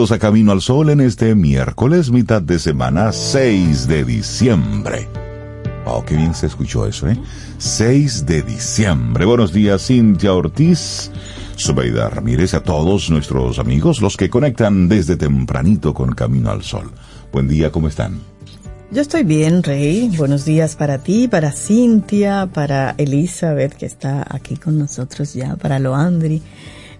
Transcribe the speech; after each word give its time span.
Bienvenidos 0.00 0.12
a 0.12 0.18
Camino 0.18 0.52
al 0.52 0.62
Sol 0.62 0.88
en 0.88 1.02
este 1.02 1.34
miércoles, 1.34 2.10
mitad 2.10 2.40
de 2.40 2.58
semana 2.58 3.12
6 3.12 3.86
de 3.86 4.02
diciembre. 4.02 5.06
Oh, 5.84 6.02
qué 6.06 6.16
bien 6.16 6.34
se 6.34 6.46
escuchó 6.46 6.86
eso, 6.86 7.06
¿eh? 7.06 7.18
6 7.58 8.24
de 8.24 8.40
diciembre. 8.40 9.26
Buenos 9.26 9.52
días, 9.52 9.86
Cintia 9.86 10.32
Ortiz, 10.32 11.10
Sobeida 11.54 12.08
Ramírez, 12.08 12.54
a 12.54 12.62
todos 12.62 13.10
nuestros 13.10 13.58
amigos, 13.58 14.00
los 14.00 14.16
que 14.16 14.30
conectan 14.30 14.88
desde 14.88 15.16
tempranito 15.16 15.92
con 15.92 16.14
Camino 16.14 16.50
al 16.50 16.62
Sol. 16.62 16.90
Buen 17.30 17.46
día, 17.46 17.70
¿cómo 17.70 17.86
están? 17.86 18.20
Yo 18.90 19.02
estoy 19.02 19.22
bien, 19.22 19.62
Rey. 19.62 20.10
Buenos 20.16 20.46
días 20.46 20.76
para 20.76 20.96
ti, 20.96 21.28
para 21.28 21.52
Cintia, 21.52 22.48
para 22.50 22.94
Elizabeth, 22.96 23.74
que 23.74 23.84
está 23.84 24.26
aquí 24.30 24.56
con 24.56 24.78
nosotros 24.78 25.34
ya, 25.34 25.56
para 25.56 25.78
Loandri. 25.78 26.40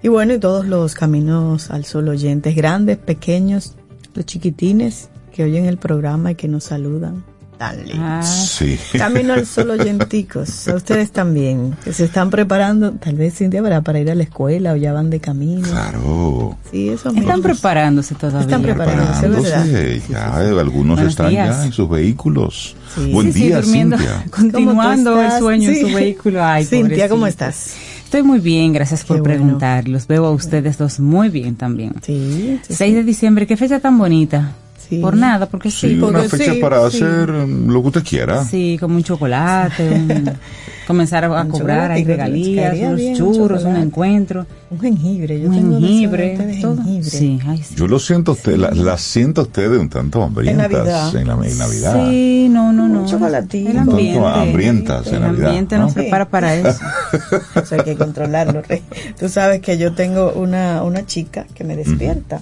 Y 0.02 0.08
bueno, 0.08 0.32
y 0.34 0.38
todos 0.38 0.66
los 0.66 0.94
caminos 0.94 1.70
al 1.70 1.84
sol 1.84 2.08
oyentes, 2.08 2.54
grandes, 2.56 2.96
pequeños, 2.96 3.74
los 4.14 4.24
chiquitines 4.26 5.08
que 5.34 5.44
oyen 5.44 5.66
el 5.66 5.76
programa 5.78 6.32
y 6.32 6.34
que 6.34 6.48
nos 6.48 6.64
saludan. 6.64 7.22
Tan 7.58 7.86
lindos. 7.86 8.26
Sí. 8.26 8.78
Camino 8.96 9.34
al 9.34 9.44
sol 9.44 9.68
oyenticos, 9.68 10.66
a 10.68 10.76
ustedes 10.76 11.10
también, 11.12 11.76
que 11.84 11.92
se 11.92 12.06
están 12.06 12.30
preparando, 12.30 12.92
tal 12.92 13.16
vez 13.16 13.34
Cintia, 13.34 13.62
para, 13.62 13.82
para 13.82 14.00
ir 14.00 14.10
a 14.10 14.14
la 14.14 14.22
escuela 14.22 14.72
o 14.72 14.76
ya 14.76 14.94
van 14.94 15.10
de 15.10 15.20
camino. 15.20 15.68
Claro. 15.68 16.56
Sí, 16.70 16.88
eso 16.88 17.10
Están 17.10 17.42
preparándose 17.42 18.14
todavía. 18.14 18.40
Están 18.40 18.62
preparándose, 18.62 19.28
¿verdad? 19.28 19.42
Preparándose, 19.42 20.02
ya, 20.08 20.36
algunos 20.58 20.96
Buenos 20.96 21.12
están 21.12 21.28
días. 21.28 21.58
ya 21.58 21.64
en 21.66 21.72
sus 21.72 21.90
vehículos. 21.90 22.76
Sí. 22.94 23.12
Buen 23.12 23.26
Sí, 23.26 23.32
sí, 23.40 23.46
día, 23.48 23.56
durmiendo, 23.60 23.98
Cintia. 23.98 24.24
continuando 24.30 25.10
¿Cómo 25.10 25.22
el 25.22 25.38
sueño 25.38 25.70
Sí. 25.70 25.80
en 25.80 25.86
su 25.90 25.94
vehículo. 25.94 26.42
Ay, 26.42 26.64
Cintia, 26.64 27.10
¿cómo 27.10 27.20
pobrecito. 27.20 27.44
estás? 27.44 27.74
Estoy 28.10 28.24
muy 28.24 28.40
bien, 28.40 28.72
gracias 28.72 29.04
por 29.04 29.20
bueno. 29.20 29.22
preguntar. 29.22 29.86
Los 29.86 30.08
veo 30.08 30.26
a 30.26 30.32
ustedes 30.32 30.76
dos 30.76 30.98
muy 30.98 31.28
bien 31.28 31.54
también. 31.54 31.92
Sí, 32.02 32.58
sí, 32.66 32.74
6 32.74 32.94
de 32.96 33.04
diciembre, 33.04 33.46
qué 33.46 33.56
fecha 33.56 33.78
tan 33.78 33.96
bonita. 33.98 34.50
Sí. 34.90 34.98
Por 34.98 35.16
nada, 35.16 35.46
porque 35.46 35.70
Sí, 35.70 35.90
sí. 35.90 35.94
una 36.00 36.18
porque 36.20 36.28
fecha 36.36 36.52
sí, 36.54 36.60
para 36.60 36.90
sí. 36.90 36.96
hacer 36.98 37.30
mm, 37.32 37.70
lo 37.70 37.80
que 37.82 37.88
usted 37.88 38.04
quiera. 38.04 38.44
Sí, 38.44 38.76
como 38.80 38.96
un 38.96 39.04
chocolate, 39.04 39.88
un- 39.88 40.30
comenzar 40.86 41.24
a, 41.24 41.28
a 41.40 41.44
Un 41.44 41.48
cobrar, 41.50 41.92
hay 41.92 42.02
regalías, 42.02 42.74
unos 42.76 42.96
bien 42.96 43.12
un 43.12 43.16
churros, 43.18 43.58
un 43.62 43.68
chocolate. 43.68 43.80
encuentro, 43.86 44.46
Un 44.70 44.80
jengibre, 44.80 45.40
yo 45.40 45.48
un 45.48 45.54
tengo 45.54 45.78
jengibre, 45.78 46.58
todo. 46.60 46.76
jengibre. 46.82 47.02
Sí, 47.10 47.38
ay, 47.46 47.62
sí. 47.62 47.74
Yo 47.76 47.86
lo 47.86 48.00
siento 48.00 48.32
a 48.32 48.34
usted, 48.34 48.56
la, 48.56 48.70
la 48.72 48.98
siento 48.98 49.42
a 49.42 49.44
ustedes 49.44 49.78
un 49.78 49.88
tanto 49.88 50.20
hambrientas 50.24 50.68
Navidad. 50.72 51.14
en, 51.16 51.28
la, 51.28 51.34
en 51.34 51.58
Navidad. 51.58 52.06
Sí, 52.08 52.48
no, 52.50 52.72
no, 52.72 52.88
no. 52.88 53.02
Un 53.02 53.06
chocolatito. 53.06 53.70
El 53.70 53.76
Un 53.76 53.84
tanto 53.84 53.92
ambiente. 53.96 54.26
hambrientas 54.28 55.06
en 55.06 55.14
el 55.14 55.20
Navidad, 55.22 55.46
ambiente 55.46 55.76
¿no? 55.76 55.82
nos 55.84 55.94
prepara 55.94 56.28
para 56.28 56.54
eso. 56.56 56.80
Eso 57.62 57.74
hay 57.76 57.82
que 57.84 57.94
controlarlo, 57.94 58.62
Rey. 58.62 58.82
Tú 59.16 59.28
sabes 59.28 59.60
que 59.60 59.78
yo 59.78 59.92
tengo 59.92 60.32
una, 60.32 60.82
una 60.82 61.06
chica 61.06 61.46
que 61.54 61.62
me 61.62 61.76
despierta 61.76 62.40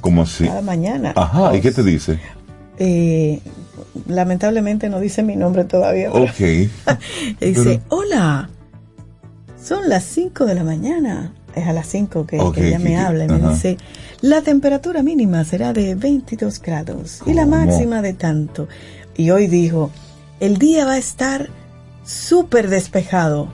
¿Cómo 0.00 0.22
así? 0.22 0.46
cada 0.46 0.62
mañana. 0.62 1.12
Ajá, 1.16 1.56
¿y 1.56 1.60
qué 1.60 1.72
te 1.72 1.82
dice? 1.82 2.18
Eh, 2.78 3.40
lamentablemente 4.06 4.88
no 4.88 5.00
dice 5.00 5.22
mi 5.22 5.36
nombre 5.36 5.64
todavía. 5.64 6.10
pero 6.12 6.24
Ok. 6.24 6.68
dice, 7.40 7.80
hola, 7.88 8.48
son 9.62 9.88
las 9.88 10.04
5 10.04 10.46
de 10.46 10.54
la 10.54 10.64
mañana. 10.64 11.32
Es 11.54 11.66
a 11.66 11.72
las 11.72 11.88
5 11.88 12.26
que, 12.26 12.36
ella 12.36 12.78
me 12.78 12.96
habla 12.96 13.24
y 13.24 13.28
me 13.28 13.50
dice, 13.50 13.78
la 14.20 14.42
temperatura 14.42 15.02
mínima 15.02 15.44
será 15.44 15.72
de 15.72 15.94
22 15.94 16.60
grados 16.60 17.22
y 17.26 17.34
la 17.34 17.46
máxima 17.46 18.00
de 18.00 18.12
tanto. 18.12 18.68
Y 19.16 19.30
hoy 19.30 19.48
dijo, 19.48 19.90
el 20.38 20.58
día 20.58 20.84
va 20.84 20.92
a 20.92 20.98
estar 20.98 21.50
súper 22.04 22.68
despejado. 22.68 23.48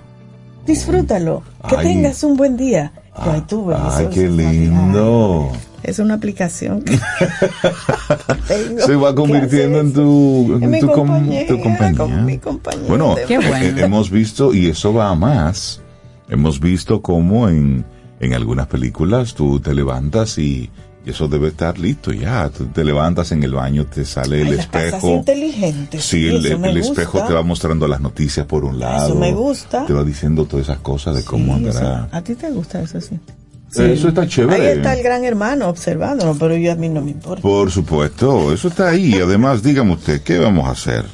Disfrútalo, 0.66 1.42
que 1.68 1.76
Ay. 1.76 1.86
tengas 1.86 2.24
un 2.24 2.36
buen 2.36 2.56
día. 2.56 2.92
Yo, 3.24 3.32
ay, 3.32 3.42
tú, 3.46 3.72
Ay, 3.72 4.08
qué 4.12 4.28
lindo. 4.28 5.50
Es 5.84 5.98
una 5.98 6.14
aplicación 6.14 6.82
que 6.82 6.98
tengo 8.48 8.80
Se 8.80 8.96
va 8.96 9.14
convirtiendo 9.14 9.80
en 9.80 9.92
tu, 9.92 10.56
En 10.60 10.74
en 10.74 10.80
tu, 10.80 10.86
com- 10.88 10.94
compañera, 11.08 11.46
tu 11.48 11.60
compañía. 11.60 11.98
con 11.98 12.24
mi 12.24 12.40
Bueno, 12.88 13.14
Qué 13.28 13.36
bueno. 13.38 13.56
eh, 13.56 13.74
hemos 13.78 14.10
visto, 14.10 14.54
y 14.54 14.66
eso 14.68 14.92
va 14.94 15.10
a 15.10 15.14
más, 15.14 15.82
hemos 16.28 16.60
visto 16.60 17.02
cómo 17.02 17.48
en, 17.48 17.84
en 18.20 18.34
algunas 18.34 18.66
películas 18.66 19.34
tú 19.34 19.60
te 19.60 19.74
levantas 19.74 20.38
y, 20.38 20.70
y 21.04 21.10
eso 21.10 21.28
debe 21.28 21.48
estar 21.48 21.78
listo 21.78 22.12
ya. 22.12 22.48
Tú 22.48 22.64
te 22.66 22.82
levantas 22.82 23.30
en 23.32 23.42
el 23.42 23.52
baño, 23.52 23.84
te 23.86 24.04
sale 24.06 24.40
el 24.40 24.48
Ay, 24.48 24.56
las 24.56 24.66
casas 24.68 24.94
espejo. 24.94 25.08
inteligentes. 25.16 26.02
Sí, 26.04 26.26
el, 26.28 26.44
eso 26.46 26.58
me 26.58 26.70
el 26.70 26.78
espejo 26.78 27.12
gusta. 27.18 27.28
te 27.28 27.34
va 27.34 27.42
mostrando 27.42 27.86
las 27.88 28.00
noticias 28.00 28.46
por 28.46 28.64
un 28.64 28.78
lado. 28.78 29.14
me 29.16 29.32
gusta. 29.34 29.84
Te 29.86 29.92
va 29.92 30.02
diciendo 30.02 30.46
todas 30.46 30.64
esas 30.66 30.78
cosas 30.78 31.14
de 31.16 31.24
cómo 31.24 31.58
Sí, 31.58 31.66
andará. 31.66 32.06
eso- 32.06 32.16
¿A 32.16 32.22
ti 32.22 32.34
te 32.34 32.50
gusta 32.50 32.80
eso 32.80 33.00
sí? 33.02 33.18
Eso 33.78 34.08
está 34.08 34.26
chévere. 34.26 34.70
Ahí 34.70 34.76
está 34.76 34.94
el 34.94 35.02
gran 35.02 35.24
hermano 35.24 35.68
observándolo, 35.68 36.36
pero 36.38 36.56
yo 36.56 36.72
a 36.72 36.76
mí 36.76 36.88
no 36.88 37.00
me 37.00 37.10
importa. 37.12 37.42
Por 37.42 37.70
supuesto, 37.70 38.52
eso 38.52 38.68
está 38.68 38.88
ahí. 38.90 39.14
Además, 39.20 39.62
dígame 39.62 39.92
usted, 39.94 40.20
¿qué 40.22 40.38
vamos 40.38 40.66
a 40.68 40.72
hacer? 40.72 41.04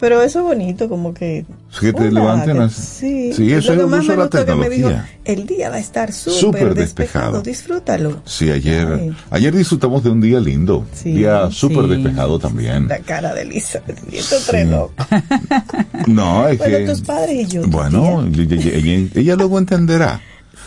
Pero 0.00 0.20
eso 0.20 0.40
es 0.40 0.44
bonito, 0.44 0.88
como 0.88 1.14
que... 1.14 1.46
Que 1.78 1.92
te 1.92 2.00
hola, 2.08 2.10
levanten 2.10 2.58
que-. 2.58 2.70
Sí, 2.74 3.32
Sí, 3.32 3.52
eso 3.52 3.72
Lo 3.72 3.78
que 3.78 3.84
es 3.84 3.90
más 3.90 4.00
uso 4.00 4.10
de 4.10 4.16
me 4.16 4.16
la 4.16 4.22
gustó 4.28 4.44
que 4.46 4.54
me 4.56 4.68
dijo, 4.68 4.88
tecnología. 4.88 5.18
el 5.24 5.46
día 5.46 5.70
va 5.70 5.76
a 5.76 5.78
estar 5.78 6.12
Súper 6.12 6.74
despejado. 6.74 7.40
despejado, 7.40 7.42
disfrútalo. 7.42 8.22
Sí, 8.24 8.50
ayer, 8.50 8.88
Ay. 9.00 9.14
ayer 9.30 9.54
disfrutamos 9.54 10.02
de 10.02 10.10
un 10.10 10.20
día 10.20 10.40
lindo, 10.40 10.84
Sí. 10.92 11.12
día 11.12 11.48
súper 11.52 11.84
Sí. 11.84 11.90
despejado 11.90 12.40
también. 12.40 12.88
La 12.88 12.98
cara 12.98 13.32
de 13.32 13.42
Elizabeth, 13.42 13.96
y 14.10 14.18
tres 14.48 14.66
locos. 14.66 15.06
No, 16.08 16.48
es 16.48 16.58
Bueno, 16.58 16.78
que 16.78 16.86
tus 16.86 17.00
padres 17.02 17.30
y 17.42 17.46
yo. 17.46 17.62
bueno, 17.68 18.26
ella- 18.26 18.72
ella- 18.74 19.08
ella 19.14 19.36
luego 19.36 19.58
entenderá, 19.58 20.20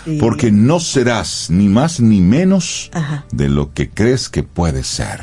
Sí. 0.05 0.17
porque 0.19 0.51
no 0.51 0.79
serás 0.79 1.49
ni 1.49 1.67
más 1.67 1.99
ni 1.99 2.21
menos 2.21 2.89
Ajá. 2.93 3.25
de 3.31 3.49
lo 3.49 3.73
que 3.73 3.89
crees 3.89 4.29
que 4.29 4.43
puedes 4.43 4.87
ser. 4.87 5.21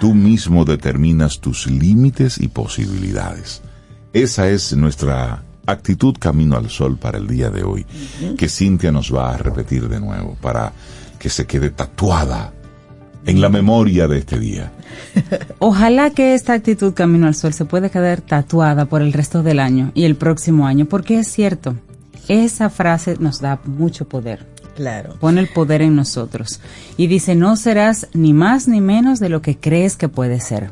Tú 0.00 0.14
mismo 0.14 0.64
determinas 0.64 1.40
tus 1.40 1.66
límites 1.66 2.38
y 2.38 2.48
posibilidades. 2.48 3.62
Esa 4.12 4.48
es 4.48 4.74
nuestra 4.76 5.42
actitud 5.66 6.14
camino 6.18 6.56
al 6.56 6.70
sol 6.70 6.96
para 6.96 7.18
el 7.18 7.26
día 7.26 7.50
de 7.50 7.64
hoy, 7.64 7.86
que 8.38 8.48
Cintia 8.48 8.92
nos 8.92 9.14
va 9.14 9.34
a 9.34 9.36
repetir 9.36 9.88
de 9.88 10.00
nuevo 10.00 10.36
para 10.40 10.72
que 11.18 11.28
se 11.28 11.46
quede 11.46 11.70
tatuada 11.70 12.52
en 13.26 13.40
la 13.40 13.48
memoria 13.48 14.06
de 14.06 14.18
este 14.18 14.38
día. 14.38 14.70
Ojalá 15.58 16.10
que 16.10 16.34
esta 16.34 16.52
actitud 16.52 16.94
Camino 16.94 17.26
al 17.26 17.34
Sol 17.34 17.52
se 17.52 17.64
pueda 17.64 17.88
quedar 17.88 18.20
tatuada 18.20 18.84
por 18.84 19.02
el 19.02 19.12
resto 19.12 19.42
del 19.42 19.58
año 19.60 19.90
y 19.94 20.04
el 20.04 20.14
próximo 20.16 20.66
año, 20.66 20.86
porque 20.86 21.18
es 21.18 21.28
cierto, 21.28 21.74
esa 22.28 22.70
frase 22.70 23.16
nos 23.20 23.40
da 23.40 23.60
mucho 23.64 24.08
poder, 24.08 24.46
Claro. 24.74 25.14
pone 25.20 25.40
el 25.40 25.48
poder 25.48 25.82
en 25.82 25.96
nosotros 25.96 26.60
y 26.96 27.06
dice, 27.06 27.34
no 27.34 27.56
serás 27.56 28.08
ni 28.14 28.32
más 28.34 28.68
ni 28.68 28.80
menos 28.80 29.20
de 29.20 29.28
lo 29.28 29.40
que 29.42 29.56
crees 29.58 29.96
que 29.96 30.08
puedes 30.08 30.44
ser. 30.44 30.70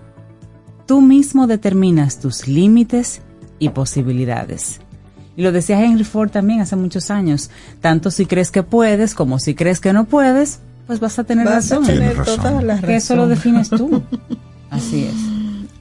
Tú 0.86 1.00
mismo 1.00 1.46
determinas 1.46 2.20
tus 2.20 2.46
límites 2.46 3.22
y 3.58 3.70
posibilidades. 3.70 4.80
Y 5.36 5.42
lo 5.42 5.50
decía 5.50 5.82
Henry 5.82 6.04
Ford 6.04 6.30
también 6.30 6.60
hace 6.60 6.76
muchos 6.76 7.10
años, 7.10 7.50
tanto 7.80 8.10
si 8.10 8.26
crees 8.26 8.50
que 8.50 8.62
puedes 8.62 9.14
como 9.14 9.38
si 9.38 9.54
crees 9.54 9.80
que 9.80 9.92
no 9.92 10.04
puedes, 10.04 10.60
pues 10.86 11.00
vas 11.00 11.18
a 11.18 11.24
tener 11.24 11.46
Vas 11.46 11.72
a 11.72 11.76
razón. 11.76 11.86
tener 11.86 11.98
Tienes 12.10 12.16
razón. 12.18 12.36
toda 12.36 12.62
la 12.62 12.74
razón. 12.74 12.88
Que 12.88 12.96
eso 12.96 13.16
lo 13.16 13.26
defines 13.26 13.70
tú. 13.70 14.02
Así 14.70 15.04
es. 15.04 15.14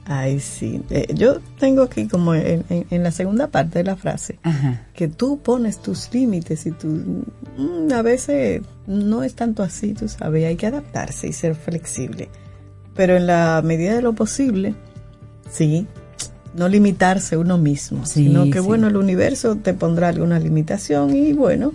Ay, 0.06 0.38
sí. 0.40 0.82
Eh, 0.90 1.06
yo 1.14 1.40
tengo 1.58 1.82
aquí 1.82 2.06
como 2.08 2.34
en, 2.34 2.62
en- 2.68 2.86
en 2.90 3.02
la 3.02 3.10
segunda 3.10 3.46
parte 3.48 3.78
de 3.78 3.84
la 3.84 3.96
frase, 3.96 4.38
Ajá. 4.42 4.86
que 4.92 5.08
tú 5.08 5.38
pones 5.38 5.80
tus 5.80 6.12
límites 6.12 6.66
y 6.66 6.72
tú 6.72 6.88
mm, 7.56 7.90
a 7.92 8.02
veces 8.02 8.60
no 8.86 9.22
es 9.22 9.34
tanto 9.34 9.62
así, 9.62 9.94
tú 9.94 10.06
sabes, 10.08 10.44
hay 10.44 10.56
que 10.56 10.66
adaptarse 10.66 11.26
y 11.28 11.32
ser 11.32 11.54
flexible. 11.54 12.28
Pero 12.94 13.16
en 13.16 13.26
la 13.26 13.62
medida 13.64 13.94
de 13.94 14.02
lo 14.02 14.12
posible, 14.12 14.74
sí, 15.50 15.86
no 16.54 16.68
limitarse 16.68 17.36
uno 17.36 17.56
mismo, 17.58 18.04
Sí, 18.06 18.24
sino 18.26 18.44
que 18.50 18.60
sí. 18.60 18.66
bueno, 18.66 18.88
el 18.88 18.96
universo 18.96 19.56
te 19.56 19.72
pondrá 19.74 20.08
alguna 20.10 20.38
limitación 20.38 21.16
y 21.16 21.32
bueno, 21.32 21.72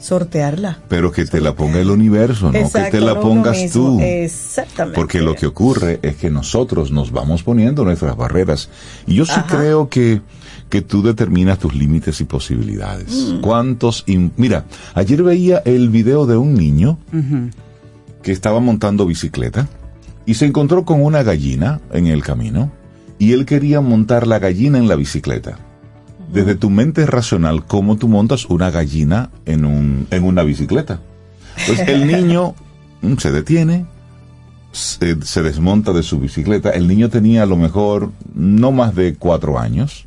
sortearla. 0.00 0.78
Pero 0.88 1.10
que 1.12 1.24
te 1.24 1.40
la 1.40 1.54
ponga 1.54 1.80
el 1.80 1.90
universo, 1.90 2.46
no 2.46 2.52
que 2.52 2.60
Exacto, 2.60 2.98
te 2.98 3.00
la 3.04 3.20
pongas 3.20 3.70
tú. 3.72 4.00
Exactamente. 4.00 4.94
Porque 4.94 5.20
lo 5.20 5.34
que 5.34 5.46
ocurre 5.46 5.98
es 6.02 6.16
que 6.16 6.30
nosotros 6.30 6.90
nos 6.90 7.10
vamos 7.12 7.42
poniendo 7.42 7.84
nuestras 7.84 8.16
barreras. 8.16 8.68
Y 9.06 9.14
yo 9.14 9.24
sí 9.24 9.32
Ajá. 9.34 9.46
creo 9.58 9.88
que, 9.88 10.20
que 10.68 10.82
tú 10.82 11.02
determinas 11.02 11.58
tus 11.58 11.74
límites 11.74 12.20
y 12.20 12.24
posibilidades. 12.24 13.10
Mm. 13.12 13.40
¿Cuántos? 13.40 14.04
in- 14.06 14.32
Mira, 14.36 14.64
ayer 14.94 15.22
veía 15.22 15.62
el 15.64 15.88
video 15.90 16.26
de 16.26 16.36
un 16.36 16.54
niño 16.54 16.98
Ujú. 17.12 17.50
que 18.22 18.32
estaba 18.32 18.60
montando 18.60 19.06
bicicleta 19.06 19.68
y 20.26 20.34
se 20.34 20.46
encontró 20.46 20.84
con 20.84 21.02
una 21.02 21.22
gallina 21.22 21.80
en 21.92 22.06
el 22.08 22.22
camino 22.22 22.70
y 23.18 23.32
él 23.32 23.46
quería 23.46 23.80
montar 23.80 24.26
la 24.26 24.38
gallina 24.38 24.78
en 24.78 24.88
la 24.88 24.96
bicicleta. 24.96 25.58
Desde 26.32 26.54
tu 26.54 26.70
mente 26.70 27.06
racional, 27.06 27.64
¿cómo 27.64 27.96
tú 27.96 28.08
montas 28.08 28.46
una 28.46 28.70
gallina 28.70 29.30
en, 29.44 29.64
un, 29.64 30.06
en 30.10 30.24
una 30.24 30.42
bicicleta? 30.42 31.00
Pues 31.66 31.80
el 31.80 32.06
niño 32.12 32.54
mm, 33.02 33.16
se 33.16 33.30
detiene, 33.30 33.86
se, 34.72 35.22
se 35.22 35.42
desmonta 35.42 35.92
de 35.92 36.02
su 36.02 36.18
bicicleta. 36.18 36.70
El 36.70 36.88
niño 36.88 37.08
tenía 37.08 37.44
a 37.44 37.46
lo 37.46 37.56
mejor 37.56 38.10
no 38.34 38.72
más 38.72 38.94
de 38.94 39.14
cuatro 39.14 39.58
años. 39.58 40.06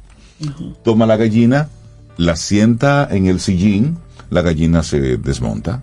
Toma 0.83 1.05
la 1.05 1.17
gallina, 1.17 1.69
la 2.17 2.35
sienta 2.35 3.07
en 3.11 3.25
el 3.25 3.39
sillín, 3.39 3.97
la 4.29 4.41
gallina 4.41 4.83
se 4.83 5.17
desmonta. 5.17 5.81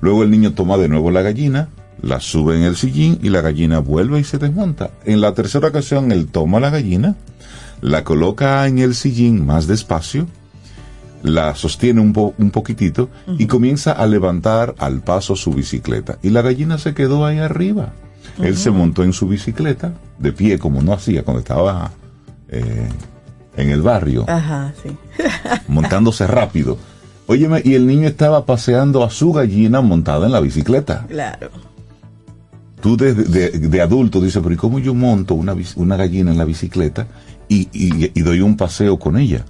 Luego 0.00 0.22
el 0.24 0.30
niño 0.30 0.52
toma 0.52 0.76
de 0.76 0.88
nuevo 0.88 1.10
la 1.10 1.22
gallina, 1.22 1.68
la 2.02 2.20
sube 2.20 2.56
en 2.56 2.64
el 2.64 2.76
sillín 2.76 3.18
y 3.22 3.28
la 3.28 3.40
gallina 3.40 3.78
vuelve 3.78 4.20
y 4.20 4.24
se 4.24 4.38
desmonta. 4.38 4.90
En 5.04 5.20
la 5.20 5.34
tercera 5.34 5.68
ocasión 5.68 6.10
él 6.12 6.26
toma 6.26 6.60
la 6.60 6.70
gallina, 6.70 7.16
la 7.82 8.02
coloca 8.04 8.66
en 8.66 8.78
el 8.78 8.94
sillín 8.94 9.44
más 9.44 9.66
despacio, 9.66 10.26
la 11.22 11.54
sostiene 11.54 12.00
un, 12.00 12.12
po- 12.14 12.34
un 12.38 12.50
poquitito 12.50 13.10
y 13.38 13.46
comienza 13.46 13.92
a 13.92 14.06
levantar 14.06 14.74
al 14.78 15.00
paso 15.02 15.36
su 15.36 15.52
bicicleta. 15.52 16.18
Y 16.22 16.30
la 16.30 16.42
gallina 16.42 16.78
se 16.78 16.94
quedó 16.94 17.26
ahí 17.26 17.38
arriba. 17.38 17.92
Él 18.40 18.56
se 18.56 18.70
montó 18.70 19.04
en 19.04 19.12
su 19.12 19.28
bicicleta, 19.28 19.92
de 20.18 20.32
pie 20.32 20.58
como 20.58 20.80
no 20.82 20.92
hacía 20.94 21.22
cuando 21.22 21.40
estaba 21.40 21.90
eh, 22.48 22.88
en 23.56 23.68
el 23.70 23.82
barrio 23.82 24.24
Ajá, 24.28 24.72
sí. 24.82 24.90
montándose 25.68 26.26
rápido. 26.26 26.78
Óyeme, 27.26 27.60
y 27.64 27.74
el 27.74 27.86
niño 27.86 28.08
estaba 28.08 28.44
paseando 28.46 29.04
a 29.04 29.10
su 29.10 29.32
gallina 29.32 29.80
montada 29.80 30.26
en 30.26 30.32
la 30.32 30.40
bicicleta. 30.40 31.04
Claro. 31.08 31.50
Tú 32.80 32.96
de, 32.96 33.14
de- 33.14 33.50
de 33.50 33.80
adulto 33.80 34.20
dices, 34.20 34.40
pero 34.42 34.54
¿y 34.54 34.58
cómo 34.58 34.78
yo 34.80 34.92
monto 34.92 35.34
una, 35.34 35.54
una 35.76 35.96
gallina 35.96 36.32
en 36.32 36.38
la 36.38 36.44
bicicleta 36.44 37.06
y, 37.52 37.68
y- 37.72 38.10
y 38.14 38.20
doy 38.22 38.40
un 38.40 38.56
paseo 38.56 38.98
con 38.98 39.16
ella? 39.16 39.44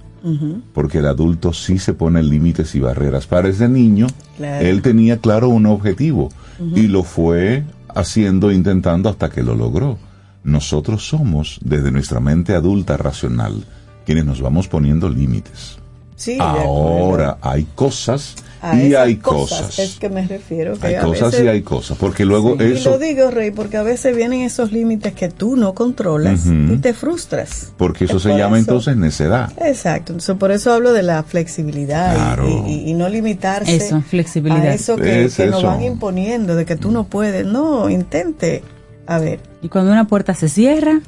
Porque 0.73 0.99
el 0.99 1.05
adulto 1.07 1.51
sí 1.51 1.77
se 1.79 1.93
pone 1.93 2.23
límites 2.23 2.75
y 2.75 2.79
barreras. 2.79 3.27
Para 3.27 3.49
ese 3.49 3.67
niño, 3.67 4.07
Claro. 4.37 4.65
él 4.65 4.81
tenía 4.81 5.17
claro 5.17 5.49
un 5.49 5.65
objetivo 5.65 6.29
y 6.75 6.87
lo 6.87 7.03
fue 7.03 7.65
haciendo, 7.93 8.49
intentando 8.51 9.09
hasta 9.09 9.29
que 9.29 9.43
lo 9.43 9.53
logró. 9.53 9.97
Nosotros 10.45 11.05
somos, 11.07 11.59
desde 11.61 11.91
nuestra 11.91 12.21
mente 12.21 12.53
adulta 12.55 12.95
racional, 12.95 13.65
quienes 14.05 14.25
nos 14.25 14.39
vamos 14.41 14.69
poniendo 14.69 15.09
límites. 15.09 15.77
Sí. 16.15 16.37
Ahora 16.39 17.37
hay 17.41 17.67
cosas 17.75 18.35
A 18.63 18.75
y 18.77 18.87
esas 18.87 19.01
hay 19.05 19.15
cosas. 19.17 19.61
cosas. 19.61 19.79
Es 19.79 19.95
que 19.99 20.09
me 20.09 20.25
refiero. 20.25 20.79
Que 20.79 20.87
Hay 20.87 20.95
a 20.95 21.01
cosas 21.01 21.31
veces- 21.31 21.45
y 21.45 21.49
hay 21.49 21.61
cosas. 21.61 21.97
Porque 21.97 22.23
luego 22.25 22.55
Y 22.59 22.71
eso, 22.71 22.91
lo 22.91 22.97
digo, 22.99 23.29
Rey, 23.29 23.51
porque 23.51 23.77
a 23.77 23.83
veces 23.83 24.15
vienen 24.15 24.41
esos 24.41 24.71
límites 24.71 25.13
que 25.13 25.27
tú 25.29 25.55
no 25.57 25.73
controlas 25.73 26.45
Ujú. 26.45 26.73
y 26.73 26.77
te 26.77 26.93
frustras. 26.93 27.73
porque 27.77 28.05
eso 28.05 28.17
Es 28.17 28.23
se 28.23 28.29
por 28.29 28.37
llama 28.37 28.57
eso. 28.57 28.71
entonces 28.71 28.95
necedad. 28.97 29.51
Exacto, 29.61 30.13
entonces 30.13 30.35
por 30.37 30.51
eso 30.51 30.71
hablo 30.71 30.93
de 30.93 31.03
la 31.03 31.23
flexibilidad 31.23 32.13
y- 32.13 32.15
Claro. 32.15 32.65
y, 32.67 32.89
y 32.89 32.93
no 32.93 33.09
limitarse 33.09 33.75
Eso, 33.75 34.01
flexibilidad. 34.01 34.61
a 34.67 34.73
eso 34.73 34.95
que, 34.95 35.25
Es 35.25 35.35
que 35.35 35.47
nos 35.47 35.59
eso. 35.59 35.67
van 35.67 35.83
imponiendo, 35.83 36.55
de 36.55 36.65
que 36.65 36.75
tú 36.77 36.89
no 36.91 37.03
puedes. 37.03 37.45
No, 37.45 37.89
intente. 37.89 38.63
A 39.05 39.19
ver, 39.19 39.41
Y 39.61 39.67
cuando 39.67 39.91
una 39.91 40.07
puerta 40.07 40.33
se 40.33 40.47
cierra, 40.47 41.01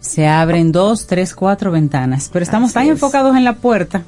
se 0.00 0.28
abren 0.28 0.70
dos, 0.70 1.06
tres, 1.06 1.34
cuatro 1.34 1.70
ventanas. 1.72 2.30
Pero 2.32 2.42
estamos 2.44 2.68
Así 2.68 2.74
tan 2.74 2.84
es. 2.84 2.90
enfocados 2.90 3.36
en 3.36 3.42
la 3.44 3.54
puerta 3.56 4.04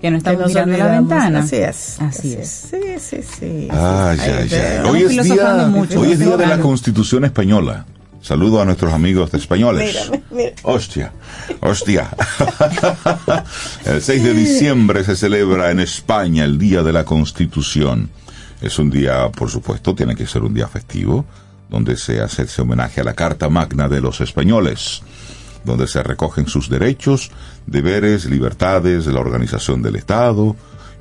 que 0.00 0.10
no 0.10 0.16
que 0.16 0.18
estamos 0.18 0.40
nos 0.40 0.48
mirando 0.50 0.76
la 0.78 0.86
ventana. 0.88 1.38
Así 1.40 1.56
es. 1.56 2.00
Así 2.00 2.34
es. 2.34 2.48
Sí, 2.70 2.80
sí, 3.00 3.22
sí. 3.22 3.68
Ay, 3.70 4.18
Ay, 4.20 4.20
ay, 4.20 4.48
veo. 4.48 4.60
ay. 4.60 4.72
Estamos 4.76 4.90
Hoy 4.90 5.02
es, 5.02 5.24
día, 5.24 5.66
mucho, 5.68 6.00
hoy 6.00 6.12
es 6.12 6.18
día 6.18 6.36
de 6.36 6.46
la. 6.46 6.58
Constitución 6.60 7.24
Española. 7.24 7.86
Saludo 8.20 8.60
a 8.60 8.64
nuestros 8.64 8.92
amigos 8.92 9.32
españoles. 9.34 9.94
Mírame, 9.94 10.22
mira. 10.30 10.52
Hostia, 10.64 11.12
hostia. 11.60 12.08
el 13.86 14.02
6 14.02 14.22
de 14.24 14.34
diciembre 14.34 15.04
se 15.04 15.16
celebra 15.16 15.70
en 15.70 15.80
España 15.80 16.44
el 16.44 16.58
Día 16.58 16.82
de 16.82 16.92
la 16.92 17.04
Constitución. 17.04 18.10
Es 18.60 18.78
un 18.78 18.90
día, 18.90 19.30
por 19.30 19.50
supuesto, 19.50 19.94
tiene 19.94 20.16
que 20.16 20.26
ser 20.26 20.42
un 20.42 20.52
día 20.52 20.66
festivo, 20.66 21.24
donde 21.70 21.96
se 21.96 22.20
hace 22.20 22.42
ese 22.42 22.62
homenaje 22.62 23.00
a 23.00 23.04
la 23.04 23.14
Carta 23.14 23.48
Magna 23.48 23.88
de 23.88 24.00
los 24.00 24.20
españoles, 24.20 25.02
donde 25.68 25.86
se 25.86 26.02
recogen 26.02 26.48
sus 26.48 26.68
derechos, 26.68 27.30
deberes, 27.66 28.24
libertades, 28.24 29.06
la 29.06 29.20
organización 29.20 29.82
del 29.82 29.94
Estado, 29.96 30.56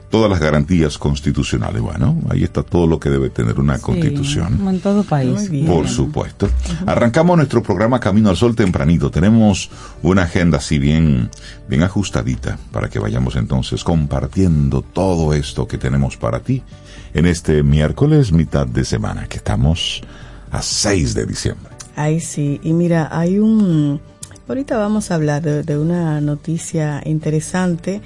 todas 0.10 0.30
las 0.30 0.40
garantías 0.40 0.98
constitucionales. 0.98 1.82
Bueno, 1.82 2.18
ahí 2.30 2.44
está 2.44 2.64
todo 2.64 2.88
lo 2.88 2.98
que 3.00 3.10
debe 3.10 3.30
tener 3.30 3.60
una 3.60 3.76
Sí, 3.78 3.82
constitución. 3.84 4.56
como 4.58 4.70
en 4.70 4.80
todo 4.80 5.04
país. 5.04 5.34
Muy 5.34 5.48
bien. 5.50 5.66
Por 5.66 5.88
supuesto. 5.90 6.48
Arrancamos 6.86 7.36
nuestro 7.36 7.62
programa 7.62 8.00
Camino 8.00 8.30
al 8.30 8.38
Sol 8.38 8.56
tempranito. 8.56 9.12
Tenemos 9.12 9.70
una 10.04 10.22
agenda 10.24 10.60
así 10.60 10.80
bien, 10.80 11.30
bien 11.68 11.84
ajustadita 11.84 12.58
para 12.72 12.90
que 12.90 13.00
vayamos 13.00 13.36
entonces 13.36 13.84
compartiendo 13.84 14.82
todo 14.82 15.34
esto 15.34 15.68
que 15.68 15.78
tenemos 15.78 16.16
para 16.16 16.40
ti 16.40 16.64
en 17.14 17.26
este 17.26 17.64
miércoles 17.64 18.32
mitad 18.32 18.66
de 18.68 18.86
semana, 18.86 19.28
que 19.28 19.38
estamos 19.38 20.02
a 20.52 20.62
6 20.62 21.16
de 21.16 21.26
diciembre. 21.26 21.72
Ay, 21.98 22.20
sí. 22.22 22.60
Y 22.64 22.72
mira, 22.74 23.10
hay 23.12 23.40
un... 23.40 24.00
Ahorita 24.48 24.78
vamos 24.78 25.12
a 25.12 25.16
hablar 25.16 25.42
de, 25.42 25.64
de 25.64 25.78
una 25.78 26.22
noticia 26.22 27.02
interesante 27.06 28.02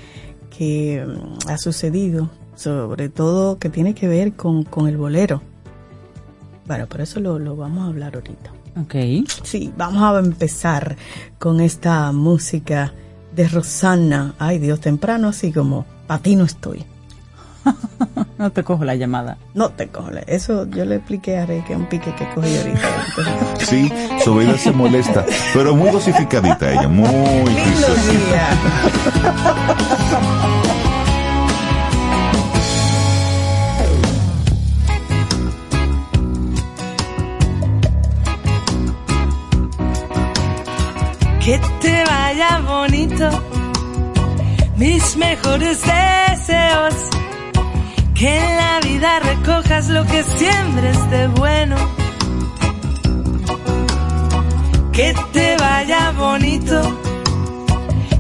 que 0.50 1.06
mm, 1.06 1.50
ha 1.50 1.58
sucedido 1.58 2.30
sobre 2.62 3.10
todo 3.10 3.58
que 3.58 3.70
tiene 3.70 3.96
que 3.96 4.08
ver 4.08 4.34
con, 4.34 4.64
con 4.64 4.88
el 4.88 4.98
bolero. 4.98 5.42
Bueno, 6.68 6.88
por 6.88 7.02
eso 7.02 7.20
lo, 7.20 7.40
lo 7.40 7.56
vamos 7.56 7.84
a 7.84 7.88
hablar 7.88 8.16
ahorita. 8.16 8.52
Ok. 8.80 9.28
Sí, 9.44 9.74
vamos 9.76 10.02
a 10.04 10.20
empezar 10.20 10.96
con 11.40 11.60
esta 11.60 12.12
música 12.12 12.94
de 13.36 13.48
Rosana. 13.48 14.36
Ay 14.38 14.60
Dios, 14.60 14.80
temprano 14.80 15.30
así 15.30 15.52
como, 15.52 15.86
para 16.08 16.22
ti 16.22 16.36
no 16.36 16.46
estoy. 16.46 16.86
no 18.38 18.52
te 18.52 18.64
cojo 18.64 18.84
la 18.86 18.96
llamada. 18.96 19.38
No 19.54 19.70
te 19.70 19.88
cojo. 19.88 20.10
la- 20.12 20.22
Eso 20.22 20.68
yo 20.70 20.86
le 20.86 20.96
expliqué 20.96 21.38
a 21.38 21.46
Rey 21.46 21.62
que 21.62 21.74
es 21.74 21.80
un 21.80 21.86
pique 21.88 22.14
que 22.16 22.28
cogí 22.34 22.58
ahorita. 22.58 22.80
Entonces, 23.08 23.34
Sí, 23.70 23.92
Sobeida 24.24 24.58
se 24.58 24.72
molesta, 24.72 25.26
pero 25.54 25.76
muy 25.76 25.90
dosificadita 25.92 26.72
ella, 26.72 26.88
muy. 26.88 27.10
Que 41.44 41.60
te 41.82 42.04
vaya 42.06 42.60
bonito, 42.68 43.30
mis 44.78 45.18
mejores 45.18 45.80
deseos. 45.82 46.94
Que 48.22 48.38
en 48.38 48.56
la 48.56 48.80
vida 48.82 49.20
recojas 49.20 49.88
lo 49.88 50.06
que 50.06 50.22
siembres 50.22 51.10
de 51.10 51.26
bueno. 51.26 51.76
Que 54.94 55.16
te 55.34 55.58
vaya 55.58 56.12
bonito, 56.12 57.00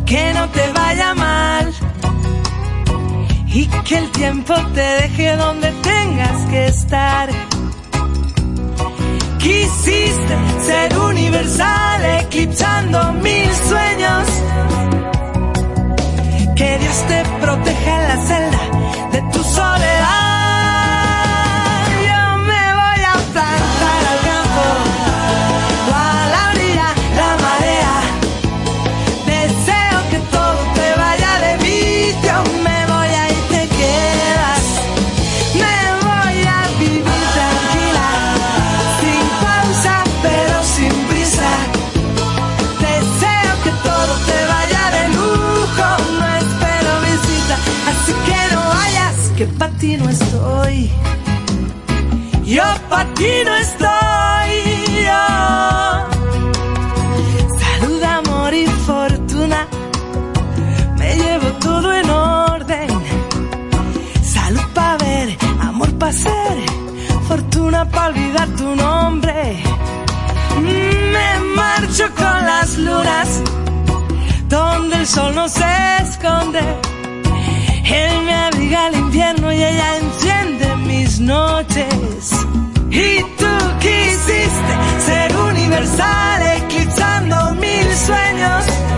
que 0.03 0.33
no 0.33 0.49
te 0.49 0.71
vaya 0.71 1.13
mal. 1.13 1.71
Y 3.45 3.67
que 3.67 3.97
el 3.99 4.09
tiempo 4.09 4.55
te 4.73 4.81
deje 4.81 5.35
donde 5.35 5.71
tengas 5.83 6.49
que 6.49 6.65
estar. 6.65 7.29
Quisiste 9.37 10.35
ser 10.65 10.97
universal, 10.97 12.05
eclipsando 12.21 13.13
mil 13.21 13.53
sueños. 13.69 14.27
Que 16.61 16.77
Dios 16.77 17.05
te 17.07 17.23
proteja 17.41 18.01
en 18.01 18.07
la 18.07 18.17
celda 18.17 18.59
de 19.13 19.21
tu 19.33 19.43
soledad. 19.43 20.20
Ti 49.81 49.97
no 49.97 50.07
estoy. 50.09 50.91
Yo 52.45 52.63
pa' 52.89 53.05
ti 53.17 53.33
no 53.47 53.53
estoy. 53.65 54.53
Salud, 57.63 58.03
amor 58.19 58.53
y 58.53 58.65
fortuna, 58.87 59.59
me 60.99 61.09
llevo 61.21 61.47
todo 61.67 61.87
en 61.93 62.09
orden. 62.09 62.89
Salud 64.35 64.67
pa' 64.75 64.97
ver, 64.97 65.27
amor 65.69 65.91
pa' 65.97 66.11
ser, 66.11 66.57
fortuna 67.27 67.79
pa' 67.89 68.07
olvidar 68.09 68.49
tu 68.59 68.75
nombre. 68.75 69.63
Me 71.13 71.29
marcho 71.59 72.05
con 72.21 72.37
las 72.51 72.77
lunas, 72.77 73.29
donde 74.47 74.95
el 74.97 75.07
sol 75.07 75.33
no 75.33 75.49
se 75.49 75.73
esconde. 76.03 76.90
Él 77.93 78.21
me 78.23 78.33
abriga 78.33 78.87
el 78.87 78.95
invierno 78.95 79.51
y 79.51 79.63
ella 79.63 79.97
enciende 79.97 80.75
mis 80.77 81.19
noches. 81.19 82.31
Y 82.89 83.21
tú 83.37 83.53
quisiste 83.79 84.73
ser 85.05 85.35
universal, 85.35 86.41
eclipsando 86.57 87.55
mil 87.55 87.87
sueños. 87.95 88.90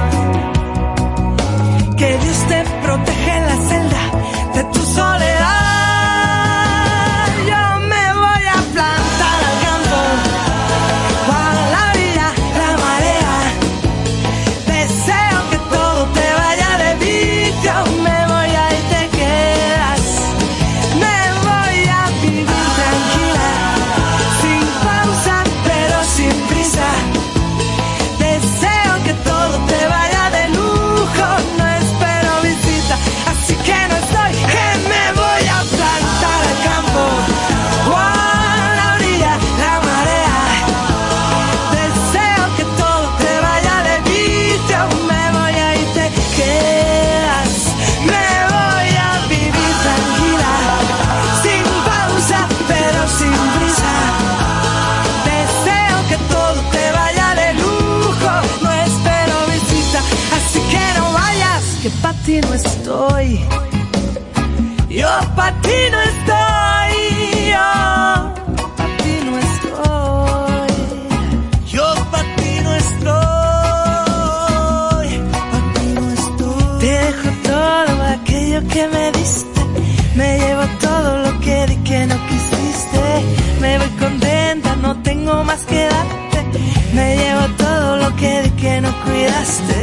No 89.43 89.82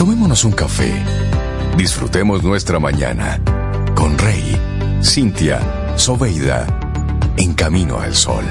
Tomémonos 0.00 0.44
un 0.44 0.52
café. 0.52 0.90
Disfrutemos 1.76 2.42
nuestra 2.42 2.78
mañana 2.78 3.38
con 3.94 4.16
Rey, 4.16 4.58
Cintia, 5.04 5.60
Soveida, 5.96 6.66
en 7.36 7.52
camino 7.52 8.00
al 8.00 8.14
sol. 8.16 8.42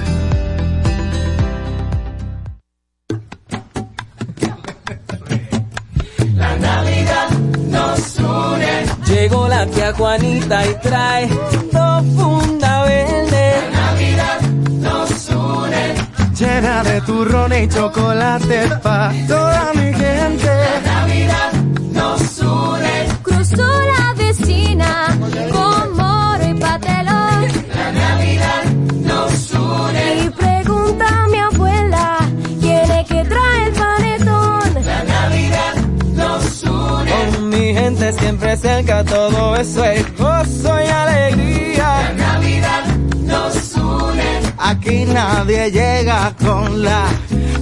La 6.36 6.56
Navidad 6.58 7.30
nos 7.68 8.20
une. 8.20 8.86
Llegó 9.08 9.48
la 9.48 9.66
tía 9.66 9.92
Juanita 9.94 10.68
y 10.68 10.74
trae 10.84 11.28
dos 11.72 12.06
funda 12.16 12.84
verde. 12.84 13.54
La 13.74 13.82
Navidad 13.82 14.42
nos 14.68 15.30
une. 15.30 15.96
Llena 16.36 16.84
de 16.84 17.02
turrones 17.02 17.66
y 17.66 17.76
chocolate 17.76 18.68
pa' 18.84 19.12
toda 19.28 19.74
mi 19.74 19.92
gente. 19.96 20.79
La 21.20 21.52
Navidad 21.52 21.54
nos 21.92 22.40
une. 22.40 23.08
Cruzó 23.24 23.68
la 23.94 24.14
vecina 24.16 25.18
con 25.52 25.98
moro 25.98 26.50
y 26.50 26.54
patelón. 26.54 27.42
La 27.76 27.92
Navidad 27.92 28.64
nos 29.02 29.52
une. 29.52 30.24
Y 30.26 30.30
pregunta 30.30 31.06
a 31.08 31.28
mi 31.28 31.38
abuela 31.40 32.18
quién 32.62 32.92
es 32.92 33.08
que 33.08 33.24
trae 33.26 33.66
el 33.66 33.74
panetón. 33.74 34.84
La 34.86 35.04
Navidad 35.04 35.76
nos 36.16 36.64
une. 36.64 37.12
Con 37.12 37.50
mi 37.50 37.74
gente 37.74 38.14
siempre 38.14 38.58
cerca, 38.58 39.04
todo 39.04 39.56
eso 39.56 39.84
es 39.84 40.18
gozo 40.18 40.82
y 40.82 40.88
alegría. 40.88 42.02
La 42.02 42.14
Navidad 42.14 42.84
nos 43.26 43.76
une. 43.76 44.30
Aquí 44.58 45.06
nadie 45.06 45.72
llega 45.72 46.34
con 46.40 46.84
la 46.84 47.06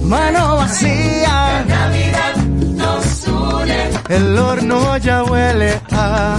mano 0.04 0.56
vacía. 0.56 1.28
La 1.28 1.64
Navidad 1.64 2.36
nos 2.76 3.28
une. 3.28 3.90
El 4.08 4.38
horno 4.38 4.96
ya 4.98 5.24
huele 5.24 5.80
a 5.92 6.38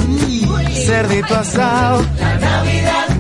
cerdito 0.86 1.36
asado. 1.36 2.06
La 2.20 2.36
Navidad 2.38 3.19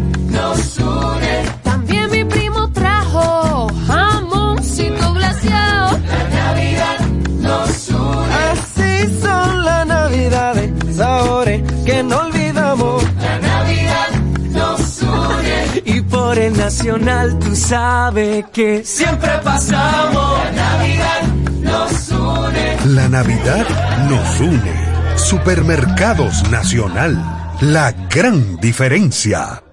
por 16.29 16.37
el 16.37 16.55
nacional 16.55 17.39
tú 17.39 17.55
sabes 17.55 18.45
que 18.53 18.83
siempre 18.85 19.31
pasamos. 19.43 20.37
La 20.43 20.51
Navidad 20.51 21.21
nos 21.63 22.09
une. 22.11 22.77
La 22.85 23.09
Navidad 23.09 23.65
nos 24.07 24.39
une. 24.39 25.17
Supermercados 25.17 26.47
Nacional. 26.51 27.17
La 27.61 27.93
gran 28.11 28.57
diferencia. 28.57 29.63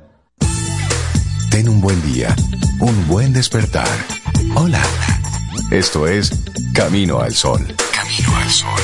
Ten 1.51 1.69
un 1.69 1.83
buen 1.83 2.01
día, 2.11 2.35
un 2.81 3.07
buen 3.07 3.35
despertar. 3.35 3.99
Hola. 4.55 4.81
Esto 5.71 6.07
es 6.07 6.33
Camino 6.73 7.21
al 7.21 7.35
Sol. 7.35 7.67
Camino 7.93 8.35
al 8.35 8.51
Sol. 8.51 8.81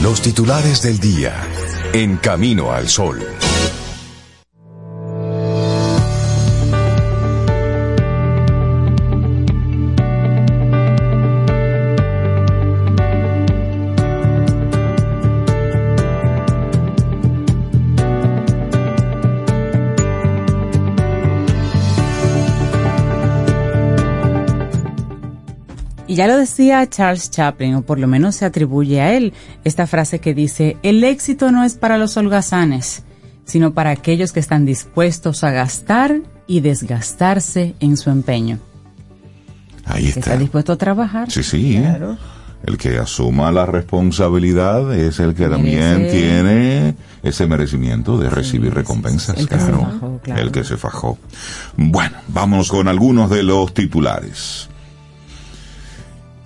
Los 0.00 0.22
titulares 0.22 0.82
del 0.82 1.00
día 1.00 1.34
en 2.02 2.18
Camino 2.18 2.72
al 2.72 2.88
Sol. 2.90 3.35
Ya 26.16 26.26
lo 26.26 26.36
decía 26.36 26.88
Charles 26.88 27.30
Chaplin, 27.30 27.76
o 27.76 27.82
por 27.82 27.98
lo 28.00 28.08
menos 28.08 28.34
se 28.36 28.44
atribuye 28.44 29.00
a 29.00 29.14
él, 29.16 29.32
esta 29.64 29.86
frase 29.86 30.18
que 30.18 30.34
dice, 30.34 30.76
el 30.82 31.04
éxito 31.04 31.52
no 31.52 31.62
es 31.64 31.74
para 31.74 31.98
los 31.98 32.16
holgazanes, 32.16 33.04
sino 33.44 33.72
para 33.74 33.90
aquellos 33.90 34.32
que 34.32 34.40
están 34.40 34.64
dispuestos 34.66 35.44
a 35.44 35.50
gastar 35.52 36.16
y 36.48 36.60
desgastarse 36.60 37.74
en 37.80 37.96
su 37.96 38.10
empeño. 38.10 38.58
Ahí 39.84 40.04
Que 40.04 40.08
está. 40.08 40.20
está 40.20 40.36
dispuesto 40.38 40.72
a 40.72 40.76
trabajar. 40.76 41.30
Sí, 41.30 41.42
sí. 41.44 41.80
El 42.64 42.78
que 42.78 42.98
asuma 42.98 43.52
la 43.52 43.66
responsabilidad 43.66 44.92
es 44.94 45.20
el 45.20 45.34
que 45.34 45.48
también 45.48 45.98
Merece. 46.02 46.18
tiene 46.18 46.94
ese 47.22 47.46
merecimiento 47.46 48.18
de 48.18 48.28
recibir 48.30 48.74
recompensas. 48.74 49.38
El 49.38 49.48
que 49.48 49.58
se 49.58 49.66
claro. 49.66 49.80
fajó, 49.82 50.20
claro. 50.24 50.42
El 50.42 50.50
que 50.50 50.64
se 50.64 50.76
fajó. 50.76 51.18
Bueno, 51.76 52.16
vamos 52.28 52.68
con 52.70 52.88
algunos 52.88 53.30
de 53.30 53.44
los 53.44 53.72
titulares. 53.74 54.68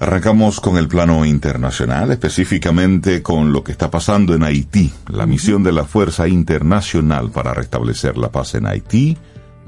Arrancamos 0.01 0.61
con 0.61 0.79
el 0.79 0.89
plano 0.89 1.27
internacional, 1.27 2.11
específicamente 2.11 3.23
con 3.23 3.53
lo 3.53 3.63
que 3.63 3.73
está 3.73 3.91
pasando 3.91 4.35
en 4.35 4.43
Haití. 4.43 4.91
La 5.09 5.27
misión 5.27 5.63
de 5.63 5.73
la 5.73 5.85
Fuerza 5.85 6.27
Internacional 6.27 7.31
para 7.31 7.53
restablecer 7.53 8.17
la 8.17 8.33
paz 8.33 8.55
en 8.55 8.67
Haití 8.67 9.19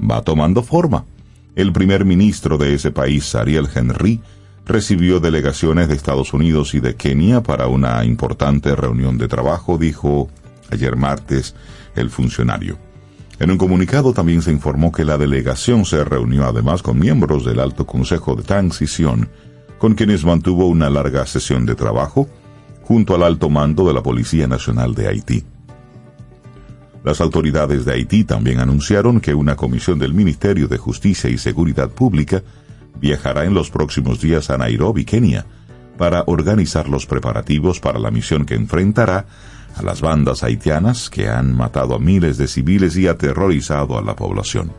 va 0.01 0.23
tomando 0.23 0.63
forma. 0.63 1.05
El 1.55 1.71
primer 1.71 2.03
ministro 2.03 2.57
de 2.57 2.73
ese 2.73 2.89
país, 2.89 3.35
Ariel 3.35 3.69
Henry, 3.75 4.21
recibió 4.65 5.19
delegaciones 5.19 5.87
de 5.87 5.93
Estados 5.93 6.33
Unidos 6.33 6.73
y 6.73 6.79
de 6.79 6.95
Kenia 6.95 7.43
para 7.43 7.67
una 7.67 8.03
importante 8.03 8.75
reunión 8.75 9.19
de 9.19 9.27
trabajo, 9.27 9.77
dijo 9.77 10.29
ayer 10.71 10.95
martes 10.95 11.53
el 11.95 12.09
funcionario. 12.09 12.79
En 13.37 13.51
un 13.51 13.59
comunicado 13.59 14.13
también 14.13 14.41
se 14.41 14.51
informó 14.51 14.91
que 14.91 15.05
la 15.05 15.19
delegación 15.19 15.85
se 15.85 16.03
reunió 16.03 16.45
además 16.45 16.81
con 16.81 16.97
miembros 16.97 17.45
del 17.45 17.59
Alto 17.59 17.85
Consejo 17.85 18.35
de 18.35 18.41
Transición, 18.41 19.29
con 19.83 19.95
quienes 19.95 20.23
mantuvo 20.23 20.67
una 20.67 20.89
larga 20.89 21.25
sesión 21.25 21.65
de 21.65 21.75
trabajo 21.75 22.29
junto 22.83 23.15
al 23.15 23.23
alto 23.23 23.49
mando 23.49 23.85
de 23.85 23.93
la 23.93 24.01
Policía 24.01 24.47
Nacional 24.47 24.95
de 24.95 25.09
Haití. 25.09 25.43
Las 27.03 27.19
autoridades 27.19 27.83
de 27.83 27.91
Haití 27.91 28.23
también 28.23 28.61
anunciaron 28.61 29.19
que 29.19 29.33
una 29.33 29.57
comisión 29.57 29.99
del 29.99 30.13
Ministerio 30.13 30.69
de 30.69 30.77
Justicia 30.77 31.29
y 31.29 31.37
Seguridad 31.37 31.89
Pública 31.89 32.41
viajará 33.01 33.43
en 33.43 33.53
los 33.53 33.71
próximos 33.71 34.21
días 34.21 34.49
a 34.49 34.57
Nairobi, 34.57 35.03
Kenia, 35.03 35.45
para 35.97 36.23
organizar 36.27 36.87
los 36.87 37.05
preparativos 37.05 37.81
para 37.81 37.99
la 37.99 38.09
misión 38.09 38.45
que 38.45 38.55
enfrentará 38.55 39.25
a 39.75 39.83
las 39.83 39.99
bandas 39.99 40.43
haitianas 40.43 41.09
que 41.09 41.27
han 41.27 41.53
matado 41.57 41.95
a 41.95 41.99
miles 41.99 42.37
de 42.37 42.47
civiles 42.47 42.95
y 42.95 43.09
aterrorizado 43.09 43.97
a 43.97 44.01
la 44.01 44.15
población. 44.15 44.71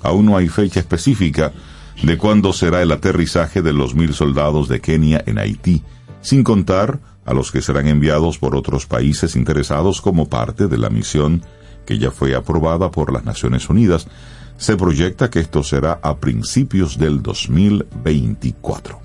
Aún 0.00 0.26
no 0.26 0.36
hay 0.36 0.46
fecha 0.46 0.78
específica 0.78 1.52
de 2.02 2.18
cuándo 2.18 2.52
será 2.52 2.82
el 2.82 2.92
aterrizaje 2.92 3.62
de 3.62 3.72
los 3.72 3.94
mil 3.94 4.14
soldados 4.14 4.68
de 4.68 4.80
Kenia 4.80 5.22
en 5.26 5.38
Haití, 5.38 5.82
sin 6.20 6.42
contar 6.44 6.98
a 7.24 7.34
los 7.34 7.52
que 7.52 7.62
serán 7.62 7.86
enviados 7.86 8.38
por 8.38 8.56
otros 8.56 8.86
países 8.86 9.36
interesados 9.36 10.00
como 10.00 10.28
parte 10.28 10.66
de 10.66 10.78
la 10.78 10.90
misión 10.90 11.42
que 11.86 11.98
ya 11.98 12.10
fue 12.10 12.34
aprobada 12.34 12.90
por 12.90 13.12
las 13.12 13.24
Naciones 13.24 13.68
Unidas. 13.68 14.06
Se 14.56 14.76
proyecta 14.76 15.30
que 15.30 15.40
esto 15.40 15.62
será 15.62 15.98
a 16.02 16.16
principios 16.16 16.98
del 16.98 17.22
2024. 17.22 19.00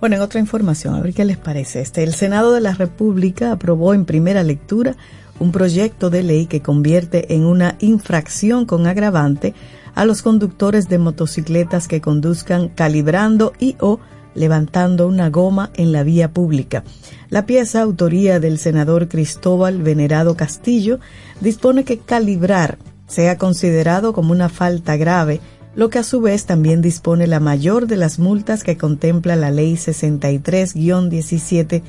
Bueno, 0.00 0.16
en 0.16 0.22
otra 0.22 0.40
información, 0.40 0.94
a 0.94 1.00
ver 1.00 1.14
qué 1.14 1.24
les 1.24 1.38
parece. 1.38 1.80
Este, 1.80 2.04
el 2.04 2.14
Senado 2.14 2.52
de 2.52 2.60
la 2.60 2.74
República 2.74 3.52
aprobó 3.52 3.94
en 3.94 4.04
primera 4.04 4.42
lectura 4.42 4.96
un 5.38 5.52
proyecto 5.52 6.10
de 6.10 6.22
ley 6.22 6.46
que 6.46 6.62
convierte 6.62 7.34
en 7.34 7.44
una 7.44 7.76
infracción 7.80 8.66
con 8.66 8.86
agravante 8.86 9.54
a 9.96 10.04
los 10.04 10.22
conductores 10.22 10.88
de 10.88 10.98
motocicletas 10.98 11.88
que 11.88 12.00
conduzcan 12.00 12.68
calibrando 12.68 13.52
y 13.58 13.74
o 13.80 13.98
levantando 14.34 15.08
una 15.08 15.28
goma 15.30 15.70
en 15.74 15.90
la 15.90 16.04
vía 16.04 16.30
pública. 16.30 16.84
La 17.30 17.46
pieza, 17.46 17.82
autoría 17.82 18.38
del 18.38 18.58
senador 18.58 19.08
Cristóbal 19.08 19.82
Venerado 19.82 20.36
Castillo, 20.36 21.00
dispone 21.40 21.82
que 21.84 21.98
calibrar 21.98 22.78
sea 23.08 23.36
considerado 23.38 24.12
como 24.12 24.30
una 24.32 24.48
falta 24.48 24.96
grave 24.96 25.40
lo 25.74 25.90
que 25.90 25.98
a 25.98 26.02
su 26.02 26.22
vez 26.22 26.46
también 26.46 26.82
dispone 26.82 27.26
la 27.26 27.40
mayor 27.40 27.86
de 27.86 27.96
las 27.96 28.18
multas 28.18 28.64
que 28.64 28.78
contempla 28.78 29.36
la 29.36 29.50
Ley 29.50 29.74
63-17 29.74 31.82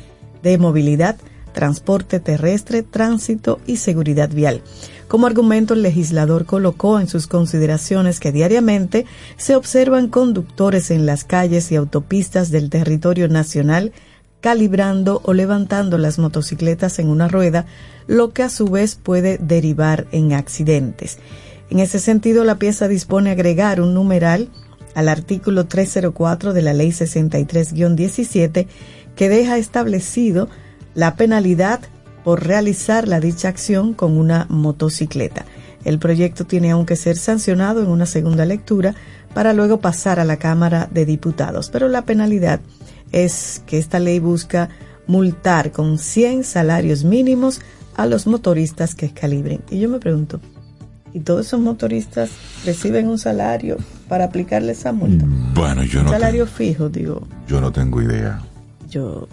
de 0.43 0.57
movilidad, 0.57 1.15
transporte 1.53 2.19
terrestre, 2.19 2.83
tránsito 2.83 3.61
y 3.65 3.77
seguridad 3.77 4.29
vial. 4.29 4.61
Como 5.07 5.25
argumento, 5.25 5.73
el 5.73 5.83
legislador 5.83 6.45
colocó 6.45 6.99
en 6.99 7.07
sus 7.07 7.27
consideraciones 7.27 8.19
que 8.19 8.33
diariamente 8.33 9.05
se 9.37 9.55
observan 9.55 10.09
conductores 10.09 10.91
en 10.91 11.05
las 11.05 11.23
calles 11.23 11.71
y 11.71 11.75
autopistas 11.75 12.51
del 12.51 12.69
territorio 12.69 13.29
nacional 13.29 13.93
calibrando 14.41 15.21
o 15.23 15.33
levantando 15.33 15.97
las 15.97 16.19
motocicletas 16.19 16.99
en 16.99 17.07
una 17.09 17.27
rueda, 17.27 17.65
lo 18.05 18.33
que 18.33 18.43
a 18.43 18.49
su 18.49 18.67
vez 18.67 18.95
puede 18.95 19.37
derivar 19.37 20.07
en 20.11 20.33
accidentes. 20.33 21.17
En 21.69 21.79
ese 21.79 21.99
sentido, 21.99 22.43
la 22.43 22.59
pieza 22.59 22.87
dispone 22.87 23.31
agregar 23.31 23.81
un 23.81 23.93
numeral 23.93 24.49
al 24.93 25.09
artículo 25.09 25.67
304 25.67 26.53
de 26.53 26.61
la 26.61 26.73
Ley 26.73 26.89
63-17 26.89 28.67
que 29.15 29.29
deja 29.29 29.57
establecido 29.57 30.49
la 30.95 31.15
penalidad 31.15 31.81
por 32.27 32.45
realizar 32.45 33.07
la 33.07 33.21
dicha 33.21 33.47
acción 33.47 33.93
con 33.93 34.17
una 34.17 34.47
motocicleta. 34.49 35.45
El 35.85 35.97
proyecto 35.97 36.43
tiene 36.43 36.71
aún 36.71 36.85
que 36.85 36.97
ser 36.97 37.15
sancionado 37.15 37.81
en 37.81 37.87
una 37.87 38.05
segunda 38.05 38.43
lectura 38.43 38.95
para 39.33 39.53
luego 39.53 39.79
pasar 39.79 40.19
a 40.19 40.25
la 40.25 40.35
Cámara 40.35 40.89
de 40.91 41.05
Diputados, 41.05 41.69
pero 41.69 41.87
la 41.87 42.01
penalidad 42.01 42.59
es 43.13 43.63
que 43.65 43.77
esta 43.77 43.99
ley 43.99 44.19
busca 44.19 44.67
multar 45.07 45.71
con 45.71 45.97
100 45.97 46.43
salarios 46.43 47.05
mínimos 47.05 47.61
a 47.95 48.05
los 48.05 48.27
motoristas 48.27 48.93
que 48.93 49.09
calibren. 49.13 49.61
Y 49.71 49.79
yo 49.79 49.87
me 49.87 49.99
pregunto, 49.99 50.41
¿y 51.13 51.21
todos 51.21 51.45
esos 51.47 51.61
motoristas 51.61 52.29
reciben 52.65 53.07
un 53.07 53.19
salario 53.19 53.77
para 54.09 54.25
aplicarle 54.25 54.73
esa 54.73 54.91
multa? 54.91 55.23
Bueno, 55.53 55.81
yo 55.85 56.01
un 56.01 56.07
no, 56.07 56.11
salario 56.11 56.43
tengo, 56.43 56.57
fijo, 56.57 56.89
digo. 56.89 57.25
yo 57.47 57.61
no 57.61 57.71
tengo 57.71 58.01
idea. 58.01 58.41
Yo, 58.89 59.29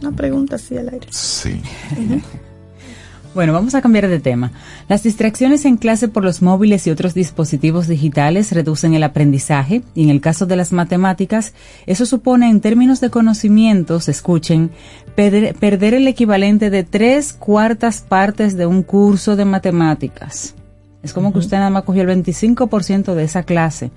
una 0.00 0.12
pregunta 0.12 0.56
así 0.56 0.76
al 0.76 0.88
aire. 0.88 1.06
Sí. 1.10 1.60
Bueno, 3.32 3.52
vamos 3.52 3.76
a 3.76 3.80
cambiar 3.80 4.08
de 4.08 4.18
tema. 4.18 4.50
Las 4.88 5.04
distracciones 5.04 5.64
en 5.64 5.76
clase 5.76 6.08
por 6.08 6.24
los 6.24 6.42
móviles 6.42 6.84
y 6.86 6.90
otros 6.90 7.14
dispositivos 7.14 7.86
digitales 7.86 8.50
reducen 8.50 8.94
el 8.94 9.04
aprendizaje 9.04 9.82
y 9.94 10.02
en 10.02 10.10
el 10.10 10.20
caso 10.20 10.46
de 10.46 10.56
las 10.56 10.72
matemáticas, 10.72 11.54
eso 11.86 12.06
supone 12.06 12.50
en 12.50 12.60
términos 12.60 13.00
de 13.00 13.10
conocimientos, 13.10 14.08
escuchen, 14.08 14.72
perder, 15.14 15.54
perder 15.54 15.94
el 15.94 16.08
equivalente 16.08 16.70
de 16.70 16.82
tres 16.82 17.32
cuartas 17.32 18.00
partes 18.00 18.56
de 18.56 18.66
un 18.66 18.82
curso 18.82 19.36
de 19.36 19.44
matemáticas. 19.44 20.56
Es 21.04 21.12
como 21.12 21.32
que 21.32 21.38
usted 21.38 21.58
nada 21.58 21.70
más 21.70 21.84
cogió 21.84 22.02
el 22.02 22.24
25% 22.24 23.14
de 23.14 23.22
esa 23.22 23.44
clase. 23.44 23.92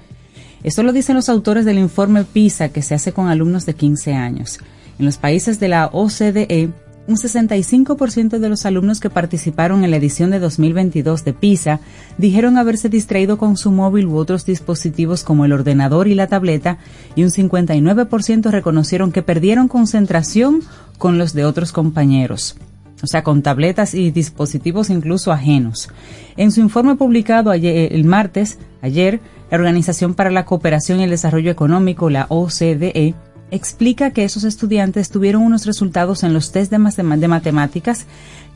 Esto 0.63 0.84
lo 0.84 0.94
dicen 0.94 1.16
los 1.16 1.28
autores 1.28 1.66
del 1.66 1.80
informe 1.80 2.24
PISA 2.24 2.70
que 2.70 2.84
se 2.84 2.94
hace 2.94 3.13
con 3.13 3.30
alumnos 3.30 3.66
de 3.66 3.74
15 3.74 4.13
años. 4.13 4.60
En 4.99 5.06
los 5.06 5.17
países 5.17 5.60
de 5.60 5.67
la 5.67 5.88
OCDE, 5.88 6.69
un 7.06 7.15
65% 7.15 8.39
de 8.39 8.49
los 8.49 8.65
alumnos 8.65 8.99
que 8.99 9.10
participaron 9.10 9.84
en 9.84 9.91
la 9.91 9.97
edición 9.97 10.32
de 10.32 10.39
2022 10.39 11.25
de 11.25 11.34
PISA 11.34 11.82
dijeron 12.17 12.58
haberse 12.58 12.88
distraído 12.88 13.38
con 13.38 13.58
su 13.58 13.71
móvil 13.71 14.08
u 14.08 14.17
otros 14.17 14.45
dispositivos 14.45 15.23
como 15.23 15.43
el 15.43 15.51
ordenador 15.51 16.08
y 16.08 16.15
la 16.15 16.27
tableta 16.27 16.77
y 17.15 17.23
un 17.23 17.29
59% 17.29 18.51
reconocieron 18.51 19.12
que 19.12 19.21
perdieron 19.21 19.67
concentración 19.67 20.62
con 20.97 21.17
los 21.17 21.34
de 21.34 21.43
otros 21.43 21.73
compañeros 21.73 22.56
o 23.03 23.08
sea, 23.08 23.21
con 23.21 23.41
tabletas 23.41 23.93
y 23.93 24.12
dispositivos 24.12 24.89
incluso 24.89 25.34
ajenos. 25.34 25.89
En 26.38 26.51
su 26.51 26.62
informe 26.62 26.95
publicado 26.95 27.51
ayer, 27.51 27.91
el 27.91 28.06
martes, 28.06 28.58
ayer, 28.82 29.19
la 29.51 29.58
Organización 29.58 30.13
para 30.13 30.32
la 30.32 30.45
Cooperación 30.45 31.01
y 31.01 31.03
el 31.03 31.10
Desarrollo 31.10 31.51
Económico, 31.51 32.10
la 32.10 32.27
OCDE, 32.29 33.13
explica 33.54 34.10
que 34.12 34.24
esos 34.24 34.44
estudiantes 34.46 35.12
tuvieron 35.12 35.44
unos 35.44 35.68
resultados 35.68 36.24
en 36.24 36.34
los 36.34 36.52
test 36.52 36.72
de, 36.72 36.80
matemáticas 36.80 38.08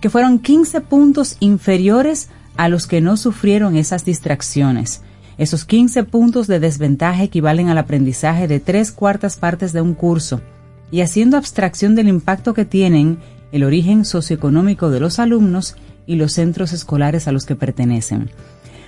que 0.02 0.10
fueron 0.10 0.40
15 0.40 0.82
puntos 0.82 1.38
inferiores 1.40 2.30
a 2.58 2.68
los 2.68 2.88
que 2.88 3.00
no 3.00 3.16
sufrieron 3.16 3.76
esas 3.76 4.06
distracciones. 4.06 5.04
Esos 5.38 5.66
15 5.66 6.04
puntos 6.04 6.48
de 6.48 6.60
desventaja 6.60 7.22
equivalen 7.22 7.70
al 7.70 7.78
aprendizaje 7.78 8.48
de 8.48 8.60
tres 8.60 8.92
cuartas 8.92 9.38
partes 9.38 9.72
de 9.72 9.82
un 9.82 9.94
curso. 9.94 10.42
Y 10.90 11.02
haciendo 11.02 11.38
abstracción 11.38 11.94
del 11.94 12.08
impacto 12.08 12.56
que 12.56 12.66
tienen 12.66 13.20
el 13.52 13.64
origen 13.64 14.04
socioeconómico 14.04 14.90
de 14.90 15.00
los 15.00 15.20
alumnos 15.20 15.76
y 16.08 16.16
los 16.16 16.34
centros 16.34 16.74
escolares 16.74 17.28
a 17.28 17.32
los 17.32 17.46
que 17.46 17.56
pertenecen. 17.56 18.32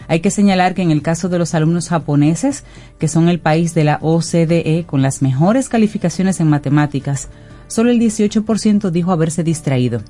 Hay 0.10 0.22
que 0.22 0.32
señalar 0.32 0.74
que 0.74 0.82
en 0.82 0.90
el 0.90 1.04
caso 1.04 1.30
de 1.30 1.38
los 1.38 1.54
alumnos 1.54 1.88
japoneses, 1.88 2.64
que 2.98 3.08
son 3.08 3.30
el 3.30 3.40
país 3.40 3.76
de 3.76 3.84
la 3.84 4.00
OCDE 4.02 4.84
con 4.88 5.04
las 5.04 5.22
mejores 5.22 5.70
calificaciones 5.70 6.40
en 6.40 6.48
matemáticas, 6.48 7.30
solo 7.68 7.92
el 7.92 8.00
18% 8.00 8.90
dijo 8.90 9.12
haberse 9.12 9.44
distraído. 9.44 10.02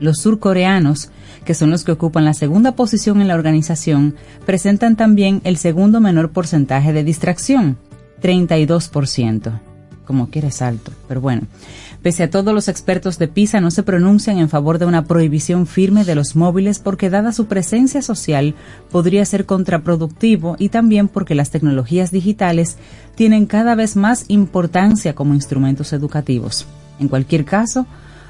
Los 0.00 0.18
surcoreanos, 0.18 1.10
que 1.46 1.54
son 1.54 1.70
los 1.70 1.82
que 1.82 1.92
ocupan 1.92 2.26
la 2.26 2.34
segunda 2.34 2.72
posición 2.72 3.22
en 3.22 3.28
la 3.28 3.36
organización, 3.36 4.16
presentan 4.44 4.96
también 4.96 5.40
el 5.44 5.56
segundo 5.56 6.02
menor 6.02 6.30
porcentaje 6.30 6.92
de 6.92 7.02
distracción, 7.02 7.78
32%. 8.20 9.60
Como 10.04 10.28
quieres 10.28 10.60
alto, 10.60 10.92
pero 11.08 11.22
bueno. 11.22 11.42
Pese 12.02 12.22
a 12.22 12.30
todo, 12.30 12.54
los 12.54 12.68
expertos 12.68 13.18
de 13.18 13.28
PISA 13.28 13.60
no 13.60 13.70
se 13.70 13.82
pronuncian 13.82 14.38
en 14.38 14.48
favor 14.48 14.78
de 14.78 14.86
una 14.86 15.04
prohibición 15.04 15.66
firme 15.66 16.04
de 16.04 16.14
los 16.14 16.34
móviles 16.34 16.78
porque 16.78 17.10
dada 17.10 17.32
su 17.32 17.44
presencia 17.44 18.00
social 18.00 18.54
podría 18.90 19.22
ser 19.26 19.44
contraproductivo 19.44 20.56
y 20.58 20.70
también 20.70 21.08
porque 21.08 21.34
las 21.34 21.50
tecnologías 21.50 22.10
digitales 22.10 22.78
tienen 23.16 23.44
cada 23.44 23.74
vez 23.74 23.96
más 23.96 24.24
importancia 24.28 25.14
como 25.14 25.34
instrumentos 25.34 25.92
educativos. 25.92 26.66
En 27.00 27.08
cualquier 27.08 27.44
caso, 27.44 27.86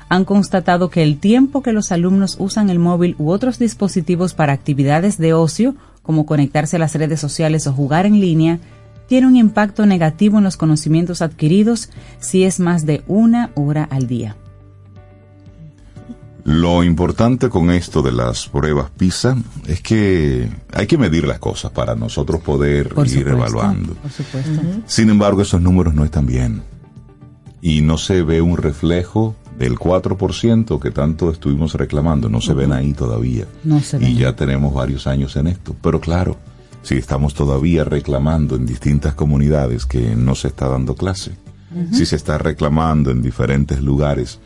han 0.08 0.24
constatado 0.24 0.90
que 0.90 1.04
el 1.04 1.20
tiempo 1.20 1.62
que 1.62 1.72
los 1.72 1.92
alumnos 1.92 2.34
usan 2.40 2.70
el 2.70 2.80
móvil 2.80 3.14
u 3.18 3.30
otros 3.30 3.60
dispositivos 3.60 4.34
para 4.34 4.52
actividades 4.52 5.16
de 5.16 5.32
ocio, 5.32 5.76
como 6.02 6.26
conectarse 6.26 6.74
a 6.74 6.80
las 6.80 6.96
redes 6.96 7.20
sociales 7.20 7.68
o 7.68 7.72
jugar 7.72 8.04
en 8.04 8.20
línea, 8.20 8.58
tiene 9.10 9.26
un 9.26 9.34
impacto 9.34 9.86
negativo 9.86 10.38
en 10.38 10.44
los 10.44 10.56
conocimientos 10.56 11.20
adquiridos 11.20 11.90
si 12.20 12.44
es 12.44 12.60
más 12.60 12.86
de 12.86 13.02
una 13.08 13.50
hora 13.56 13.82
al 13.90 14.06
día. 14.06 14.36
Lo 16.44 16.84
importante 16.84 17.48
con 17.48 17.72
esto 17.72 18.02
de 18.02 18.12
las 18.12 18.46
pruebas 18.46 18.88
PISA 18.96 19.36
es 19.66 19.80
que 19.82 20.48
hay 20.72 20.86
que 20.86 20.96
medir 20.96 21.26
las 21.26 21.40
cosas 21.40 21.72
para 21.72 21.96
nosotros 21.96 22.40
poder 22.40 22.90
Por 22.90 23.08
ir 23.08 23.14
supuesto, 23.14 23.36
evaluando. 23.36 23.94
Por 23.94 24.12
supuesto. 24.12 24.60
Sin 24.86 25.10
embargo, 25.10 25.42
esos 25.42 25.60
números 25.60 25.92
no 25.92 26.04
están 26.04 26.26
bien. 26.26 26.62
Y 27.60 27.80
no 27.80 27.98
se 27.98 28.22
ve 28.22 28.40
un 28.40 28.58
reflejo 28.58 29.34
del 29.58 29.74
4% 29.74 30.78
que 30.80 30.92
tanto 30.92 31.32
estuvimos 31.32 31.74
reclamando. 31.74 32.28
No 32.28 32.40
se 32.40 32.54
ven 32.54 32.70
ahí 32.70 32.92
todavía. 32.92 33.46
No 33.64 33.80
se 33.80 33.96
Y 33.96 34.00
ven. 34.14 34.16
ya 34.18 34.36
tenemos 34.36 34.72
varios 34.72 35.08
años 35.08 35.34
en 35.34 35.48
esto. 35.48 35.74
Pero 35.82 36.00
claro, 36.00 36.36
si 36.82 36.96
estamos 36.96 37.34
todavía 37.34 37.84
reclamando 37.84 38.56
en 38.56 38.66
distintas 38.66 39.14
comunidades 39.14 39.86
que 39.86 40.14
no 40.16 40.34
se 40.34 40.48
está 40.48 40.68
dando 40.68 40.94
clase, 40.94 41.32
si 41.92 42.04
se 42.04 42.16
está 42.16 42.36
reclamando 42.38 43.10
en 43.10 43.22
diferentes 43.22 43.80
lugares 43.80 44.40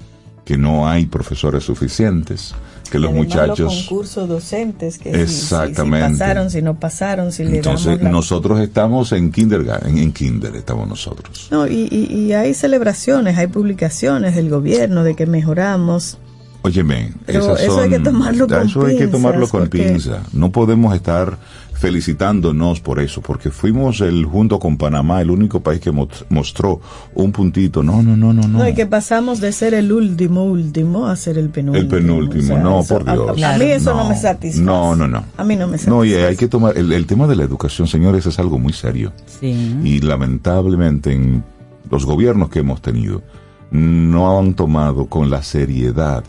que 0.44 0.58
no 0.58 0.86
hay 0.86 1.06
profesores 1.06 1.64
suficientes, 1.64 2.54
que 2.90 2.98
los 2.98 3.10
Y 3.12 3.14
muchachos... 3.14 3.60
Los 3.60 3.82
concursos 3.86 4.28
docentes 4.28 4.98
que 4.98 5.10
si- 5.10 5.16
si- 5.16 5.22
Exactamente. 5.22 6.08
Si, 6.08 6.12
pasaron, 6.20 6.50
si 6.50 6.60
no 6.60 6.78
pasaron, 6.78 7.32
si 7.32 7.44
le 7.44 7.56
Entonces 7.56 7.86
damos 7.86 8.02
la- 8.02 8.10
nosotros 8.10 8.60
estamos 8.60 9.12
en 9.12 9.32
kindergarten, 9.32 9.96
en 9.96 10.12
kinder 10.12 10.54
estamos 10.54 10.86
nosotros. 10.86 11.48
No, 11.50 11.66
y, 11.66 11.88
y- 11.90 12.14
y 12.14 12.32
hay 12.34 12.52
celebraciones, 12.52 13.38
hay 13.38 13.46
publicaciones 13.46 14.34
del 14.36 14.50
gobierno 14.50 15.02
de 15.02 15.16
que 15.16 15.24
mejoramos. 15.24 16.18
Óyeme, 16.60 17.12
eso 17.26 17.56
hay 17.80 17.88
que 17.88 17.98
tomarlo 18.00 18.46
con 18.46 18.66
eso 18.66 18.84
hay 18.86 18.98
que 18.98 19.06
tomarlo 19.06 19.48
con 19.48 19.62
porque- 19.62 19.82
pinza. 19.82 20.22
No 20.34 20.50
podemos 20.52 20.94
estar 20.94 21.38
felicitándonos 21.84 22.80
por 22.80 22.98
eso, 23.00 23.20
porque 23.20 23.50
fuimos 23.50 24.00
el 24.00 24.24
junto 24.24 24.58
con 24.58 24.76
Panamá 24.76 25.20
el 25.20 25.30
único 25.30 25.60
país 25.60 25.80
que 25.80 25.90
mo- 25.92 26.08
mostró 26.30 26.80
un 27.14 27.30
puntito. 27.30 27.82
No, 27.82 28.02
no, 28.02 28.16
no, 28.16 28.32
no, 28.32 28.42
no. 28.48 28.58
No, 28.58 28.68
y 28.68 28.74
que 28.74 28.86
pasamos 28.86 29.40
de 29.40 29.52
ser 29.52 29.74
el 29.74 29.92
último 29.92 30.44
último 30.44 31.06
a 31.06 31.16
ser 31.16 31.38
el 31.38 31.50
penúltimo. 31.50 31.82
el 31.82 31.88
penúltimo, 31.88 32.42
O 32.42 32.46
sea, 32.46 32.58
no, 32.58 32.80
eso- 32.80 32.98
por 32.98 33.08
a- 33.08 33.12
Dios. 33.12 33.42
A, 33.42 33.58
mí 33.58 33.64
eso 33.66 33.94
no, 33.94 34.08
me 34.08 34.16
satisface. 34.16 34.62
No, 34.64 34.96
no, 34.96 35.06
no. 35.06 35.24
A 35.36 35.44
mí 35.44 35.56
no 35.56 35.66
me 35.66 35.78
satisface. 35.78 35.90
No, 35.90 36.04
y 36.04 36.14
hay 36.14 36.36
que 36.36 36.48
tomar, 36.48 36.76
el, 36.76 36.92
el 36.92 37.06
tema 37.06 37.26
de 37.26 37.36
la 37.36 37.44
educación, 37.44 37.86
señores, 37.86 38.26
es 38.26 38.38
algo 38.38 38.58
muy 38.58 38.72
serio. 38.72 39.12
Sí. 39.40 39.76
Y 39.84 40.00
lamentablemente 40.00 41.12
en 41.12 41.44
los 41.90 42.04
gobiernos 42.06 42.48
que 42.48 42.60
hemos 42.60 42.80
tenido 42.82 43.22
no 43.70 44.38
han 44.38 44.54
tomado 44.54 45.06
con 45.06 45.30
la 45.30 45.42
seriedad 45.42 46.24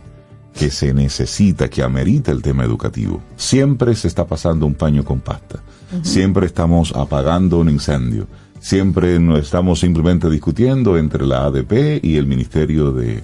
que 0.57 0.71
se 0.71 0.93
necesita, 0.93 1.69
que 1.69 1.83
amerita 1.83 2.31
el 2.31 2.41
tema 2.41 2.63
educativo. 2.63 3.21
Siempre 3.35 3.93
se 3.95 4.07
está 4.07 4.25
pasando 4.25 4.65
un 4.65 4.73
paño 4.73 5.03
con 5.03 5.19
pasta. 5.19 5.59
Siempre 6.01 6.45
estamos 6.45 6.93
apagando 6.95 7.59
un 7.59 7.69
incendio. 7.69 8.27
Siempre 8.59 9.19
no 9.19 9.37
estamos 9.37 9.79
simplemente 9.79 10.29
discutiendo 10.29 10.97
entre 10.97 11.25
la 11.25 11.45
ADP 11.45 12.03
y 12.03 12.15
el 12.15 12.25
Ministerio 12.25 12.91
de, 12.91 13.21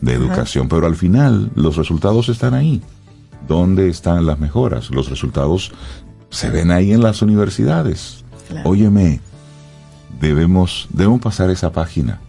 de 0.00 0.12
Educación. 0.12 0.68
Pero 0.68 0.86
al 0.86 0.96
final 0.96 1.50
los 1.54 1.76
resultados 1.76 2.28
están 2.28 2.54
ahí. 2.54 2.82
¿Dónde 3.46 3.88
están 3.88 4.26
las 4.26 4.38
mejoras? 4.38 4.90
Los 4.90 5.08
resultados 5.08 5.72
se 6.30 6.50
ven 6.50 6.70
ahí 6.70 6.92
en 6.92 7.02
las 7.02 7.22
universidades. 7.22 8.24
Claro. 8.48 8.68
Óyeme, 8.68 9.20
debemos, 10.20 10.88
debemos 10.90 11.20
pasar 11.20 11.50
esa 11.50 11.70
página. 11.70 12.20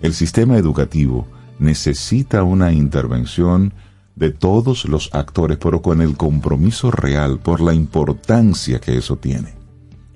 El 0.00 0.14
sistema 0.14 0.56
educativo 0.56 1.26
necesita 1.58 2.42
una 2.42 2.72
intervención 2.72 3.74
de 4.18 4.30
todos 4.30 4.86
los 4.86 5.10
actores, 5.12 5.58
pero 5.58 5.80
con 5.80 6.02
el 6.02 6.16
compromiso 6.16 6.90
real 6.90 7.38
por 7.38 7.60
la 7.60 7.72
importancia 7.72 8.80
que 8.80 8.98
eso 8.98 9.14
tiene. 9.16 9.54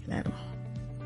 Claro. 0.05 0.33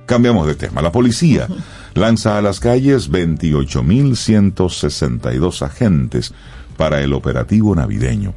Cambiamos 0.06 0.46
de 0.46 0.54
tema. 0.54 0.80
La 0.80 0.92
policía 0.92 1.46
lanza 1.94 2.38
a 2.38 2.42
las 2.42 2.60
calles 2.60 3.10
28.162 3.10 5.62
agentes 5.62 6.32
para 6.76 7.02
el 7.02 7.12
operativo 7.12 7.74
navideño. 7.74 8.32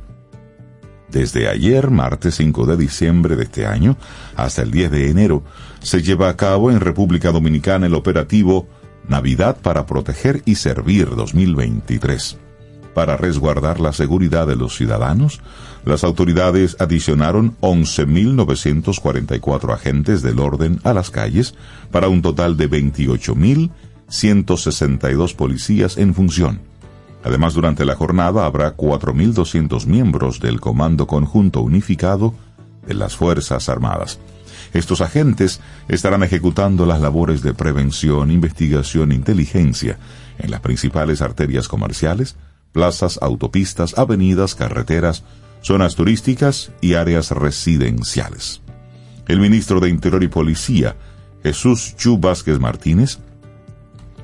Desde 1.09 1.47
ayer, 1.47 1.89
martes 1.89 2.35
5 2.35 2.65
de 2.65 2.75
diciembre 2.77 3.35
de 3.35 3.43
este 3.43 3.65
año, 3.65 3.97
hasta 4.35 4.61
el 4.61 4.69
10 4.71 4.91
de 4.91 5.09
enero, 5.09 5.43
se 5.81 6.03
lleva 6.03 6.29
a 6.29 6.37
cabo 6.37 6.69
en 6.69 6.81
República 6.81 7.31
Dominicana 7.31 7.87
el 7.87 7.95
operativo 7.95 8.67
Navidad 9.07 9.57
para 9.61 9.87
Proteger 9.87 10.43
y 10.45 10.53
Servir 10.55 11.09
2023. 11.15 12.37
Para 12.99 13.15
resguardar 13.15 13.79
la 13.79 13.93
seguridad 13.93 14.45
de 14.45 14.57
los 14.57 14.75
ciudadanos, 14.75 15.39
las 15.85 16.03
autoridades 16.03 16.75
adicionaron 16.81 17.55
11.944 17.62 19.73
agentes 19.73 20.21
del 20.21 20.38
orden 20.38 20.81
a 20.83 20.93
las 20.93 21.09
calles 21.09 21.55
para 21.91 22.09
un 22.09 22.21
total 22.21 22.57
de 22.57 22.69
28.162 22.69 25.33
policías 25.33 25.97
en 25.97 26.13
función. 26.13 26.59
Además, 27.23 27.53
durante 27.53 27.85
la 27.85 27.95
jornada 27.95 28.45
habrá 28.45 28.75
4.200 28.75 29.85
miembros 29.85 30.41
del 30.41 30.59
Comando 30.59 31.07
Conjunto 31.07 31.62
Unificado 31.62 32.33
de 32.85 32.95
las 32.95 33.15
Fuerzas 33.15 33.69
Armadas. 33.69 34.19
Estos 34.73 34.99
agentes 34.99 35.62
estarán 35.88 36.23
ejecutando 36.23 36.85
las 36.85 36.99
labores 36.99 37.41
de 37.43 37.53
prevención, 37.53 38.29
investigación 38.29 39.13
e 39.13 39.15
inteligencia 39.15 39.97
en 40.38 40.51
las 40.51 40.59
principales 40.59 41.21
arterias 41.21 41.69
comerciales, 41.69 42.35
plazas, 42.71 43.19
autopistas, 43.21 43.97
avenidas, 43.97 44.55
carreteras, 44.55 45.23
zonas 45.62 45.95
turísticas 45.95 46.71
y 46.82 46.93
áreas 46.93 47.32
residenciales. 47.32 48.62
El 49.27 49.39
ministro 49.39 49.79
de 49.79 49.89
Interior 49.89 50.23
y 50.23 50.27
Policía, 50.27 50.95
Jesús 51.43 51.95
Chu 51.95 52.17
Vázquez 52.17 52.60
Martínez, 52.60 53.19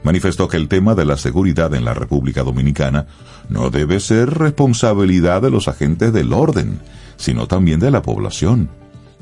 manifestó 0.03 0.47
que 0.47 0.57
el 0.57 0.67
tema 0.67 0.95
de 0.95 1.05
la 1.05 1.17
seguridad 1.17 1.73
en 1.73 1.83
la 1.83 1.93
República 1.93 2.43
Dominicana 2.43 3.07
no 3.49 3.69
debe 3.69 3.99
ser 3.99 4.29
responsabilidad 4.29 5.41
de 5.41 5.49
los 5.49 5.67
agentes 5.67 6.13
del 6.13 6.33
orden, 6.33 6.79
sino 7.17 7.47
también 7.47 7.79
de 7.79 7.91
la 7.91 8.01
población. 8.01 8.69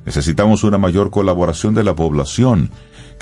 Necesitamos 0.05 0.63
una 0.63 0.77
mayor 0.77 1.09
colaboración 1.09 1.73
de 1.73 1.83
la 1.83 1.95
población, 1.95 2.69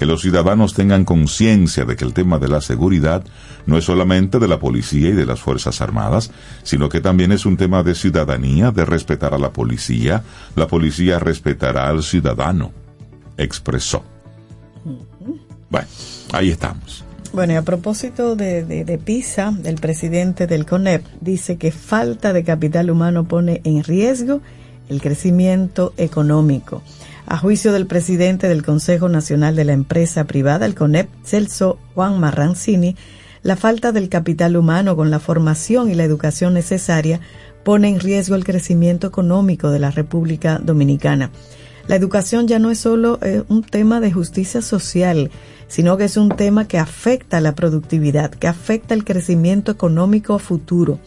que 0.02 0.08
los 0.08 0.24
ciudadanos 0.24 0.74
tengan 0.74 1.06
conciencia 1.06 1.86
de 1.86 1.96
que 1.96 2.04
el 2.04 2.16
tema 2.16 2.40
de 2.40 2.48
la 2.48 2.60
seguridad 2.60 3.24
no 3.68 3.78
es 3.78 3.86
solamente 3.86 4.40
de 4.40 4.48
la 4.48 4.58
policía 4.58 5.10
y 5.10 5.12
de 5.12 5.28
las 5.28 5.40
Fuerzas 5.40 5.80
Armadas, 5.80 6.32
sino 6.64 6.90
que 6.90 7.02
también 7.02 7.32
es 7.32 7.46
un 7.46 7.56
tema 7.56 7.84
de 7.84 7.94
ciudadanía, 7.94 8.72
de 8.72 8.84
respetar 8.84 9.36
a 9.36 9.38
la 9.38 9.54
policía, 9.54 10.24
la 10.56 10.66
policía 10.66 11.20
respetará 11.20 11.88
al 11.88 12.02
ciudadano, 12.02 12.72
expresó. 13.38 14.04
Bueno, 15.70 15.88
ahí 16.34 16.50
estamos. 16.50 17.06
Bueno, 17.32 17.54
y 17.54 17.58
a 17.58 17.62
propósito 17.62 18.36
de, 18.36 18.66
de, 18.66 18.84
de 18.84 18.98
PISA, 18.98 19.54
el 19.66 19.76
presidente 19.76 20.48
del 20.48 20.66
CONEP 20.66 21.06
dice 21.20 21.58
que 21.58 21.72
falta 21.72 22.34
de 22.34 22.44
capital 22.44 22.90
humano 22.90 23.26
pone 23.26 23.62
en 23.66 23.84
riesgo 23.84 24.42
el 24.90 25.00
crecimiento 25.00 25.94
económico. 25.98 26.82
A 27.26 27.38
juicio 27.38 27.72
del 27.72 27.88
presidente 27.88 28.48
del 28.48 28.64
Consejo 28.64 29.08
Nacional 29.08 29.56
de 29.56 29.66
la 29.66 29.74
Empresa 29.74 30.26
Privada, 30.26 30.66
el 30.66 30.76
CONEP, 30.76 31.10
Celso 31.24 31.78
Juan 31.94 32.20
Marrancini, 32.20 32.96
la 33.44 33.56
falta 33.56 33.92
del 33.92 34.10
capital 34.10 34.56
humano 34.56 34.96
con 34.96 35.10
la 35.10 35.20
formación 35.20 35.90
y 35.90 35.96
la 35.96 36.04
educación 36.04 36.54
necesaria 36.54 37.22
pone 37.64 37.90
en 37.90 38.00
riesgo 38.00 38.36
el 38.36 38.44
crecimiento 38.44 39.08
económico 39.08 39.70
de 39.70 39.80
la 39.80 39.92
República 39.92 40.60
Dominicana. 40.60 41.32
La 41.88 41.96
educación 41.96 42.48
ya 42.48 42.60
no 42.60 42.70
es 42.70 42.80
solo 42.80 43.20
eh, 43.22 43.44
un 43.50 43.64
tema 43.64 44.00
de 44.00 44.12
justicia 44.12 44.62
social, 44.62 45.32
sino 45.68 45.98
que 45.98 46.06
es 46.06 46.18
un 46.18 46.30
tema 46.30 46.68
que 46.68 46.78
afecta 46.78 47.42
la 47.42 47.56
productividad, 47.56 48.32
que 48.32 48.48
afecta 48.48 48.94
el 48.94 49.04
crecimiento 49.04 49.72
económico 49.72 50.38
futuro. 50.38 51.00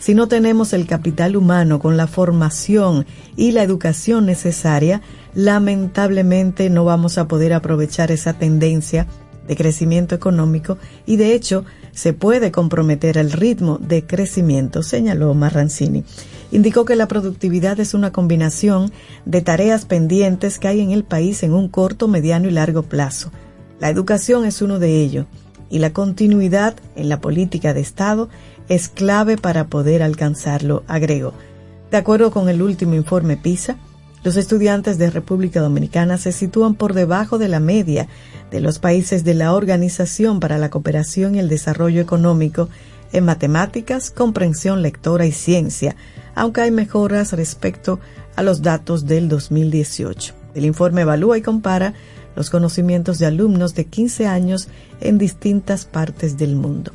Si 0.00 0.14
no 0.14 0.28
tenemos 0.28 0.72
el 0.72 0.86
capital 0.86 1.36
humano 1.36 1.78
con 1.78 1.98
la 1.98 2.06
formación 2.06 3.04
y 3.36 3.52
la 3.52 3.62
educación 3.62 4.24
necesaria, 4.24 5.02
lamentablemente 5.34 6.70
no 6.70 6.86
vamos 6.86 7.18
a 7.18 7.28
poder 7.28 7.52
aprovechar 7.52 8.10
esa 8.10 8.32
tendencia 8.32 9.06
de 9.46 9.56
crecimiento 9.56 10.14
económico 10.14 10.78
y 11.04 11.16
de 11.16 11.34
hecho 11.34 11.66
se 11.92 12.14
puede 12.14 12.50
comprometer 12.50 13.18
el 13.18 13.30
ritmo 13.30 13.76
de 13.76 14.06
crecimiento, 14.06 14.82
señaló 14.82 15.34
Marrancini. 15.34 16.04
Indicó 16.50 16.86
que 16.86 16.96
la 16.96 17.06
productividad 17.06 17.78
es 17.78 17.92
una 17.92 18.10
combinación 18.10 18.90
de 19.26 19.42
tareas 19.42 19.84
pendientes 19.84 20.58
que 20.58 20.68
hay 20.68 20.80
en 20.80 20.92
el 20.92 21.04
país 21.04 21.42
en 21.42 21.52
un 21.52 21.68
corto, 21.68 22.08
mediano 22.08 22.48
y 22.48 22.52
largo 22.52 22.84
plazo. 22.84 23.32
La 23.80 23.90
educación 23.90 24.46
es 24.46 24.62
uno 24.62 24.78
de 24.78 25.02
ellos 25.02 25.26
y 25.68 25.78
la 25.78 25.92
continuidad 25.92 26.74
en 26.96 27.08
la 27.08 27.20
política 27.20 27.72
de 27.74 27.80
Estado 27.80 28.28
es 28.70 28.88
clave 28.88 29.36
para 29.36 29.66
poder 29.66 30.00
alcanzarlo, 30.00 30.84
agregó. 30.86 31.34
De 31.90 31.96
acuerdo 31.96 32.30
con 32.30 32.48
el 32.48 32.62
último 32.62 32.94
informe 32.94 33.36
PISA, 33.36 33.76
los 34.22 34.36
estudiantes 34.36 34.96
de 34.96 35.10
República 35.10 35.60
Dominicana 35.60 36.18
se 36.18 36.30
sitúan 36.30 36.76
por 36.76 36.94
debajo 36.94 37.36
de 37.36 37.48
la 37.48 37.58
media 37.58 38.06
de 38.52 38.60
los 38.60 38.78
países 38.78 39.24
de 39.24 39.34
la 39.34 39.54
Organización 39.54 40.38
para 40.38 40.56
la 40.56 40.70
Cooperación 40.70 41.34
y 41.34 41.40
el 41.40 41.48
Desarrollo 41.48 42.00
Económico 42.00 42.68
en 43.12 43.24
matemáticas, 43.24 44.12
comprensión 44.12 44.82
lectora 44.82 45.26
y 45.26 45.32
ciencia, 45.32 45.96
aunque 46.36 46.60
hay 46.60 46.70
mejoras 46.70 47.32
respecto 47.32 47.98
a 48.36 48.44
los 48.44 48.62
datos 48.62 49.04
del 49.04 49.28
2018. 49.28 50.32
El 50.54 50.64
informe 50.64 51.00
evalúa 51.00 51.36
y 51.36 51.42
compara 51.42 51.94
los 52.36 52.50
conocimientos 52.50 53.18
de 53.18 53.26
alumnos 53.26 53.74
de 53.74 53.86
15 53.86 54.28
años 54.28 54.68
en 55.00 55.18
distintas 55.18 55.86
partes 55.86 56.38
del 56.38 56.54
mundo. 56.54 56.92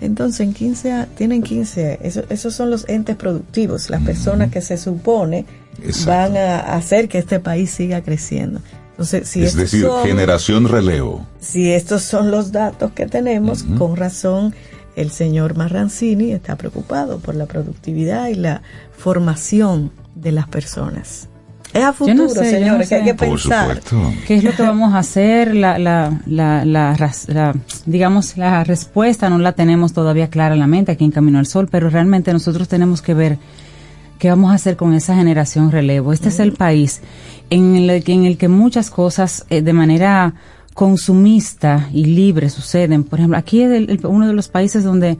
Entonces, 0.00 0.40
en 0.40 0.52
15, 0.52 0.92
a- 0.92 1.06
tienen 1.06 1.42
15, 1.42 1.98
eso- 2.02 2.24
esos 2.28 2.54
son 2.54 2.70
los 2.70 2.88
entes 2.88 3.16
productivos, 3.16 3.88
las 3.90 4.02
personas 4.02 4.50
que 4.50 4.60
se 4.60 4.76
supone 4.76 5.46
Exacto. 5.82 6.10
van 6.10 6.36
a 6.36 6.58
hacer 6.76 7.08
que 7.08 7.18
este 7.18 7.40
país 7.40 7.70
siga 7.70 8.02
creciendo. 8.02 8.60
Entonces, 8.90 9.28
si 9.28 9.40
es 9.40 9.48
estos 9.50 9.60
decir, 9.62 9.82
son- 9.82 10.04
generación 10.06 10.68
relevo. 10.68 11.26
si 11.40 11.70
estos 11.72 12.02
son 12.02 12.30
los 12.30 12.52
datos 12.52 12.92
que 12.92 13.06
tenemos, 13.06 13.62
con 13.78 13.96
razón 13.96 14.54
el 14.96 15.10
señor 15.10 15.56
Marrancini 15.56 16.32
está 16.32 16.56
preocupado 16.56 17.18
por 17.18 17.34
la 17.34 17.44
productividad 17.46 18.28
y 18.28 18.34
la 18.34 18.62
formación 18.96 19.92
de 20.14 20.32
las 20.32 20.48
personas. 20.48 21.28
Es 21.76 21.84
a 21.84 21.92
futuro, 21.92 22.16
no 22.24 22.28
sé, 22.28 22.34
yo 22.36 22.42
no 22.42 22.50
señores, 22.58 22.88
que 22.88 22.94
hay 22.94 23.04
que 23.04 23.14
Por 23.14 23.28
pensar. 23.28 23.66
supuesto. 23.82 24.12
¿Qué 24.26 24.36
es 24.36 24.44
lo 24.44 24.52
que 24.52 24.62
vamos 24.62 24.94
a 24.94 24.98
hacer? 24.98 25.54
La, 25.54 25.78
la, 25.78 26.18
la, 26.26 26.64
la, 26.64 27.54
digamos, 27.86 28.36
la 28.36 28.64
respuesta 28.64 29.28
no 29.30 29.38
la 29.38 29.52
tenemos 29.52 29.92
todavía 29.92 30.28
clara 30.30 30.54
en 30.54 30.60
la 30.60 30.66
mente 30.66 30.92
aquí 30.92 31.04
en 31.04 31.10
Camino 31.10 31.38
al 31.38 31.46
Sol, 31.46 31.68
pero 31.70 31.90
realmente 31.90 32.32
nosotros 32.32 32.68
tenemos 32.68 33.02
que 33.02 33.14
ver 33.14 33.38
qué 34.18 34.30
vamos 34.30 34.50
a 34.50 34.54
hacer 34.54 34.76
con 34.76 34.94
esa 34.94 35.14
generación 35.14 35.70
relevo. 35.70 36.12
Este 36.12 36.28
es 36.30 36.40
el 36.40 36.52
país 36.52 37.02
en 37.50 37.76
el 37.76 38.02
que, 38.02 38.12
en 38.12 38.24
el 38.24 38.38
que 38.38 38.48
muchas 38.48 38.90
cosas 38.90 39.44
eh, 39.50 39.60
de 39.62 39.72
manera 39.72 40.32
consumista 40.74 41.88
y 41.92 42.04
libre 42.04 42.48
suceden. 42.50 43.04
Por 43.04 43.18
ejemplo, 43.18 43.36
aquí 43.38 43.62
es 43.62 43.70
el- 43.72 43.90
el- 43.90 44.06
uno 44.06 44.26
de 44.26 44.32
los 44.32 44.48
países 44.48 44.84
donde 44.84 45.18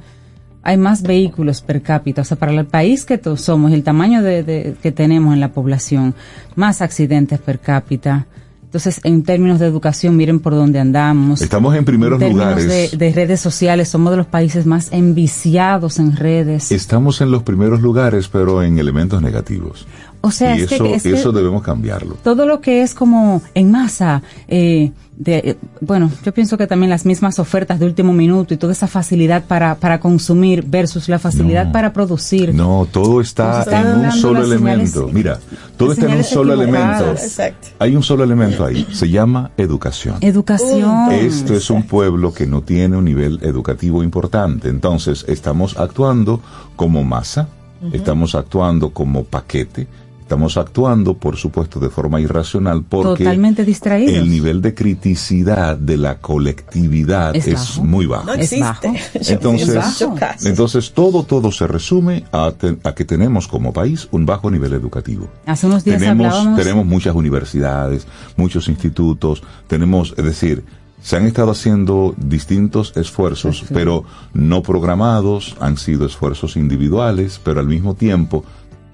hay 0.66 0.76
más 0.76 1.02
vehículos 1.02 1.60
per 1.62 1.80
cápita. 1.80 2.22
O 2.22 2.24
sea, 2.24 2.36
para 2.36 2.52
el 2.52 2.66
país 2.66 3.04
que 3.04 3.20
somos 3.36 3.70
y 3.70 3.74
el 3.74 3.82
tamaño 3.84 4.22
de, 4.22 4.42
de- 4.42 4.74
que 4.82 4.92
tenemos 4.92 5.32
en 5.34 5.40
la 5.40 5.52
población, 5.52 6.14
más 6.56 6.82
accidentes 6.82 7.38
per 7.38 7.60
cápita. 7.60 8.26
Entonces, 8.64 9.00
en 9.04 9.22
términos 9.22 9.58
de 9.60 9.66
educación, 9.66 10.16
miren 10.16 10.40
por 10.40 10.52
dónde 10.52 10.80
andamos. 10.80 11.40
Estamos 11.40 11.74
en 11.76 11.84
primeros 11.84 12.20
en 12.20 12.28
términos 12.28 12.46
lugares. 12.64 12.90
De, 12.90 12.96
de 12.98 13.12
redes 13.12 13.40
sociales, 13.40 13.88
somos 13.88 14.10
de 14.10 14.16
los 14.18 14.26
países 14.26 14.66
más 14.66 14.88
enviciados 14.92 15.98
en 15.98 16.14
redes. 16.16 16.72
Estamos 16.72 17.20
en 17.20 17.30
los 17.30 17.42
primeros 17.42 17.80
lugares, 17.80 18.28
pero 18.28 18.62
en 18.62 18.78
elementos 18.78 19.22
negativos. 19.22 19.86
o 20.20 20.30
sea, 20.30 20.56
y 20.58 20.62
es 20.62 20.72
eso, 20.72 20.84
que, 20.84 20.94
es 20.96 21.02
que 21.04 21.12
eso 21.12 21.32
debemos 21.32 21.62
cambiarlo. 21.62 22.16
todo 22.22 22.44
lo 22.44 22.60
que 22.60 22.82
es 22.82 22.92
como 22.94 23.40
en 23.54 23.70
masa, 23.70 24.22
eh, 24.48 24.90
de, 25.18 25.36
eh, 25.38 25.56
bueno, 25.80 26.10
yo 26.24 26.34
pienso 26.34 26.58
que 26.58 26.66
también 26.66 26.90
las 26.90 27.06
mismas 27.06 27.38
ofertas 27.38 27.78
de 27.78 27.86
último 27.86 28.12
minuto 28.12 28.52
y 28.52 28.58
toda 28.58 28.72
esa 28.74 28.86
facilidad 28.86 29.44
para, 29.44 29.76
para 29.76 29.98
consumir 29.98 30.62
versus 30.66 31.08
la 31.08 31.18
facilidad 31.18 31.66
No. 31.66 31.72
para 31.72 31.92
producir. 31.94 32.54
No, 32.54 32.86
todo 32.90 33.22
está 33.22 33.48
Nos 33.48 33.66
están 33.66 33.86
en 33.86 34.04
un 34.06 34.12
solo 34.12 34.40
señales- 34.44 34.52
elemento. 34.94 35.08
Mira, 35.12 35.38
todo 35.78 35.92
está 35.92 36.06
en 36.06 36.18
un 36.18 36.24
solo 36.24 36.52
elemento. 36.52 37.12
Exacto. 37.12 37.68
Hay 37.78 37.96
un 37.96 38.02
solo 38.02 38.24
elemento 38.24 38.64
ahí. 38.64 38.86
Se 38.92 39.08
llama 39.08 39.50
educación. 39.56 40.16
Educación. 40.20 41.10
Esto 41.12 41.54
es 41.54 41.70
un 41.70 41.84
pueblo 41.84 42.34
que 42.34 42.46
no 42.46 42.60
tiene 42.62 42.96
un 42.96 43.04
nivel 43.06 43.38
educativo 43.42 44.02
importante. 44.02 44.68
Entonces, 44.68 45.24
estamos 45.28 45.76
actuando 45.78 46.40
como 46.76 47.04
masa, 47.04 47.48
estamos 47.92 48.34
actuando 48.34 48.90
como 48.90 49.24
paquete, 49.24 49.86
Estamos 50.26 50.56
actuando, 50.56 51.16
por 51.16 51.36
supuesto, 51.36 51.78
de 51.78 51.88
forma 51.88 52.20
irracional 52.20 52.82
porque 52.82 53.22
Totalmente 53.22 53.64
distraídos. 53.64 54.12
el 54.16 54.28
nivel 54.28 54.60
de 54.60 54.74
criticidad 54.74 55.76
de 55.76 55.96
la 55.96 56.18
colectividad 56.18 57.36
Es 57.36 57.46
es, 57.46 57.54
bajo. 57.54 57.84
muy 57.84 58.06
bajo. 58.06 58.24
No 58.26 58.32
Es 58.34 58.40
existe. 58.52 58.60
bajo. 58.60 58.82
Entonces, 59.28 59.74
casos. 59.74 60.44
entonces 60.44 60.92
todo 60.92 61.22
todo 61.22 61.52
se 61.52 61.68
resume 61.68 62.24
a, 62.32 62.50
te- 62.50 62.76
a 62.82 62.92
que 62.92 63.04
tenemos 63.04 63.46
como 63.46 63.72
país 63.72 64.08
un 64.10 64.26
bajo 64.26 64.50
nivel 64.50 64.72
educativo. 64.72 65.28
Hace 65.46 65.68
unos 65.68 65.84
días 65.84 66.00
tenemos, 66.00 66.26
hablábamos. 66.26 66.58
tenemos 66.58 66.86
muchas 66.86 67.14
universidades, 67.14 68.08
muchos 68.36 68.68
institutos, 68.68 69.44
tenemos, 69.68 70.12
es 70.18 70.24
decir, 70.24 70.64
se 71.00 71.16
han 71.16 71.26
estado 71.26 71.52
haciendo 71.52 72.16
distintos 72.16 72.92
esfuerzos, 72.96 73.60
Perfecto. 73.60 73.74
pero 73.74 74.04
no 74.34 74.62
programados, 74.64 75.54
han 75.60 75.76
sido 75.76 76.04
esfuerzos 76.04 76.56
individuales, 76.56 77.40
pero 77.44 77.60
al 77.60 77.68
mismo 77.68 77.94
tiempo, 77.94 78.44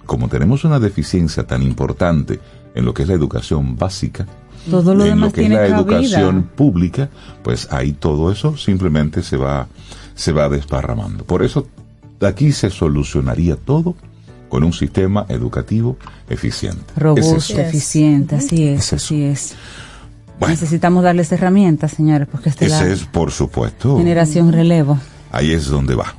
como 0.07 0.29
tenemos 0.29 0.65
una 0.65 0.79
deficiencia 0.79 1.45
tan 1.45 1.63
importante 1.63 2.41
en 2.75 2.85
lo 2.85 2.95
que 2.95 3.03
es 3.03 3.09
la 3.09 3.15
educación 3.15 3.77
básica, 3.77 4.27
Todo 4.71 4.95
lo 4.95 5.05
en 5.05 5.11
demás 5.11 5.29
lo 5.31 5.33
que 5.33 5.43
es 5.45 5.51
la 5.51 5.57
cabida. 5.57 5.77
educación 5.77 6.51
pública, 6.55 7.09
pues 7.43 7.69
ahí 7.73 7.93
todo 7.93 8.31
eso 8.31 8.57
simplemente 8.57 9.23
se 9.23 9.37
va, 9.37 9.67
se 10.15 10.33
va 10.33 10.49
desparramando. 10.49 11.25
Por 11.25 11.43
eso 11.43 11.67
aquí 12.21 12.53
se 12.53 12.71
solucionaría 12.71 13.57
todo 13.57 13.95
con 14.49 14.65
un 14.65 14.73
sistema 14.73 15.25
educativo 15.29 15.97
eficiente. 16.29 16.85
Robusto, 16.97 17.59
eficiente, 17.59 18.37
así 18.37 18.69
es, 18.69 18.93
así 18.93 19.23
es. 19.23 19.55
Bueno, 20.39 20.53
Necesitamos 20.55 21.05
darles 21.05 21.31
herramientas, 21.33 21.93
señores, 21.93 22.29
porque 22.31 22.49
esta 22.51 22.65
es 22.67 22.73
ese 22.73 22.93
es 22.93 23.05
por 23.05 23.31
supuesto. 23.31 23.97
generación 23.97 24.53
relevo. 24.53 24.99
Ahí 25.31 25.53
es 25.53 25.67
donde 25.67 25.95
va. 25.95 26.15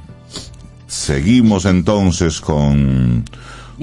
Seguimos 0.88 1.65
entonces 1.65 2.39
con, 2.41 3.24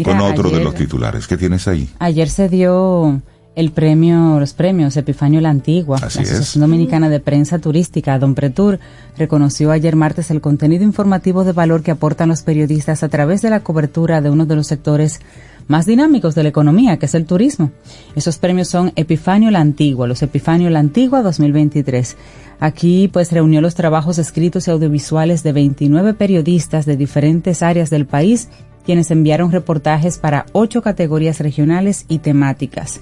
Mira, 0.06 0.18
con 0.18 0.30
otro 0.30 0.48
de 0.50 0.56
ayer- 0.56 0.64
los 0.64 0.74
titulares. 0.74 1.26
¿Qué 1.26 1.36
tienes 1.36 1.66
ahí? 1.68 1.88
Ayer 1.98 2.28
se 2.28 2.48
dio 2.48 3.20
el 3.56 3.72
premio, 3.72 4.38
los 4.38 4.52
premios 4.54 4.96
Epifanio 4.96 5.40
la 5.40 5.50
Antigua. 5.50 5.98
Así 6.02 6.18
la 6.18 6.22
es. 6.24 6.30
Asociación 6.30 6.62
Dominicana 6.62 7.08
de 7.08 7.20
Prensa 7.20 7.58
Turística, 7.58 8.18
Don 8.18 8.34
Pretur, 8.34 8.78
reconoció 9.18 9.70
ayer 9.72 9.96
martes 9.96 10.30
el 10.30 10.40
contenido 10.40 10.84
informativo 10.84 11.44
de 11.44 11.52
valor 11.52 11.82
que 11.82 11.90
aportan 11.90 12.28
los 12.28 12.42
periodistas 12.42 13.02
a 13.02 13.08
través 13.08 13.42
de 13.42 13.50
la 13.50 13.60
cobertura 13.60 14.20
de 14.20 14.30
uno 14.30 14.46
de 14.46 14.56
los 14.56 14.66
sectores 14.68 15.20
más 15.68 15.86
dinámicos 15.86 16.34
de 16.34 16.42
la 16.44 16.48
economía, 16.48 16.96
que 16.98 17.06
es 17.06 17.14
el 17.14 17.26
turismo. 17.26 17.70
Esos 18.16 18.38
premios 18.38 18.68
son 18.68 18.92
Epifanio 18.96 19.50
la 19.50 19.60
Antigua, 19.60 20.06
los 20.08 20.22
Epifanio 20.22 20.68
la 20.70 20.80
Antigua 20.80 21.22
2023. 21.22 22.16
Aquí 22.60 23.08
pues 23.12 23.30
reunió 23.32 23.60
los 23.60 23.74
trabajos 23.74 24.18
escritos 24.18 24.66
y 24.68 24.70
audiovisuales 24.70 25.42
de 25.42 25.52
29 25.52 26.14
periodistas 26.14 26.86
de 26.86 26.96
diferentes 26.96 27.62
áreas 27.62 27.88
del 27.90 28.06
país, 28.06 28.48
quienes 28.90 29.12
enviaron 29.12 29.52
reportajes 29.52 30.18
para 30.18 30.46
ocho 30.50 30.82
categorías 30.82 31.38
regionales 31.38 32.06
y 32.08 32.18
temáticas. 32.18 32.98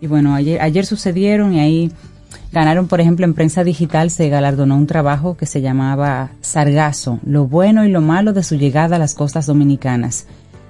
Y 0.00 0.06
bueno, 0.06 0.32
ayer, 0.32 0.62
ayer 0.62 0.86
sucedieron 0.86 1.54
y 1.54 1.58
ahí 1.58 1.92
ganaron, 2.52 2.86
por 2.86 3.00
ejemplo, 3.00 3.24
en 3.24 3.34
prensa 3.34 3.64
digital 3.64 4.12
se 4.12 4.28
galardonó 4.28 4.76
un 4.76 4.86
trabajo 4.86 5.36
que 5.36 5.46
se 5.46 5.60
llamaba 5.60 6.30
Sargazo, 6.40 7.18
lo 7.26 7.48
bueno 7.48 7.84
y 7.84 7.90
lo 7.90 8.00
malo 8.00 8.32
de 8.32 8.44
su 8.44 8.54
llegada 8.54 8.94
a 8.94 9.00
las 9.00 9.16
costas 9.16 9.46
dominicanas, 9.46 10.28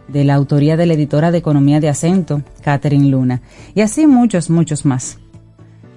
de 0.09 0.25
la 0.25 0.33
autoría 0.33 0.79
de 0.79 0.87
la 0.87 0.95
editora 0.95 1.31
de 1.31 1.37
Economía 1.37 1.79
de 1.79 1.91
Acento, 1.91 2.41
Catherine 2.63 3.11
Luna. 3.11 3.43
Y 3.75 3.83
así 3.83 4.07
muchos, 4.07 4.49
muchos 4.49 4.87
más. 4.87 5.19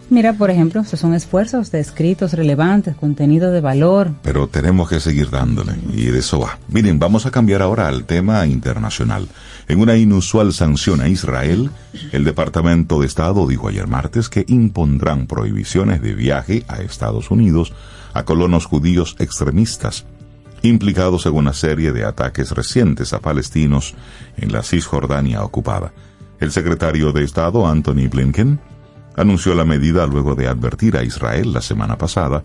Mira, 0.09 0.33
por 0.33 0.49
ejemplo, 0.49 0.79
estos 0.79 1.01
son 1.01 1.13
esfuerzos 1.13 1.69
de 1.69 1.81
escritos 1.81 2.31
relevantes, 2.31 2.95
contenido 2.95 3.51
de 3.51 3.59
valor. 3.59 4.11
Pero 4.23 4.47
tenemos 4.47 4.87
que 4.87 5.01
seguir 5.01 5.29
dándole, 5.29 5.73
y 5.93 6.05
de 6.05 6.19
eso 6.19 6.39
va. 6.39 6.59
Miren, 6.69 6.97
vamos 6.97 7.25
a 7.25 7.31
cambiar 7.31 7.61
ahora 7.61 7.89
al 7.89 8.05
tema 8.05 8.45
internacional. 8.45 9.27
En 9.67 9.81
una 9.81 9.97
inusual 9.97 10.53
sanción 10.53 11.01
a 11.01 11.09
Israel, 11.09 11.71
el 12.13 12.23
Departamento 12.23 13.01
de 13.01 13.05
Estado 13.05 13.45
dijo 13.47 13.67
ayer 13.67 13.87
martes 13.87 14.29
que 14.29 14.45
impondrán 14.47 15.27
prohibiciones 15.27 16.01
de 16.01 16.13
viaje 16.13 16.63
a 16.69 16.77
Estados 16.77 17.29
Unidos 17.29 17.73
a 18.13 18.23
colonos 18.23 18.65
judíos 18.65 19.17
extremistas, 19.19 20.05
implicados 20.61 21.25
en 21.25 21.35
una 21.35 21.51
serie 21.51 21.91
de 21.91 22.05
ataques 22.05 22.51
recientes 22.51 23.11
a 23.11 23.19
palestinos 23.19 23.93
en 24.37 24.53
la 24.53 24.63
Cisjordania 24.63 25.43
ocupada. 25.43 25.91
El 26.39 26.53
secretario 26.53 27.11
de 27.11 27.25
Estado, 27.25 27.67
Anthony 27.67 28.07
Blinken, 28.09 28.59
anunció 29.17 29.53
la 29.56 29.65
medida 29.65 30.06
luego 30.08 30.36
de 30.36 30.47
advertir 30.47 30.95
a 30.95 31.03
Israel 31.03 31.51
la 31.51 31.62
semana 31.62 31.97
pasada 31.97 32.43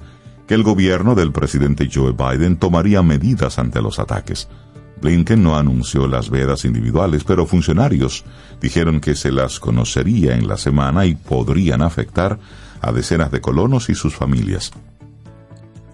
que 0.49 0.55
el 0.55 0.65
gobierno 0.65 1.15
del 1.15 1.31
presidente 1.31 1.89
Joe 1.93 2.13
Biden 2.13 2.57
tomaría 2.57 3.03
medidas 3.03 3.59
ante 3.59 3.81
los 3.81 3.99
ataques. 3.99 4.49
Blinken 5.01 5.43
no 5.43 5.57
anunció 5.57 6.07
las 6.07 6.31
vedas 6.31 6.65
individuales, 6.65 7.25
pero 7.25 7.47
funcionarios 7.47 8.25
dijeron 8.61 9.01
que 9.01 9.15
se 9.15 9.31
las 9.31 9.61
conocería 9.61 10.35
en 10.35 10.49
la 10.49 10.57
semana 10.57 11.07
y 11.07 11.15
podrían 11.15 11.83
afectar 11.83 12.39
a 12.81 12.93
decenas 12.93 13.31
de 13.31 13.41
colonos 13.41 13.89
y 13.91 13.95
sus 13.95 14.15
familias. 14.15 14.73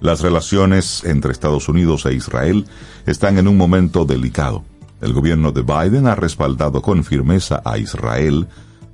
Las 0.00 0.20
relaciones 0.20 1.04
entre 1.04 1.32
Estados 1.32 1.68
Unidos 1.68 2.06
e 2.06 2.14
Israel 2.14 2.66
están 3.06 3.38
en 3.38 3.48
un 3.48 3.56
momento 3.56 4.04
delicado. 4.04 4.64
El 5.00 5.12
gobierno 5.12 5.52
de 5.52 5.62
Biden 5.62 6.06
ha 6.06 6.14
respaldado 6.14 6.82
con 6.82 7.02
firmeza 7.02 7.62
a 7.64 7.78
Israel 7.78 8.46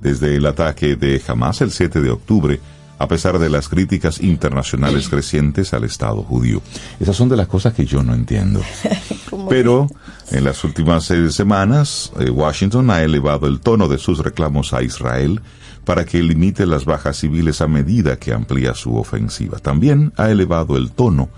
desde 0.05 0.35
el 0.35 0.45
ataque 0.45 0.95
de 0.95 1.19
Hamas 1.27 1.61
el 1.61 1.71
7 1.71 1.99
de 1.99 2.11
octubre, 2.11 2.59
a 2.99 3.07
pesar 3.07 3.39
de 3.39 3.49
las 3.49 3.67
críticas 3.67 4.21
internacionales 4.21 5.09
crecientes 5.09 5.73
al 5.73 5.83
Estado 5.83 6.21
judío. 6.21 6.61
Esas 6.99 7.15
son 7.15 7.27
de 7.27 7.35
las 7.35 7.47
cosas 7.47 7.73
que 7.73 7.87
yo 7.87 8.03
no 8.03 8.13
entiendo. 8.13 8.61
Pero 9.49 9.87
en 10.29 10.43
las 10.43 10.63
últimas 10.63 11.09
eh, 11.09 11.31
semanas, 11.31 12.11
eh, 12.19 12.29
Washington 12.29 12.91
ha 12.91 13.01
elevado 13.01 13.47
el 13.47 13.59
tono 13.59 13.87
de 13.87 13.97
sus 13.97 14.19
reclamos 14.19 14.73
a 14.73 14.83
Israel 14.83 15.41
para 15.85 16.05
que 16.05 16.21
limite 16.21 16.67
las 16.67 16.85
bajas 16.85 17.17
civiles 17.17 17.61
a 17.61 17.67
medida 17.67 18.17
que 18.17 18.31
amplía 18.31 18.75
su 18.75 18.95
ofensiva. 18.97 19.57
También 19.57 20.13
ha 20.17 20.29
elevado 20.29 20.77
el 20.77 20.91
tono 20.91 21.29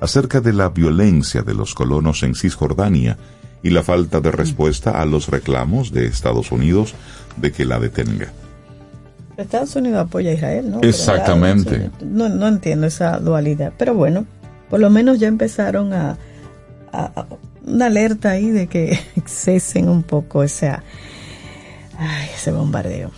acerca 0.00 0.40
de 0.40 0.52
la 0.52 0.70
violencia 0.70 1.42
de 1.42 1.54
los 1.54 1.74
colonos 1.74 2.24
en 2.24 2.34
Cisjordania 2.34 3.18
y 3.62 3.70
la 3.70 3.82
falta 3.82 4.20
de 4.20 4.30
respuesta 4.30 5.00
a 5.00 5.04
los 5.06 5.28
reclamos 5.28 5.92
de 5.92 6.06
Estados 6.06 6.52
Unidos 6.52 6.94
de 7.36 7.52
que 7.52 7.64
la 7.64 7.78
detenga. 7.78 8.28
Estados 9.36 9.76
Unidos 9.76 9.98
apoya 10.06 10.30
a 10.30 10.34
Israel, 10.34 10.70
¿no? 10.70 10.80
Exactamente. 10.82 11.90
No, 12.02 12.28
no 12.28 12.48
entiendo 12.48 12.86
esa 12.86 13.18
dualidad. 13.18 13.72
Pero 13.76 13.94
bueno, 13.94 14.24
por 14.70 14.80
lo 14.80 14.88
menos 14.88 15.18
ya 15.20 15.28
empezaron 15.28 15.92
a, 15.92 16.16
a- 16.92 17.12
a- 17.14 17.26
una 17.66 17.86
alerta 17.86 18.30
ahí 18.30 18.48
de 18.50 18.66
que 18.68 18.98
cesen 19.26 19.88
un 19.88 20.02
poco 20.04 20.42
esa, 20.42 20.82
ay, 21.98 22.28
ese 22.34 22.52
bombardeo. 22.52 23.10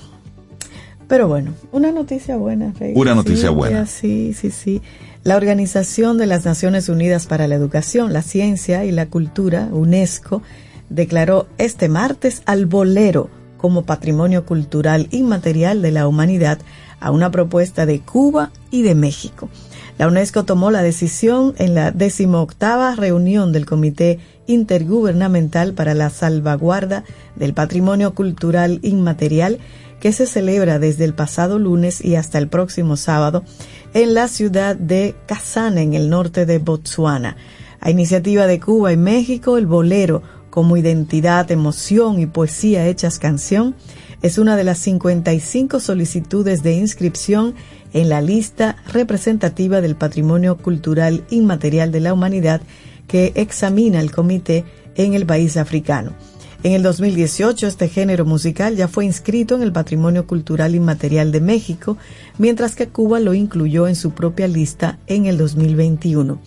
Pero 1.07 1.29
bueno, 1.29 1.55
una 1.73 1.93
noticia 1.93 2.37
buena, 2.37 2.73
Rey. 2.79 2.93
Una 2.97 3.15
noticia 3.15 3.49
Sí, 3.51 3.55
buena. 3.55 3.87
Sí, 3.87 4.35
sí, 4.35 4.51
sí. 4.51 4.83
La 5.25 5.37
Organización 5.37 6.17
de 6.17 6.27
las 6.27 6.45
Naciones 6.45 6.89
Unidas 6.89 7.27
para 7.27 7.49
la 7.49 7.55
Educación, 7.55 8.13
la 8.13 8.23
Ciencia 8.23 8.85
y 8.85 8.93
la 8.93 9.07
Cultura, 9.07 9.69
UNESCO, 9.73 10.43
declaró 10.89 11.49
este 11.59 11.89
martes 11.89 12.43
al 12.47 12.67
bolero 12.67 13.29
como 13.59 13.85
patrimonio 13.85 14.47
cultural 14.47 15.09
inmaterial 15.11 15.83
de 15.83 15.91
la 15.91 16.07
humanidad 16.07 16.59
a 17.01 17.11
una 17.11 17.31
propuesta 17.31 17.85
de 17.85 18.01
Cuba 18.01 18.53
y 18.71 18.83
de 18.83 18.95
México. 18.95 19.51
La 19.99 20.07
UNESCO 20.07 20.45
tomó 20.45 20.71
la 20.71 20.83
decisión 20.83 21.55
en 21.59 21.75
la 21.75 21.91
decimoctava 21.91 22.95
reunión 22.95 23.53
del 23.53 23.67
Comité 23.67 24.21
Intergubernamental 24.47 25.75
para 25.75 25.93
la 25.93 26.09
Salvaguarda 26.09 27.05
del 27.35 27.53
Patrimonio 27.53 28.15
Cultural 28.15 28.79
Inmaterial 28.83 29.59
que 30.01 30.13
se 30.13 30.27
celebra 30.27 30.79
desde 30.79 31.05
el 31.05 31.15
pasado 31.15 31.59
lunes 31.59 32.05
y 32.05 32.15
hasta 32.15 32.39
el 32.39 32.49
próximo 32.49 32.97
sábado 32.97 33.43
en 33.95 34.15
la 34.15 34.29
ciudad 34.29 34.77
de 34.77 35.15
Kazán, 35.27 35.79
en 35.79 35.95
el 35.95 36.11
norte 36.11 36.47
de 36.47 36.59
Botsuana. 36.59 37.37
A 37.81 37.91
iniciativa 37.91 38.47
de 38.47 38.61
Cuba 38.61 38.93
y 38.93 38.97
México, 38.97 39.57
el 39.57 39.67
bolero 39.67 40.23
como 40.51 40.77
identidad, 40.77 41.51
emoción 41.51 42.19
y 42.19 42.27
poesía 42.27 42.87
hechas 42.87 43.19
canción 43.19 43.75
es 44.23 44.39
una 44.39 44.57
de 44.57 44.65
las 44.65 44.79
55 44.79 45.79
solicitudes 45.79 46.63
de 46.63 46.75
inscripción 46.75 47.55
en 47.93 48.09
la 48.09 48.21
lista 48.21 48.77
representativa 48.93 49.81
del 49.81 49.97
patrimonio 49.97 50.57
cultural 50.57 51.25
inmaterial 51.31 51.93
de 51.93 52.01
la 52.01 52.13
humanidad 52.13 52.61
que 53.07 53.33
examina 53.37 54.01
el 54.01 54.11
comité 54.11 54.65
en 54.97 55.15
el 55.15 55.25
país 55.25 55.57
africano. 55.57 56.13
En 56.65 56.73
el 56.73 56.83
2018 56.83 57.69
este 57.69 57.89
género 57.89 58.25
musical 58.25 58.75
ya 58.75 58.89
fue 58.89 59.05
inscrito 59.05 59.55
en 59.55 59.63
el 59.63 59.71
Patrimonio 59.71 60.27
Cultural 60.27 60.75
Inmaterial 60.75 61.31
de 61.31 61.41
México, 61.41 61.97
mientras 62.37 62.75
que 62.75 62.89
Cuba 62.89 63.21
lo 63.21 63.33
incluyó 63.33 63.87
en 63.87 63.95
su 63.95 64.11
propia 64.11 64.49
lista 64.49 64.99
en 65.07 65.27
el 65.27 65.39
2021. 65.39 66.41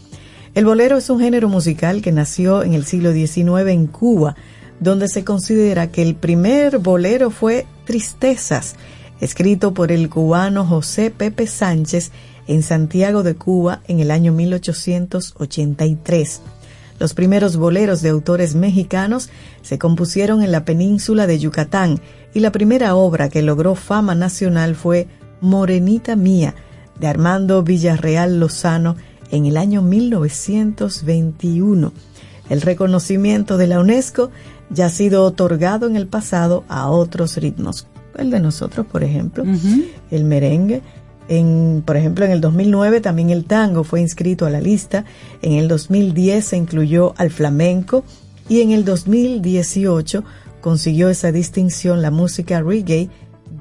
El 0.54 0.66
bolero 0.66 0.98
es 0.98 1.10
un 1.10 1.22
género 1.22 1.48
musical 1.48 2.02
que 2.02 2.12
nació 2.12 2.62
en 2.64 2.74
el 2.74 2.84
siglo 2.84 3.14
XIX 3.14 3.70
en 3.70 3.88
Cuba, 3.88 4.36
donde 4.82 5.08
se 5.08 5.24
considera 5.24 5.92
que 5.92 6.02
el 6.02 6.16
primer 6.16 6.80
bolero 6.80 7.30
fue 7.30 7.66
Tristezas, 7.86 8.76
escrito 9.22 9.74
por 9.74 9.94
el 9.94 10.10
cubano 10.10 10.66
José 10.66 11.12
Pepe 11.12 11.48
Sánchez 11.48 12.12
en 12.48 12.64
Santiago 12.64 13.24
de 13.24 13.36
Cuba 13.36 13.82
en 13.88 14.02
el 14.02 14.12
año 14.12 14.34
1883. 14.34 16.42
Los 17.02 17.14
primeros 17.16 17.58
boleros 17.58 18.04
de 18.04 18.10
autores 18.10 18.54
mexicanos 18.54 19.32
se 19.64 19.80
compusieron 19.80 20.44
en 20.44 20.52
la 20.52 20.66
península 20.66 21.26
de 21.26 21.40
Yucatán 21.40 22.00
y 22.32 22.42
la 22.42 22.52
primera 22.52 22.94
obra 22.94 23.30
que 23.30 23.42
logró 23.42 23.74
fama 23.74 24.14
nacional 24.14 24.76
fue 24.76 25.08
Morenita 25.42 26.16
Mía, 26.16 26.54
de 27.00 27.08
Armando 27.08 27.64
Villarreal 27.64 28.40
Lozano 28.40 28.98
en 29.32 29.48
el 29.48 29.58
año 29.58 29.82
1921. 29.82 31.92
El 32.52 32.62
reconocimiento 32.62 33.58
de 33.58 33.66
la 33.66 33.80
UNESCO 33.80 34.30
ya 34.70 34.86
ha 34.86 34.92
sido 34.92 35.24
otorgado 35.24 35.88
en 35.88 35.96
el 35.96 36.06
pasado 36.06 36.66
a 36.68 36.88
otros 36.88 37.38
ritmos. 37.38 37.88
El 38.16 38.30
de 38.30 38.40
nosotros, 38.40 38.86
por 38.86 39.04
ejemplo, 39.04 39.44
el 40.12 40.24
merengue. 40.24 40.84
En, 41.32 41.82
por 41.86 41.96
ejemplo, 41.96 42.26
en 42.26 42.32
el 42.32 42.42
2009 42.42 43.00
también 43.00 43.30
el 43.30 43.46
tango 43.46 43.86
fue 43.86 44.02
inscrito 44.02 44.46
a 44.46 44.50
la 44.50 44.60
lista. 44.60 45.06
En 45.42 45.54
el 45.54 45.70
2010 45.70 46.44
se 46.44 46.58
incluyó 46.58 47.14
al 47.16 47.32
flamenco 47.32 48.04
y 48.50 48.60
en 48.60 48.72
el 48.72 48.84
2018 48.84 50.26
consiguió 50.60 51.08
esa 51.08 51.32
distinción 51.32 52.02
la 52.02 52.12
música 52.12 52.62
reggae 52.62 53.10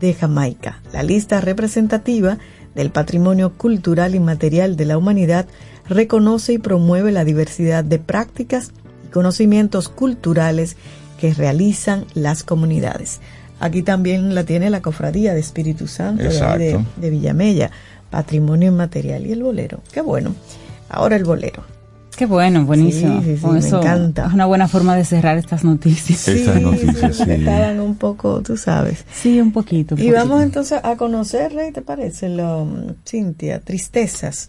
de 0.00 0.14
Jamaica. 0.14 0.82
La 0.92 1.04
lista 1.04 1.40
representativa 1.40 2.38
del 2.74 2.90
patrimonio 2.90 3.56
cultural 3.56 4.16
y 4.16 4.18
material 4.18 4.74
de 4.74 4.86
la 4.86 4.98
humanidad 4.98 5.46
reconoce 5.88 6.54
y 6.54 6.58
promueve 6.58 7.12
la 7.12 7.24
diversidad 7.24 7.84
de 7.84 8.00
prácticas 8.00 8.72
y 9.06 9.12
conocimientos 9.12 9.88
culturales 9.88 10.76
que 11.20 11.32
realizan 11.34 12.04
las 12.14 12.42
comunidades. 12.42 13.20
Aquí 13.60 13.82
también 13.82 14.34
la 14.34 14.44
tiene 14.44 14.70
la 14.70 14.80
Cofradía 14.80 15.34
de 15.34 15.40
Espíritu 15.40 15.86
Santo 15.86 16.24
de, 16.24 16.84
de, 16.96 17.10
Villamella, 17.10 17.70
Patrimonio 18.10 18.68
Inmaterial 18.68 19.26
y 19.26 19.32
el 19.32 19.42
bolero. 19.42 19.80
Qué 19.92 20.00
bueno. 20.00 20.34
Ahora 20.88 21.16
el 21.16 21.24
bolero. 21.24 21.62
Qué 22.16 22.26
bueno, 22.26 22.66
buenísimo. 22.66 23.22
Sí, 23.22 23.36
sí, 23.38 23.46
me 23.46 23.58
encanta. 23.60 24.26
Es 24.26 24.34
una 24.34 24.46
buena 24.46 24.68
forma 24.68 24.96
de 24.96 25.04
cerrar 25.04 25.38
estas 25.38 25.64
noticias. 25.64 26.28
Estas 26.28 26.60
noticias, 26.60 27.16
sí. 27.16 27.30
Estaban 27.30 27.80
un 27.80 27.96
poco, 27.96 28.42
tú 28.42 28.56
sabes. 28.56 29.04
Sí, 29.12 29.40
un 29.40 29.52
poquito. 29.52 29.94
y 29.96 30.10
vamos 30.10 30.42
entonces 30.42 30.80
a 30.82 30.96
conocer, 30.96 31.52
¿te 31.72 31.82
parece? 31.82 32.28
Lo, 32.28 32.66
Cintia, 33.06 33.60
Tristezas. 33.60 34.48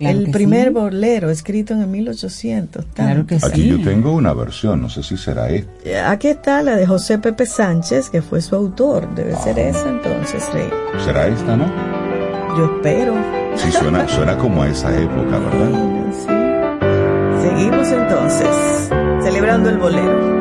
El 0.00 0.30
primer 0.30 0.70
bolero 0.70 1.30
escrito 1.30 1.74
en 1.74 1.82
el 1.82 1.86
1800. 1.88 2.86
Claro 2.94 3.26
que 3.26 3.38
sí. 3.38 3.46
Aquí 3.46 3.68
yo 3.68 3.82
tengo 3.82 4.12
una 4.12 4.32
versión, 4.32 4.80
no 4.80 4.88
sé 4.88 5.02
si 5.02 5.16
será 5.16 5.48
esta. 5.50 6.10
Aquí 6.10 6.28
está 6.28 6.62
la 6.62 6.76
de 6.76 6.86
José 6.86 7.18
Pepe 7.18 7.46
Sánchez, 7.46 8.10
que 8.10 8.22
fue 8.22 8.40
su 8.40 8.56
autor. 8.56 9.14
Debe 9.14 9.36
ser 9.36 9.58
esa 9.58 9.88
entonces, 9.88 10.42
Rey. 10.52 10.68
¿Será 11.04 11.26
esta, 11.26 11.56
no? 11.56 11.66
Yo 12.56 12.76
espero. 12.76 13.14
Sí, 13.56 13.70
suena, 13.70 14.08
suena 14.16 14.36
como 14.38 14.62
a 14.62 14.68
esa 14.68 14.94
época, 14.98 15.38
¿verdad? 15.38 15.70
Sí. 16.12 17.48
Seguimos 17.48 17.88
entonces, 17.90 18.90
celebrando 19.22 19.70
el 19.70 19.78
bolero. 19.78 20.39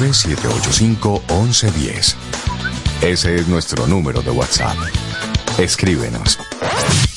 849-785-1110. 0.00 2.14
Ese 3.02 3.36
es 3.36 3.48
nuestro 3.48 3.86
número 3.86 4.22
de 4.22 4.30
WhatsApp. 4.30 4.76
Escríbenos. 5.58 6.38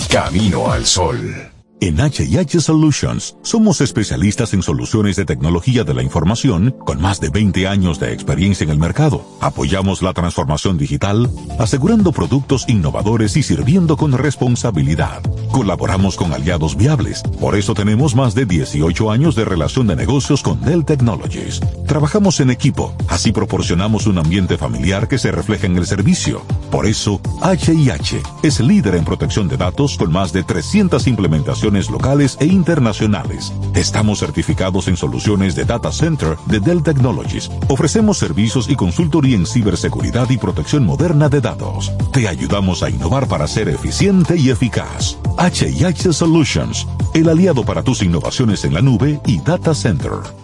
Camino 0.10 0.70
al 0.72 0.86
Sol. 0.86 1.50
En 1.80 1.98
HH 1.98 2.62
Solutions 2.62 3.36
somos 3.42 3.82
especialistas 3.82 4.54
en 4.54 4.62
soluciones 4.62 5.18
de 5.18 5.26
tecnología 5.26 5.84
de 5.84 5.94
la 5.94 6.02
información 6.02 6.74
con 6.86 7.02
más 7.02 7.20
de 7.20 7.30
20 7.30 7.68
años 7.68 8.00
de 8.00 8.14
experiencia 8.14 8.64
en 8.64 8.70
el 8.70 8.80
mercado. 8.80 9.26
Apoyamos 9.42 10.02
la 10.02 10.14
transformación 10.14 10.78
digital, 10.78 11.30
asegurando 11.60 12.14
productos 12.14 12.64
innovadores 12.70 13.36
y 13.36 13.44
sirviendo 13.44 13.98
con 13.98 14.14
responsabilidad. 14.14 15.22
Colaboramos 15.52 16.16
con 16.16 16.32
aliados 16.32 16.78
viables, 16.78 17.22
por 17.42 17.58
eso 17.58 17.74
tenemos 17.74 18.16
más 18.16 18.34
de 18.34 18.46
18 18.46 19.12
años 19.12 19.36
de 19.36 19.44
relación 19.44 19.88
de 19.88 19.98
negocios 19.98 20.42
con 20.42 20.62
Dell 20.62 20.86
Technologies. 20.86 21.60
Trabajamos 21.88 22.40
en 22.40 22.50
equipo, 22.50 22.94
así 23.10 23.32
proporcionamos 23.32 24.08
un 24.08 24.18
ambiente 24.18 24.58
familiar 24.58 25.08
que 25.08 25.18
se 25.18 25.32
refleja 25.32 25.68
en 25.68 25.78
el 25.78 25.86
servicio. 25.86 26.42
Por 26.72 26.86
eso, 26.86 27.20
HIH 27.44 28.22
es 28.42 28.60
líder 28.60 28.96
en 28.96 29.06
protección 29.06 29.48
de 29.48 29.58
datos 29.58 29.98
con 29.98 30.12
más 30.12 30.34
de 30.34 30.44
300 30.44 31.06
implementaciones 31.08 31.90
locales 31.90 32.38
e 32.40 32.46
internacionales. 32.46 33.54
Estamos 33.76 34.20
certificados 34.20 34.88
en 34.88 34.98
soluciones 34.98 35.56
de 35.56 35.66
Data 35.66 35.92
Center 35.92 36.38
de 36.48 36.60
Dell 36.60 36.82
Technologies. 36.84 37.52
Ofrecemos 37.68 38.18
servicios 38.18 38.70
y 38.70 38.76
consultoría 38.76 39.36
en 39.36 39.46
ciberseguridad 39.46 40.30
y 40.30 40.38
protección 40.38 40.86
moderna 40.86 41.30
de 41.30 41.42
datos. 41.42 41.92
Te 42.12 42.28
ayudamos 42.28 42.82
a 42.82 42.90
innovar 42.90 43.28
para 43.28 43.48
ser 43.48 43.70
eficiente 43.70 44.36
y 44.38 44.50
eficaz. 44.50 45.18
HIH 45.38 46.14
Solutions, 46.14 46.88
el 47.14 47.30
aliado 47.30 47.64
para 47.64 47.84
tus 47.84 48.02
innovaciones 48.02 48.64
en 48.66 48.74
la 48.74 48.82
nube 48.82 49.20
y 49.26 49.40
Data 49.42 49.76
Center. 49.76 50.43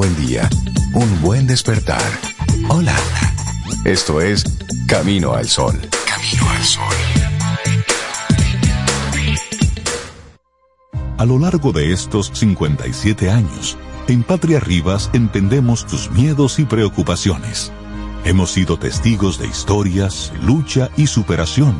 Buen 0.00 0.16
día, 0.16 0.48
un 0.94 1.20
buen 1.20 1.46
despertar. 1.46 2.00
Hola. 2.70 2.96
Esto 3.84 4.22
es 4.22 4.44
Camino 4.88 5.34
al 5.34 5.46
Sol. 5.46 5.78
Camino 6.06 6.48
al 6.48 6.64
Sol. 6.64 6.94
A 11.18 11.26
lo 11.26 11.38
largo 11.38 11.72
de 11.72 11.92
estos 11.92 12.30
57 12.32 13.30
años, 13.30 13.76
en 14.08 14.22
Patria 14.22 14.58
Rivas 14.58 15.10
entendemos 15.12 15.86
tus 15.86 16.10
miedos 16.10 16.58
y 16.60 16.64
preocupaciones. 16.64 17.70
Hemos 18.24 18.52
sido 18.52 18.78
testigos 18.78 19.38
de 19.38 19.48
historias, 19.48 20.32
lucha 20.42 20.88
y 20.96 21.08
superación, 21.08 21.76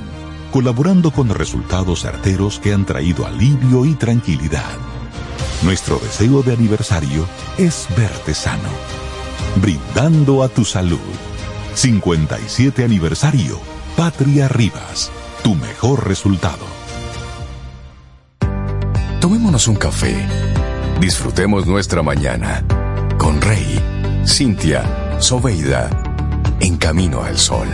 colaborando 0.53 1.11
con 1.11 1.31
resultados 1.31 2.03
certeros 2.03 2.59
que 2.59 2.75
han 2.75 2.85
traído 2.85 3.27
alivio 3.27 3.87
y 3.87 3.95
tranquilidad. 3.95 4.90
Nuestro 5.63 5.99
deseo 5.99 6.43
de 6.43 6.55
aniversario 6.55 7.27
es 7.59 7.87
verte 7.95 8.35
sano, 8.35 8.71
brindando 9.57 10.43
a 10.43 10.49
tu 10.49 10.65
salud. 10.65 10.99
57 11.75 12.83
aniversario, 12.83 13.59
Patria 13.95 14.49
Rivas, 14.49 15.11
tu 15.45 15.55
mejor 15.55 16.09
resultado. 16.09 16.65
Tomémonos 19.21 19.69
un 19.69 19.77
café. 19.77 20.17
Disfrutemos 20.99 21.67
nuestra 21.67 22.03
mañana 22.03 22.65
con 23.19 23.41
Rey, 23.43 23.79
Cintia, 24.27 25.19
Soveida, 25.21 25.91
en 26.61 26.79
camino 26.79 27.23
al 27.23 27.37
sol. 27.39 27.69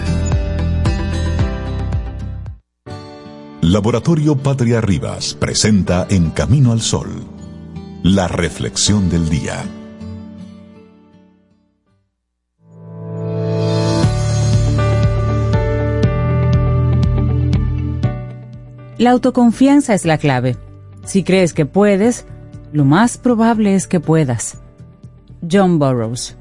Laboratorio 3.69 4.37
Patria 4.37 4.81
Rivas 4.81 5.35
presenta 5.35 6.07
En 6.09 6.31
Camino 6.31 6.71
al 6.71 6.81
Sol, 6.81 7.26
la 8.07 8.29
reflexión 8.29 9.11
del 9.11 9.29
día. 9.29 9.65
La 18.97 19.11
autoconfianza 19.11 19.93
es 19.95 20.05
la 20.05 20.19
clave. 20.19 20.57
Si 21.05 21.25
crees 21.25 21.53
que 21.53 21.67
puedes, 21.67 22.27
lo 22.73 22.85
más 22.85 23.19
probable 23.19 23.75
es 23.75 23.89
que 23.89 23.99
puedas. 23.99 24.59
John 25.51 25.81
Burroughs. 25.81 26.37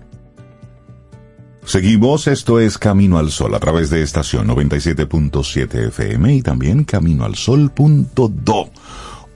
Seguimos, 1.65 2.27
esto 2.27 2.59
es 2.59 2.77
Camino 2.77 3.17
al 3.17 3.31
Sol 3.31 3.55
a 3.55 3.59
través 3.59 3.89
de 3.89 4.03
estación 4.03 4.47
97.7 4.47 5.87
FM 5.87 6.35
y 6.35 6.41
también 6.43 6.83
caminoalsol.do. 6.83 8.69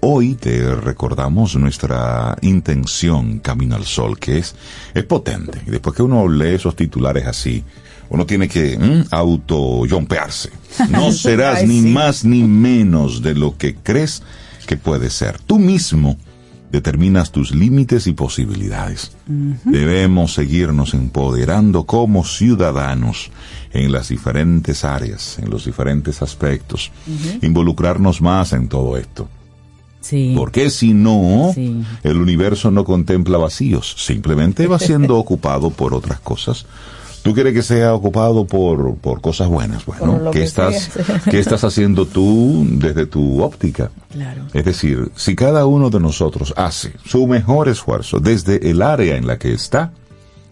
Hoy 0.02 0.36
te 0.36 0.76
recordamos 0.76 1.56
nuestra 1.58 2.38
intención 2.42 3.40
Camino 3.40 3.76
al 3.76 3.86
Sol, 3.86 4.18
que 4.18 4.38
es, 4.38 4.56
es 4.94 5.04
potente. 5.04 5.62
Y 5.68 5.72
después 5.72 5.96
que 5.96 6.04
uno 6.04 6.28
lee 6.30 6.56
esos 6.56 6.76
titulares 6.76 7.28
así, 7.28 7.64
uno 8.10 8.26
tiene 8.26 8.48
que 8.48 8.78
mm, 8.78 9.08
auto-jompearse. 9.14 10.52
No 10.90 11.12
serás 11.12 11.60
Ay, 11.60 11.68
ni 11.68 11.82
sí. 11.82 11.88
más 11.90 12.24
ni 12.24 12.44
menos 12.44 13.22
de 13.22 13.36
lo 13.36 13.58
que 13.58 13.76
crees 13.76 14.24
que 14.66 14.78
puedes 14.78 15.14
ser. 15.14 15.38
Tú 15.40 15.60
mismo 15.60 16.18
determinas 16.72 17.32
tus 17.32 17.54
límites 17.54 18.08
y 18.08 18.14
posibilidades. 18.14 19.12
Debemos 19.66 20.34
seguirnos 20.34 20.94
empoderando 20.94 21.86
como 21.86 22.24
ciudadanos 22.24 23.32
en 23.74 23.92
las 23.92 24.10
diferentes 24.10 24.86
áreas, 24.86 25.40
en 25.40 25.50
los 25.50 25.66
diferentes 25.66 26.22
aspectos, 26.22 26.92
involucrarnos 27.42 28.22
más 28.22 28.54
en 28.54 28.68
todo 28.68 28.98
esto. 28.98 29.28
Sí. 30.02 30.34
Porque 30.38 30.70
si 30.70 30.94
no, 30.94 31.52
Sí. 31.54 31.84
el 32.04 32.18
universo 32.18 32.72
no 32.72 32.86
contempla 32.86 33.38
vacíos, 33.38 33.96
simplemente 33.98 34.68
va 34.68 34.80
siendo 34.80 35.18
ocupado 35.20 35.70
por 35.70 35.94
otras 35.94 36.20
cosas. 36.20 36.66
Tú 37.22 37.34
quieres 37.34 37.54
que 37.54 37.62
sea 37.64 37.94
ocupado 37.94 38.46
por, 38.46 38.96
por 38.96 39.20
cosas 39.20 39.50
buenas, 39.50 39.86
bueno, 39.86 40.32
¿qué 40.32 40.40
que 40.40 40.44
estás. 40.46 40.90
¿qué 41.30 41.38
estás 41.38 41.66
haciendo 41.66 42.06
tú 42.06 42.66
desde 42.72 43.06
tu 43.08 43.44
óptica? 43.44 43.92
Claro. 44.10 44.44
Es 44.54 44.64
decir, 44.64 45.12
si 45.18 45.36
cada 45.36 45.66
uno 45.66 45.90
de 45.90 46.00
nosotros 46.00 46.54
hace 46.56 46.94
su 47.06 47.28
mejor 47.28 47.68
esfuerzo 47.68 48.22
desde 48.22 48.70
el 48.72 48.82
área 48.82 49.18
en 49.18 49.28
la 49.28 49.38
que 49.38 49.52
está, 49.52 49.92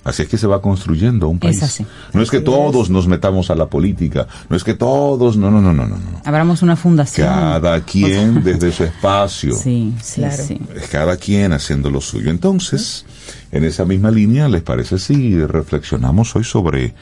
así 0.08 0.24
es 0.24 0.30
que 0.30 0.38
se 0.38 0.48
va 0.48 0.62
construyendo 0.62 1.28
un 1.30 1.38
país. 1.40 1.62
así. 1.62 1.86
No 2.14 2.22
es 2.22 2.32
que 2.32 2.40
todos 2.40 2.90
nos 2.90 3.08
metamos 3.08 3.50
a 3.52 3.56
la 3.56 3.68
política, 3.68 4.28
no 4.50 4.56
es 4.56 4.64
que 4.64 4.74
todos, 4.74 5.38
no, 5.38 5.52
no, 5.52 5.62
no, 5.62 5.74
no, 5.74 5.86
no. 5.86 5.96
no. 5.98 6.22
Abramos 6.26 6.62
una 6.62 6.76
fundación. 6.76 7.28
Cada 7.28 7.82
quien 7.82 8.44
desde 8.44 8.72
su 8.72 8.84
espacio. 8.86 9.56
Sí, 9.56 9.94
sí, 10.02 10.22
Claro. 10.22 10.44
sí. 10.44 10.60
Es 10.76 10.88
cada 10.90 11.18
quien 11.18 11.54
haciendo 11.54 11.90
lo 11.90 12.02
suyo. 12.02 12.32
Entonces, 12.32 13.06
en 13.52 13.64
esa 13.64 13.86
misma 13.86 14.10
línea, 14.12 14.48
¿les 14.48 14.62
parece 14.64 14.98
si 15.00 15.38
reflexionamos 15.46 16.36
hoy 16.36 16.44
sobre, 16.44 16.94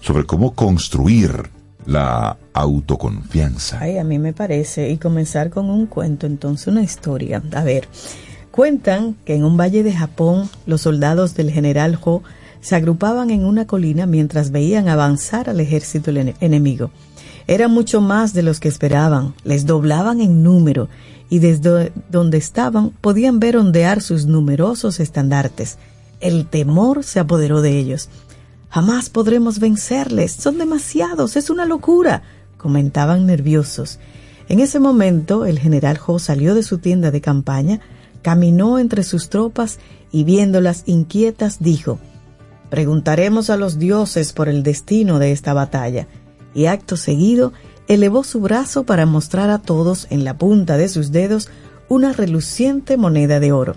sobre 0.00 0.24
cómo 0.24 0.54
construir 0.54 1.50
la 1.86 2.36
autoconfianza? 2.52 3.78
Ay, 3.80 3.98
a 3.98 4.04
mí 4.04 4.18
me 4.18 4.32
parece. 4.32 4.90
Y 4.90 4.98
comenzar 4.98 5.50
con 5.50 5.70
un 5.70 5.86
cuento, 5.86 6.26
entonces 6.26 6.66
una 6.66 6.82
historia. 6.82 7.42
A 7.54 7.64
ver, 7.64 7.88
cuentan 8.58 9.14
que 9.24 9.36
en 9.36 9.44
un 9.44 9.56
valle 9.56 9.84
de 9.84 9.92
Japón 9.92 10.50
los 10.66 10.80
soldados 10.80 11.36
del 11.36 11.52
general 11.52 11.96
Ho 12.04 12.24
se 12.60 12.74
agrupaban 12.74 13.30
en 13.30 13.44
una 13.44 13.68
colina 13.68 14.04
mientras 14.04 14.50
veían 14.50 14.88
avanzar 14.88 15.48
al 15.48 15.60
ejército 15.60 16.10
ene- 16.10 16.34
enemigo. 16.40 16.90
Eran 17.46 17.70
mucho 17.70 18.00
más 18.00 18.34
de 18.34 18.42
los 18.42 18.58
que 18.58 18.66
esperaban, 18.66 19.32
les 19.44 19.64
doblaban 19.64 20.20
en 20.20 20.42
número 20.42 20.88
y 21.30 21.38
desde 21.38 21.92
donde 22.10 22.38
estaban 22.38 22.90
podían 23.00 23.38
ver 23.38 23.56
ondear 23.56 24.02
sus 24.02 24.26
numerosos 24.26 24.98
estandartes. 24.98 25.78
El 26.18 26.44
temor 26.48 27.04
se 27.04 27.20
apoderó 27.20 27.62
de 27.62 27.78
ellos. 27.78 28.08
Jamás 28.70 29.08
podremos 29.08 29.60
vencerles, 29.60 30.32
son 30.32 30.58
demasiados, 30.58 31.36
es 31.36 31.48
una 31.48 31.64
locura, 31.64 32.24
comentaban 32.56 33.24
nerviosos. 33.24 34.00
En 34.48 34.58
ese 34.58 34.80
momento 34.80 35.46
el 35.46 35.60
general 35.60 35.96
Ho 36.04 36.18
salió 36.18 36.56
de 36.56 36.64
su 36.64 36.78
tienda 36.78 37.12
de 37.12 37.20
campaña, 37.20 37.78
caminó 38.22 38.78
entre 38.78 39.02
sus 39.02 39.28
tropas 39.28 39.78
y 40.10 40.24
viéndolas 40.24 40.82
inquietas 40.86 41.58
dijo, 41.60 41.98
Preguntaremos 42.70 43.48
a 43.50 43.56
los 43.56 43.78
dioses 43.78 44.32
por 44.32 44.48
el 44.48 44.62
destino 44.62 45.18
de 45.18 45.32
esta 45.32 45.54
batalla. 45.54 46.06
Y 46.54 46.66
acto 46.66 46.96
seguido 46.96 47.52
elevó 47.86 48.24
su 48.24 48.40
brazo 48.40 48.84
para 48.84 49.06
mostrar 49.06 49.48
a 49.50 49.58
todos 49.58 50.06
en 50.10 50.24
la 50.24 50.36
punta 50.36 50.76
de 50.76 50.88
sus 50.88 51.10
dedos 51.10 51.48
una 51.88 52.12
reluciente 52.12 52.96
moneda 52.96 53.40
de 53.40 53.52
oro. 53.52 53.76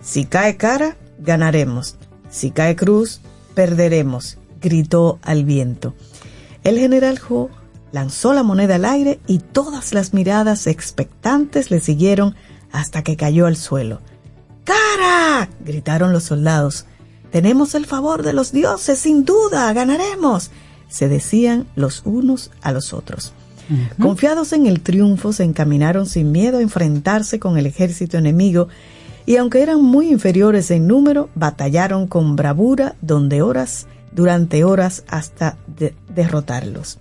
Si 0.00 0.26
cae 0.26 0.56
cara, 0.56 0.96
ganaremos. 1.18 1.96
Si 2.28 2.50
cae 2.50 2.76
cruz, 2.76 3.20
perderemos, 3.54 4.36
gritó 4.60 5.18
al 5.22 5.44
viento. 5.44 5.94
El 6.64 6.78
general 6.78 7.18
Ho 7.30 7.48
lanzó 7.92 8.34
la 8.34 8.42
moneda 8.42 8.74
al 8.74 8.84
aire 8.84 9.18
y 9.26 9.38
todas 9.38 9.94
las 9.94 10.12
miradas 10.12 10.66
expectantes 10.66 11.70
le 11.70 11.80
siguieron 11.80 12.34
hasta 12.72 13.02
que 13.02 13.16
cayó 13.16 13.46
al 13.46 13.56
suelo. 13.56 14.00
¡Cara! 14.64 15.48
gritaron 15.64 16.12
los 16.12 16.24
soldados. 16.24 16.84
Tenemos 17.30 17.74
el 17.74 17.86
favor 17.86 18.22
de 18.22 18.32
los 18.32 18.52
dioses, 18.52 18.98
sin 18.98 19.24
duda, 19.24 19.72
ganaremos. 19.72 20.50
se 20.88 21.08
decían 21.08 21.66
los 21.76 22.02
unos 22.06 22.50
a 22.62 22.72
los 22.72 22.92
otros. 22.94 23.32
Confiados 24.00 24.54
en 24.54 24.66
el 24.66 24.80
triunfo, 24.80 25.34
se 25.34 25.44
encaminaron 25.44 26.06
sin 26.06 26.32
miedo 26.32 26.56
a 26.56 26.62
enfrentarse 26.62 27.38
con 27.38 27.58
el 27.58 27.66
ejército 27.66 28.16
enemigo 28.16 28.68
y 29.26 29.36
aunque 29.36 29.62
eran 29.62 29.82
muy 29.82 30.08
inferiores 30.10 30.70
en 30.70 30.86
número, 30.86 31.28
batallaron 31.34 32.06
con 32.06 32.34
bravura 32.34 32.94
donde 33.02 33.42
horas, 33.42 33.86
durante 34.10 34.64
horas 34.64 35.04
hasta 35.08 35.58
de- 35.66 35.94
derrotarlos. 36.14 36.98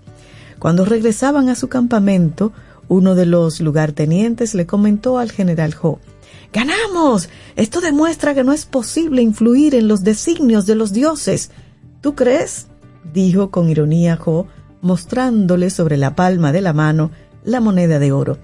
Cuando 0.59 0.83
regresaban 0.83 1.47
a 1.47 1.55
su 1.55 1.69
campamento, 1.69 2.51
uno 2.87 3.15
de 3.15 3.25
los 3.25 3.59
lugartenientes 3.59 4.53
le 4.53 4.65
comentó 4.65 5.17
al 5.17 5.31
general 5.31 5.75
Ho, 5.81 5.99
¡Ganamos! 6.53 7.29
Esto 7.55 7.81
demuestra 7.81 8.33
que 8.33 8.43
no 8.43 8.53
es 8.53 8.65
posible 8.65 9.21
influir 9.21 9.75
en 9.75 9.87
los 9.87 10.03
designios 10.03 10.65
de 10.65 10.75
los 10.75 10.93
dioses. 10.93 11.51
¿Tú 12.01 12.15
crees? 12.15 12.67
dijo 13.13 13.51
con 13.51 13.69
ironía 13.69 14.17
Ho, 14.25 14.47
mostrándole 14.81 15.69
sobre 15.69 15.97
la 15.97 16.15
palma 16.15 16.51
de 16.51 16.61
la 16.61 16.73
mano 16.73 17.11
la 17.43 17.59
moneda 17.59 17.99
de 17.99 18.11
oro. 18.11 18.37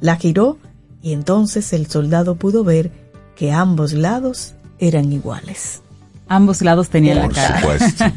La 0.00 0.16
giró 0.16 0.58
y 1.02 1.12
entonces 1.12 1.72
el 1.72 1.86
soldado 1.86 2.34
pudo 2.36 2.64
ver 2.64 2.90
que 3.36 3.52
ambos 3.52 3.92
lados 3.92 4.54
eran 4.78 5.12
iguales. 5.12 5.82
Ambos 6.26 6.62
lados 6.62 6.88
tenían 6.88 7.18
la 7.18 7.24
Por 7.26 7.34
cara. 7.34 7.60
supuesto. 7.60 8.04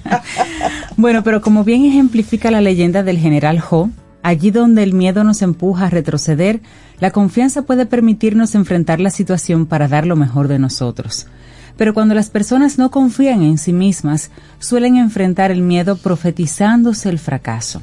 Bueno, 0.97 1.23
pero 1.23 1.41
como 1.41 1.63
bien 1.63 1.86
ejemplifica 1.86 2.49
la 2.49 2.59
leyenda 2.59 3.03
del 3.03 3.19
general 3.19 3.63
Ho, 3.69 3.91
allí 4.24 4.51
donde 4.51 4.84
el 4.84 4.93
miedo 4.93 5.24
nos 5.24 5.41
empuja 5.41 5.86
a 5.86 5.89
retroceder, 5.89 6.61
la 6.99 7.11
confianza 7.11 7.61
puede 7.61 7.86
permitirnos 7.86 8.55
enfrentar 8.55 8.99
la 8.99 9.09
situación 9.09 9.65
para 9.65 9.88
dar 9.88 10.05
lo 10.05 10.15
mejor 10.15 10.47
de 10.47 10.59
nosotros. 10.59 11.28
Pero 11.78 11.93
cuando 11.93 12.15
las 12.15 12.30
personas 12.30 12.78
no 12.78 12.89
confían 12.91 13.43
en 13.43 13.57
sí 13.57 13.72
mismas, 13.72 14.32
suelen 14.59 14.97
enfrentar 14.97 15.51
el 15.51 15.61
miedo 15.61 15.95
profetizándose 15.95 17.09
el 17.09 17.20
fracaso. 17.20 17.82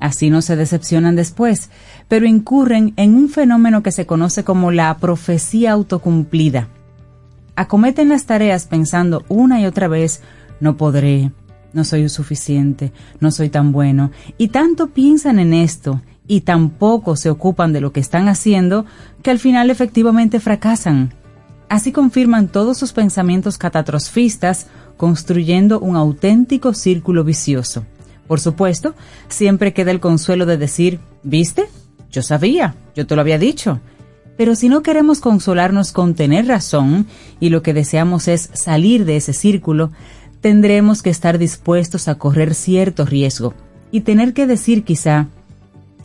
Así 0.00 0.30
no 0.30 0.42
se 0.42 0.56
decepcionan 0.56 1.16
después, 1.16 1.70
pero 2.08 2.26
incurren 2.26 2.94
en 2.96 3.14
un 3.14 3.28
fenómeno 3.28 3.82
que 3.82 3.92
se 3.92 4.06
conoce 4.06 4.44
como 4.44 4.70
la 4.70 4.96
profecía 4.98 5.72
autocumplida. 5.72 6.68
Acometen 7.56 8.08
las 8.08 8.24
tareas 8.24 8.66
pensando 8.66 9.24
una 9.28 9.60
y 9.60 9.66
otra 9.66 9.88
vez, 9.88 10.22
no 10.60 10.76
podré, 10.76 11.30
no 11.74 11.84
soy 11.84 12.08
suficiente, 12.08 12.92
no 13.20 13.30
soy 13.30 13.50
tan 13.50 13.72
bueno, 13.72 14.10
y 14.38 14.48
tanto 14.48 14.88
piensan 14.88 15.38
en 15.38 15.52
esto 15.52 16.00
y 16.26 16.42
tampoco 16.42 17.16
se 17.16 17.30
ocupan 17.30 17.72
de 17.72 17.80
lo 17.80 17.92
que 17.92 18.00
están 18.00 18.28
haciendo 18.28 18.86
que 19.22 19.30
al 19.30 19.38
final 19.38 19.70
efectivamente 19.70 20.40
fracasan. 20.40 21.12
Así 21.68 21.92
confirman 21.92 22.48
todos 22.48 22.78
sus 22.78 22.92
pensamientos 22.92 23.58
catastrofistas, 23.58 24.68
construyendo 24.96 25.80
un 25.80 25.96
auténtico 25.96 26.72
círculo 26.72 27.24
vicioso. 27.24 27.84
Por 28.28 28.40
supuesto, 28.40 28.94
siempre 29.28 29.72
queda 29.72 29.90
el 29.90 30.00
consuelo 30.00 30.46
de 30.46 30.56
decir, 30.56 31.00
¿viste? 31.22 31.64
Yo 32.10 32.22
sabía, 32.22 32.74
yo 32.94 33.06
te 33.06 33.14
lo 33.14 33.20
había 33.20 33.38
dicho. 33.38 33.80
Pero 34.36 34.56
si 34.56 34.68
no 34.68 34.82
queremos 34.82 35.20
consolarnos 35.20 35.92
con 35.92 36.14
tener 36.14 36.46
razón 36.46 37.06
y 37.38 37.50
lo 37.50 37.62
que 37.62 37.74
deseamos 37.74 38.28
es 38.28 38.50
salir 38.52 39.04
de 39.04 39.16
ese 39.16 39.32
círculo, 39.32 39.92
tendremos 40.44 41.00
que 41.02 41.08
estar 41.08 41.38
dispuestos 41.38 42.06
a 42.06 42.16
correr 42.16 42.54
cierto 42.54 43.06
riesgo 43.06 43.54
y 43.90 44.02
tener 44.02 44.34
que 44.34 44.46
decir 44.46 44.84
quizá, 44.84 45.28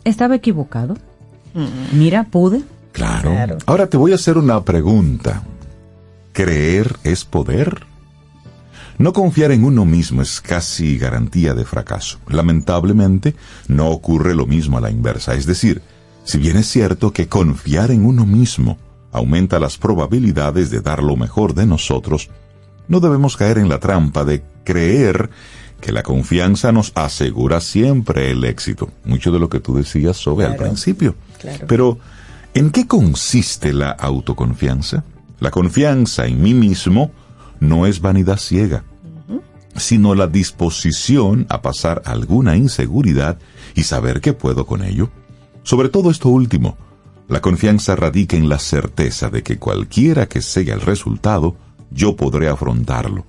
estaba 0.02 0.34
equivocado. 0.34 0.96
Mira, 1.92 2.24
pude. 2.24 2.62
Claro. 2.92 3.32
Claro. 3.32 3.58
Ahora 3.66 3.88
te 3.88 3.98
voy 3.98 4.12
a 4.12 4.14
hacer 4.14 4.38
una 4.38 4.64
pregunta. 4.64 5.42
¿Creer 6.32 6.96
es 7.04 7.26
poder? 7.26 7.82
No 8.96 9.12
confiar 9.12 9.52
en 9.52 9.62
uno 9.62 9.84
mismo 9.84 10.22
es 10.22 10.40
casi 10.40 10.96
garantía 10.96 11.52
de 11.52 11.66
fracaso. 11.66 12.18
Lamentablemente, 12.26 13.34
no 13.68 13.90
ocurre 13.90 14.34
lo 14.34 14.46
mismo 14.46 14.78
a 14.78 14.80
la 14.80 14.90
inversa. 14.90 15.34
Es 15.34 15.44
decir, 15.44 15.82
si 16.24 16.38
bien 16.38 16.56
es 16.56 16.66
cierto 16.66 17.12
que 17.12 17.28
confiar 17.28 17.90
en 17.90 18.06
uno 18.06 18.24
mismo 18.24 18.78
aumenta 19.12 19.58
las 19.58 19.76
probabilidades 19.76 20.70
de 20.70 20.80
dar 20.80 21.02
lo 21.02 21.14
mejor 21.16 21.52
de 21.52 21.66
nosotros, 21.66 22.30
no 22.90 22.98
debemos 22.98 23.36
caer 23.36 23.58
en 23.58 23.68
la 23.68 23.78
trampa 23.78 24.24
de 24.24 24.42
creer 24.64 25.30
que 25.80 25.92
la 25.92 26.02
confianza 26.02 26.72
nos 26.72 26.90
asegura 26.96 27.60
siempre 27.60 28.32
el 28.32 28.44
éxito. 28.44 28.90
Mucho 29.04 29.30
de 29.30 29.38
lo 29.38 29.48
que 29.48 29.60
tú 29.60 29.76
decías 29.76 30.16
sobre 30.16 30.44
al 30.44 30.56
principio. 30.56 31.14
Claro. 31.38 31.66
Pero, 31.68 31.98
¿en 32.52 32.70
qué 32.70 32.88
consiste 32.88 33.72
la 33.72 33.92
autoconfianza? 33.92 35.04
La 35.38 35.52
confianza 35.52 36.26
en 36.26 36.42
mí 36.42 36.52
mismo 36.52 37.12
no 37.60 37.86
es 37.86 38.00
vanidad 38.00 38.38
ciega, 38.38 38.82
sino 39.76 40.16
la 40.16 40.26
disposición 40.26 41.46
a 41.48 41.62
pasar 41.62 42.02
alguna 42.04 42.56
inseguridad 42.56 43.38
y 43.76 43.84
saber 43.84 44.20
que 44.20 44.32
puedo 44.32 44.66
con 44.66 44.84
ello. 44.84 45.10
Sobre 45.62 45.90
todo 45.90 46.10
esto 46.10 46.28
último, 46.28 46.76
la 47.28 47.40
confianza 47.40 47.94
radica 47.94 48.36
en 48.36 48.48
la 48.48 48.58
certeza 48.58 49.30
de 49.30 49.44
que 49.44 49.58
cualquiera 49.58 50.26
que 50.26 50.42
sea 50.42 50.74
el 50.74 50.80
resultado, 50.80 51.54
yo 51.90 52.16
podré 52.16 52.48
afrontarlo, 52.48 53.24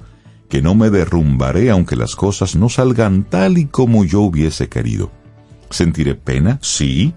que 0.49 0.61
no 0.61 0.75
me 0.75 0.89
derrumbaré 0.89 1.69
aunque 1.69 1.95
las 1.95 2.15
cosas 2.15 2.55
no 2.55 2.69
salgan 2.69 3.23
tal 3.23 3.57
y 3.57 3.65
como 3.65 4.03
yo 4.03 4.21
hubiese 4.21 4.69
querido. 4.69 5.11
Sentiré 5.69 6.15
pena, 6.15 6.59
sí, 6.61 7.13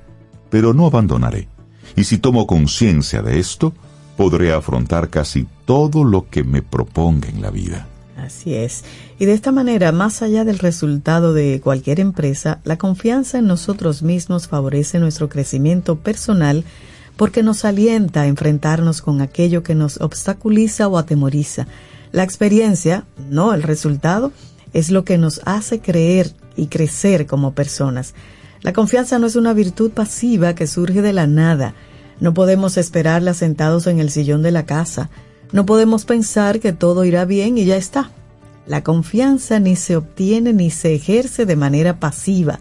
pero 0.51 0.73
no 0.73 0.87
abandonaré. 0.87 1.49
Y 1.97 2.05
si 2.05 2.19
tomo 2.19 2.47
conciencia 2.47 3.23
de 3.23 3.39
esto, 3.39 3.73
podré 4.17 4.53
afrontar 4.53 5.11
casi 5.11 5.47
todo 5.65 6.05
lo 6.05 6.29
que 6.29 6.45
me 6.45 6.63
proponga 6.63 7.29
en 7.29 7.43
la 7.43 7.51
vida. 7.51 7.89
Así 8.17 8.55
es. 8.55 8.85
Y 9.19 9.27
de 9.27 9.33
esta 9.33 9.53
manera, 9.53 9.93
más 9.93 10.23
allá 10.23 10.45
del 10.45 10.59
resultado 10.59 11.35
de 11.35 11.61
cualquier 11.63 12.01
empresa, 12.01 12.61
la 12.65 12.79
confianza 12.79 13.39
en 13.39 13.47
nosotros 13.47 14.03
mismos 14.03 14.49
favorece 14.49 14.99
nuestro 15.01 15.29
crecimiento 15.29 15.97
personal 15.97 16.65
porque 17.17 17.43
nos 17.43 17.65
alienta 17.65 18.23
a 18.23 18.27
enfrentarnos 18.27 19.03
con 19.03 19.21
aquello 19.21 19.63
que 19.63 19.75
nos 19.75 20.01
obstaculiza 20.01 20.89
o 20.89 20.99
atemoriza. 20.99 21.67
La 22.13 22.23
experiencia, 22.23 23.05
no 23.31 23.55
el 23.55 23.63
resultado, 23.63 24.33
es 24.73 24.91
lo 24.91 25.05
que 25.05 25.19
nos 25.19 25.41
hace 25.45 25.81
creer 25.81 26.33
y 26.57 26.67
crecer 26.67 27.27
como 27.27 27.55
personas. 27.55 28.15
La 28.63 28.73
confianza 28.73 29.19
no 29.19 29.27
es 29.27 29.37
una 29.37 29.53
virtud 29.53 29.91
pasiva 29.91 30.55
que 30.55 30.67
surge 30.67 31.03
de 31.03 31.13
la 31.13 31.27
nada. 31.27 31.75
No 32.21 32.35
podemos 32.35 32.77
esperarla 32.77 33.35
sentados 33.35 33.87
en 33.87 34.01
el 34.01 34.11
sillón 34.11 34.43
de 34.43 34.53
la 34.53 34.65
casa. 34.65 35.11
No 35.53 35.67
podemos 35.67 36.05
pensar 36.05 36.61
que 36.61 36.73
todo 36.73 37.05
irá 37.05 37.25
bien 37.25 37.59
y 37.59 37.65
ya 37.65 37.77
está. 37.77 38.11
La 38.67 38.83
confianza 38.83 39.61
ni 39.61 39.77
se 39.77 39.97
obtiene 39.97 40.53
ni 40.53 40.71
se 40.71 40.95
ejerce 40.95 41.45
de 41.47 41.57
manera 41.57 42.01
pasiva. 42.01 42.61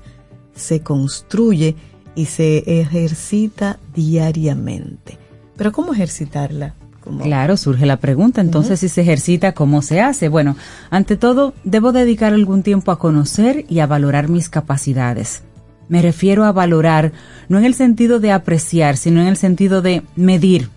Se 0.54 0.82
construye 0.82 1.76
y 2.16 2.26
se 2.26 2.80
ejercita 2.80 3.80
diariamente. 3.94 5.18
Pero 5.56 5.72
¿cómo 5.72 5.94
ejercitarla? 5.94 6.74
¿Cómo? 7.02 7.24
Claro, 7.24 7.58
surge 7.58 7.86
la 7.86 7.98
pregunta, 7.98 8.40
entonces 8.40 8.80
si 8.80 8.88
se 8.88 9.02
ejercita, 9.02 9.52
¿cómo 9.54 9.82
se 9.82 10.00
hace? 10.00 10.30
Bueno, 10.30 10.56
ante 10.90 11.18
todo, 11.18 11.54
debo 11.64 11.92
dedicar 11.92 12.34
algún 12.34 12.64
tiempo 12.64 12.92
a 12.92 13.00
conocer 13.00 13.66
y 13.68 13.80
a 13.80 13.88
valorar 13.88 14.30
mis 14.30 14.50
capacidades. 14.50 15.44
Me 15.90 16.02
refiero 16.02 16.46
a 16.46 16.54
valorar, 16.54 17.12
no 17.50 17.58
en 17.58 17.66
el 17.66 17.74
sentido 17.74 18.20
de 18.20 18.32
apreciar, 18.32 18.96
sino 18.96 19.22
en 19.22 19.28
el 19.28 19.36
sentido 19.36 19.82
de 19.82 20.02
medir. 20.16 20.70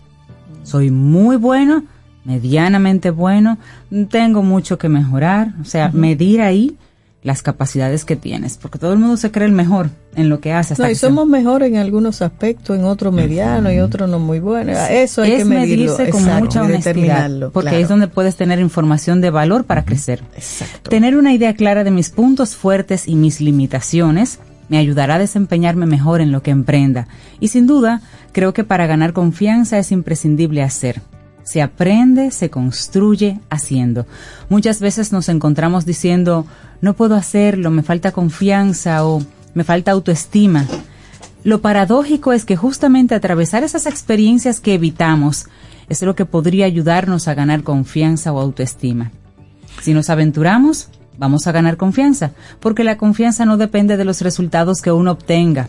Soy 0.64 0.91
muy 0.91 1.37
bueno, 1.37 1.84
medianamente 2.24 3.11
bueno, 3.11 3.57
tengo 4.11 4.43
mucho 4.43 4.78
que 4.78 4.89
mejorar, 4.89 5.55
o 5.61 5.64
sea, 5.64 5.91
medir 5.91 6.41
ahí 6.41 6.76
las 7.27 7.43
capacidades 7.43 8.05
que 8.05 8.14
tienes, 8.14 8.57
porque 8.57 8.79
todo 8.79 8.93
el 8.93 9.01
mundo 9.01 9.16
se 9.16 9.33
cree 9.33 9.47
el 9.49 9.53
mejor 9.53 9.91
en 10.14 10.29
lo 10.29 10.39
que 10.41 10.53
hace. 10.53 10.74
hasta 10.74 10.85
No, 10.85 10.89
y 10.89 10.93
que 10.93 10.95
se- 10.95 11.07
somos 11.09 11.27
mejores 11.27 11.68
en 11.70 11.77
algunos 11.77 12.22
aspectos, 12.22 12.79
en 12.79 12.85
otro 12.85 13.11
mediano 13.11 13.70
y 13.72 13.81
otro 13.81 14.07
no 14.07 14.20
muy 14.20 14.39
bueno. 14.39 14.70
Eso 14.72 15.22
hay 15.22 15.33
es 15.33 15.39
que 15.39 15.45
medirlo. 15.45 15.93
medirse 15.97 16.11
con 16.11 16.20
exacto, 16.22 16.45
mucha 16.45 16.62
honestidad, 16.62 17.31
porque 17.53 17.70
claro. 17.70 17.83
es 17.83 17.89
donde 17.89 18.07
puedes 18.07 18.37
tener 18.37 18.61
información 18.61 19.20
de 19.20 19.31
valor 19.31 19.64
para 19.64 19.85
crecer. 19.85 20.22
Exacto. 20.37 20.89
Tener 20.89 21.16
una 21.16 21.33
idea 21.35 21.55
clara 21.55 21.83
de 21.83 21.91
mis 21.91 22.11
puntos 22.11 22.55
fuertes 22.55 23.09
y 23.09 23.16
mis 23.16 23.41
limitaciones 23.41 24.39
me 24.68 24.79
ayudará 24.79 25.16
a 25.16 25.18
desempeñarme 25.18 25.87
mejor 25.87 26.20
en 26.20 26.31
lo 26.31 26.43
que 26.43 26.53
emprenda. 26.53 27.09
Y 27.41 27.49
sin 27.49 27.66
duda, 27.66 28.03
creo 28.33 28.53
que 28.55 28.62
para 28.62 28.87
ganar 28.87 29.12
confianza 29.12 29.79
es 29.79 29.91
imprescindible 29.91 30.62
hacer. 30.62 31.03
Se 31.45 31.62
aprende, 31.62 32.33
se 32.33 32.51
construye 32.51 33.39
haciendo. 33.51 34.07
Muchas 34.49 34.81
veces 34.81 35.12
nos 35.12 35.29
encontramos 35.29 35.85
diciendo, 35.87 36.45
no 36.81 36.95
puedo 36.95 37.14
hacerlo, 37.14 37.70
me 37.70 37.83
falta 37.83 38.12
confianza 38.12 39.05
o 39.07 39.22
me 39.55 39.64
falta 39.64 39.93
autoestima. 39.93 40.66
Lo 41.45 41.62
paradójico 41.62 42.33
es 42.33 42.45
que 42.45 42.57
justamente 42.57 43.14
atravesar 43.14 43.62
esas 43.62 43.87
experiencias 43.87 44.61
que 44.61 44.74
evitamos 44.74 45.47
es 45.89 46.03
lo 46.03 46.14
que 46.16 46.27
podría 46.27 46.66
ayudarnos 46.66 47.29
a 47.29 47.35
ganar 47.35 47.62
confianza 47.62 48.33
o 48.33 48.41
autoestima. 48.41 49.12
Si 49.81 49.95
nos 49.95 50.11
aventuramos, 50.11 50.89
vamos 51.18 51.47
a 51.47 51.53
ganar 51.53 51.77
confianza, 51.77 52.33
porque 52.61 52.85
la 52.85 52.99
confianza 52.99 53.45
no 53.45 53.57
depende 53.57 53.97
de 53.97 54.05
los 54.05 54.20
resultados 54.22 54.83
que 54.83 54.93
uno 54.93 55.12
obtenga. 55.12 55.68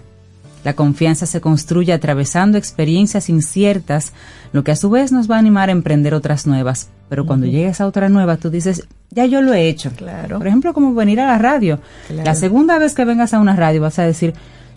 La 0.67 0.73
confianza 0.73 1.25
se 1.25 1.39
construye 1.39 1.93
atravesando 1.93 2.57
experiencias 2.57 3.29
inciertas, 3.29 4.11
lo 4.51 4.65
que 4.65 4.71
a 4.71 4.75
su 4.75 4.89
vez 4.89 5.13
nos 5.13 5.31
va 5.31 5.37
a 5.37 5.39
animar 5.39 5.69
a 5.69 5.71
emprender 5.71 6.13
otras 6.13 6.45
nuevas. 6.45 6.89
Pero 7.07 7.25
cuando 7.25 7.45
llegues 7.45 7.79
a 7.79 7.87
otra 7.87 8.09
nueva, 8.09 8.35
tú 8.35 8.49
dices, 8.49 8.85
ya 9.09 9.25
yo 9.25 9.41
lo 9.41 9.53
he 9.53 9.69
hecho. 9.69 9.91
Claro. 9.95 10.39
Por 10.39 10.47
ejemplo, 10.47 10.73
como 10.73 10.93
venir 10.93 11.21
a 11.21 11.27
la 11.27 11.37
radio. 11.37 11.79
Claro. 12.07 12.25
La 12.25 12.35
segunda 12.35 12.77
vez 12.79 12.95
que 12.95 13.05
vengas 13.05 13.33
a 13.33 13.39
una 13.39 13.55
radio 13.55 13.79
vas 13.79 13.97
a 13.97 14.03
decir, 14.03 14.33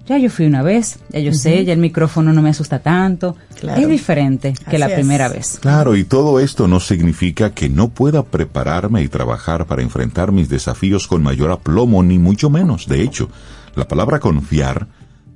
ya 0.06 0.16
yo 0.16 0.30
fui 0.30 0.46
una 0.46 0.62
vez, 0.62 1.00
ya 1.08 1.18
yo 1.18 1.32
sé, 1.32 1.64
ya 1.64 1.72
el 1.72 1.80
micrófono 1.80 2.32
no 2.32 2.40
me 2.40 2.50
asusta 2.50 2.78
tanto. 2.78 3.36
Claro. 3.58 3.82
Es 3.82 3.88
diferente 3.88 4.54
que 4.70 4.78
la 4.78 4.86
es. 4.86 4.94
primera 4.94 5.28
vez. 5.28 5.58
Claro, 5.60 5.96
y 5.96 6.04
todo 6.04 6.38
esto 6.38 6.68
no 6.68 6.78
significa 6.78 7.50
que 7.50 7.68
no 7.68 7.88
pueda 7.88 8.22
prepararme 8.22 9.02
y 9.02 9.08
trabajar 9.08 9.66
para 9.66 9.82
enfrentar 9.82 10.30
mis 10.30 10.48
desafíos 10.48 11.08
con 11.08 11.24
mayor 11.24 11.50
aplomo, 11.50 12.00
ni 12.04 12.20
mucho 12.20 12.48
menos. 12.48 12.86
De 12.86 13.02
hecho, 13.02 13.28
la 13.74 13.88
palabra 13.88 14.20
confiar 14.20 14.86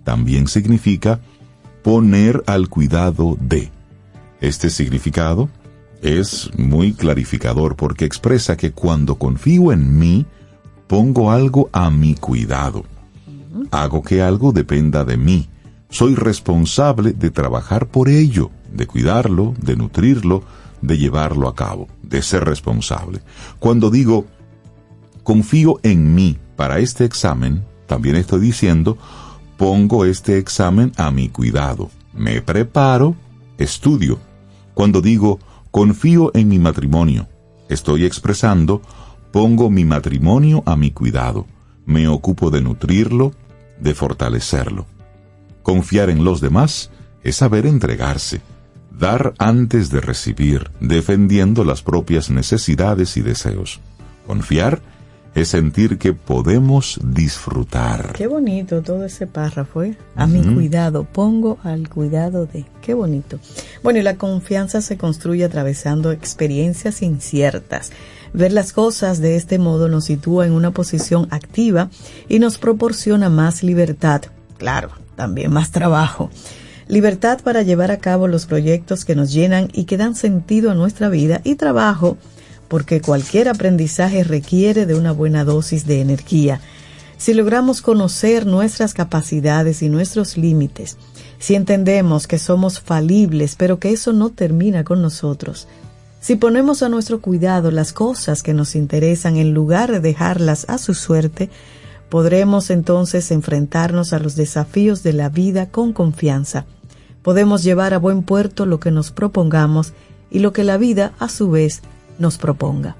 también 0.04 0.46
significa 0.46 1.20
poner 1.82 2.42
al 2.46 2.68
cuidado 2.68 3.36
de. 3.40 3.70
Este 4.40 4.70
significado 4.70 5.48
es 6.02 6.50
muy 6.56 6.92
clarificador 6.92 7.76
porque 7.76 8.04
expresa 8.04 8.56
que 8.56 8.72
cuando 8.72 9.16
confío 9.16 9.72
en 9.72 9.98
mí, 9.98 10.26
pongo 10.86 11.30
algo 11.30 11.70
a 11.72 11.90
mi 11.90 12.14
cuidado. 12.14 12.84
Hago 13.70 14.02
que 14.02 14.22
algo 14.22 14.52
dependa 14.52 15.04
de 15.04 15.16
mí. 15.16 15.48
Soy 15.88 16.14
responsable 16.14 17.12
de 17.12 17.30
trabajar 17.30 17.86
por 17.86 18.08
ello, 18.08 18.50
de 18.72 18.86
cuidarlo, 18.86 19.54
de 19.60 19.76
nutrirlo, 19.76 20.42
de 20.82 20.98
llevarlo 20.98 21.48
a 21.48 21.54
cabo, 21.54 21.88
de 22.02 22.20
ser 22.20 22.44
responsable. 22.44 23.20
Cuando 23.58 23.90
digo, 23.90 24.26
confío 25.22 25.80
en 25.82 26.14
mí 26.14 26.36
para 26.56 26.78
este 26.80 27.04
examen, 27.04 27.64
también 27.86 28.16
estoy 28.16 28.40
diciendo, 28.40 28.98
pongo 29.56 30.04
este 30.04 30.38
examen 30.38 30.92
a 30.96 31.10
mi 31.10 31.28
cuidado. 31.28 31.90
Me 32.12 32.40
preparo, 32.42 33.14
estudio. 33.58 34.18
Cuando 34.74 35.00
digo, 35.00 35.38
confío 35.70 36.30
en 36.34 36.48
mi 36.48 36.58
matrimonio, 36.58 37.28
estoy 37.68 38.04
expresando, 38.04 38.82
pongo 39.32 39.70
mi 39.70 39.84
matrimonio 39.84 40.62
a 40.66 40.76
mi 40.76 40.90
cuidado. 40.90 41.46
Me 41.86 42.08
ocupo 42.08 42.50
de 42.50 42.60
nutrirlo, 42.60 43.32
de 43.80 43.94
fortalecerlo. 43.94 44.86
Confiar 45.62 46.10
en 46.10 46.24
los 46.24 46.40
demás 46.40 46.90
es 47.22 47.36
saber 47.36 47.66
entregarse, 47.66 48.42
dar 48.90 49.34
antes 49.38 49.90
de 49.90 50.00
recibir, 50.00 50.70
defendiendo 50.80 51.64
las 51.64 51.82
propias 51.82 52.30
necesidades 52.30 53.16
y 53.16 53.22
deseos. 53.22 53.80
Confiar 54.26 54.82
es 55.34 55.48
sentir 55.48 55.98
que 55.98 56.12
podemos 56.12 57.00
disfrutar. 57.02 58.12
Qué 58.12 58.26
bonito 58.26 58.82
todo 58.82 59.04
ese 59.04 59.26
párrafo, 59.26 59.82
¿eh? 59.82 59.96
A 60.14 60.26
mi 60.26 60.42
cuidado, 60.42 61.04
pongo 61.04 61.58
al 61.64 61.88
cuidado 61.88 62.46
de. 62.46 62.64
Qué 62.80 62.94
bonito. 62.94 63.38
Bueno, 63.82 63.98
y 63.98 64.02
la 64.02 64.16
confianza 64.16 64.80
se 64.80 64.96
construye 64.96 65.44
atravesando 65.44 66.12
experiencias 66.12 67.02
inciertas. 67.02 67.90
Ver 68.32 68.52
las 68.52 68.72
cosas 68.72 69.20
de 69.20 69.36
este 69.36 69.58
modo 69.58 69.88
nos 69.88 70.06
sitúa 70.06 70.46
en 70.46 70.52
una 70.52 70.70
posición 70.70 71.26
activa 71.30 71.90
y 72.28 72.38
nos 72.38 72.58
proporciona 72.58 73.28
más 73.28 73.62
libertad. 73.62 74.22
Claro, 74.58 74.90
también 75.16 75.52
más 75.52 75.70
trabajo. 75.70 76.30
Libertad 76.86 77.40
para 77.42 77.62
llevar 77.62 77.90
a 77.90 77.98
cabo 77.98 78.28
los 78.28 78.46
proyectos 78.46 79.04
que 79.04 79.14
nos 79.14 79.32
llenan 79.32 79.68
y 79.72 79.84
que 79.84 79.96
dan 79.96 80.14
sentido 80.14 80.70
a 80.70 80.74
nuestra 80.74 81.08
vida 81.08 81.40
y 81.42 81.54
trabajo 81.54 82.18
porque 82.74 83.00
cualquier 83.00 83.48
aprendizaje 83.48 84.24
requiere 84.24 84.84
de 84.84 84.96
una 84.96 85.12
buena 85.12 85.44
dosis 85.44 85.86
de 85.86 86.00
energía. 86.00 86.60
Si 87.18 87.32
logramos 87.32 87.82
conocer 87.82 88.46
nuestras 88.46 88.94
capacidades 88.94 89.80
y 89.80 89.88
nuestros 89.88 90.36
límites, 90.36 90.96
si 91.38 91.54
entendemos 91.54 92.26
que 92.26 92.40
somos 92.40 92.80
falibles, 92.80 93.54
pero 93.54 93.78
que 93.78 93.92
eso 93.92 94.12
no 94.12 94.30
termina 94.30 94.82
con 94.82 95.02
nosotros, 95.02 95.68
si 96.18 96.34
ponemos 96.34 96.82
a 96.82 96.88
nuestro 96.88 97.20
cuidado 97.20 97.70
las 97.70 97.92
cosas 97.92 98.42
que 98.42 98.54
nos 98.54 98.74
interesan 98.74 99.36
en 99.36 99.54
lugar 99.54 99.92
de 99.92 100.00
dejarlas 100.00 100.68
a 100.68 100.78
su 100.78 100.94
suerte, 100.94 101.50
podremos 102.08 102.70
entonces 102.70 103.30
enfrentarnos 103.30 104.12
a 104.12 104.18
los 104.18 104.34
desafíos 104.34 105.04
de 105.04 105.12
la 105.12 105.28
vida 105.28 105.70
con 105.70 105.92
confianza. 105.92 106.66
Podemos 107.22 107.62
llevar 107.62 107.94
a 107.94 107.98
buen 107.98 108.24
puerto 108.24 108.66
lo 108.66 108.80
que 108.80 108.90
nos 108.90 109.12
propongamos 109.12 109.92
y 110.28 110.40
lo 110.40 110.52
que 110.52 110.64
la 110.64 110.76
vida, 110.76 111.12
a 111.20 111.28
su 111.28 111.52
vez, 111.52 111.80
nos 112.18 112.38
proponga. 112.38 112.96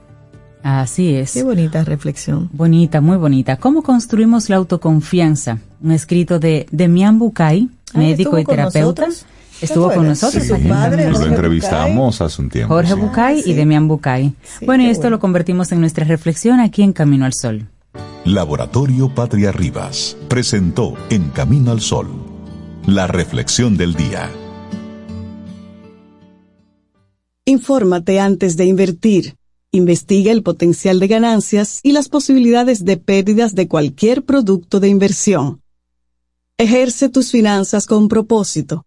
Así 0.63 1.15
es. 1.15 1.33
Qué 1.35 1.43
bonita 1.43 1.85
reflexión. 1.85 2.49
Bonita, 2.53 3.01
muy 3.03 3.19
bonita. 3.19 3.57
¿Cómo 3.57 3.83
construimos 3.83 4.49
la 4.49 4.57
autoconfianza? 4.57 5.59
Un 5.83 5.93
escrito 5.93 6.39
de 6.39 6.67
Demian 6.71 7.19
Bucay, 7.19 7.69
Ah, 7.93 7.99
médico 7.99 8.37
¿estuvo 8.37 8.39
y 8.39 8.45
terapeuta. 8.45 9.09
Estuvo 9.61 9.93
con 9.93 10.07
nosotros. 10.09 10.43
Sí, 10.43 10.49
su 10.49 10.55
aquí 10.55 10.69
padre, 10.69 11.11
Lo 11.11 11.23
entrevistamos 11.23 12.21
hace 12.21 12.43
un 12.43 12.51
tiempo. 12.51 12.75
Jorge 12.75 12.95
sí. 12.95 13.01
Bucay 13.01 13.43
sí. 13.43 13.51
y 13.51 13.55
Demian 13.55 13.87
Bucay. 13.89 14.35
Sí, 14.43 14.67
bueno, 14.67 14.83
y 14.85 14.87
esto 14.87 15.03
bueno. 15.03 15.17
lo 15.17 15.21
convertimos 15.21 15.71
en 15.73 15.81
nuestra 15.81 16.05
reflexión 16.05 16.61
aquí 16.61 16.83
en 16.83 16.93
Camino 16.93 17.25
al 17.25 17.35
Sol. 17.35 17.67
Laboratorio 18.25 19.15
Patria 19.15 19.53
Rivas 19.53 20.17
presentó 20.29 20.95
En 21.11 21.29
Camino 21.31 21.71
al 21.71 21.81
Sol, 21.81 22.09
la 22.87 23.07
reflexión 23.07 23.77
del 23.77 23.95
día. 23.95 24.31
Infórmate 27.47 28.21
antes 28.21 28.57
de 28.57 28.65
invertir. 28.65 29.37
Investiga 29.71 30.33
el 30.33 30.43
potencial 30.43 30.99
de 30.99 31.09
ganancias 31.09 31.81
y 31.83 31.93
las 31.93 32.09
posibilidades 32.09 32.87
de 32.87 32.97
pérdidas 32.97 33.55
de 33.55 33.69
cualquier 33.69 34.25
producto 34.25 34.81
de 34.81 34.89
inversión. 34.89 35.61
Ejerce 36.57 37.11
tus 37.11 37.31
finanzas 37.31 37.87
con 37.87 38.09
propósito. 38.09 38.87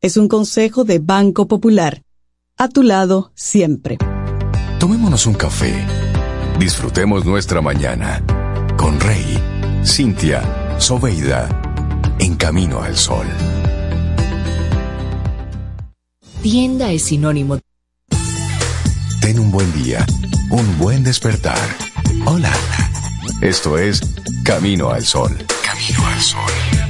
Es 0.00 0.16
un 0.16 0.26
consejo 0.26 0.82
de 0.82 0.98
Banco 0.98 1.46
Popular. 1.46 2.02
A 2.56 2.68
tu 2.68 2.82
lado 2.82 3.30
siempre. 3.36 3.98
Tomémonos 4.80 5.26
un 5.26 5.34
café. 5.34 5.72
Disfrutemos 6.58 7.24
nuestra 7.24 7.60
mañana 7.60 8.20
con 8.76 8.98
Rey, 8.98 9.38
Cintia, 9.84 10.80
Soveida, 10.80 12.16
en 12.18 12.34
camino 12.34 12.82
al 12.82 12.96
sol. 12.96 13.26
Tienda 16.42 16.90
es 16.90 17.04
sinónimo 17.04 17.60
Ten 19.22 19.38
un 19.38 19.52
buen 19.52 19.72
día, 19.72 20.04
un 20.50 20.78
buen 20.78 21.04
despertar. 21.04 21.56
Hola. 22.26 22.52
Esto 23.40 23.78
es 23.78 24.00
Camino 24.44 24.90
al 24.90 25.04
Sol. 25.04 25.38
Camino 25.62 26.06
al 26.08 26.20
Sol. 26.20 26.81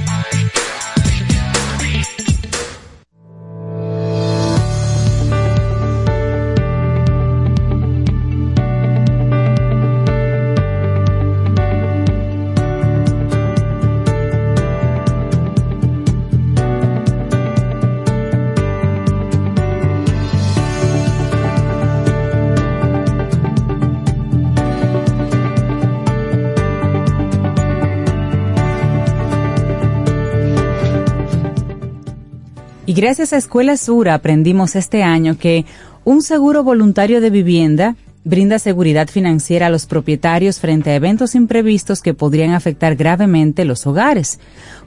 Y 32.93 32.95
gracias 32.95 33.33
a 33.33 33.39
Escuela 33.39 33.79
Sura 33.79 34.13
aprendimos 34.13 34.77
este 34.77 35.03
año 35.03 35.39
que 35.39 35.65
un 36.05 36.21
seguro 36.21 36.63
voluntario 36.63 37.23
de 37.23 37.31
vivienda 37.31 37.97
brinda 38.23 38.59
seguridad 38.59 39.09
financiera 39.09 39.69
a 39.69 39.71
los 39.71 39.87
propietarios 39.87 40.61
frente 40.61 40.91
a 40.91 40.97
eventos 40.97 41.35
imprevistos 41.35 42.03
que 42.03 42.13
podrían 42.13 42.51
afectar 42.51 42.95
gravemente 42.95 43.65
los 43.65 43.87
hogares, 43.87 44.41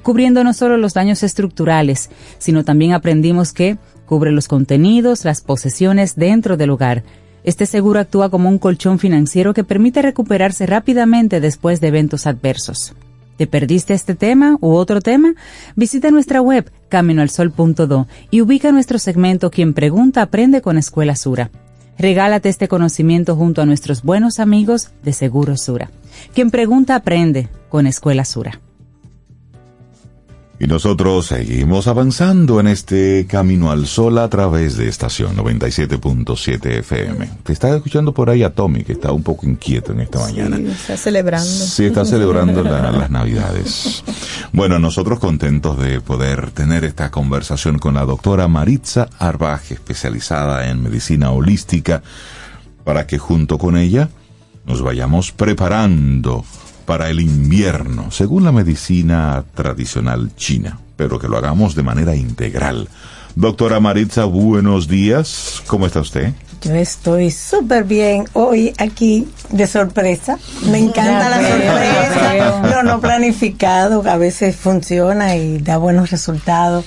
cubriendo 0.03 0.43
no 0.43 0.53
solo 0.53 0.77
los 0.77 0.93
daños 0.93 1.23
estructurales, 1.23 2.11
sino 2.37 2.63
también 2.63 2.93
aprendimos 2.93 3.53
que 3.53 3.79
cubre 4.05 4.31
los 4.31 4.47
contenidos, 4.47 5.25
las 5.25 5.41
posesiones 5.41 6.15
dentro 6.15 6.57
del 6.57 6.69
hogar. 6.69 7.01
Este 7.43 7.65
seguro 7.65 7.99
actúa 7.99 8.29
como 8.29 8.49
un 8.49 8.59
colchón 8.59 8.99
financiero 8.99 9.55
que 9.55 9.63
permite 9.63 10.03
recuperarse 10.03 10.67
rápidamente 10.67 11.39
después 11.39 11.81
de 11.81 11.87
eventos 11.87 12.27
adversos. 12.27 12.93
¿Te 13.37 13.47
perdiste 13.47 13.93
este 13.93 14.15
tema 14.15 14.57
u 14.61 14.73
otro 14.73 15.01
tema? 15.01 15.35
Visita 15.75 16.09
nuestra 16.11 16.41
web 16.41 16.71
caminoalsol.do 16.89 18.07
y 18.31 18.41
ubica 18.41 18.71
nuestro 18.71 18.97
segmento 18.97 19.51
Quien 19.51 19.73
pregunta 19.73 20.21
aprende 20.21 20.61
con 20.61 20.77
Escuela 20.77 21.15
Sura. 21.15 21.51
Regálate 21.97 22.49
este 22.49 22.67
conocimiento 22.67 23.35
junto 23.35 23.61
a 23.61 23.65
nuestros 23.65 24.03
buenos 24.03 24.39
amigos 24.39 24.91
de 25.03 25.13
Seguro 25.13 25.57
Sura. 25.57 25.89
Quien 26.33 26.51
pregunta 26.51 26.95
aprende 26.95 27.49
con 27.69 27.87
Escuela 27.87 28.25
Sura. 28.25 28.59
Y 30.57 30.67
nosotros 30.67 31.25
seguimos 31.25 31.85
avanzando 31.87 32.61
en 32.61 32.67
este 32.67 33.25
camino 33.29 33.71
al 33.71 33.87
sol 33.87 34.17
a 34.19 34.29
través 34.29 34.77
de 34.77 34.87
estación 34.87 35.35
97.7 35.35 36.65
FM. 36.79 37.29
Te 37.43 37.51
está 37.51 37.75
escuchando 37.75 38.13
por 38.13 38.29
ahí 38.29 38.41
a 38.41 38.53
Tommy, 38.53 38.85
que 38.85 38.93
está 38.93 39.11
un 39.11 39.21
poco 39.21 39.45
inquieto 39.45 39.91
en 39.91 39.99
esta 39.99 40.19
mañana. 40.19 40.55
Sí, 40.55 40.65
está 40.67 40.95
celebrando. 40.95 41.45
Sí, 41.49 41.85
está 41.85 42.05
celebrando 42.05 42.63
la- 42.63 42.89
las 42.91 43.09
Navidades. 43.11 44.01
Bueno, 44.53 44.79
nosotros 44.79 45.19
contentos 45.19 45.77
de 45.77 45.99
poder 45.99 46.51
tener 46.51 46.85
esta 46.85 47.11
conversación 47.11 47.77
con 47.77 47.95
la 47.95 48.05
doctora 48.05 48.47
Maritza 48.47 49.09
Arbaje, 49.19 49.73
especializada 49.73 50.69
en 50.69 50.81
medicina 50.81 51.31
holística, 51.31 52.01
para 52.85 53.05
que 53.07 53.17
junto 53.17 53.57
con 53.57 53.75
ella 53.75 54.07
nos 54.65 54.81
vayamos 54.81 55.33
preparando 55.33 56.45
para 56.85 57.09
el 57.09 57.19
invierno, 57.19 58.11
según 58.11 58.43
la 58.43 58.51
medicina 58.51 59.43
tradicional 59.53 60.31
china, 60.35 60.79
pero 60.95 61.19
que 61.19 61.27
lo 61.27 61.37
hagamos 61.37 61.75
de 61.75 61.83
manera 61.83 62.15
integral. 62.15 62.87
Doctora 63.35 63.79
Maritza, 63.79 64.25
buenos 64.25 64.87
días. 64.87 65.61
¿Cómo 65.67 65.85
está 65.85 65.99
usted? 65.99 66.33
Yo 66.61 66.73
estoy 66.73 67.31
súper 67.31 67.83
bien 67.83 68.25
hoy 68.33 68.73
aquí 68.77 69.27
de 69.49 69.67
sorpresa. 69.67 70.39
Me 70.71 70.79
encanta 70.79 71.29
la 71.29 71.49
sorpresa. 71.49 72.61
Lo 72.75 72.83
no 72.83 73.01
planificado 73.01 74.01
a 74.09 74.17
veces 74.17 74.55
funciona 74.55 75.35
y 75.35 75.57
da 75.59 75.77
buenos 75.77 76.11
resultados. 76.11 76.85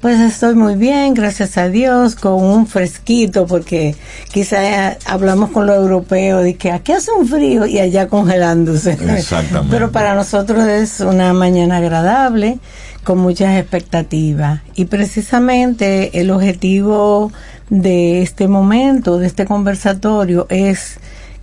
Pues 0.00 0.18
estoy 0.18 0.54
muy 0.54 0.76
bien, 0.76 1.12
gracias 1.12 1.58
a 1.58 1.68
Dios, 1.68 2.14
con 2.14 2.42
un 2.42 2.66
fresquito, 2.66 3.46
porque 3.46 3.94
quizá 4.32 4.96
hablamos 5.04 5.50
con 5.50 5.66
los 5.66 5.76
europeos 5.76 6.42
de 6.42 6.54
que 6.54 6.72
aquí 6.72 6.92
hace 6.92 7.10
un 7.12 7.28
frío 7.28 7.66
y 7.66 7.80
allá 7.80 8.08
congelándose. 8.08 8.92
Exactamente. 8.92 9.68
Pero 9.70 9.92
para 9.92 10.14
nosotros 10.14 10.66
es 10.66 11.00
una 11.00 11.34
mañana 11.34 11.76
agradable, 11.76 12.58
con 13.04 13.18
muchas 13.18 13.58
expectativas. 13.58 14.62
Y 14.74 14.86
precisamente 14.86 16.18
el 16.18 16.30
objetivo 16.30 17.30
de 17.68 18.22
este 18.22 18.48
momento, 18.48 19.18
de 19.18 19.26
este 19.26 19.44
conversatorio, 19.44 20.46
es 20.48 20.98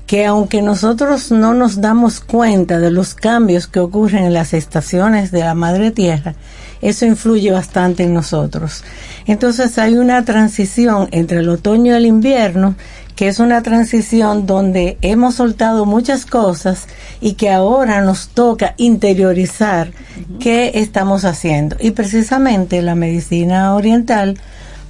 que 0.08 0.26
aunque 0.26 0.64
nosotros 0.64 1.32
no 1.32 1.54
nos 1.54 1.80
damos 1.80 2.22
cuenta 2.22 2.80
de 2.80 2.90
los 2.90 3.14
cambios 3.14 3.68
que 3.68 3.82
ocurren 3.82 4.24
en 4.24 4.34
las 4.34 4.56
estaciones 4.56 5.30
de 5.30 5.42
la 5.42 5.54
Madre 5.54 5.92
Tierra, 5.92 6.34
eso 6.82 7.06
influye 7.06 7.52
bastante 7.52 8.04
en 8.04 8.14
nosotros. 8.14 8.84
Entonces 9.26 9.78
hay 9.78 9.96
una 9.96 10.24
transición 10.26 11.08
entre 11.12 11.40
el 11.40 11.50
otoño 11.50 11.94
y 11.94 11.98
el 11.98 12.06
invierno, 12.06 12.76
que 13.16 13.28
es 13.28 13.40
una 13.40 13.64
transición 13.64 14.46
donde 14.46 14.98
hemos 15.02 15.36
soltado 15.36 15.86
muchas 15.86 16.26
cosas 16.26 16.88
y 17.20 17.34
que 17.34 17.50
ahora 17.50 18.02
nos 18.02 18.30
toca 18.30 18.76
interiorizar 18.78 19.92
qué 20.40 20.72
estamos 20.76 21.26
haciendo. 21.26 21.76
Y 21.80 21.92
precisamente 21.92 22.82
la 22.82 22.96
medicina 22.96 23.74
oriental 23.74 24.38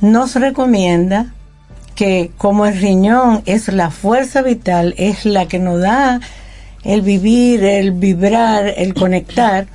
nos 0.02 0.36
recomienda 0.36 1.34
que 1.96 2.32
como 2.38 2.66
el 2.66 2.78
riñón 2.80 3.42
es 3.46 3.70
la 3.70 3.90
fuerza 3.90 4.42
vital, 4.42 4.94
es 4.98 5.26
la 5.26 5.48
que 5.48 5.58
nos 5.58 5.82
da 5.82 6.20
el 6.84 7.02
vivir, 7.02 7.64
el 7.64 7.92
vibrar, 7.92 8.74
el 8.78 8.94
conectar, 8.94 9.68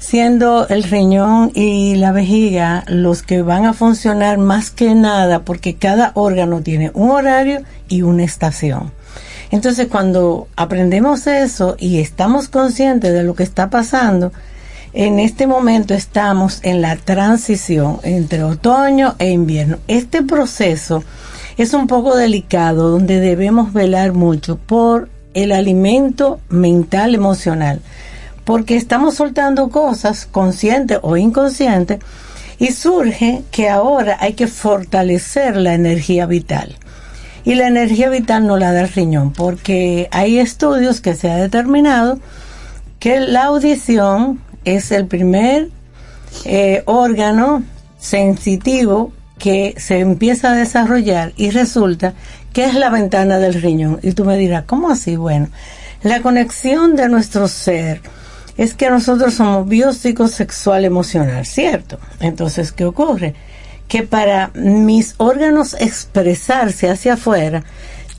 siendo 0.00 0.66
el 0.68 0.82
riñón 0.82 1.52
y 1.54 1.94
la 1.94 2.10
vejiga 2.10 2.84
los 2.88 3.22
que 3.22 3.42
van 3.42 3.66
a 3.66 3.74
funcionar 3.74 4.38
más 4.38 4.70
que 4.70 4.94
nada 4.94 5.44
porque 5.44 5.76
cada 5.76 6.10
órgano 6.14 6.62
tiene 6.62 6.90
un 6.94 7.10
horario 7.10 7.60
y 7.88 8.02
una 8.02 8.24
estación. 8.24 8.90
Entonces 9.50 9.88
cuando 9.88 10.48
aprendemos 10.56 11.26
eso 11.26 11.76
y 11.78 11.98
estamos 12.00 12.48
conscientes 12.48 13.12
de 13.12 13.24
lo 13.24 13.34
que 13.34 13.42
está 13.42 13.68
pasando, 13.68 14.32
en 14.94 15.20
este 15.20 15.46
momento 15.46 15.92
estamos 15.92 16.60
en 16.62 16.80
la 16.80 16.96
transición 16.96 18.00
entre 18.02 18.42
otoño 18.42 19.16
e 19.18 19.30
invierno. 19.30 19.78
Este 19.86 20.22
proceso 20.22 21.04
es 21.58 21.74
un 21.74 21.86
poco 21.86 22.16
delicado 22.16 22.88
donde 22.88 23.20
debemos 23.20 23.74
velar 23.74 24.14
mucho 24.14 24.56
por 24.56 25.10
el 25.34 25.52
alimento 25.52 26.40
mental 26.48 27.14
emocional 27.14 27.82
porque 28.50 28.74
estamos 28.74 29.14
soltando 29.14 29.68
cosas 29.68 30.26
conscientes 30.26 30.98
o 31.02 31.16
inconscientes 31.16 32.00
y 32.58 32.72
surge 32.72 33.44
que 33.52 33.68
ahora 33.68 34.16
hay 34.18 34.32
que 34.32 34.48
fortalecer 34.48 35.54
la 35.54 35.74
energía 35.74 36.26
vital. 36.26 36.74
Y 37.44 37.54
la 37.54 37.68
energía 37.68 38.08
vital 38.08 38.48
no 38.48 38.56
la 38.56 38.72
da 38.72 38.80
el 38.80 38.88
riñón, 38.88 39.32
porque 39.32 40.08
hay 40.10 40.40
estudios 40.40 41.00
que 41.00 41.14
se 41.14 41.30
ha 41.30 41.36
determinado 41.36 42.18
que 42.98 43.20
la 43.20 43.44
audición 43.44 44.40
es 44.64 44.90
el 44.90 45.06
primer 45.06 45.68
eh, 46.44 46.82
órgano 46.86 47.62
sensitivo 48.00 49.12
que 49.38 49.76
se 49.78 50.00
empieza 50.00 50.50
a 50.50 50.56
desarrollar 50.56 51.34
y 51.36 51.50
resulta 51.50 52.14
que 52.52 52.64
es 52.64 52.74
la 52.74 52.90
ventana 52.90 53.38
del 53.38 53.62
riñón. 53.62 54.00
Y 54.02 54.10
tú 54.10 54.24
me 54.24 54.36
dirás, 54.36 54.64
¿cómo 54.64 54.90
así? 54.90 55.14
Bueno, 55.14 55.50
la 56.02 56.20
conexión 56.20 56.96
de 56.96 57.08
nuestro 57.08 57.46
ser 57.46 58.00
es 58.56 58.74
que 58.74 58.90
nosotros 58.90 59.34
somos 59.34 59.68
biopsicosexual 59.68 60.84
emocional, 60.84 61.46
¿cierto? 61.46 61.98
Entonces, 62.20 62.72
¿qué 62.72 62.84
ocurre? 62.84 63.34
Que 63.88 64.02
para 64.02 64.50
mis 64.54 65.14
órganos 65.18 65.74
expresarse 65.78 66.88
hacia 66.88 67.14
afuera, 67.14 67.64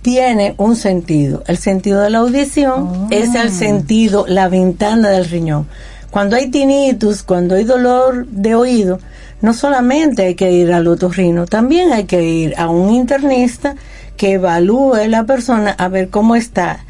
tiene 0.01 0.55
un 0.57 0.75
sentido. 0.75 1.43
El 1.47 1.57
sentido 1.57 2.01
de 2.01 2.09
la 2.09 2.19
audición 2.19 3.07
es 3.11 3.35
el 3.35 3.51
sentido, 3.51 4.25
la 4.27 4.49
ventana 4.49 5.09
del 5.09 5.25
riñón. 5.25 5.67
Cuando 6.09 6.35
hay 6.35 6.49
tinnitus, 6.49 7.23
cuando 7.23 7.55
hay 7.55 7.63
dolor 7.63 8.27
de 8.27 8.55
oído, 8.55 8.99
no 9.41 9.53
solamente 9.53 10.23
hay 10.23 10.35
que 10.35 10.51
ir 10.51 10.73
al 10.73 10.87
otorrino, 10.87 11.45
también 11.45 11.93
hay 11.93 12.03
que 12.03 12.23
ir 12.23 12.53
a 12.57 12.69
un 12.69 12.93
internista 12.93 13.75
que 14.17 14.33
evalúe 14.33 15.07
la 15.07 15.23
persona 15.23 15.71
a 15.71 15.87
ver 15.87 16.09
cómo 16.09 16.35
está 16.35 16.83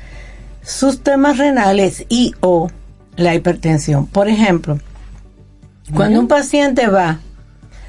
sus 0.64 1.02
temas 1.02 1.38
renales 1.38 2.06
y 2.10 2.34
o 2.42 2.70
la 3.16 3.36
hipertensión. 3.36 4.08
Por 4.08 4.28
ejemplo, 4.28 4.80
cuando 5.94 6.20
un 6.20 6.28
paciente 6.28 6.88
va 6.88 7.20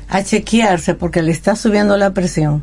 a 0.08 0.22
chequearse 0.22 0.94
porque 0.94 1.22
le 1.22 1.32
está 1.32 1.56
subiendo 1.56 1.96
la 1.96 2.12
presión, 2.12 2.62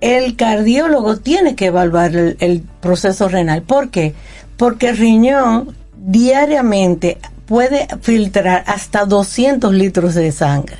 el 0.00 0.36
cardiólogo 0.36 1.16
tiene 1.16 1.54
que 1.54 1.66
evaluar 1.66 2.14
el, 2.14 2.64
proceso 2.80 3.28
renal. 3.28 3.62
¿Por 3.62 3.90
qué? 3.90 4.14
Porque 4.56 4.90
el 4.90 4.96
riñón 4.96 5.76
diariamente 5.96 7.18
puede 7.46 7.88
filtrar 8.00 8.64
hasta 8.66 9.04
200 9.04 9.72
litros 9.74 10.14
de 10.14 10.30
sangre. 10.32 10.78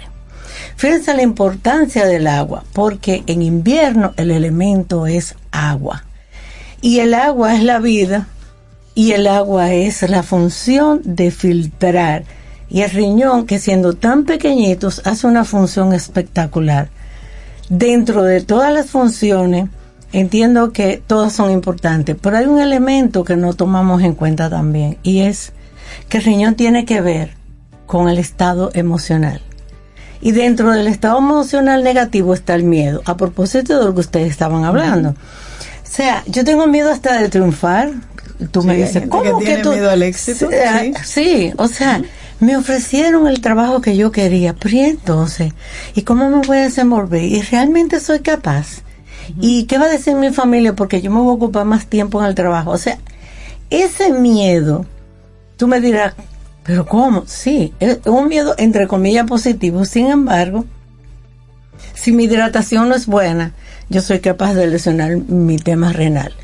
Fíjense 0.77 1.15
la 1.15 1.23
importancia 1.23 2.07
del 2.07 2.27
agua, 2.27 2.65
porque 2.73 3.25
en 3.27 3.43
invierno 3.43 4.13
el 4.17 4.31
elemento 4.31 5.07
es 5.07 5.35
agua. 5.51 6.05
Y 6.81 7.01
el 7.01 7.15
agua 7.15 7.55
es 7.55 7.63
la 7.63 7.79
vida, 7.79 8.29
y 8.97 9.13
el 9.13 9.27
agua 9.27 9.75
es 9.75 10.09
la 10.09 10.23
función 10.23 11.03
de 11.05 11.31
filtrar. 11.31 12.25
Y 12.71 12.81
el 12.81 12.91
riñón, 12.91 13.45
que 13.47 13.59
siendo 13.59 13.93
tan 13.93 14.25
pequeñitos, 14.25 15.03
hace 15.05 15.27
una 15.27 15.45
función 15.45 15.93
espectacular. 15.93 16.89
Dentro 17.69 18.23
de 18.23 18.41
todas 18.41 18.73
las 18.73 18.87
funciones, 18.87 19.69
entiendo 20.13 20.73
que 20.73 21.01
todas 21.07 21.35
son 21.35 21.51
importantes, 21.51 22.17
pero 22.19 22.39
hay 22.39 22.47
un 22.47 22.59
elemento 22.59 23.23
que 23.23 23.37
no 23.37 23.53
tomamos 23.53 24.03
en 24.03 24.15
cuenta 24.15 24.49
también, 24.49 24.97
y 25.03 25.21
es 25.21 25.53
que 26.09 26.17
el 26.17 26.25
riñón 26.25 26.55
tiene 26.55 26.87
que 26.87 27.03
ver 27.03 27.35
con 27.85 28.09
el 28.09 28.17
estado 28.17 28.71
emocional. 28.73 29.43
Y 30.23 30.33
dentro 30.33 30.71
del 30.71 30.87
estado 30.87 31.19
emocional 31.19 31.85
negativo 31.85 32.33
está 32.33 32.55
el 32.55 32.63
miedo, 32.63 33.03
a 33.05 33.19
propósito 33.19 33.79
de 33.79 33.85
lo 33.85 33.93
que 33.93 34.01
ustedes 34.01 34.31
estaban 34.31 34.65
hablando. 34.65 35.11
O 35.11 35.15
sea, 35.83 36.25
yo 36.27 36.45
tengo 36.45 36.67
miedo 36.67 36.91
hasta 36.91 37.21
de 37.21 37.29
triunfar, 37.29 37.91
tú 38.51 38.63
me 38.63 38.77
dices, 38.77 39.05
¿cómo 39.09 39.39
que, 39.39 39.59
tú? 39.59 39.73
miedo 39.73 39.91
al 39.91 40.03
éxito? 40.03 40.49
Sí, 41.05 41.53
o 41.57 41.69
sea, 41.69 42.03
me 42.41 42.57
ofrecieron 42.57 43.27
el 43.29 43.41
trabajo 43.41 43.81
que 43.81 43.97
yo 43.97 44.13
quería, 44.13 44.55
pero 44.55 44.77
entonces, 44.77 45.53
¿y 45.95 46.03
cómo 46.03 46.29
me 46.29 46.47
voy 46.47 46.59
a 46.59 46.63
desenvolver? 46.63 47.23
¿Y 47.23 47.41
realmente 47.43 48.01
soy 48.01 48.21
capaz? 48.21 48.83
¿Y 49.41 49.65
qué 49.65 49.79
va 49.79 49.87
a 49.87 49.91
decir 49.91 50.15
mi 50.15 50.31
familia? 50.31 50.75
Porque 50.75 51.01
yo 51.01 51.11
me 51.11 51.21
voy 51.21 51.31
a 51.31 51.35
ocupar 51.35 51.65
más 51.65 51.87
tiempo 51.87 52.21
en 52.21 52.29
el 52.29 52.35
trabajo. 52.35 52.71
O 52.71 52.79
sea, 52.79 52.99
ese 53.71 54.13
miedo, 54.13 54.87
tú 55.57 55.67
me 55.67 55.81
dirás, 55.81 56.15
¿pero 56.63 56.87
cómo? 56.87 57.25
Sí, 57.27 57.73
es 57.81 57.99
un 58.05 58.29
miedo 58.29 58.55
entre 58.59 58.87
comillas 58.87 59.27
positivo. 59.27 59.85
Sin 59.85 60.07
embargo, 60.07 60.65
si 61.95 62.13
mi 62.13 62.25
hidratación 62.25 62.89
no 62.89 62.95
es 62.95 63.07
buena, 63.07 63.53
yo 63.89 64.01
soy 64.01 64.21
capaz 64.21 64.55
de 64.55 64.67
lesionar 64.67 65.17
mi 65.17 65.57
tema 65.57 65.93
renal 65.93 66.35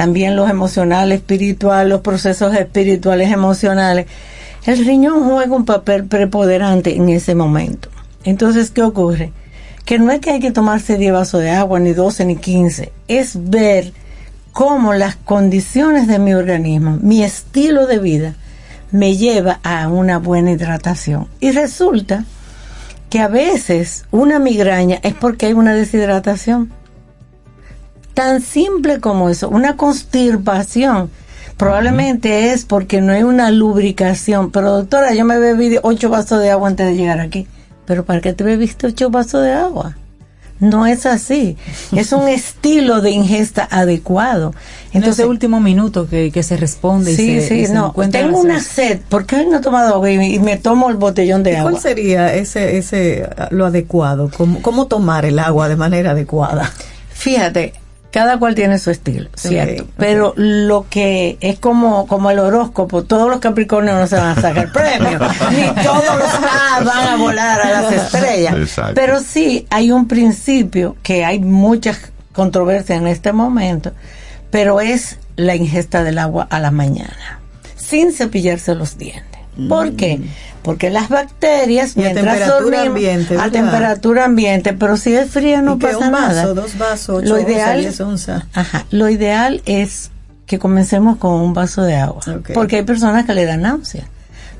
también 0.00 0.34
los 0.34 0.48
emocionales, 0.48 1.18
espirituales, 1.18 1.86
los 1.86 2.00
procesos 2.00 2.54
espirituales, 2.54 3.30
emocionales. 3.30 4.06
El 4.64 4.82
riñón 4.86 5.28
juega 5.28 5.54
un 5.54 5.66
papel 5.66 6.06
preponderante 6.06 6.96
en 6.96 7.10
ese 7.10 7.34
momento. 7.34 7.90
Entonces, 8.24 8.70
¿qué 8.70 8.80
ocurre? 8.80 9.30
Que 9.84 9.98
no 9.98 10.10
es 10.10 10.20
que 10.20 10.30
hay 10.30 10.40
que 10.40 10.52
tomarse 10.52 10.96
10 10.96 11.12
vasos 11.12 11.42
de 11.42 11.50
agua, 11.50 11.80
ni 11.80 11.92
12, 11.92 12.24
ni 12.24 12.36
15. 12.36 12.90
Es 13.08 13.50
ver 13.50 13.92
cómo 14.52 14.94
las 14.94 15.16
condiciones 15.16 16.06
de 16.06 16.18
mi 16.18 16.32
organismo, 16.32 16.96
mi 17.02 17.22
estilo 17.22 17.86
de 17.86 17.98
vida, 17.98 18.34
me 18.92 19.18
lleva 19.18 19.60
a 19.62 19.86
una 19.88 20.16
buena 20.16 20.52
hidratación. 20.52 21.28
Y 21.40 21.50
resulta 21.50 22.24
que 23.10 23.20
a 23.20 23.28
veces 23.28 24.06
una 24.12 24.38
migraña 24.38 24.98
es 25.02 25.12
porque 25.12 25.44
hay 25.44 25.52
una 25.52 25.74
deshidratación 25.74 26.72
tan 28.20 28.42
simple 28.42 29.00
como 29.00 29.30
eso, 29.30 29.48
una 29.48 29.78
constipación. 29.78 31.10
Probablemente 31.56 32.52
es 32.52 32.66
porque 32.66 33.00
no 33.00 33.14
hay 33.14 33.22
una 33.22 33.50
lubricación. 33.50 34.50
Pero 34.50 34.72
doctora, 34.72 35.14
yo 35.14 35.24
me 35.24 35.38
bebí 35.38 35.78
ocho 35.82 36.10
vasos 36.10 36.38
de 36.38 36.50
agua 36.50 36.68
antes 36.68 36.86
de 36.86 36.96
llegar 36.96 37.18
aquí. 37.18 37.46
Pero 37.86 38.04
¿para 38.04 38.20
qué 38.20 38.34
te 38.34 38.44
bebiste 38.44 38.88
ocho 38.88 39.08
vasos 39.08 39.42
de 39.42 39.52
agua? 39.52 39.96
No 40.58 40.84
es 40.84 41.06
así. 41.06 41.56
Es 41.96 42.12
un 42.12 42.28
estilo 42.28 43.00
de 43.00 43.10
ingesta 43.12 43.66
adecuado. 43.70 44.54
Entonces, 44.92 45.24
último 45.24 45.58
minuto 45.58 46.06
que, 46.06 46.30
que 46.30 46.42
se 46.42 46.58
responde 46.58 47.16
sí, 47.16 47.22
y 47.22 47.40
se, 47.40 47.48
sí, 47.48 47.54
y 47.60 47.66
se 47.68 47.72
no. 47.72 47.94
Tengo 48.12 48.38
una 48.38 48.60
sed. 48.60 49.00
¿Por 49.08 49.24
qué 49.24 49.36
hoy 49.36 49.46
no 49.46 49.56
he 49.56 49.60
tomado 49.60 49.94
agua 49.94 50.10
y, 50.10 50.34
y 50.34 50.38
me 50.40 50.58
tomo 50.58 50.90
el 50.90 50.98
botellón 50.98 51.42
de 51.42 51.52
¿Y 51.52 51.54
agua? 51.54 51.70
¿Cuál 51.70 51.82
sería 51.82 52.34
ese, 52.34 52.76
ese, 52.76 53.30
lo 53.48 53.64
adecuado? 53.64 54.30
¿Cómo, 54.36 54.60
¿Cómo 54.60 54.88
tomar 54.88 55.24
el 55.24 55.38
agua 55.38 55.70
de 55.70 55.76
manera 55.76 56.10
adecuada? 56.10 56.70
Fíjate, 57.08 57.79
cada 58.10 58.38
cual 58.38 58.54
tiene 58.54 58.78
su 58.78 58.90
estilo, 58.90 59.30
¿cierto? 59.36 59.86
Pero 59.96 60.34
lo 60.36 60.86
que 60.88 61.38
es 61.40 61.58
como, 61.58 62.06
como 62.06 62.30
el 62.30 62.38
horóscopo, 62.38 63.04
todos 63.04 63.30
los 63.30 63.40
Capricornios 63.40 63.96
no 63.96 64.06
se 64.06 64.16
van 64.16 64.38
a 64.38 64.40
sacar 64.40 64.72
premio, 64.72 65.18
ni 65.52 65.82
todos 65.82 66.18
los 66.18 66.34
A 66.34 66.80
van 66.84 67.08
a 67.08 67.16
volar 67.16 67.60
a 67.60 67.82
las 67.82 67.92
estrellas. 67.92 68.54
Exacto. 68.56 68.94
Pero 68.94 69.20
sí 69.20 69.66
hay 69.70 69.92
un 69.92 70.08
principio 70.08 70.96
que 71.02 71.24
hay 71.24 71.38
muchas 71.38 71.98
controversias 72.32 72.98
en 72.98 73.06
este 73.06 73.32
momento, 73.32 73.92
pero 74.50 74.80
es 74.80 75.18
la 75.36 75.54
ingesta 75.54 76.02
del 76.02 76.18
agua 76.18 76.46
a 76.50 76.58
la 76.58 76.70
mañana, 76.70 77.40
sin 77.76 78.12
cepillarse 78.12 78.74
los 78.74 78.98
dientes. 78.98 79.29
¿Por 79.68 79.92
qué? 79.92 80.20
Porque 80.62 80.90
las 80.90 81.08
bacterias, 81.08 81.96
Mm. 81.96 82.00
Y 82.00 82.02
a 82.02 82.04
mientras 82.06 82.26
temperatura 82.38 82.60
dormimos- 82.78 82.86
ambiente, 82.88 83.38
a 83.38 83.50
temperatura 83.50 84.24
ambiente, 84.26 84.72
pero 84.74 84.96
si 84.96 85.12
es 85.14 85.30
fría 85.30 85.62
no 85.62 85.74
¿Y 85.74 85.78
pasa 85.78 85.98
un 85.98 86.12
vaso, 86.12 86.26
nada. 86.28 86.54
dos 86.54 86.78
vasos, 86.78 87.08
ocho 87.24 87.28
Lo 87.28 87.40
ideal, 87.40 87.94
onzas? 88.00 88.44
Ajá, 88.54 88.86
lo 88.90 89.08
ideal 89.08 89.62
es 89.66 90.10
que 90.46 90.58
comencemos 90.58 91.16
con 91.16 91.32
un 91.32 91.54
vaso 91.54 91.82
de 91.82 91.96
agua, 91.96 92.22
porque 92.54 92.76
hay 92.76 92.82
personas 92.82 93.24
que 93.26 93.34
le 93.34 93.44
dan 93.46 93.62
náusea. 93.62 94.04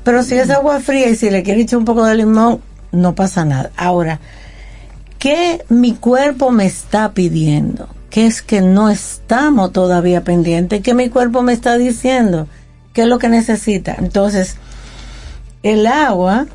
Pero 0.03 0.23
si 0.23 0.35
es 0.35 0.49
agua 0.49 0.79
fría 0.79 1.09
y 1.09 1.15
si 1.15 1.29
le 1.29 1.43
quiere 1.43 1.61
echar 1.61 1.77
un 1.79 1.85
poco 1.85 2.03
de 2.05 2.15
limón, 2.15 2.59
no 2.91 3.13
pasa 3.13 3.45
nada. 3.45 3.69
Ahora, 3.77 4.19
¿qué 5.19 5.63
mi 5.69 5.93
cuerpo 5.93 6.51
me 6.51 6.65
está 6.65 7.11
pidiendo? 7.13 7.87
¿Qué 8.09 8.25
es 8.27 8.41
que 8.41 8.61
no 8.61 8.89
estamos 8.89 9.71
todavía 9.71 10.23
pendientes? 10.23 10.81
¿Qué 10.81 10.93
mi 10.93 11.09
cuerpo 11.09 11.43
me 11.43 11.53
está 11.53 11.77
diciendo? 11.77 12.47
¿Qué 12.93 13.03
es 13.03 13.07
lo 13.07 13.19
que 13.19 13.29
necesita? 13.29 13.95
Entonces, 13.97 14.57
el 15.63 15.87
agua 15.87 16.47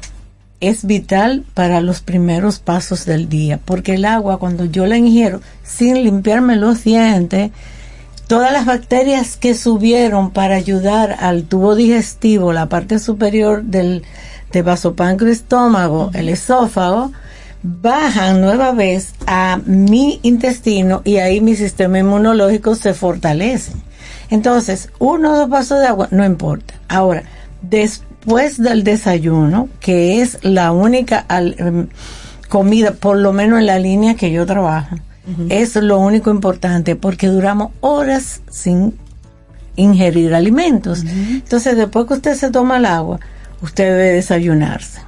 es 0.60 0.84
vital 0.84 1.44
para 1.54 1.80
los 1.80 2.00
primeros 2.00 2.58
pasos 2.58 3.04
del 3.04 3.28
día, 3.28 3.60
porque 3.64 3.94
el 3.94 4.04
agua 4.04 4.38
cuando 4.38 4.64
yo 4.64 4.86
la 4.86 4.96
ingiero 4.96 5.40
sin 5.62 6.02
limpiarme 6.02 6.56
los 6.56 6.84
dientes, 6.84 7.50
todas 8.26 8.52
las 8.52 8.66
bacterias 8.66 9.36
que 9.36 9.54
subieron 9.54 10.30
para 10.30 10.56
ayudar 10.56 11.16
al 11.20 11.44
tubo 11.44 11.74
digestivo, 11.74 12.52
la 12.52 12.68
parte 12.68 12.98
superior 12.98 13.62
del 13.62 14.02
de 14.52 14.62
vasopáncreas 14.62 15.38
estómago, 15.38 16.10
el 16.14 16.28
esófago, 16.28 17.12
bajan 17.62 18.40
nueva 18.40 18.72
vez 18.72 19.12
a 19.26 19.58
mi 19.66 20.20
intestino 20.22 21.02
y 21.04 21.16
ahí 21.16 21.40
mi 21.40 21.56
sistema 21.56 21.98
inmunológico 21.98 22.74
se 22.74 22.94
fortalece. 22.94 23.72
Entonces, 24.30 24.88
uno 24.98 25.32
o 25.32 25.36
dos 25.36 25.48
vasos 25.48 25.80
de 25.80 25.86
agua, 25.86 26.08
no 26.10 26.24
importa. 26.24 26.74
Ahora, 26.88 27.24
después 27.60 28.15
del 28.58 28.84
desayuno, 28.84 29.68
que 29.80 30.20
es 30.20 30.38
la 30.42 30.72
única 30.72 31.24
al- 31.28 31.54
em, 31.58 31.86
comida, 32.48 32.92
por 32.92 33.16
lo 33.16 33.32
menos 33.32 33.58
en 33.60 33.66
la 33.66 33.78
línea 33.78 34.14
que 34.14 34.30
yo 34.30 34.44
trabajo, 34.46 34.96
es 35.48 35.74
lo 35.76 35.98
único 35.98 36.30
importante 36.30 36.94
porque 36.94 37.26
duramos 37.28 37.72
horas 37.80 38.42
sin 38.50 38.94
ingerir 39.74 40.34
alimentos. 40.34 41.04
Entonces, 41.04 41.76
después 41.76 42.06
que 42.06 42.14
usted 42.14 42.34
se 42.34 42.50
toma 42.50 42.76
el 42.76 42.86
agua, 42.86 43.18
usted 43.62 43.84
debe 43.84 44.12
desayunarse. 44.12 45.00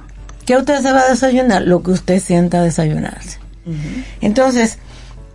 ¿Qué 0.45 0.57
usted 0.57 0.81
se 0.81 0.91
va 0.91 1.01
a 1.01 1.09
desayunar? 1.09 1.61
Lo 1.61 1.81
que 1.83 1.91
usted 1.91 2.19
sienta 2.21 2.61
desayunarse. 2.61 3.37
Entonces, 4.21 4.79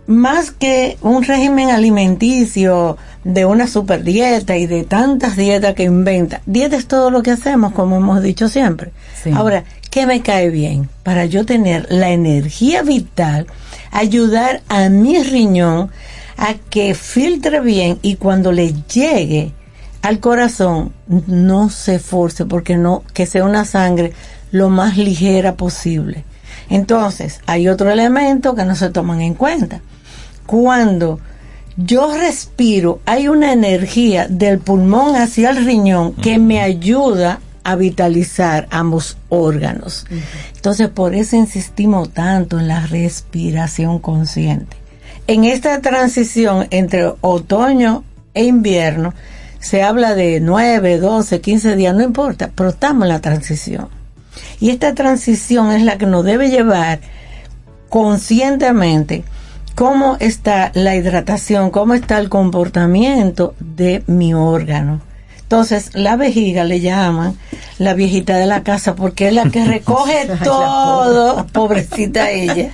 más 0.07 0.51
que 0.51 0.97
un 1.01 1.23
régimen 1.23 1.69
alimenticio 1.69 2.97
de 3.23 3.45
una 3.45 3.67
super 3.67 4.03
dieta 4.03 4.55
y 4.57 4.67
de 4.67 4.83
tantas 4.83 5.35
dietas 5.35 5.73
que 5.73 5.83
inventa, 5.83 6.41
dieta 6.45 6.75
es 6.75 6.87
todo 6.87 7.09
lo 7.09 7.23
que 7.23 7.31
hacemos, 7.31 7.73
como 7.73 7.97
hemos 7.97 8.21
dicho 8.21 8.47
siempre. 8.47 8.91
Sí. 9.23 9.31
Ahora, 9.33 9.63
¿qué 9.89 10.05
me 10.05 10.21
cae 10.21 10.49
bien? 10.49 10.89
Para 11.03 11.25
yo 11.25 11.45
tener 11.45 11.87
la 11.89 12.11
energía 12.11 12.83
vital, 12.83 13.47
ayudar 13.91 14.61
a 14.67 14.89
mi 14.89 15.21
riñón 15.23 15.89
a 16.37 16.53
que 16.69 16.93
filtre 16.93 17.61
bien 17.61 17.97
y 18.01 18.15
cuando 18.15 18.51
le 18.51 18.73
llegue 18.93 19.53
al 20.01 20.19
corazón 20.19 20.93
no 21.07 21.69
se 21.69 21.97
force 21.97 22.45
porque 22.45 22.77
no 22.77 23.03
que 23.13 23.25
sea 23.25 23.43
una 23.43 23.65
sangre 23.65 24.13
lo 24.51 24.69
más 24.69 24.97
ligera 24.97 25.55
posible. 25.55 26.25
Entonces, 26.69 27.41
hay 27.45 27.67
otro 27.67 27.89
elemento 27.91 28.55
que 28.55 28.65
no 28.65 28.75
se 28.75 28.89
toman 28.89 29.21
en 29.21 29.33
cuenta. 29.33 29.81
Cuando 30.45 31.19
yo 31.77 32.15
respiro, 32.15 32.99
hay 33.05 33.27
una 33.27 33.51
energía 33.51 34.27
del 34.27 34.59
pulmón 34.59 35.15
hacia 35.15 35.49
el 35.49 35.65
riñón 35.65 36.13
que 36.13 36.37
me 36.37 36.61
ayuda 36.61 37.39
a 37.65 37.75
vitalizar 37.75 38.67
ambos 38.69 39.17
órganos. 39.29 40.05
Entonces, 40.55 40.87
por 40.89 41.15
eso 41.15 41.35
insistimos 41.35 42.11
tanto 42.11 42.59
en 42.59 42.67
la 42.67 42.85
respiración 42.85 43.99
consciente. 43.99 44.77
En 45.27 45.43
esta 45.43 45.81
transición 45.81 46.67
entre 46.69 47.11
otoño 47.21 48.03
e 48.35 48.43
invierno, 48.43 49.13
se 49.59 49.81
habla 49.81 50.13
de 50.13 50.39
9, 50.39 50.99
12, 50.99 51.41
15 51.41 51.75
días, 51.75 51.95
no 51.95 52.03
importa, 52.03 52.51
pero 52.53 52.69
estamos 52.69 53.03
en 53.03 53.09
la 53.09 53.21
transición. 53.21 53.89
Y 54.59 54.69
esta 54.69 54.93
transición 54.93 55.71
es 55.71 55.81
la 55.81 55.97
que 55.97 56.05
nos 56.05 56.23
debe 56.23 56.49
llevar 56.49 56.99
conscientemente 57.89 59.23
cómo 59.75 60.15
está 60.19 60.71
la 60.73 60.95
hidratación, 60.95 61.69
cómo 61.69 61.93
está 61.93 62.17
el 62.17 62.29
comportamiento 62.29 63.53
de 63.59 64.03
mi 64.07 64.33
órgano. 64.33 65.01
Entonces, 65.41 65.91
la 65.93 66.15
vejiga 66.15 66.63
le 66.63 66.79
llaman 66.79 67.37
la 67.77 67.93
viejita 67.93 68.37
de 68.37 68.47
la 68.47 68.63
casa 68.63 68.95
porque 68.95 69.27
es 69.27 69.33
la 69.33 69.49
que 69.51 69.63
recoge 69.67 70.27
todo, 70.43 71.45
pobrecita 71.47 72.31
ella. 72.31 72.71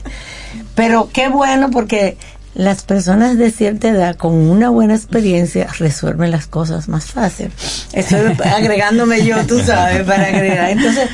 Pero 0.75 1.09
qué 1.11 1.27
bueno 1.27 1.69
porque 1.69 2.17
las 2.53 2.83
personas 2.83 3.37
de 3.37 3.51
cierta 3.51 3.89
edad 3.89 4.15
con 4.15 4.33
una 4.33 4.69
buena 4.69 4.93
experiencia 4.93 5.67
resuelven 5.79 6.31
las 6.31 6.47
cosas 6.47 6.87
más 6.87 7.05
fácil. 7.05 7.51
Estoy 7.93 8.37
agregándome 8.45 9.25
yo, 9.25 9.45
tú 9.45 9.59
sabes, 9.59 10.03
para 10.03 10.27
agregar. 10.27 10.69
Entonces, 10.69 11.09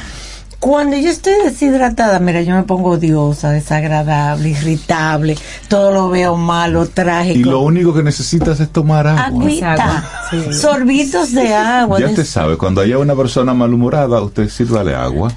cuando 0.60 0.98
yo 0.98 1.10
estoy 1.10 1.34
deshidratada, 1.44 2.20
mira, 2.20 2.42
yo 2.42 2.56
me 2.56 2.64
pongo 2.64 2.92
odiosa, 2.92 3.52
desagradable, 3.52 4.50
irritable, 4.50 5.38
todo 5.68 5.92
lo 5.92 6.10
veo 6.10 6.36
malo, 6.36 6.88
trágico. 6.88 7.40
Y 7.40 7.44
lo 7.44 7.62
único 7.62 7.94
que 7.94 8.04
necesitas 8.04 8.60
es 8.60 8.70
tomar 8.70 9.08
agua. 9.08 9.26
Agüita, 9.26 10.04
sorbitos 10.52 11.32
de 11.34 11.54
agua. 11.54 12.00
Ya 12.00 12.08
usted 12.08 12.26
sabe, 12.26 12.58
cuando 12.58 12.82
haya 12.82 12.98
una 12.98 13.16
persona 13.16 13.54
malhumorada, 13.54 14.22
usted 14.22 14.50
sírvale 14.50 14.96
agua. 14.96 15.32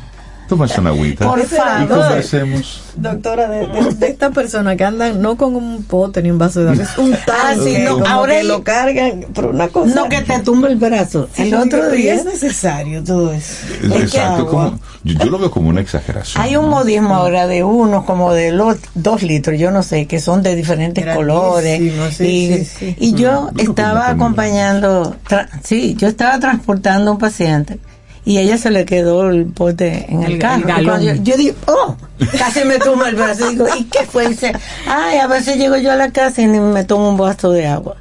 Tómase 0.51 0.80
una 0.80 0.90
agüita. 0.90 1.26
Por 1.26 1.38
y 1.38 1.42
favor. 1.44 1.88
conversemos. 1.88 2.82
Doctora, 2.96 3.48
de, 3.48 3.66
de, 3.68 3.94
de 3.94 4.07
esta 4.09 4.30
persona 4.30 4.76
que 4.76 4.84
andan 4.84 5.22
no 5.22 5.36
con 5.36 5.55
un 5.55 5.84
pote 5.84 6.22
ni 6.22 6.30
un 6.30 6.38
vaso 6.38 6.61
de 6.64 6.70
agua, 6.72 6.82
es 6.82 6.98
un 6.98 7.12
tanque, 7.12 7.86
Ah, 7.88 7.90
no, 7.96 8.05
ahora 8.07 8.34
que 8.40 8.44
lo 8.44 8.62
cargan 8.64 9.26
por 9.32 9.46
una 9.46 9.68
cosa. 9.68 9.94
No 9.94 10.09
que 10.09 10.20
te 10.22 10.40
tumbe 10.40 10.68
el 10.68 10.76
brazo. 10.76 11.28
El 11.36 11.55
otro 11.55 11.94
Y 11.94 12.03
día 12.03 12.14
es 12.14 12.24
necesario 12.24 13.03
todo 13.05 13.32
eso. 13.32 13.64
Exacto, 13.94 14.42
agua. 14.48 14.51
como, 14.51 14.80
yo, 15.05 15.18
yo 15.24 15.30
lo 15.30 15.38
veo 15.38 15.51
como 15.53 15.68
una 15.70 15.80
exageración. 15.80 16.42
hay 16.42 16.57
un 16.57 16.68
modismo 16.68 17.14
ahora 17.14 17.46
de 17.46 17.62
uno 17.64 18.05
como 18.05 18.32
de 18.32 18.51
los 18.51 18.76
dos 18.94 19.22
litros, 19.22 19.59
yo 19.59 19.70
no 19.70 19.84
sé, 19.84 20.07
que 20.07 20.18
son 20.20 20.42
de 20.42 20.57
diferentes 20.57 21.05
Grandísimo, 21.05 21.32
colores. 21.38 21.78
sí, 22.16 22.24
y, 22.26 22.64
sí, 22.64 22.64
sí. 22.64 22.96
y 22.98 23.12
yo 23.14 23.51
yo 23.55 23.70
estaba 23.70 24.11
acompañando, 24.11 25.14
tra- 25.28 25.48
sí, 25.62 25.94
yo 25.96 26.09
estaba 26.09 26.38
transportando 26.40 27.11
a 27.11 27.14
un 27.14 27.18
paciente 27.20 27.78
y 28.24 28.38
ella 28.38 28.58
se 28.58 28.70
le 28.70 28.84
quedó 28.84 29.30
el 29.30 29.46
pote 29.46 30.06
en 30.08 30.22
el, 30.22 30.32
El- 30.32 30.38
carro. 30.38 30.96
el 30.96 31.16
yo, 31.16 31.22
yo 31.22 31.36
digo, 31.36 31.56
oh, 31.66 31.96
casi 32.38 32.64
me 32.64 32.78
tumba 32.78 33.08
el 33.08 33.16
brazo. 33.16 33.48
Digo, 33.48 33.66
¿y 33.78 33.84
qué 33.84 34.04
fue? 34.04 34.24
Y 34.24 34.28
dice, 34.28 34.52
ay, 34.86 35.18
a 35.18 35.26
veces 35.26 35.56
llego 35.56 35.76
yo 35.78 35.90
a 35.92 35.96
la 35.96 36.10
casa 36.10 36.42
y 36.42 36.46
ni 36.46 36.60
me 36.60 36.84
tomo 36.84 37.08
un 37.10 37.16
vaso 37.16 37.50
de 37.50 37.66
agua. 37.66 37.96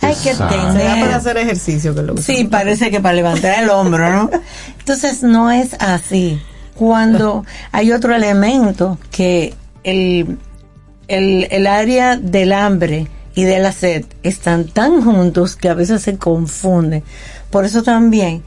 Hay 0.00 0.14
que. 0.14 0.34
Será 0.34 0.48
tener 0.48 1.00
para 1.04 1.16
hacer 1.16 1.36
ejercicio 1.38 1.94
que 1.94 2.02
lo 2.02 2.14
usan. 2.14 2.24
Sí, 2.24 2.44
parece 2.44 2.90
que 2.90 3.00
para 3.00 3.14
levantar 3.14 3.62
el 3.62 3.70
hombro, 3.70 4.10
¿no? 4.10 4.30
Entonces 4.78 5.22
no 5.22 5.50
es 5.50 5.74
así. 5.80 6.40
Cuando 6.74 7.44
hay 7.72 7.92
otro 7.92 8.14
elemento 8.14 8.98
que 9.10 9.54
el, 9.84 10.36
el, 11.08 11.48
el 11.50 11.66
área 11.66 12.16
del 12.16 12.52
hambre 12.52 13.08
y 13.34 13.44
de 13.44 13.58
la 13.58 13.72
sed 13.72 14.04
están 14.22 14.66
tan 14.66 15.02
juntos 15.02 15.56
que 15.56 15.68
a 15.70 15.74
veces 15.74 16.02
se 16.02 16.18
confunden. 16.18 17.02
Por 17.50 17.64
eso 17.64 17.82
también, 17.82 18.42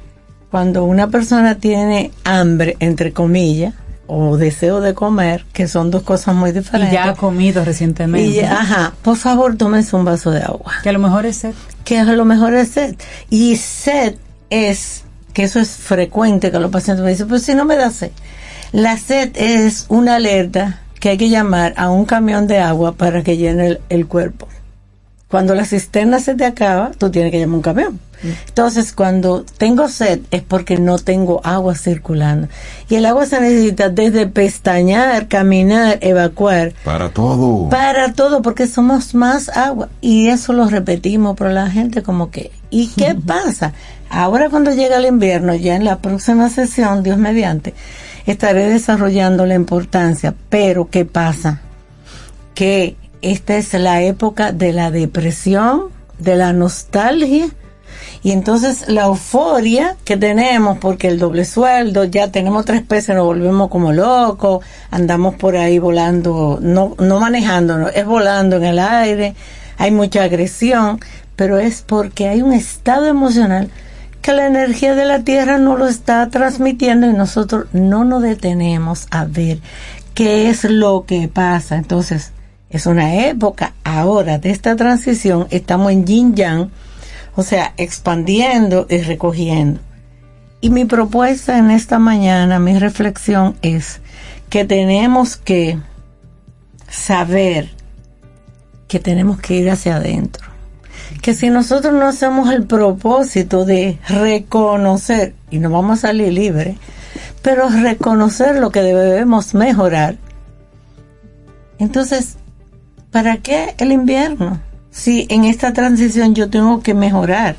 cuando 0.52 0.84
una 0.84 1.08
persona 1.10 1.56
tiene 1.56 2.12
hambre, 2.24 2.76
entre 2.80 3.12
comillas, 3.14 3.74
o 4.08 4.38
deseo 4.38 4.82
de 4.82 4.96
comer, 4.96 5.46
que 5.54 5.68
son 5.68 5.92
dos 5.92 6.02
cosas 6.02 6.34
muy 6.34 6.50
Y 6.50 6.54
diferentes. 6.54 6.94
ya 6.94 7.10
ha 7.10 7.14
comido 7.14 7.64
recientemente. 7.64 8.28
Y 8.28 8.34
ya- 8.42 8.54
ajá, 8.60 8.94
por 9.04 9.18
favor, 9.18 9.56
tómese 9.56 9.96
un 9.96 10.04
vaso 10.06 10.32
de 10.32 10.42
agua 10.42 10.74
Que 10.82 10.90
a 10.90 10.94
lo 10.94 11.00
mejor 11.00 11.28
es 11.28 11.38
sed. 11.38 11.54
que 11.84 12.00
a 12.00 12.04
lo 12.06 12.26
mejor 12.26 12.56
es 12.56 12.70
sed. 12.70 12.96
Y 13.30 13.58
sed 13.58 14.16
es, 14.50 15.04
que 15.34 15.44
eso 15.44 15.60
es 15.60 15.70
frecuente 15.70 16.50
que 16.52 16.58
los 16.60 16.72
pacientes 16.72 17.06
me 17.06 17.12
dicen, 17.12 17.28
pues 17.28 17.44
si 17.44 17.54
no 17.54 17.66
me 17.66 17.76
da 17.76 17.92
sed. 17.92 18.10
La 18.72 18.98
sed 18.98 19.32
es 19.36 19.86
una 19.90 20.16
alerta 20.16 20.82
que 21.00 21.10
hay 21.10 21.18
que 21.20 21.30
llamar 21.30 21.76
a 21.78 21.92
un 21.92 22.06
camión 22.06 22.48
de 22.48 22.58
agua 22.58 22.94
para 22.94 23.22
que 23.24 23.38
llene 23.38 23.68
el, 23.68 23.82
el 23.90 24.08
cuerpo. 24.08 24.48
Cuando 25.28 25.54
la 25.54 25.66
cisterna 25.66 26.20
se 26.20 26.34
te 26.34 26.46
acaba, 26.46 26.90
tú 26.98 27.12
tienes 27.12 27.32
que 27.32 27.40
llamar 27.40 27.58
un 27.58 27.62
camión. 27.62 28.00
Entonces, 28.24 28.94
cuando 28.94 29.46
tengo 29.58 29.88
sed 29.88 30.22
es 30.32 30.42
porque 30.42 30.78
no 30.78 30.98
tengo 30.98 31.42
agua 31.44 31.76
circulando. 31.76 32.48
Y 32.90 32.96
el 32.96 33.06
agua 33.06 33.26
se 33.26 33.40
necesita 33.40 33.90
desde 33.90 34.28
pestañear, 34.28 35.28
caminar, 35.28 36.00
evacuar. 36.02 36.74
Para 36.84 37.10
todo. 37.10 37.70
Para 37.70 38.14
todo, 38.14 38.42
porque 38.42 38.68
somos 38.68 39.16
más 39.16 39.50
agua. 39.50 39.90
Y 40.02 40.28
eso 40.28 40.54
lo 40.54 40.68
repetimos, 40.68 41.36
pero 41.38 41.52
la 41.52 41.70
gente 41.70 42.04
como 42.04 42.30
que... 42.32 42.52
¿Y 42.70 42.88
qué 42.88 43.16
pasa? 43.26 43.74
Ahora 44.10 44.50
cuando 44.50 44.72
llega 44.72 44.98
el 44.98 45.06
invierno, 45.06 45.56
ya 45.56 45.76
en 45.76 45.86
la 45.86 46.00
próxima 46.00 46.50
sesión, 46.50 47.04
Dios 47.04 47.18
mediante, 47.18 47.74
estaré 48.26 48.68
desarrollando 48.68 49.46
la 49.46 49.56
importancia. 49.56 50.34
Pero 50.50 50.90
¿qué 50.90 51.06
pasa? 51.06 51.62
Que 52.54 52.98
esta 53.22 53.56
es 53.56 53.74
la 53.74 54.02
época 54.02 54.52
de 54.52 54.74
la 54.74 54.92
depresión, 54.92 55.90
de 56.18 56.36
la 56.36 56.52
nostalgia 56.52 57.50
y 58.22 58.32
entonces 58.32 58.90
la 58.90 59.06
euforia 59.06 59.96
que 60.04 60.18
tenemos, 60.18 60.78
porque 60.80 61.08
el 61.08 61.20
doble 61.20 61.46
sueldo, 61.46 62.04
ya 62.04 62.32
tenemos 62.32 62.66
tres 62.66 62.82
pesos, 62.82 63.16
nos 63.16 63.26
volvemos 63.26 63.70
como 63.70 63.94
locos, 63.94 64.66
andamos 64.92 65.36
por 65.36 65.56
ahí 65.56 65.80
volando, 65.80 66.60
no, 66.62 66.96
no 67.00 67.20
manejándonos, 67.20 67.92
es 67.96 68.06
volando 68.06 68.58
en 68.58 68.64
el 68.66 68.80
aire, 68.80 69.36
hay 69.78 69.92
mucha 69.92 70.24
agresión, 70.24 71.00
pero 71.36 71.60
es 71.60 71.82
porque 71.82 72.28
hay 72.28 72.42
un 72.42 72.52
estado 72.52 73.06
emocional 73.06 73.70
que 74.22 74.34
la 74.34 74.48
energía 74.48 74.96
de 74.96 75.06
la 75.06 75.24
Tierra 75.24 75.58
no 75.58 75.78
lo 75.78 75.88
está 75.88 76.30
transmitiendo 76.30 77.10
y 77.10 77.14
nosotros 77.14 77.68
no 77.72 78.04
nos 78.04 78.22
detenemos 78.22 79.08
a 79.12 79.24
ver 79.24 79.60
qué 80.14 80.50
es 80.50 80.66
lo 80.66 81.06
que 81.06 81.30
pasa. 81.30 81.78
Entonces, 81.78 82.34
es 82.70 82.86
una 82.86 83.28
época 83.28 83.74
ahora 83.86 84.38
de 84.38 84.52
esta 84.52 84.76
transición, 84.76 85.48
estamos 85.50 85.94
en 85.94 86.06
yin 86.06 86.36
yang, 86.36 86.70
o 87.40 87.44
sea, 87.44 87.74
expandiendo 87.78 88.86
y 88.90 88.98
recogiendo. 88.98 89.80
Y 90.60 90.72
mi 90.72 90.84
propuesta 90.84 91.58
en 91.58 91.72
esta 91.72 91.98
mañana, 91.98 92.60
mi 92.60 92.78
reflexión 92.78 93.56
es 93.62 94.02
que 94.50 94.66
tenemos 94.66 95.38
que 95.38 95.80
saber 96.90 97.70
que 98.90 99.00
tenemos 99.00 99.40
que 99.40 99.56
ir 99.56 99.70
hacia 99.70 99.96
adentro. 99.96 100.50
Que 101.22 101.34
si 101.34 101.50
nosotros 101.50 101.94
no 101.94 102.08
hacemos 102.08 102.52
el 102.52 102.66
propósito 102.66 103.64
de 103.64 104.00
reconocer, 104.10 105.34
y 105.50 105.60
no 105.60 105.70
vamos 105.70 106.00
a 106.00 106.08
salir 106.10 106.34
libres, 106.34 106.76
pero 107.42 107.70
reconocer 107.70 108.58
lo 108.58 108.70
que 108.70 108.82
debemos 108.82 109.54
mejorar, 109.54 110.18
entonces, 111.78 112.36
¿para 113.12 113.38
qué 113.38 113.76
el 113.78 113.94
invierno? 113.94 114.60
Si 114.92 115.28
en 115.30 115.46
esta 115.46 115.74
transición 115.74 116.36
yo 116.36 116.50
tengo 116.50 116.82
que 116.82 116.94
mejorar 116.94 117.56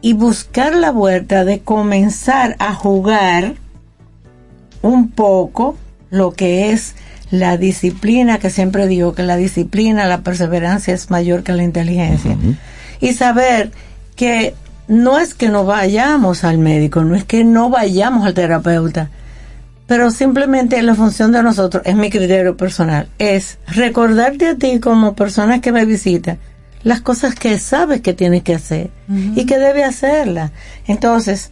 y 0.00 0.12
buscar 0.12 0.74
la 0.76 0.92
vuelta 0.92 1.44
de 1.44 1.60
comenzar 1.60 2.56
a 2.58 2.74
jugar 2.74 3.54
un 4.82 5.10
poco 5.10 5.76
lo 6.10 6.32
que 6.32 6.70
es 6.70 6.94
la 7.30 7.56
disciplina, 7.56 8.38
que 8.38 8.50
siempre 8.50 8.86
digo 8.86 9.14
que 9.14 9.24
la 9.24 9.36
disciplina, 9.36 10.06
la 10.06 10.20
perseverancia 10.20 10.94
es 10.94 11.10
mayor 11.10 11.42
que 11.42 11.52
la 11.52 11.64
inteligencia. 11.64 12.36
Y 13.00 13.14
saber 13.14 13.72
que 14.14 14.54
no 14.88 15.18
es 15.18 15.34
que 15.34 15.48
no 15.48 15.64
vayamos 15.64 16.44
al 16.44 16.58
médico, 16.58 17.02
no 17.02 17.16
es 17.16 17.24
que 17.24 17.42
no 17.42 17.68
vayamos 17.68 18.24
al 18.24 18.34
terapeuta, 18.34 19.10
pero 19.86 20.10
simplemente 20.10 20.80
la 20.82 20.94
función 20.94 21.32
de 21.32 21.42
nosotros, 21.42 21.82
es 21.86 21.94
mi 21.96 22.10
criterio 22.10 22.56
personal, 22.56 23.08
es 23.18 23.58
recordarte 23.68 24.48
a 24.48 24.56
ti 24.56 24.80
como 24.80 25.14
persona 25.14 25.60
que 25.60 25.72
me 25.72 25.84
visita 25.84 26.38
las 26.82 27.00
cosas 27.00 27.34
que 27.34 27.58
sabes 27.58 28.00
que 28.00 28.12
tienes 28.14 28.42
que 28.42 28.54
hacer 28.54 28.90
y 29.34 29.44
que 29.46 29.58
debe 29.58 29.82
hacerlas. 29.84 30.52
Entonces, 30.86 31.50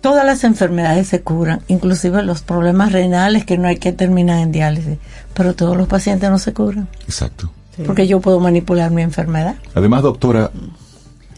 todas 0.00 0.24
las 0.26 0.42
enfermedades 0.44 1.08
se 1.08 1.20
curan, 1.20 1.60
inclusive 1.68 2.22
los 2.22 2.42
problemas 2.42 2.92
renales 2.92 3.44
que 3.44 3.56
no 3.58 3.68
hay 3.68 3.76
que 3.76 3.92
terminar 3.92 4.38
en 4.40 4.50
diálisis, 4.52 4.98
pero 5.34 5.54
todos 5.54 5.76
los 5.76 5.86
pacientes 5.86 6.28
no 6.30 6.38
se 6.38 6.52
curan. 6.52 6.88
Exacto. 7.06 7.50
Porque 7.86 8.08
yo 8.08 8.20
puedo 8.20 8.40
manipular 8.40 8.90
mi 8.90 9.02
enfermedad. 9.02 9.54
Además, 9.74 10.02
doctora, 10.02 10.50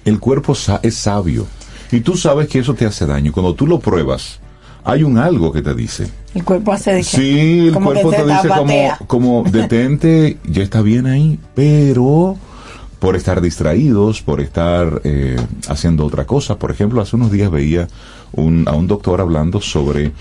el 0.06 0.18
cuerpo 0.18 0.54
sa- 0.54 0.80
es 0.82 0.94
sabio 0.96 1.46
y 1.92 2.00
tú 2.00 2.16
sabes 2.16 2.48
que 2.48 2.60
eso 2.60 2.72
te 2.74 2.86
hace 2.86 3.04
daño. 3.04 3.32
Cuando 3.32 3.54
tú 3.54 3.66
lo 3.66 3.78
pruebas, 3.80 4.40
hay 4.90 5.02
un 5.02 5.18
algo 5.18 5.52
que 5.52 5.62
te 5.62 5.74
dice. 5.74 6.08
El 6.34 6.44
cuerpo 6.44 6.72
hace 6.72 6.94
de 6.94 7.02
Sí, 7.02 7.68
el 7.68 7.74
cuerpo 7.74 8.10
te 8.10 8.24
dice 8.24 8.48
como, 8.48 8.54
tapatea. 8.54 8.98
como 9.06 9.42
detente, 9.50 10.38
ya 10.48 10.62
está 10.62 10.80
bien 10.82 11.06
ahí, 11.06 11.38
pero 11.54 12.36
por 12.98 13.16
estar 13.16 13.40
distraídos, 13.40 14.20
por 14.22 14.40
estar 14.40 15.00
eh, 15.04 15.36
haciendo 15.68 16.04
otra 16.04 16.26
cosa. 16.26 16.58
Por 16.58 16.70
ejemplo, 16.70 17.00
hace 17.00 17.16
unos 17.16 17.30
días 17.32 17.50
veía 17.50 17.88
un- 18.32 18.68
a 18.68 18.72
un 18.72 18.86
doctor 18.86 19.20
hablando 19.20 19.60
sobre 19.60 20.12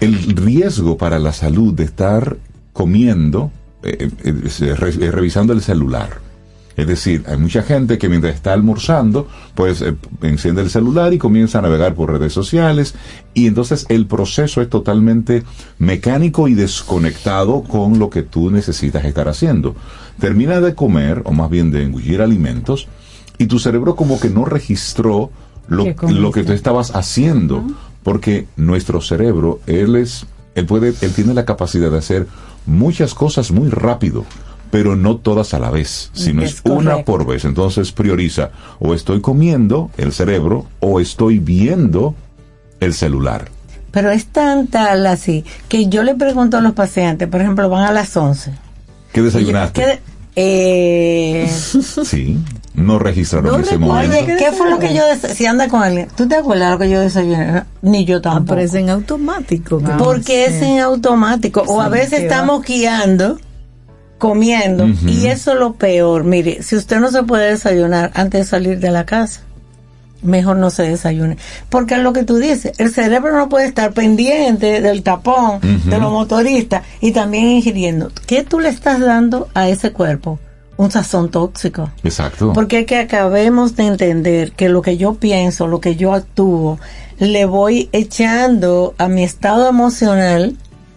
el 0.00 0.36
riesgo 0.36 0.96
para 0.96 1.18
la 1.18 1.32
salud 1.32 1.72
de 1.74 1.84
estar 1.84 2.36
comiendo, 2.72 3.50
eh, 3.82 4.08
eh, 4.24 4.34
eh, 4.60 5.10
revisando 5.10 5.52
el 5.52 5.60
celular. 5.62 6.10
Es 6.76 6.86
decir, 6.86 7.24
hay 7.26 7.36
mucha 7.36 7.62
gente 7.62 7.98
que 7.98 8.08
mientras 8.08 8.34
está 8.34 8.52
almorzando, 8.52 9.28
pues 9.54 9.82
eh, 9.82 9.94
enciende 10.22 10.62
el 10.62 10.70
celular 10.70 11.12
y 11.12 11.18
comienza 11.18 11.58
a 11.58 11.62
navegar 11.62 11.94
por 11.94 12.10
redes 12.10 12.32
sociales. 12.32 12.94
Y 13.34 13.46
entonces 13.46 13.86
el 13.88 14.06
proceso 14.06 14.62
es 14.62 14.68
totalmente 14.68 15.42
mecánico 15.78 16.48
y 16.48 16.54
desconectado 16.54 17.62
con 17.62 17.98
lo 17.98 18.10
que 18.10 18.22
tú 18.22 18.50
necesitas 18.50 19.04
estar 19.04 19.28
haciendo. 19.28 19.74
Termina 20.18 20.60
de 20.60 20.74
comer, 20.74 21.22
o 21.24 21.32
más 21.32 21.50
bien 21.50 21.70
de 21.70 21.82
engullir 21.82 22.22
alimentos, 22.22 22.88
y 23.38 23.46
tu 23.46 23.58
cerebro 23.58 23.96
como 23.96 24.20
que 24.20 24.30
no 24.30 24.44
registró 24.44 25.30
lo, 25.68 25.84
que 26.32 26.44
tú 26.44 26.52
estabas 26.52 26.94
haciendo, 26.94 27.64
porque 28.02 28.46
nuestro 28.56 29.00
cerebro, 29.00 29.60
él 29.66 29.96
es, 29.96 30.26
él 30.54 30.66
puede, 30.66 30.94
él 31.00 31.12
tiene 31.12 31.34
la 31.34 31.44
capacidad 31.44 31.90
de 31.90 31.98
hacer 31.98 32.26
muchas 32.66 33.14
cosas 33.14 33.50
muy 33.50 33.68
rápido, 33.68 34.24
pero 34.72 34.96
no 34.96 35.18
todas 35.18 35.52
a 35.52 35.58
la 35.58 35.70
vez, 35.70 36.08
sino 36.14 36.42
es, 36.42 36.54
Es 36.54 36.62
una 36.64 37.04
por 37.04 37.26
vez. 37.26 37.44
Entonces 37.44 37.92
prioriza, 37.92 38.52
o 38.78 38.94
estoy 38.94 39.20
comiendo 39.20 39.90
el 39.98 40.12
cerebro, 40.12 40.64
o 40.80 40.98
estoy 40.98 41.38
viendo 41.40 42.14
el 42.80 42.94
celular. 42.94 43.50
Pero 43.90 44.10
es 44.10 44.24
tan 44.28 44.68
tal 44.68 45.06
así 45.06 45.44
que 45.68 45.88
yo 45.90 46.02
le 46.02 46.14
pregunto 46.14 46.56
a 46.56 46.62
los 46.62 46.72
pacientes, 46.72 47.28
por 47.28 47.42
ejemplo, 47.42 47.68
van 47.68 47.84
a 47.84 47.92
las 47.92 48.16
11. 48.16 48.54
¿Qué 49.12 49.20
desayunaste? 49.20 49.82
¿Qué, 49.82 50.00
eh, 50.36 51.50
Sí, 52.04 52.38
no 52.74 52.98
registraron 52.98 53.52
No 53.52 53.58
ese 53.58 53.72
recuerdo 53.72 53.94
momento. 53.94 54.16
oye, 54.24 54.36
¿qué 54.38 54.52
fue 54.52 54.70
lo 54.70 54.78
que 54.78 54.94
yo 54.94 55.02
si 55.34 55.44
anda 55.44 55.68
con 55.68 55.82
alguien? 55.82 56.08
¿Tú 56.16 56.26
te 56.26 56.36
acuerdas 56.36 56.70
lo 56.72 56.78
que 56.78 56.88
yo 56.88 56.98
desayuné? 56.98 57.64
Ni 57.82 58.06
yo 58.06 58.22
tampoco. 58.22 58.54
Aparece 58.54 58.78
en 58.78 58.88
automático. 58.88 59.80
que 59.80 59.92
Porque 59.98 60.46
no 60.48 60.56
es 60.56 60.62
en 60.62 60.80
automático. 60.80 61.62
O 61.66 61.82
a 61.82 61.90
veces 61.90 62.20
va. 62.20 62.22
estamos 62.22 62.64
guiando, 62.64 63.38
comiendo. 64.22 64.86
Y 64.86 65.26
eso 65.26 65.52
es 65.52 65.58
lo 65.58 65.72
peor. 65.72 66.22
Mire, 66.22 66.62
si 66.62 66.76
usted 66.76 67.00
no 67.00 67.10
se 67.10 67.24
puede 67.24 67.50
desayunar 67.50 68.12
antes 68.14 68.42
de 68.42 68.46
salir 68.46 68.78
de 68.78 68.92
la 68.92 69.04
casa, 69.04 69.40
mejor 70.22 70.58
no 70.58 70.70
se 70.70 70.84
desayune. 70.84 71.38
Porque 71.68 71.94
es 71.94 72.00
lo 72.02 72.12
que 72.12 72.22
tú 72.22 72.36
dices, 72.36 72.72
el 72.78 72.94
cerebro 72.94 73.36
no 73.36 73.48
puede 73.48 73.66
estar 73.66 73.92
pendiente 73.92 74.80
del 74.80 75.02
tapón, 75.02 75.58
de 75.60 75.98
los 75.98 76.12
motoristas 76.12 76.84
y 77.00 77.10
también 77.10 77.46
ingiriendo. 77.46 78.12
¿Qué 78.24 78.44
tú 78.44 78.60
le 78.60 78.68
estás 78.68 79.00
dando 79.00 79.48
a 79.54 79.68
ese 79.68 79.90
cuerpo? 79.90 80.38
Un 80.76 80.92
sazón 80.92 81.28
tóxico. 81.28 81.90
Exacto. 82.04 82.52
Porque 82.52 82.78
es 82.78 82.86
que 82.86 82.98
acabemos 82.98 83.74
de 83.74 83.88
entender 83.88 84.52
que 84.52 84.68
lo 84.68 84.82
que 84.82 84.96
yo 84.96 85.14
pienso, 85.14 85.66
lo 85.66 85.80
que 85.80 85.96
yo 85.96 86.14
actúo, 86.14 86.78
le 87.18 87.44
voy 87.44 87.88
echando 87.90 88.94
a 88.98 89.08
mi 89.08 89.24
estado 89.24 89.68
emocional 89.68 90.56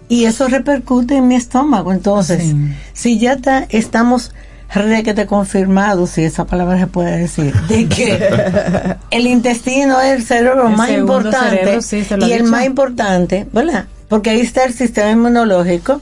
y 0.10 0.26
eso 0.26 0.48
repercute 0.48 1.18
en 1.18 1.28
mi 1.28 1.36
estómago. 1.36 1.92
Entonces, 1.92 2.42
Sí. 2.44 2.56
si 2.94 3.20
ya 3.20 3.34
está, 3.34 3.66
estamos 3.70 4.34
requete 4.74 5.26
confirmados, 5.26 6.10
si 6.12 6.24
esa 6.24 6.46
palabra 6.46 6.78
se 6.80 6.88
puede 6.88 7.18
decir, 7.18 7.54
de 7.68 7.88
que 7.90 8.96
el 9.12 9.28
intestino 9.28 10.02
es 10.02 10.14
el 10.20 10.24
cerebro 10.24 10.68
El 10.68 10.76
más 10.76 10.90
importante 10.92 11.50
cerebro, 11.50 11.82
sí, 11.82 11.98
y 12.28 12.32
el 12.32 12.40
dicho. 12.40 12.52
más 12.52 12.66
importante, 12.66 13.48
¿verdad? 13.54 13.86
Porque 14.10 14.32
ahí 14.32 14.42
está 14.42 14.66
el 14.66 14.74
sistema 14.74 15.12
inmunológico 15.12 16.02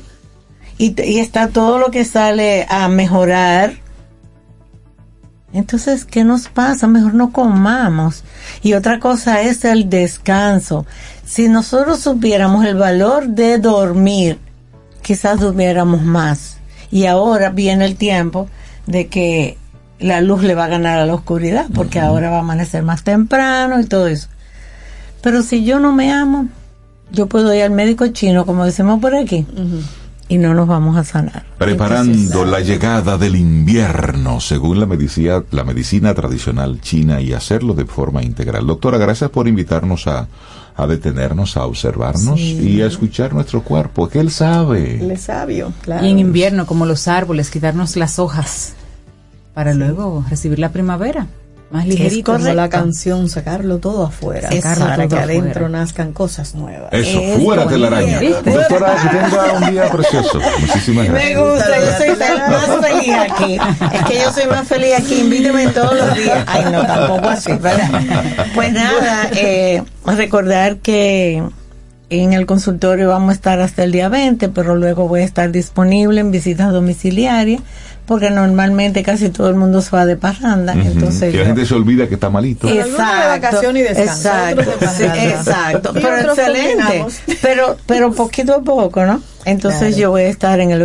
y, 0.77 0.99
y 1.01 1.19
está 1.19 1.49
todo 1.49 1.77
lo 1.77 1.91
que 1.91 2.03
sale 2.03 2.65
a 2.69 2.87
mejorar. 2.89 3.73
Entonces, 5.53 6.03
¿qué 6.05 6.23
nos 6.23 6.47
pasa? 6.47 6.87
Mejor 6.87 7.13
no 7.13 7.31
comamos. 7.31 8.23
Y 8.63 8.73
otra 8.73 8.99
cosa 8.99 9.41
es 9.41 9.63
el 9.65 9.87
descanso. 9.89 10.85
Si 11.33 11.47
nosotros 11.47 11.99
supiéramos 11.99 12.63
el 12.63 12.75
valor 12.75 13.29
de 13.29 13.57
dormir, 13.57 14.37
quizás 15.01 15.39
durmiéramos 15.39 16.03
más. 16.03 16.57
Y 16.91 17.07
ahora 17.07 17.49
viene 17.49 17.85
el 17.85 17.95
tiempo 17.95 18.47
de 18.85 19.07
que 19.07 19.57
la 19.99 20.21
luz 20.21 20.43
le 20.43 20.53
va 20.53 20.65
a 20.65 20.67
ganar 20.67 20.99
a 20.99 21.07
la 21.07 21.15
oscuridad, 21.15 21.65
porque 21.73 21.99
ahora 21.99 22.29
va 22.29 22.35
a 22.35 22.41
amanecer 22.41 22.83
más 22.83 23.03
temprano 23.03 23.79
y 23.79 23.85
todo 23.85 24.05
eso. 24.05 24.27
Pero 25.23 25.41
si 25.41 25.63
yo 25.63 25.79
no 25.79 25.91
me 25.91 26.13
amo, 26.13 26.49
yo 27.11 27.25
puedo 27.25 27.51
ir 27.51 27.63
al 27.63 27.71
médico 27.71 28.05
chino, 28.09 28.45
como 28.45 28.63
decimos 28.63 28.99
por 28.99 29.15
aquí, 29.15 29.43
y 30.27 30.37
no 30.37 30.53
nos 30.53 30.67
vamos 30.67 30.97
a 30.97 31.03
sanar. 31.03 31.47
Preparando 31.57 32.45
la 32.45 32.59
llegada 32.59 33.17
del 33.17 33.37
invierno, 33.37 34.39
según 34.39 34.79
la 34.79 34.85
medicina, 34.85 35.43
la 35.49 35.63
medicina 35.63 36.13
tradicional 36.13 36.79
china, 36.79 37.21
y 37.21 37.33
hacerlo 37.33 37.73
de 37.73 37.85
forma 37.85 38.21
integral. 38.21 38.67
Doctora, 38.67 38.99
gracias 38.99 39.31
por 39.31 39.47
invitarnos 39.47 40.05
a, 40.05 40.27
a 40.75 40.87
detenernos, 40.87 41.55
a 41.57 41.65
observarnos 41.65 42.39
Sí. 42.39 42.59
y 42.77 42.81
a 42.81 42.87
escuchar 42.87 43.33
nuestro 43.33 43.61
cuerpo, 43.63 44.09
que 44.09 44.19
él 44.19 44.31
sabe. 44.31 44.99
Él 45.03 45.11
es 45.11 45.21
sabio, 45.21 45.71
claro. 45.81 46.05
Y 46.05 46.09
en 46.11 46.19
invierno, 46.19 46.65
como 46.65 46.85
los 46.85 47.07
árboles, 47.07 47.49
quitarnos 47.51 47.95
las 47.95 48.17
hojas 48.19 48.73
para 49.53 49.73
luego 49.73 50.25
recibir 50.29 50.57
la 50.59 50.71
primavera. 50.71 51.27
Más 51.71 51.87
ligerito. 51.87 52.33
como 52.33 52.53
la 52.53 52.69
canción, 52.69 53.29
sacarlo 53.29 53.79
todo 53.79 54.05
afuera, 54.05 54.49
Sacarlo 54.51 54.85
para 54.85 54.95
todo 55.07 55.17
que 55.17 55.23
adentro 55.23 55.49
afuera. 55.65 55.69
nazcan 55.69 56.13
cosas 56.13 56.53
nuevas. 56.53 56.89
Eso, 56.93 57.19
fuera 57.39 57.67
telaraña. 57.67 58.19
¿Viste? 58.19 58.51
Doctora, 58.51 58.95
que 59.01 59.09
tenga 59.17 59.53
un 59.53 59.71
día 59.71 59.89
precioso. 59.91 60.39
Muchísimas 60.59 61.09
Me 61.09 61.33
gracias. 61.33 61.39
gusta, 61.39 61.79
yo 61.79 61.97
soy 61.97 62.09
más 62.49 62.87
feliz 62.89 63.15
aquí. 63.15 63.57
Es 63.95 64.03
que 64.05 64.15
yo 64.21 64.31
soy 64.31 64.47
más 64.47 64.67
feliz 64.67 64.93
aquí. 64.99 65.19
Invíteme 65.21 65.67
todos 65.69 65.95
los 65.97 66.15
días. 66.15 66.43
Ay, 66.47 66.65
no, 66.71 66.85
tampoco 66.85 67.27
así, 67.29 67.51
¿verdad? 67.53 67.89
Pues 68.53 68.71
nada, 68.71 69.29
eh, 69.35 69.81
recordar 70.05 70.77
que 70.77 71.41
en 72.09 72.33
el 72.33 72.45
consultorio 72.45 73.09
vamos 73.09 73.31
a 73.31 73.33
estar 73.33 73.59
hasta 73.61 73.83
el 73.83 73.91
día 73.91 74.09
20, 74.09 74.49
pero 74.49 74.75
luego 74.75 75.07
voy 75.07 75.21
a 75.21 75.23
estar 75.23 75.51
disponible 75.51 76.21
en 76.21 76.29
visitas 76.29 76.71
domiciliarias, 76.71 77.61
porque 78.05 78.29
normalmente 78.29 79.01
casi 79.03 79.29
todo 79.29 79.47
el 79.49 79.55
mundo 79.55 79.81
se 79.81 79.91
va 79.95 80.05
de 80.05 80.17
parranda. 80.17 80.73
Ujú, 80.73 80.81
Entonces 80.87 81.31
que 81.31 81.37
la 81.37 81.43
yo- 81.43 81.45
gente 81.47 81.65
se 81.65 81.73
olvida 81.73 82.07
que 82.07 82.15
está 82.15 82.29
malito. 82.29 82.67
Exacto, 82.67 83.61
de 83.71 83.79
y 83.79 83.81
descanso, 83.83 84.29
exacto, 84.29 84.71
sí, 84.97 85.03
exacto, 85.03 85.91
Y 85.95 86.01
pero 86.01 86.17
excelente, 86.33 87.05
pero 87.41 87.77
pero 87.85 88.11
poquito 88.13 88.55
a 88.55 88.61
poco, 88.61 89.05
¿no? 89.05 89.21
Entonces 89.45 89.79
Claro. 89.89 89.97
yo 89.97 90.09
voy 90.11 90.21
a 90.23 90.27
estar 90.29 90.59
en 90.61 90.71
el 90.71 90.81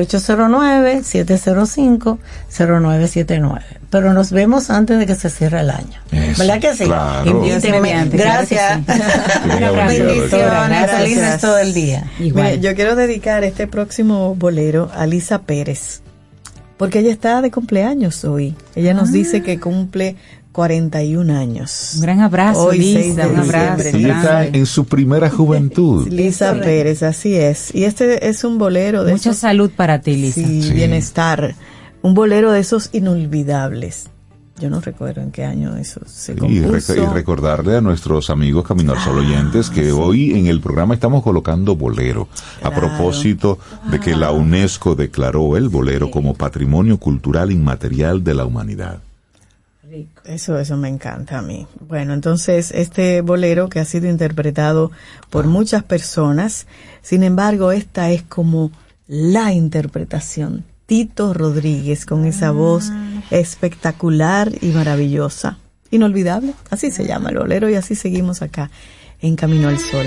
809-705-0979, 2.48 3.62
pero 3.90 4.12
nos 4.12 4.30
vemos 4.32 4.70
antes 4.70 4.98
de 4.98 5.06
que 5.06 5.14
se 5.14 5.30
cierre 5.30 5.60
el 5.60 5.70
año, 5.70 6.00
Eso, 6.10 6.38
¿verdad 6.42 6.58
que 6.60 6.74
sí? 6.74 6.84
claro. 6.84 7.34
Mediante, 7.40 8.16
claro 8.16 8.46
que 8.46 8.54
gracias, 8.56 8.86
bendiciones, 8.86 10.16
doctora. 10.30 10.68
Gracias. 10.68 10.98
felices 11.00 11.40
todo 11.40 11.58
el 11.58 11.72
día. 11.74 12.04
Mire, 12.18 12.58
yo 12.60 12.74
quiero 12.74 12.96
dedicar 12.96 13.44
este 13.44 13.66
próximo 13.66 14.34
bolero 14.34 14.90
a 14.94 15.06
Lisa 15.06 15.42
Pérez, 15.42 16.02
porque 16.78 17.00
ella 17.00 17.10
está 17.12 17.42
de 17.42 17.50
cumpleaños 17.50 18.24
hoy. 18.24 18.54
Ella 18.74 18.94
nos 18.94 19.12
dice 19.12 19.42
que 19.42 19.58
cumple 19.60 20.16
41 20.52 21.36
años. 21.36 21.92
Un 21.96 22.00
gran 22.02 22.20
abrazo, 22.20 22.64
Hoy, 22.66 22.78
Lisa, 22.78 23.00
6 23.00 23.16
de 23.16 23.26
un 23.26 23.36
abrazo. 23.36 23.88
está 23.96 24.46
en 24.46 24.66
su 24.66 24.86
primera 24.86 25.28
juventud. 25.30 26.08
Lisa 26.10 26.54
Pérez, 26.54 27.02
así 27.02 27.34
es. 27.34 27.74
Y 27.74 27.84
este 27.84 28.28
es 28.28 28.42
un 28.44 28.58
bolero 28.58 29.04
de 29.04 29.12
Mucha 29.12 29.30
esos- 29.30 29.40
salud 29.40 29.70
para 29.76 30.00
ti, 30.00 30.16
Lisa. 30.16 30.40
Sí, 30.40 30.62
Sí. 30.62 30.72
bienestar. 30.72 31.54
Un 32.02 32.14
bolero 32.14 32.50
de 32.52 32.60
esos 32.60 32.90
inolvidables. 32.92 34.06
Yo 34.60 34.68
no 34.70 34.80
recuerdo 34.80 35.20
en 35.20 35.30
qué 35.30 35.44
año 35.44 35.76
eso 35.76 36.00
se 36.06 36.32
Y, 36.32 36.36
compuso. 36.36 36.94
rec- 36.94 37.02
y 37.10 37.14
recordarle 37.14 37.76
a 37.76 37.80
nuestros 37.80 38.28
amigos 38.30 38.66
Camino 38.66 38.92
al 38.92 38.98
Sol 39.00 39.18
oyentes 39.18 39.70
que 39.70 39.92
hoy 39.92 40.32
en 40.38 40.46
el 40.48 40.60
programa 40.60 40.94
estamos 40.94 41.22
colocando 41.22 41.76
bolero 41.76 42.28
a 42.62 42.70
propósito 42.74 43.58
de 43.90 44.00
que 44.00 44.16
la 44.16 44.32
UNESCO 44.32 44.94
declaró 44.96 45.56
el 45.56 45.68
bolero 45.68 46.10
como 46.10 46.34
patrimonio 46.34 46.98
cultural 46.98 47.52
inmaterial 47.52 48.24
de 48.24 48.34
la 48.34 48.44
humanidad. 48.44 48.98
Eso, 50.24 50.58
eso 50.58 50.76
me 50.76 50.88
encanta 50.88 51.38
a 51.38 51.42
mí. 51.42 51.66
Bueno, 51.88 52.12
entonces 52.12 52.72
este 52.72 53.22
bolero 53.22 53.68
que 53.70 53.80
ha 53.80 53.84
sido 53.86 54.08
interpretado 54.08 54.90
por 55.30 55.46
muchas 55.46 55.82
personas, 55.82 56.66
sin 57.00 57.22
embargo, 57.22 57.72
esta 57.72 58.10
es 58.10 58.22
como 58.22 58.70
la 59.06 59.52
interpretación. 59.54 60.64
Tito 60.88 61.34
Rodríguez 61.34 62.06
con 62.06 62.24
esa 62.24 62.50
voz 62.50 62.90
espectacular 63.30 64.50
y 64.62 64.68
maravillosa. 64.68 65.58
Inolvidable, 65.90 66.54
así 66.70 66.90
se 66.90 67.06
llama 67.06 67.28
el 67.28 67.36
bolero 67.36 67.68
y 67.68 67.74
así 67.74 67.94
seguimos 67.94 68.40
acá 68.40 68.70
en 69.20 69.36
Camino 69.36 69.68
al 69.68 69.78
Sol. 69.78 70.06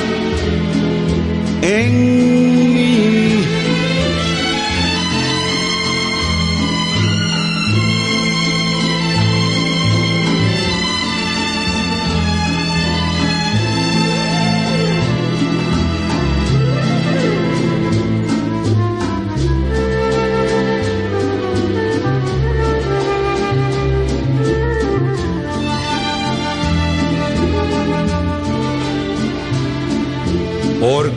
en 1.61 2.70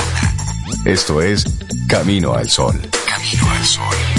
Esto 0.83 1.21
es 1.21 1.45
Camino 1.87 2.33
al 2.33 2.49
Sol. 2.49 2.75
Camino 3.07 3.49
al 3.49 3.63
Sol. 3.65 4.16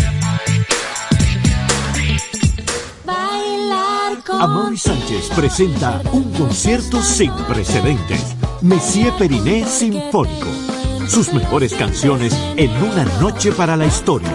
Amor 4.40 4.78
Sánchez 4.78 5.30
presenta 5.34 6.00
un 6.12 6.32
concierto 6.32 7.02
sin 7.02 7.32
precedentes. 7.48 8.36
Messier 8.62 9.12
Periné 9.18 9.64
Sinfónico. 9.64 10.46
Sus 11.08 11.32
mejores 11.32 11.74
canciones 11.74 12.32
en 12.56 12.70
una 12.84 13.04
noche 13.20 13.50
para 13.50 13.76
la 13.76 13.86
historia. 13.86 14.30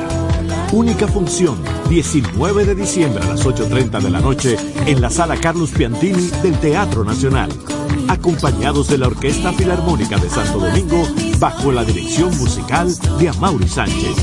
Única 0.73 1.07
función, 1.07 1.57
19 1.89 2.65
de 2.65 2.75
diciembre 2.75 3.23
a 3.23 3.27
las 3.27 3.45
8.30 3.45 4.01
de 4.01 4.09
la 4.09 4.19
noche 4.19 4.57
en 4.85 4.99
la 4.99 5.09
sala 5.09 5.37
Carlos 5.37 5.71
Piantini 5.71 6.27
del 6.41 6.59
Teatro 6.59 7.05
Nacional. 7.05 7.49
Acompañados 8.07 8.87
de 8.87 8.97
la 8.97 9.07
Orquesta 9.07 9.53
Filarmónica 9.53 10.17
de 10.17 10.29
Santo 10.29 10.59
Domingo 10.59 11.07
bajo 11.39 11.71
la 11.71 11.83
dirección 11.83 12.35
musical 12.37 12.93
de 13.19 13.29
Amaury 13.29 13.67
Sánchez. 13.67 14.15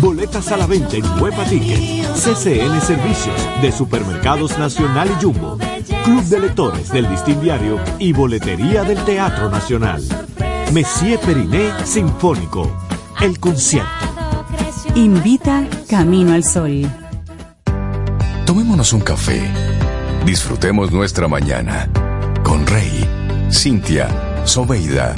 Boletas 0.00 0.50
a 0.52 0.56
la 0.56 0.66
venta 0.66 0.96
en 0.96 1.04
Huepa 1.20 1.44
Ticket, 1.44 2.04
CCN 2.14 2.80
Servicios 2.80 3.36
de 3.60 3.72
Supermercados 3.72 4.58
Nacional 4.58 5.10
y 5.10 5.24
Jumbo, 5.24 5.58
Club 6.04 6.24
de 6.24 6.40
Lectores 6.40 6.90
del 6.90 7.08
Distin 7.08 7.40
Diario 7.40 7.78
y 7.98 8.12
Boletería 8.12 8.84
del 8.84 9.04
Teatro 9.04 9.50
Nacional. 9.50 10.02
Messier 10.72 11.18
Periné 11.20 11.70
Sinfónico. 11.84 12.70
El 13.20 13.38
concierto. 13.38 13.88
Invita 14.94 15.66
Camino 15.88 16.32
al 16.32 16.44
Sol. 16.44 16.90
Tomémonos 18.46 18.92
un 18.92 19.00
café. 19.00 19.40
Disfrutemos 20.24 20.92
nuestra 20.92 21.28
mañana 21.28 21.88
con 22.42 22.66
Rey, 22.66 23.08
Cintia, 23.52 24.08
Soveida, 24.44 25.14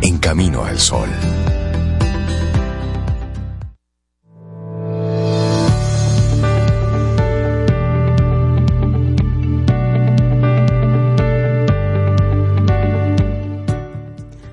en 0.00 0.16
Camino 0.18 0.64
al 0.64 0.78
Sol. 0.78 1.08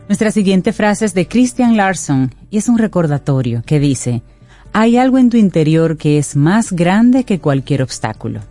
Nuestra 0.07 0.31
siguiente 0.31 0.73
frase 0.73 1.05
es 1.05 1.13
de 1.13 1.27
Christian 1.27 1.77
Larson 1.77 2.35
y 2.51 2.57
es 2.57 2.67
un 2.67 2.77
recordatorio 2.77 3.63
que 3.65 3.79
dice, 3.79 4.23
hay 4.73 4.97
algo 4.97 5.17
en 5.17 5.29
tu 5.29 5.37
interior 5.37 5.97
que 5.97 6.17
es 6.17 6.35
más 6.35 6.73
grande 6.73 7.23
que 7.23 7.39
cualquier 7.39 7.81
obstáculo. 7.81 8.41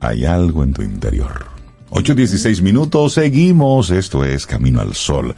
Hay 0.00 0.24
algo 0.24 0.64
en 0.64 0.72
tu 0.72 0.82
interior. 0.82 1.59
8.16 1.90 2.62
minutos, 2.62 3.14
seguimos. 3.14 3.90
Esto 3.90 4.24
es 4.24 4.46
Camino 4.46 4.80
al 4.80 4.94
Sol. 4.94 5.34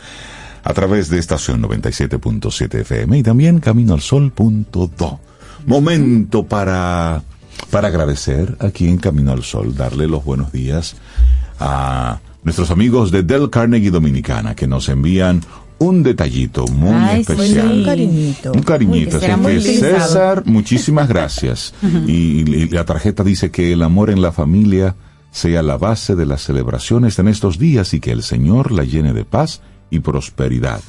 A 0.64 0.74
través 0.74 1.08
de 1.08 1.18
estación 1.18 1.62
97.7 1.62 2.80
FM 2.80 3.18
y 3.18 3.22
también 3.22 3.58
caminoalsol.do. 3.58 5.20
Momento 5.66 6.44
para, 6.44 7.22
para 7.70 7.88
agradecer 7.88 8.56
aquí 8.60 8.88
en 8.88 8.98
Camino 8.98 9.32
al 9.32 9.42
Sol, 9.42 9.74
darle 9.74 10.06
los 10.06 10.24
buenos 10.24 10.52
días 10.52 10.94
a 11.58 12.20
nuestros 12.44 12.70
amigos 12.70 13.10
de 13.10 13.22
Del 13.22 13.50
Carnegie 13.50 13.90
Dominicana 13.90 14.54
que 14.54 14.66
nos 14.66 14.88
envían 14.88 15.40
un 15.78 16.02
detallito 16.04 16.66
muy 16.68 16.90
Ay, 16.94 17.24
sí, 17.24 17.32
especial. 17.32 17.72
un 17.72 17.84
cariñito. 17.84 18.52
Un 18.52 18.62
cariñito. 18.62 19.16
Así 19.16 19.26
que. 19.26 19.60
César, 19.60 20.44
muchísimas 20.46 21.08
gracias. 21.08 21.74
y, 22.06 22.48
y 22.48 22.68
la 22.68 22.84
tarjeta 22.84 23.24
dice 23.24 23.50
que 23.50 23.72
el 23.72 23.82
amor 23.82 24.10
en 24.10 24.22
la 24.22 24.30
familia 24.30 24.94
sea 25.32 25.62
la 25.62 25.78
base 25.78 26.14
de 26.14 26.26
las 26.26 26.42
celebraciones 26.42 27.18
en 27.18 27.26
estos 27.26 27.58
días 27.58 27.94
y 27.94 28.00
que 28.00 28.12
el 28.12 28.22
Señor 28.22 28.70
la 28.70 28.84
llene 28.84 29.12
de 29.12 29.24
paz 29.24 29.62
y 29.90 29.98
prosperidad 30.00 30.80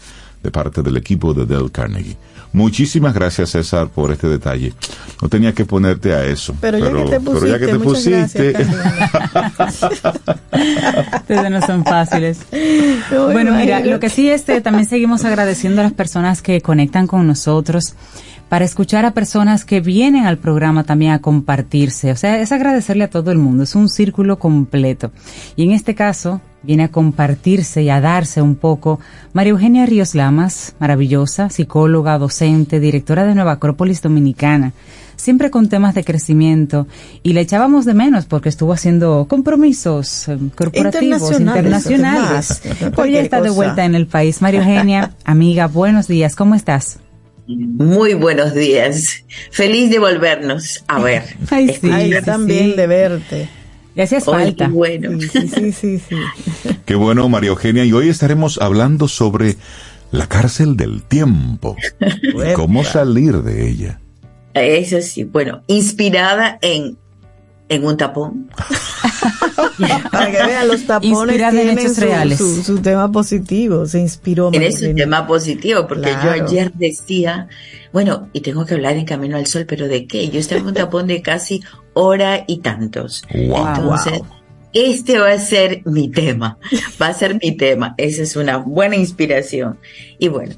de 0.43 0.51
parte 0.51 0.83
del 0.83 0.97
equipo 0.97 1.33
de 1.33 1.45
Del 1.45 1.71
Carnegie. 1.71 2.17
Muchísimas 2.51 3.15
gracias 3.15 3.49
César 3.51 3.87
por 3.87 4.11
este 4.11 4.27
detalle. 4.27 4.73
No 5.21 5.29
tenía 5.29 5.53
que 5.53 5.65
ponerte 5.65 6.13
a 6.13 6.23
eso. 6.25 6.53
Pero 6.61 6.77
ya 6.77 6.91
que 6.91 7.09
te 7.09 7.19
pero 7.19 7.47
ya 7.47 7.57
que 7.57 7.67
te 7.67 7.79
pusiste, 7.79 8.53
pusiste. 8.53 8.67
Ustedes 11.15 11.49
no 11.49 11.61
son 11.65 11.83
fáciles. 11.83 12.39
No, 13.11 13.31
bueno, 13.31 13.55
mira, 13.55 13.79
lo 13.79 13.99
que 13.99 14.09
sí 14.09 14.29
este 14.29 14.61
también 14.61 14.87
seguimos 14.87 15.25
agradeciendo 15.25 15.81
a 15.81 15.85
las 15.85 15.93
personas 15.93 16.43
que 16.43 16.61
conectan 16.61 17.07
con 17.07 17.25
nosotros 17.25 17.95
para 18.53 18.65
escuchar 18.65 19.03
a 19.03 19.15
personas 19.15 19.65
que 19.65 19.81
vienen 19.81 20.27
al 20.27 20.37
programa 20.37 20.83
también 20.83 21.11
a 21.13 21.21
compartirse. 21.21 22.11
O 22.11 22.15
sea, 22.15 22.39
es 22.39 22.51
agradecerle 22.51 23.03
a 23.03 23.09
todo 23.09 23.31
el 23.31 23.39
mundo, 23.39 23.63
es 23.63 23.73
un 23.73 23.89
círculo 23.89 24.37
completo. 24.37 25.11
Y 25.55 25.63
en 25.63 25.71
este 25.71 25.95
caso, 25.95 26.39
viene 26.61 26.83
a 26.83 26.89
compartirse 26.89 27.81
y 27.81 27.89
a 27.89 27.99
darse 27.99 28.43
un 28.43 28.53
poco 28.53 28.99
María 29.33 29.53
Eugenia 29.53 29.87
Ríos 29.87 30.13
Lamas, 30.13 30.75
maravillosa, 30.77 31.49
psicóloga, 31.49 32.19
docente, 32.19 32.79
directora 32.79 33.25
de 33.25 33.33
Nueva 33.33 33.53
Acrópolis 33.53 34.03
Dominicana, 34.03 34.73
siempre 35.15 35.49
con 35.49 35.67
temas 35.67 35.95
de 35.95 36.03
crecimiento 36.03 36.85
y 37.23 37.33
le 37.33 37.41
echábamos 37.41 37.85
de 37.85 37.95
menos 37.95 38.27
porque 38.27 38.49
estuvo 38.49 38.71
haciendo 38.71 39.25
compromisos 39.27 40.27
eh, 40.27 40.37
corporativos, 40.55 41.39
Internacionales, 41.39 42.61
Cualquier 42.93 43.23
está 43.23 43.41
de 43.41 43.49
vuelta 43.49 43.83
en 43.83 43.95
el 43.95 44.05
país. 44.05 44.43
María 44.43 44.59
Eugenia, 44.59 45.15
amiga, 45.25 45.65
buenos 45.65 46.07
días, 46.07 46.35
¿cómo 46.35 46.53
estás? 46.53 46.99
Muy 47.47 48.13
buenos 48.13 48.53
días. 48.53 49.25
Feliz 49.51 49.89
de 49.89 49.99
volvernos 49.99 50.83
a 50.87 50.99
ver. 51.01 51.23
Ay, 51.49 51.77
sí, 51.79 51.89
Ay, 51.91 52.11
yo 52.11 52.21
también 52.23 52.71
sí. 52.71 52.75
de 52.77 52.87
verte. 52.87 53.49
Le 53.95 54.03
hacías 54.03 54.23
falta. 54.25 54.65
qué 54.65 54.71
bueno. 54.71 55.19
Sí, 55.19 55.47
sí, 55.47 55.71
sí, 55.71 55.99
sí. 55.99 56.15
Qué 56.85 56.95
bueno, 56.95 57.29
María 57.29 57.49
Eugenia. 57.51 57.85
Y 57.85 57.93
hoy 57.93 58.09
estaremos 58.09 58.59
hablando 58.59 59.07
sobre 59.07 59.55
la 60.11 60.27
cárcel 60.27 60.75
del 60.77 61.03
tiempo. 61.03 61.75
y 62.21 62.53
¿Cómo 62.53 62.83
salir 62.83 63.43
de 63.43 63.69
ella? 63.69 63.99
Eso 64.53 65.01
sí, 65.01 65.23
bueno, 65.23 65.63
inspirada 65.67 66.57
en, 66.61 66.97
en 67.69 67.85
un 67.85 67.97
tapón. 67.97 68.49
Para 70.11 70.31
que 70.31 70.43
vean, 70.43 70.67
los 70.67 70.85
tapones 70.85 71.17
Inspirada 71.17 71.49
en 71.51 71.55
tienen 71.65 71.79
hechos 71.79 71.95
su, 71.95 72.01
reales. 72.01 72.37
su, 72.37 72.63
su 72.63 72.77
tema 72.79 73.11
positivo. 73.11 73.85
Se 73.85 73.99
inspiró. 73.99 74.49
Ese 74.53 74.85
Eugenia. 74.85 75.03
tema 75.05 75.27
positivo, 75.27 75.87
porque 75.87 76.09
Claro. 76.11 76.35
yo 76.37 76.45
ayer 76.45 76.71
decía, 76.73 77.47
bueno, 77.91 78.29
y 78.33 78.41
tengo 78.41 78.65
que 78.65 78.73
hablar 78.75 78.97
en 78.97 79.05
Camino 79.05 79.37
al 79.37 79.45
Sol, 79.47 79.65
pero 79.67 79.87
¿de 79.87 80.05
qué? 80.07 80.29
Yo 80.29 80.39
estaba 80.39 80.61
en 80.61 80.67
un 80.67 80.73
tapón 80.73 81.07
de 81.07 81.21
casi 81.21 81.61
hora 81.93 82.43
y 82.47 82.59
tantos. 82.59 83.23
Wow. 83.33 83.67
Entonces, 83.75 84.21
este 84.73 85.19
va 85.19 85.31
a 85.31 85.37
ser 85.39 85.81
mi 85.85 86.09
tema, 86.09 86.57
va 87.01 87.07
a 87.07 87.13
ser 87.13 87.37
mi 87.41 87.55
tema. 87.55 87.93
Esa 87.97 88.23
es 88.23 88.35
una 88.35 88.57
buena 88.57 88.95
inspiración. 88.95 89.77
Y 90.19 90.29
bueno, 90.29 90.55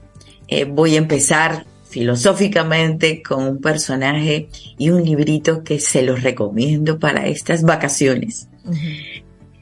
eh, 0.48 0.64
voy 0.66 0.96
a 0.96 1.00
empezar 1.00 1.66
filosóficamente 1.90 3.22
con 3.22 3.44
un 3.44 3.62
personaje 3.62 4.48
y 4.78 4.90
un 4.90 5.04
librito 5.04 5.64
que 5.64 5.80
se 5.80 6.02
los 6.02 6.24
recomiendo 6.24 6.98
para 7.00 7.28
estas 7.28 7.64
vacaciones. 7.64 8.48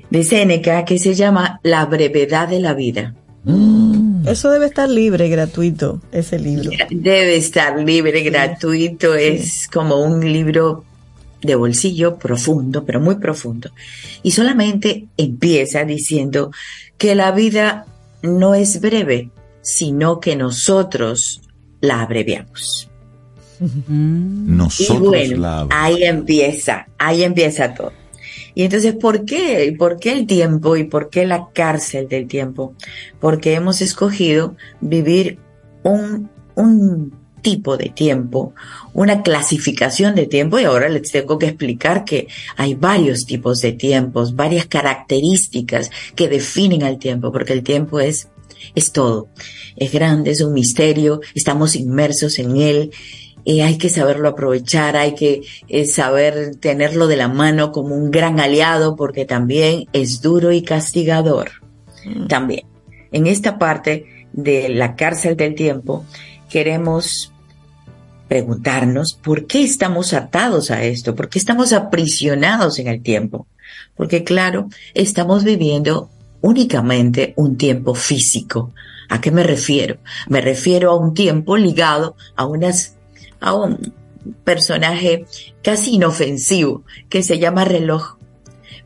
De 0.10 0.24
Seneca 0.24 0.86
que 0.86 1.00
se 1.00 1.16
llama 1.16 1.60
La 1.64 1.86
brevedad 1.86 2.48
de 2.48 2.60
la 2.60 2.74
vida. 2.74 3.16
Eso 4.26 4.52
debe 4.52 4.68
estar 4.68 4.90
libre, 4.90 5.28
gratuito, 5.28 6.02
ese 6.12 6.40
libro. 6.40 6.72
Debe 6.90 7.36
estar 7.36 7.78
libre, 7.80 8.24
gratuito. 8.24 9.16
Es 9.16 9.68
como 9.68 9.98
un 9.98 10.22
libro 10.22 10.86
de 11.42 11.56
bolsillo 11.56 12.18
profundo, 12.18 12.86
pero 12.86 13.02
muy 13.02 13.16
profundo. 13.16 13.72
Y 14.22 14.32
solamente 14.32 15.08
empieza 15.18 15.84
diciendo 15.84 16.52
que 16.98 17.16
la 17.16 17.32
vida 17.32 17.86
no 18.22 18.56
es 18.56 18.80
breve, 18.80 19.30
sino 19.62 20.20
que 20.20 20.36
nosotros 20.38 21.42
la 21.82 22.02
abreviamos. 22.02 22.90
Nosotros 23.88 24.98
y 24.98 25.06
bueno, 25.06 25.38
la 25.38 25.68
ahí 25.70 26.04
empieza, 26.04 26.88
ahí 26.98 27.24
empieza 27.24 27.74
todo. 27.74 27.92
Y 28.56 28.64
entonces, 28.64 28.96
¿por 28.96 29.26
qué? 29.26 29.74
¿Por 29.78 30.00
qué 30.00 30.14
el 30.14 30.28
tiempo 30.28 30.76
y 30.76 30.84
por 30.84 31.10
qué 31.10 31.26
la 31.26 31.50
cárcel 31.54 32.08
del 32.08 32.28
tiempo? 32.28 32.76
Porque 33.20 33.54
hemos 33.54 33.82
escogido 33.82 34.56
vivir 34.82 35.40
un, 35.84 36.30
un 36.56 37.14
tipo 37.44 37.78
de 37.78 37.90
tiempo, 37.90 38.56
una 38.94 39.22
clasificación 39.22 40.16
de 40.16 40.26
tiempo 40.26 40.60
y 40.60 40.64
ahora 40.64 40.90
les 40.90 41.12
tengo 41.12 41.38
que 41.38 41.48
explicar 41.48 42.06
que 42.06 42.28
hay 42.56 42.74
varios 42.74 43.26
tipos 43.26 43.60
de 43.60 43.74
tiempos, 43.74 44.36
varias 44.36 44.66
características 44.66 45.92
que 46.16 46.30
definen 46.30 46.84
al 46.84 46.98
tiempo, 46.98 47.32
porque 47.32 47.54
el 47.54 47.62
tiempo 47.62 48.00
es, 48.00 48.30
es 48.74 48.92
todo. 48.92 49.28
Es 49.76 49.92
grande, 49.92 50.32
es 50.32 50.42
un 50.42 50.54
misterio, 50.54 51.22
estamos 51.36 51.76
inmersos 51.76 52.40
en 52.40 52.58
él 52.58 52.92
eh, 53.46 53.64
hay 53.64 53.78
que 53.78 53.90
saberlo 53.90 54.30
aprovechar, 54.30 54.96
hay 54.96 55.16
que 55.16 55.42
eh, 55.68 55.86
saber 55.86 56.56
tenerlo 56.58 57.08
de 57.08 57.18
la 57.18 57.28
mano 57.28 57.72
como 57.72 57.96
un 57.96 58.10
gran 58.10 58.40
aliado 58.40 58.96
porque 58.96 59.26
también 59.26 59.86
es 59.94 60.22
duro 60.22 60.52
y 60.52 60.62
castigador. 60.62 61.52
También. 62.28 62.66
En 63.12 63.28
esta 63.28 63.58
parte 63.58 64.28
de 64.34 64.70
la 64.70 64.96
cárcel 64.96 65.38
del 65.38 65.56
tiempo 65.56 66.06
queremos 66.50 67.32
preguntarnos 68.28 69.14
por 69.14 69.46
qué 69.46 69.64
estamos 69.64 70.14
atados 70.14 70.72
a 70.72 70.84
esto, 70.84 71.14
por 71.14 71.30
qué 71.30 71.40
estamos 71.40 71.74
aprisionados 71.74 72.80
en 72.80 72.88
el 72.88 73.02
tiempo. 73.02 73.48
Porque 73.96 74.24
claro, 74.24 74.70
estamos 74.94 75.44
viviendo 75.44 76.10
únicamente 76.42 77.34
un 77.38 77.58
tiempo 77.58 77.94
físico. 77.94 78.74
¿A 79.10 79.22
qué 79.22 79.32
me 79.32 79.44
refiero? 79.44 79.98
Me 80.28 80.42
refiero 80.42 80.92
a 80.92 80.98
un 80.98 81.14
tiempo 81.14 81.58
ligado 81.58 82.16
a 82.36 82.46
unas 82.46 82.93
a 83.44 83.54
un 83.54 83.94
personaje 84.44 85.26
casi 85.62 85.96
inofensivo 85.96 86.84
que 87.10 87.24
se 87.24 87.40
llama 87.40 87.66
reloj. 87.66 88.18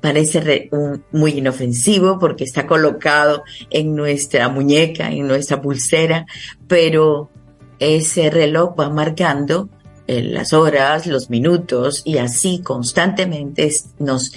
Parece 0.01 0.69
muy 1.11 1.31
inofensivo 1.31 2.19
porque 2.19 2.43
está 2.43 2.67
colocado 2.67 3.43
en 3.69 3.95
nuestra 3.95 4.49
muñeca, 4.49 5.09
en 5.09 5.27
nuestra 5.27 5.61
pulsera, 5.61 6.25
pero 6.67 7.29
ese 7.79 8.29
reloj 8.29 8.79
va 8.79 8.89
marcando 8.89 9.69
eh, 10.07 10.23
las 10.23 10.53
horas, 10.53 11.05
los 11.05 11.29
minutos 11.29 12.01
y 12.05 12.17
así 12.17 12.61
constantemente 12.63 13.71
nos 13.99 14.31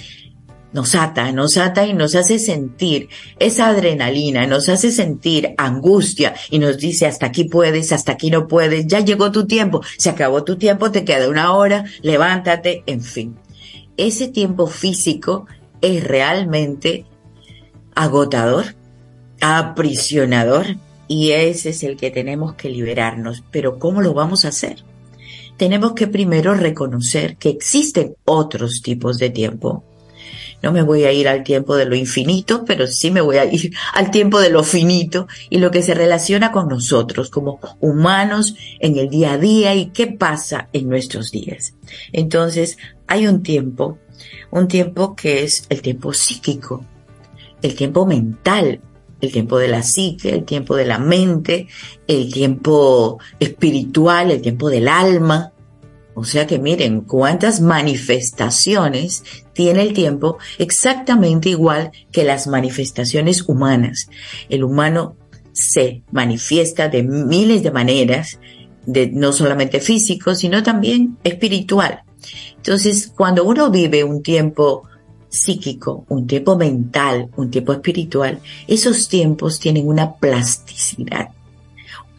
nos 0.73 0.95
ata, 0.95 1.31
nos 1.31 1.57
ata 1.57 1.85
y 1.85 1.93
nos 1.93 2.15
hace 2.15 2.39
sentir 2.39 3.09
esa 3.39 3.67
adrenalina, 3.67 4.47
nos 4.47 4.69
hace 4.69 4.91
sentir 4.91 5.53
angustia 5.57 6.33
y 6.49 6.59
nos 6.59 6.77
dice 6.77 7.05
hasta 7.05 7.27
aquí 7.27 7.45
puedes, 7.45 7.91
hasta 7.91 8.13
aquí 8.13 8.29
no 8.29 8.47
puedes, 8.47 8.87
ya 8.87 8.99
llegó 8.99 9.31
tu 9.31 9.45
tiempo, 9.45 9.81
se 9.97 10.09
acabó 10.09 10.43
tu 10.43 10.57
tiempo, 10.57 10.91
te 10.91 11.03
queda 11.03 11.29
una 11.29 11.53
hora, 11.53 11.85
levántate, 12.01 12.83
en 12.85 13.01
fin. 13.01 13.35
Ese 13.97 14.27
tiempo 14.27 14.67
físico 14.67 15.45
es 15.81 16.03
realmente 16.03 17.05
agotador, 17.93 18.75
aprisionador 19.41 20.77
y 21.07 21.31
ese 21.31 21.69
es 21.69 21.83
el 21.83 21.97
que 21.97 22.11
tenemos 22.11 22.55
que 22.55 22.69
liberarnos. 22.69 23.43
Pero 23.51 23.79
¿cómo 23.79 24.01
lo 24.01 24.13
vamos 24.13 24.45
a 24.45 24.49
hacer? 24.49 24.83
Tenemos 25.57 25.93
que 25.93 26.07
primero 26.07 26.53
reconocer 26.55 27.35
que 27.35 27.49
existen 27.49 28.15
otros 28.25 28.81
tipos 28.81 29.17
de 29.17 29.29
tiempo 29.29 29.83
no 30.61 30.71
me 30.71 30.81
voy 30.81 31.03
a 31.03 31.11
ir 31.11 31.27
al 31.27 31.43
tiempo 31.43 31.75
de 31.75 31.85
lo 31.85 31.95
infinito, 31.95 32.63
pero 32.65 32.87
sí 32.87 33.11
me 33.11 33.21
voy 33.21 33.37
a 33.37 33.45
ir 33.45 33.73
al 33.93 34.11
tiempo 34.11 34.39
de 34.39 34.49
lo 34.49 34.63
finito 34.63 35.27
y 35.49 35.57
lo 35.57 35.71
que 35.71 35.83
se 35.83 35.93
relaciona 35.93 36.51
con 36.51 36.67
nosotros 36.67 37.29
como 37.29 37.59
humanos 37.79 38.55
en 38.79 38.97
el 38.97 39.09
día 39.09 39.33
a 39.33 39.37
día 39.37 39.75
y 39.75 39.87
qué 39.87 40.07
pasa 40.07 40.69
en 40.73 40.89
nuestros 40.89 41.31
días. 41.31 41.73
Entonces, 42.11 42.77
hay 43.07 43.27
un 43.27 43.43
tiempo, 43.43 43.97
un 44.51 44.67
tiempo 44.67 45.15
que 45.15 45.43
es 45.43 45.65
el 45.69 45.81
tiempo 45.81 46.13
psíquico, 46.13 46.85
el 47.61 47.75
tiempo 47.75 48.05
mental, 48.05 48.81
el 49.19 49.31
tiempo 49.31 49.59
de 49.59 49.67
la 49.67 49.83
psique, 49.83 50.33
el 50.33 50.45
tiempo 50.45 50.75
de 50.75 50.85
la 50.85 50.97
mente, 50.97 51.67
el 52.07 52.33
tiempo 52.33 53.19
espiritual, 53.39 54.31
el 54.31 54.41
tiempo 54.41 54.69
del 54.69 54.87
alma, 54.87 55.53
o 56.13 56.23
sea 56.23 56.45
que 56.45 56.59
miren 56.59 57.01
cuántas 57.01 57.61
manifestaciones 57.61 59.23
tiene 59.53 59.81
el 59.81 59.93
tiempo 59.93 60.37
exactamente 60.57 61.49
igual 61.49 61.91
que 62.11 62.23
las 62.23 62.47
manifestaciones 62.47 63.47
humanas. 63.47 64.09
El 64.49 64.63
humano 64.63 65.15
se 65.53 66.03
manifiesta 66.11 66.89
de 66.89 67.03
miles 67.03 67.63
de 67.63 67.71
maneras, 67.71 68.39
de, 68.85 69.07
no 69.07 69.31
solamente 69.31 69.79
físico, 69.79 70.35
sino 70.35 70.63
también 70.63 71.17
espiritual. 71.23 72.01
Entonces, 72.57 73.11
cuando 73.15 73.43
uno 73.43 73.71
vive 73.71 74.03
un 74.03 74.21
tiempo 74.21 74.83
psíquico, 75.29 76.05
un 76.09 76.27
tiempo 76.27 76.57
mental, 76.57 77.29
un 77.37 77.49
tiempo 77.49 77.73
espiritual, 77.73 78.39
esos 78.67 79.07
tiempos 79.07 79.59
tienen 79.59 79.87
una 79.87 80.15
plasticidad 80.15 81.29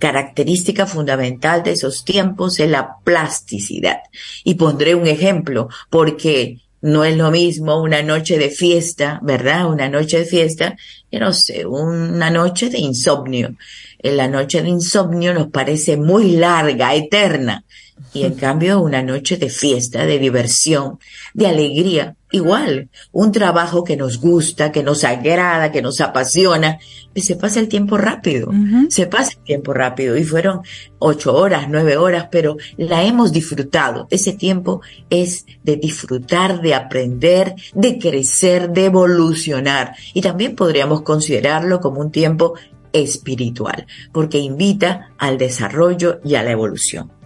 característica 0.02 0.84
fundamental 0.84 1.62
de 1.62 1.70
esos 1.70 2.04
tiempos 2.04 2.58
es 2.58 2.68
la 2.68 2.96
plasticidad. 3.04 4.00
Y 4.42 4.56
pondré 4.56 4.96
un 4.96 5.06
ejemplo, 5.06 5.68
porque 5.90 6.58
no 6.80 7.04
es 7.04 7.16
lo 7.16 7.30
mismo 7.30 7.80
una 7.80 8.02
noche 8.02 8.36
de 8.36 8.50
fiesta, 8.50 9.20
¿verdad? 9.22 9.70
Una 9.70 9.88
noche 9.88 10.18
de 10.18 10.24
fiesta, 10.24 10.76
que 11.08 11.20
no 11.20 11.32
sé, 11.32 11.66
una 11.66 12.30
noche 12.30 12.68
de 12.68 12.80
insomnio. 12.80 13.54
En 14.00 14.16
la 14.16 14.26
noche 14.26 14.60
de 14.62 14.70
insomnio 14.70 15.34
nos 15.34 15.52
parece 15.52 15.96
muy 15.96 16.32
larga, 16.32 16.96
eterna. 16.96 17.64
Y 18.12 18.24
en 18.24 18.34
cambio 18.34 18.80
una 18.80 19.02
noche 19.02 19.36
de 19.36 19.48
fiesta, 19.48 20.04
de 20.04 20.18
diversión, 20.18 20.98
de 21.34 21.46
alegría, 21.46 22.16
igual, 22.30 22.88
un 23.12 23.32
trabajo 23.32 23.84
que 23.84 23.96
nos 23.96 24.20
gusta, 24.20 24.72
que 24.72 24.82
nos 24.82 25.04
agrada, 25.04 25.72
que 25.72 25.82
nos 25.82 26.00
apasiona, 26.00 26.78
pues 27.12 27.26
se 27.26 27.36
pasa 27.36 27.60
el 27.60 27.68
tiempo 27.68 27.96
rápido, 27.98 28.50
se 28.88 29.06
pasa 29.06 29.32
el 29.32 29.44
tiempo 29.44 29.72
rápido 29.72 30.16
y 30.16 30.24
fueron 30.24 30.60
ocho 30.98 31.34
horas, 31.34 31.66
nueve 31.68 31.96
horas, 31.96 32.28
pero 32.30 32.56
la 32.76 33.02
hemos 33.04 33.32
disfrutado. 33.32 34.08
Ese 34.10 34.32
tiempo 34.32 34.80
es 35.10 35.46
de 35.62 35.76
disfrutar, 35.76 36.60
de 36.60 36.74
aprender, 36.74 37.54
de 37.74 37.98
crecer, 37.98 38.70
de 38.70 38.86
evolucionar 38.86 39.94
y 40.14 40.20
también 40.22 40.56
podríamos 40.56 41.02
considerarlo 41.02 41.80
como 41.80 42.00
un 42.00 42.10
tiempo 42.10 42.54
espiritual, 42.92 43.86
porque 44.12 44.38
invita 44.38 45.12
al 45.18 45.38
desarrollo 45.38 46.20
y 46.24 46.34
a 46.34 46.42
la 46.42 46.50
evolución. 46.50 47.21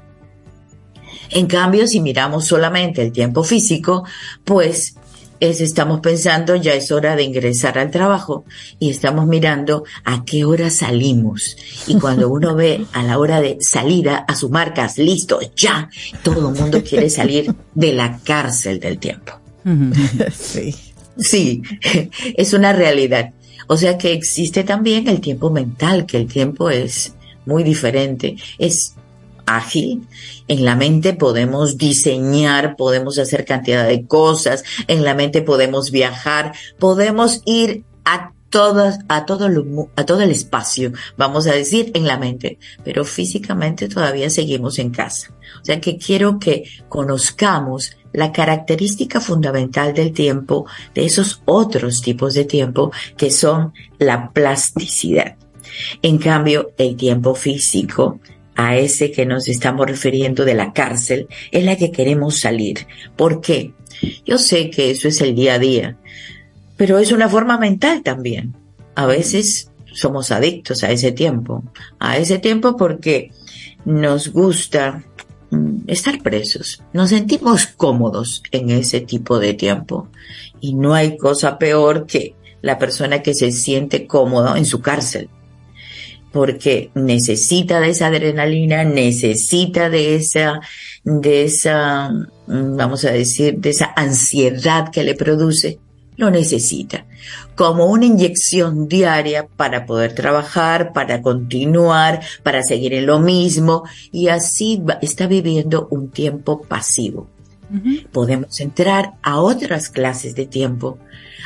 En 1.30 1.46
cambio, 1.46 1.86
si 1.86 2.00
miramos 2.00 2.46
solamente 2.46 3.02
el 3.02 3.12
tiempo 3.12 3.42
físico, 3.44 4.04
pues 4.44 4.96
es, 5.40 5.60
estamos 5.60 6.00
pensando 6.00 6.56
ya 6.56 6.74
es 6.74 6.90
hora 6.90 7.16
de 7.16 7.22
ingresar 7.22 7.78
al 7.78 7.90
trabajo 7.90 8.44
y 8.78 8.90
estamos 8.90 9.26
mirando 9.26 9.84
a 10.04 10.24
qué 10.24 10.44
hora 10.44 10.70
salimos. 10.70 11.56
Y 11.86 11.98
cuando 11.98 12.28
uno 12.30 12.54
ve 12.54 12.86
a 12.92 13.02
la 13.02 13.18
hora 13.18 13.40
de 13.40 13.58
salida 13.60 14.24
a 14.26 14.34
sus 14.34 14.50
marcas, 14.50 14.98
listo, 14.98 15.40
ya, 15.56 15.90
todo 16.22 16.50
el 16.50 16.58
mundo 16.58 16.82
quiere 16.82 17.10
salir 17.10 17.54
de 17.74 17.92
la 17.92 18.18
cárcel 18.24 18.80
del 18.80 18.98
tiempo. 18.98 19.32
Sí. 20.32 20.74
Sí, 21.18 21.62
es 22.36 22.52
una 22.52 22.72
realidad. 22.72 23.32
O 23.68 23.76
sea 23.76 23.98
que 23.98 24.12
existe 24.12 24.64
también 24.64 25.08
el 25.08 25.20
tiempo 25.20 25.50
mental, 25.50 26.06
que 26.06 26.18
el 26.18 26.26
tiempo 26.26 26.70
es 26.70 27.14
muy 27.46 27.64
diferente. 27.64 28.36
Es 28.58 28.94
ágil. 29.46 30.06
En 30.48 30.64
la 30.64 30.76
mente 30.76 31.14
podemos 31.14 31.78
diseñar, 31.78 32.76
podemos 32.76 33.18
hacer 33.18 33.44
cantidad 33.44 33.86
de 33.86 34.06
cosas, 34.06 34.64
en 34.86 35.04
la 35.04 35.14
mente 35.14 35.42
podemos 35.42 35.90
viajar, 35.90 36.52
podemos 36.78 37.42
ir 37.44 37.84
a 38.04 38.32
todas, 38.50 39.00
a 39.08 39.26
todo, 39.26 39.48
a 39.96 40.06
todo 40.06 40.20
el 40.22 40.30
espacio, 40.30 40.92
vamos 41.16 41.46
a 41.46 41.52
decir, 41.52 41.90
en 41.94 42.06
la 42.06 42.18
mente, 42.18 42.58
pero 42.84 43.04
físicamente 43.04 43.88
todavía 43.88 44.30
seguimos 44.30 44.78
en 44.78 44.90
casa. 44.90 45.34
O 45.60 45.64
sea 45.64 45.80
que 45.80 45.98
quiero 45.98 46.38
que 46.38 46.64
conozcamos 46.88 47.96
la 48.12 48.32
característica 48.32 49.20
fundamental 49.20 49.92
del 49.92 50.12
tiempo, 50.12 50.66
de 50.94 51.04
esos 51.04 51.42
otros 51.44 52.00
tipos 52.00 52.34
de 52.34 52.44
tiempo, 52.44 52.92
que 53.16 53.30
son 53.30 53.74
la 53.98 54.30
plasticidad. 54.30 55.36
En 56.00 56.18
cambio, 56.18 56.72
el 56.78 56.96
tiempo 56.96 57.34
físico 57.34 58.20
a 58.56 58.76
ese 58.76 59.12
que 59.12 59.26
nos 59.26 59.48
estamos 59.48 59.86
refiriendo 59.86 60.44
de 60.44 60.54
la 60.54 60.72
cárcel, 60.72 61.28
es 61.52 61.64
la 61.64 61.76
que 61.76 61.92
queremos 61.92 62.40
salir. 62.40 62.86
¿Por 63.14 63.40
qué? 63.40 63.72
Yo 64.24 64.38
sé 64.38 64.70
que 64.70 64.90
eso 64.90 65.08
es 65.08 65.20
el 65.20 65.34
día 65.34 65.54
a 65.54 65.58
día, 65.58 65.96
pero 66.76 66.98
es 66.98 67.12
una 67.12 67.28
forma 67.28 67.58
mental 67.58 68.02
también. 68.02 68.54
A 68.94 69.06
veces 69.06 69.70
somos 69.92 70.30
adictos 70.30 70.84
a 70.84 70.90
ese 70.90 71.12
tiempo, 71.12 71.62
a 71.98 72.16
ese 72.18 72.38
tiempo 72.38 72.76
porque 72.76 73.30
nos 73.84 74.32
gusta 74.32 75.04
mm, 75.50 75.82
estar 75.86 76.22
presos, 76.22 76.82
nos 76.92 77.10
sentimos 77.10 77.66
cómodos 77.66 78.42
en 78.50 78.70
ese 78.70 79.00
tipo 79.00 79.38
de 79.38 79.54
tiempo 79.54 80.08
y 80.60 80.74
no 80.74 80.94
hay 80.94 81.16
cosa 81.16 81.58
peor 81.58 82.06
que 82.06 82.34
la 82.62 82.78
persona 82.78 83.22
que 83.22 83.34
se 83.34 83.52
siente 83.52 84.06
cómodo 84.06 84.56
en 84.56 84.64
su 84.64 84.80
cárcel 84.80 85.28
porque 86.36 86.90
necesita 86.94 87.80
de 87.80 87.88
esa 87.88 88.08
adrenalina, 88.08 88.84
necesita 88.84 89.88
de 89.88 90.16
esa, 90.16 90.60
de 91.02 91.44
esa, 91.44 92.10
mm, 92.10 92.76
vamos 92.76 93.06
a 93.06 93.10
decir, 93.10 93.56
de 93.56 93.70
esa 93.70 93.94
ansiedad 93.96 94.90
que 94.90 95.02
le 95.02 95.14
produce, 95.14 95.78
lo 96.18 96.30
necesita 96.30 97.06
como 97.54 97.86
una 97.86 98.04
inyección 98.04 98.86
diaria 98.86 99.48
para 99.56 99.86
poder 99.86 100.14
trabajar, 100.14 100.92
para 100.92 101.22
continuar, 101.22 102.20
para 102.42 102.62
seguir 102.62 102.92
en 102.92 103.06
lo 103.06 103.18
mismo 103.18 103.84
y 104.12 104.28
así 104.28 104.82
está 105.00 105.26
viviendo 105.26 105.88
un 105.90 106.10
tiempo 106.10 106.60
pasivo. 106.60 107.30
Podemos 108.12 108.60
entrar 108.60 109.14
a 109.22 109.40
otras 109.40 109.88
clases 109.88 110.34
de 110.34 110.46
tiempo. 110.46 110.98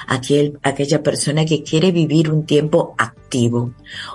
Aquel, 0.07 0.59
aquella 0.63 1.03
persona 1.03 1.45
que 1.45 1.63
quiere 1.63 1.93
vivir 1.93 2.31
un 2.31 2.45
tiempo 2.45 2.95
activo, 2.99 3.75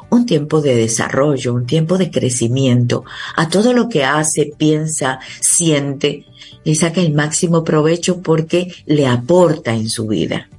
un 0.09 0.25
tiempo 0.25 0.61
de 0.61 0.75
desarrollo, 0.75 1.53
un 1.53 1.65
tiempo 1.65 1.97
de 1.97 2.11
crecimiento, 2.11 3.05
a 3.35 3.49
todo 3.49 3.71
lo 3.73 3.87
que 3.87 4.03
hace, 4.03 4.51
piensa, 4.57 5.19
siente, 5.39 6.25
le 6.63 6.75
saca 6.75 7.01
el 7.01 7.13
máximo 7.13 7.63
provecho 7.63 8.21
porque 8.21 8.73
le 8.85 9.07
aporta 9.07 9.73
en 9.73 9.89
su 9.89 10.07
vida. 10.07 10.49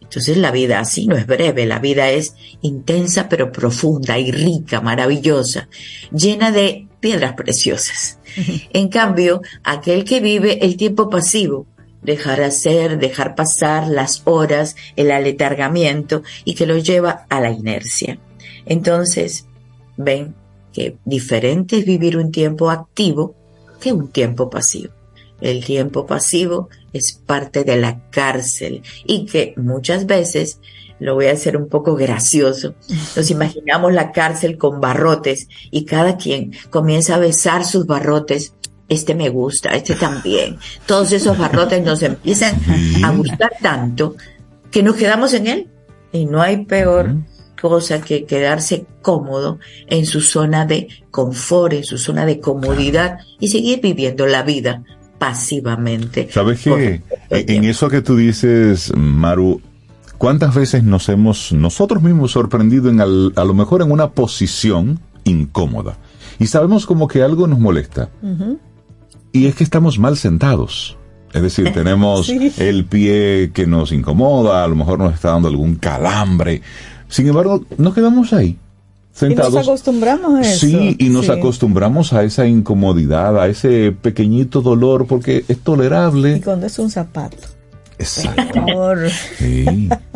Entonces 0.00 0.36
la 0.36 0.52
vida 0.52 0.78
así 0.78 1.06
no 1.06 1.16
es 1.16 1.26
breve, 1.26 1.66
la 1.66 1.80
vida 1.80 2.10
es 2.10 2.36
intensa 2.62 3.28
pero 3.28 3.50
profunda 3.50 4.18
y 4.18 4.30
rica, 4.30 4.80
maravillosa, 4.80 5.68
llena 6.12 6.52
de 6.52 6.85
piedras 7.00 7.34
preciosas. 7.34 8.18
En 8.72 8.88
cambio, 8.88 9.42
aquel 9.64 10.04
que 10.04 10.20
vive 10.20 10.64
el 10.64 10.76
tiempo 10.76 11.08
pasivo, 11.08 11.66
dejar 12.02 12.40
hacer, 12.42 12.98
dejar 12.98 13.34
pasar 13.34 13.88
las 13.88 14.22
horas, 14.24 14.76
el 14.96 15.10
aletargamiento 15.10 16.22
y 16.44 16.54
que 16.54 16.66
lo 16.66 16.78
lleva 16.78 17.26
a 17.28 17.40
la 17.40 17.50
inercia. 17.50 18.18
Entonces, 18.64 19.46
ven 19.96 20.34
que 20.72 20.96
diferente 21.04 21.78
es 21.78 21.86
vivir 21.86 22.16
un 22.16 22.30
tiempo 22.30 22.70
activo 22.70 23.34
que 23.80 23.92
un 23.92 24.08
tiempo 24.08 24.50
pasivo. 24.50 24.92
El 25.40 25.64
tiempo 25.64 26.06
pasivo 26.06 26.68
es 26.92 27.20
parte 27.26 27.64
de 27.64 27.76
la 27.76 28.00
cárcel 28.10 28.82
y 29.04 29.26
que 29.26 29.54
muchas 29.56 30.06
veces, 30.06 30.60
lo 30.98 31.14
voy 31.14 31.26
a 31.26 31.32
hacer 31.32 31.56
un 31.56 31.68
poco 31.68 31.94
gracioso, 31.94 32.74
nos 33.14 33.30
imaginamos 33.30 33.92
la 33.92 34.12
cárcel 34.12 34.56
con 34.56 34.80
barrotes 34.80 35.48
y 35.70 35.84
cada 35.84 36.16
quien 36.16 36.52
comienza 36.70 37.16
a 37.16 37.18
besar 37.18 37.64
sus 37.64 37.86
barrotes. 37.86 38.54
Este 38.88 39.16
me 39.16 39.30
gusta, 39.30 39.74
este 39.74 39.96
también. 39.96 40.58
Todos 40.86 41.10
esos 41.10 41.36
barrotes 41.36 41.84
nos 41.84 42.02
empiezan 42.02 42.54
a 43.02 43.10
gustar 43.10 43.52
tanto 43.60 44.14
que 44.70 44.82
nos 44.82 44.94
quedamos 44.94 45.34
en 45.34 45.46
él. 45.48 45.68
Y 46.12 46.24
no 46.24 46.40
hay 46.40 46.64
peor 46.64 47.16
cosa 47.60 48.00
que 48.00 48.24
quedarse 48.24 48.86
cómodo 49.02 49.58
en 49.88 50.06
su 50.06 50.20
zona 50.20 50.66
de 50.66 50.88
confort, 51.10 51.72
en 51.72 51.84
su 51.84 51.98
zona 51.98 52.24
de 52.26 52.40
comodidad 52.40 53.18
y 53.40 53.48
seguir 53.48 53.80
viviendo 53.80 54.26
la 54.26 54.42
vida 54.42 54.84
pasivamente. 55.18 56.28
¿Sabes 56.30 56.60
qué? 56.62 57.02
En 57.30 57.64
eso 57.64 57.88
que 57.88 58.02
tú 58.02 58.16
dices, 58.16 58.92
Maru, 58.94 59.60
¿cuántas 60.18 60.54
veces 60.54 60.84
nos 60.84 61.08
hemos 61.08 61.52
nosotros 61.52 62.02
mismos 62.02 62.32
sorprendido 62.32 62.88
en 62.88 63.00
a 63.00 63.06
lo 63.06 63.54
mejor 63.54 63.82
en 63.82 63.90
una 63.90 64.10
posición 64.10 65.00
incómoda? 65.24 65.96
Y 66.38 66.46
sabemos 66.46 66.86
como 66.86 67.08
que 67.08 67.22
algo 67.22 67.46
nos 67.46 67.58
molesta. 67.58 68.08
Y 69.32 69.46
es 69.46 69.54
que 69.54 69.64
estamos 69.64 69.98
mal 69.98 70.16
sentados. 70.16 70.96
Es 71.32 71.42
decir, 71.42 71.70
tenemos 71.74 72.28
el 72.28 72.84
pie 72.84 73.50
que 73.52 73.66
nos 73.66 73.92
incomoda, 73.92 74.64
a 74.64 74.68
lo 74.68 74.76
mejor 74.76 74.98
nos 74.98 75.14
está 75.14 75.30
dando 75.30 75.48
algún 75.48 75.76
calambre. 75.76 76.62
Sin 77.08 77.26
embargo, 77.28 77.64
nos 77.78 77.94
quedamos 77.94 78.32
ahí 78.32 78.58
y 79.22 79.34
nos 79.34 79.56
acostumbramos 79.56 80.34
a 80.34 80.40
eso. 80.42 80.66
Sí, 80.66 80.96
y 80.98 81.08
nos 81.08 81.30
acostumbramos 81.30 82.12
a 82.12 82.24
esa 82.24 82.46
incomodidad, 82.46 83.40
a 83.40 83.48
ese 83.48 83.92
pequeñito 83.92 84.60
dolor, 84.60 85.06
porque 85.06 85.44
es 85.48 85.58
tolerable. 85.60 86.36
Y 86.36 86.40
cuando 86.40 86.66
es 86.66 86.78
un 86.78 86.90
zapato. 86.90 87.55
Exacto. 87.98 88.60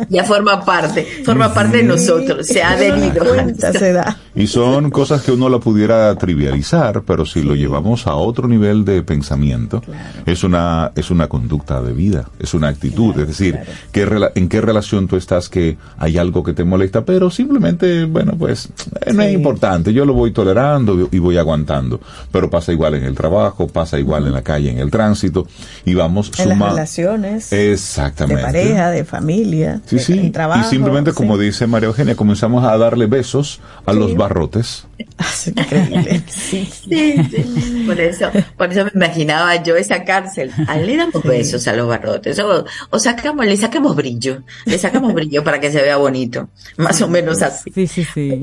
Ya 0.09 0.23
forma 0.23 0.63
parte, 0.63 1.05
forma 1.25 1.53
parte 1.53 1.77
de 1.77 1.83
nosotros, 1.83 2.45
se 2.45 2.61
ha 2.61 2.71
adherido. 2.71 3.25
Se 3.73 3.93
da. 3.93 4.17
Y 4.35 4.47
son 4.47 4.91
cosas 4.91 5.21
que 5.23 5.31
uno 5.31 5.49
la 5.49 5.59
pudiera 5.59 6.13
trivializar, 6.15 7.03
pero 7.03 7.25
si 7.25 7.41
lo 7.41 7.55
llevamos 7.55 8.07
a 8.07 8.15
otro 8.15 8.47
nivel 8.47 8.85
de 8.85 9.01
pensamiento, 9.03 9.81
es 10.25 10.43
una 10.43 10.91
es 10.95 11.11
una 11.11 11.27
conducta 11.27 11.81
de 11.81 11.93
vida, 11.93 12.29
es 12.39 12.53
una 12.53 12.67
actitud, 12.69 13.19
es 13.19 13.27
decir, 13.27 13.59
en 13.93 14.49
qué 14.49 14.61
relación 14.61 15.07
tú 15.07 15.15
estás 15.15 15.49
que 15.49 15.77
hay 15.97 16.17
algo 16.17 16.43
que 16.43 16.53
te 16.53 16.63
molesta, 16.63 17.03
pero 17.03 17.29
simplemente, 17.29 18.05
bueno, 18.05 18.33
pues 18.37 18.69
eh, 19.05 19.13
no 19.13 19.23
es 19.23 19.33
importante, 19.33 19.93
yo 19.93 20.05
lo 20.05 20.13
voy 20.13 20.31
tolerando 20.31 21.09
y 21.11 21.19
voy 21.19 21.37
aguantando, 21.37 21.99
pero 22.31 22.49
pasa 22.49 22.71
igual 22.71 22.95
en 22.95 23.03
el 23.03 23.15
trabajo, 23.15 23.67
pasa 23.67 23.99
igual 23.99 24.27
en 24.27 24.33
la 24.33 24.41
calle, 24.41 24.71
en 24.71 24.79
el 24.79 24.91
tránsito, 24.91 25.47
y 25.85 25.93
vamos 25.93 26.31
en 26.39 26.49
las 26.49 26.71
relaciones. 26.71 27.51
Exactamente. 27.73 28.41
De 28.41 28.45
pareja, 28.45 28.89
de 28.91 29.05
familia, 29.05 29.81
sí, 29.85 29.99
sí. 29.99 30.29
trabajo. 30.29 30.65
Y 30.65 30.69
simplemente, 30.69 31.13
como 31.13 31.37
dice 31.37 31.67
María 31.67 31.87
Eugenia, 31.87 32.15
comenzamos 32.15 32.63
a 32.63 32.77
darle 32.77 33.05
besos 33.05 33.59
a 33.85 33.93
los 33.93 34.15
barrotes. 34.15 34.85
Increíble. 35.45 36.23
sí, 36.27 36.69
sí, 36.71 37.83
Por 37.85 37.99
eso, 37.99 38.29
por 38.57 38.71
eso 38.71 38.85
me 38.85 38.91
imaginaba 38.95 39.61
yo 39.63 39.75
esa 39.75 40.03
cárcel. 40.03 40.51
A 40.67 40.77
le 40.77 40.97
damos 40.97 41.23
besos 41.23 41.67
a 41.67 41.73
los 41.73 41.87
barrotes. 41.87 42.39
O, 42.39 42.99
sacamos, 42.99 43.45
le 43.45 43.57
sacamos 43.57 43.95
brillo. 43.95 44.43
Le 44.65 44.77
sacamos 44.77 45.13
brillo 45.13 45.43
para 45.43 45.59
que 45.59 45.71
se 45.71 45.81
vea 45.81 45.97
bonito. 45.97 46.49
Más 46.77 47.01
o 47.01 47.07
menos 47.07 47.41
así. 47.41 47.71
Sí, 47.73 47.87
sí, 47.87 48.03
sí. 48.03 48.41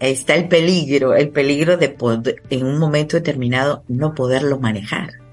está 0.00 0.34
el 0.34 0.48
peligro, 0.48 1.14
el 1.14 1.30
peligro 1.30 1.76
de 1.76 1.88
poder, 1.88 2.42
en 2.50 2.66
un 2.66 2.78
momento 2.78 3.16
determinado 3.16 3.84
no 3.88 4.14
poderlo 4.14 4.58
manejar 4.58 5.23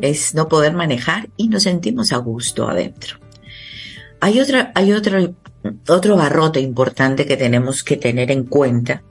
es 0.00 0.34
no 0.34 0.48
poder 0.48 0.72
manejar 0.74 1.28
y 1.36 1.48
nos 1.48 1.64
sentimos 1.64 2.12
a 2.12 2.18
gusto 2.18 2.68
adentro. 2.68 3.18
Hay 4.20 4.40
otra, 4.40 4.72
hay 4.74 4.92
otro, 4.92 5.34
otro 5.88 6.16
barrote 6.16 6.60
importante 6.60 7.26
que 7.26 7.36
tenemos 7.36 7.84
que 7.84 7.96
tener 7.96 8.30
en 8.30 8.44
cuenta, 8.44 9.02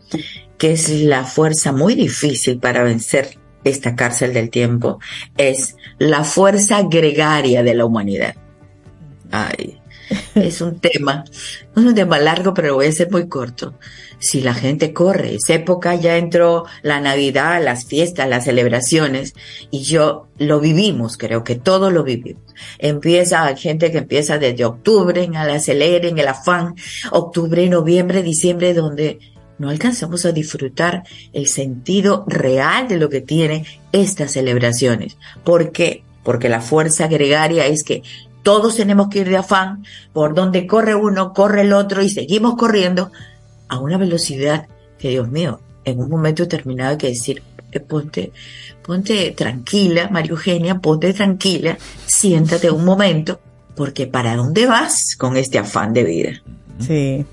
que 0.58 0.74
es 0.74 0.90
la 0.90 1.24
fuerza 1.26 1.72
muy 1.72 1.96
difícil 1.96 2.60
para 2.60 2.84
vencer 2.84 3.38
esta 3.64 3.96
cárcel 3.96 4.34
del 4.34 4.50
tiempo, 4.50 5.00
es 5.38 5.76
la 5.98 6.24
fuerza 6.24 6.84
gregaria 6.84 7.64
de 7.64 7.74
la 7.74 7.86
humanidad. 7.86 8.36
Ay, 9.32 9.80
es 10.36 10.62
un 10.62 10.80
tema, 10.80 11.26
es 11.76 11.84
un 11.84 11.96
tema 11.96 12.20
largo, 12.20 12.54
pero 12.54 12.76
voy 12.76 12.88
a 12.88 12.92
ser 12.92 13.12
muy 13.12 13.28
corto 13.28 13.76
si 14.20 14.42
la 14.42 14.54
gente 14.54 14.94
corre. 14.94 15.36
Esa 15.36 15.54
época 15.54 15.96
ya 15.96 16.18
entró 16.18 16.66
la 16.82 17.00
Navidad, 17.00 17.64
las 17.64 17.86
fiestas, 17.86 18.30
las 18.30 18.46
celebraciones 18.46 19.34
y 19.72 19.84
yo 19.84 20.28
lo 20.38 20.60
vivimos, 20.60 21.18
creo 21.18 21.44
que 21.44 21.56
todos 21.56 21.92
lo 21.92 22.04
vivimos. 22.04 22.44
Empieza, 22.80 23.46
hay 23.46 23.58
gente 23.58 23.92
que 23.92 24.00
empieza 24.00 24.38
desde 24.38 24.66
octubre 24.66 25.24
en 25.24 25.36
el 25.36 25.50
acelere, 25.50 26.10
en 26.10 26.20
el 26.20 26.28
afán, 26.28 26.76
octubre, 27.12 27.68
noviembre, 27.70 28.24
diciembre, 28.24 28.74
donde 28.74 29.20
no 29.58 29.70
alcanzamos 29.70 30.26
a 30.26 30.32
disfrutar 30.32 31.04
el 31.34 31.48
sentido 31.48 32.26
real 32.28 32.88
de 32.88 32.98
lo 32.98 33.10
que 33.10 33.22
tienen 33.22 33.66
estas 33.92 34.32
celebraciones. 34.32 35.18
¿Por 35.44 35.72
qué? 35.72 36.04
Porque 36.24 36.50
la 36.50 36.62
fuerza 36.62 37.08
gregaria 37.08 37.68
es 37.68 37.84
que 37.84 38.02
todos 38.46 38.76
tenemos 38.76 39.10
que 39.10 39.22
ir 39.22 39.30
de 39.30 39.38
afán, 39.38 39.84
por 40.14 40.36
donde 40.36 40.68
corre 40.68 40.94
uno, 40.94 41.34
corre 41.34 41.62
el 41.62 41.74
otro 41.74 42.04
y 42.04 42.10
seguimos 42.12 42.54
corriendo 42.56 43.12
a 43.68 43.80
una 43.80 43.98
velocidad 43.98 44.68
que, 45.00 45.10
Dios 45.10 45.28
mío, 45.32 45.62
en 45.84 46.00
un 46.00 46.12
momento 46.12 46.44
determinado 46.44 46.92
hay 46.92 46.98
que 46.98 47.08
decir, 47.08 47.42
eh, 47.72 47.80
ponte, 47.80 48.32
ponte 48.86 49.32
tranquila, 49.32 50.10
María 50.12 50.30
Eugenia, 50.30 50.78
ponte 50.78 51.12
tranquila, 51.12 51.76
siéntate 52.06 52.70
un 52.70 52.86
momento, 52.86 53.40
porque 53.76 54.06
¿para 54.06 54.36
dónde 54.36 54.68
vas 54.68 55.16
con 55.18 55.38
este 55.38 55.58
afán 55.58 55.92
de 55.92 56.04
vida? 56.04 56.44
Sí. 56.78 57.26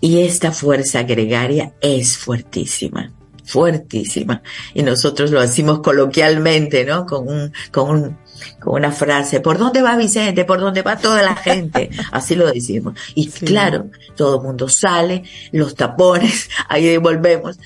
Y 0.00 0.20
esta 0.20 0.52
fuerza 0.52 1.02
gregaria 1.02 1.72
es 1.80 2.16
fuertísima, 2.16 3.10
fuertísima. 3.44 4.42
Y 4.74 4.82
nosotros 4.82 5.30
lo 5.30 5.40
decimos 5.40 5.80
coloquialmente, 5.80 6.84
¿no? 6.84 7.06
Con 7.06 7.28
un, 7.28 7.52
con 7.70 7.90
un 7.90 8.16
con 8.58 8.74
una 8.74 8.92
frase, 8.92 9.40
¿por 9.40 9.58
dónde 9.58 9.82
va 9.82 9.96
Vicente? 9.96 10.44
¿Por 10.44 10.60
dónde 10.60 10.82
va 10.82 10.96
toda 10.96 11.22
la 11.22 11.36
gente? 11.36 11.90
Así 12.12 12.34
lo 12.34 12.50
decimos. 12.50 12.94
Y 13.14 13.28
claro, 13.28 13.90
todo 14.16 14.38
el 14.38 14.42
mundo 14.42 14.68
sale, 14.68 15.24
los 15.52 15.74
tapones, 15.74 16.48
ahí 16.68 16.96
volvemos. 16.96 17.58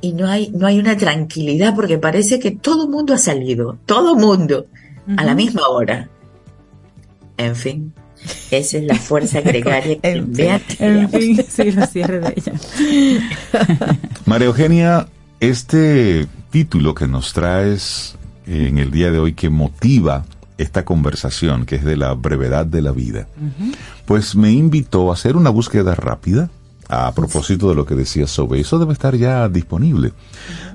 Y 0.00 0.14
no 0.14 0.28
hay, 0.28 0.50
no 0.50 0.66
hay 0.66 0.78
una 0.80 0.96
tranquilidad 0.96 1.74
porque 1.76 1.96
parece 1.96 2.40
que 2.40 2.50
todo 2.50 2.84
el 2.84 2.90
mundo 2.90 3.14
ha 3.14 3.18
salido, 3.18 3.78
todo 3.86 4.14
el 4.14 4.20
mundo, 4.20 4.66
a 5.16 5.24
la 5.24 5.34
misma 5.34 5.68
hora. 5.68 6.08
En 7.36 7.54
fin, 7.54 7.92
Esa 8.50 8.78
es 8.78 8.84
la 8.84 8.96
fuerza 8.96 9.40
gregaria 9.42 9.98
que 10.00 10.10
envía. 10.10 10.60
En 10.80 11.08
fin, 11.08 11.44
sí, 11.48 11.70
lo 11.70 11.86
cierre 11.86 12.18
de 12.18 12.34
ella. 12.36 12.52
María 14.26 14.48
Eugenia, 14.48 15.06
este 15.42 16.28
título 16.50 16.94
que 16.94 17.08
nos 17.08 17.32
traes 17.32 18.14
en 18.46 18.78
el 18.78 18.92
día 18.92 19.10
de 19.10 19.18
hoy 19.18 19.32
que 19.32 19.50
motiva 19.50 20.24
esta 20.56 20.84
conversación, 20.84 21.66
que 21.66 21.74
es 21.74 21.84
de 21.84 21.96
la 21.96 22.14
brevedad 22.14 22.64
de 22.64 22.80
la 22.80 22.92
vida, 22.92 23.26
pues 24.06 24.36
me 24.36 24.52
invitó 24.52 25.10
a 25.10 25.14
hacer 25.14 25.36
una 25.36 25.50
búsqueda 25.50 25.96
rápida 25.96 26.48
a 26.88 27.10
propósito 27.12 27.68
de 27.68 27.74
lo 27.74 27.84
que 27.84 27.96
decía 27.96 28.28
sobre 28.28 28.60
eso 28.60 28.78
debe 28.78 28.92
estar 28.92 29.16
ya 29.16 29.48
disponible. 29.48 30.12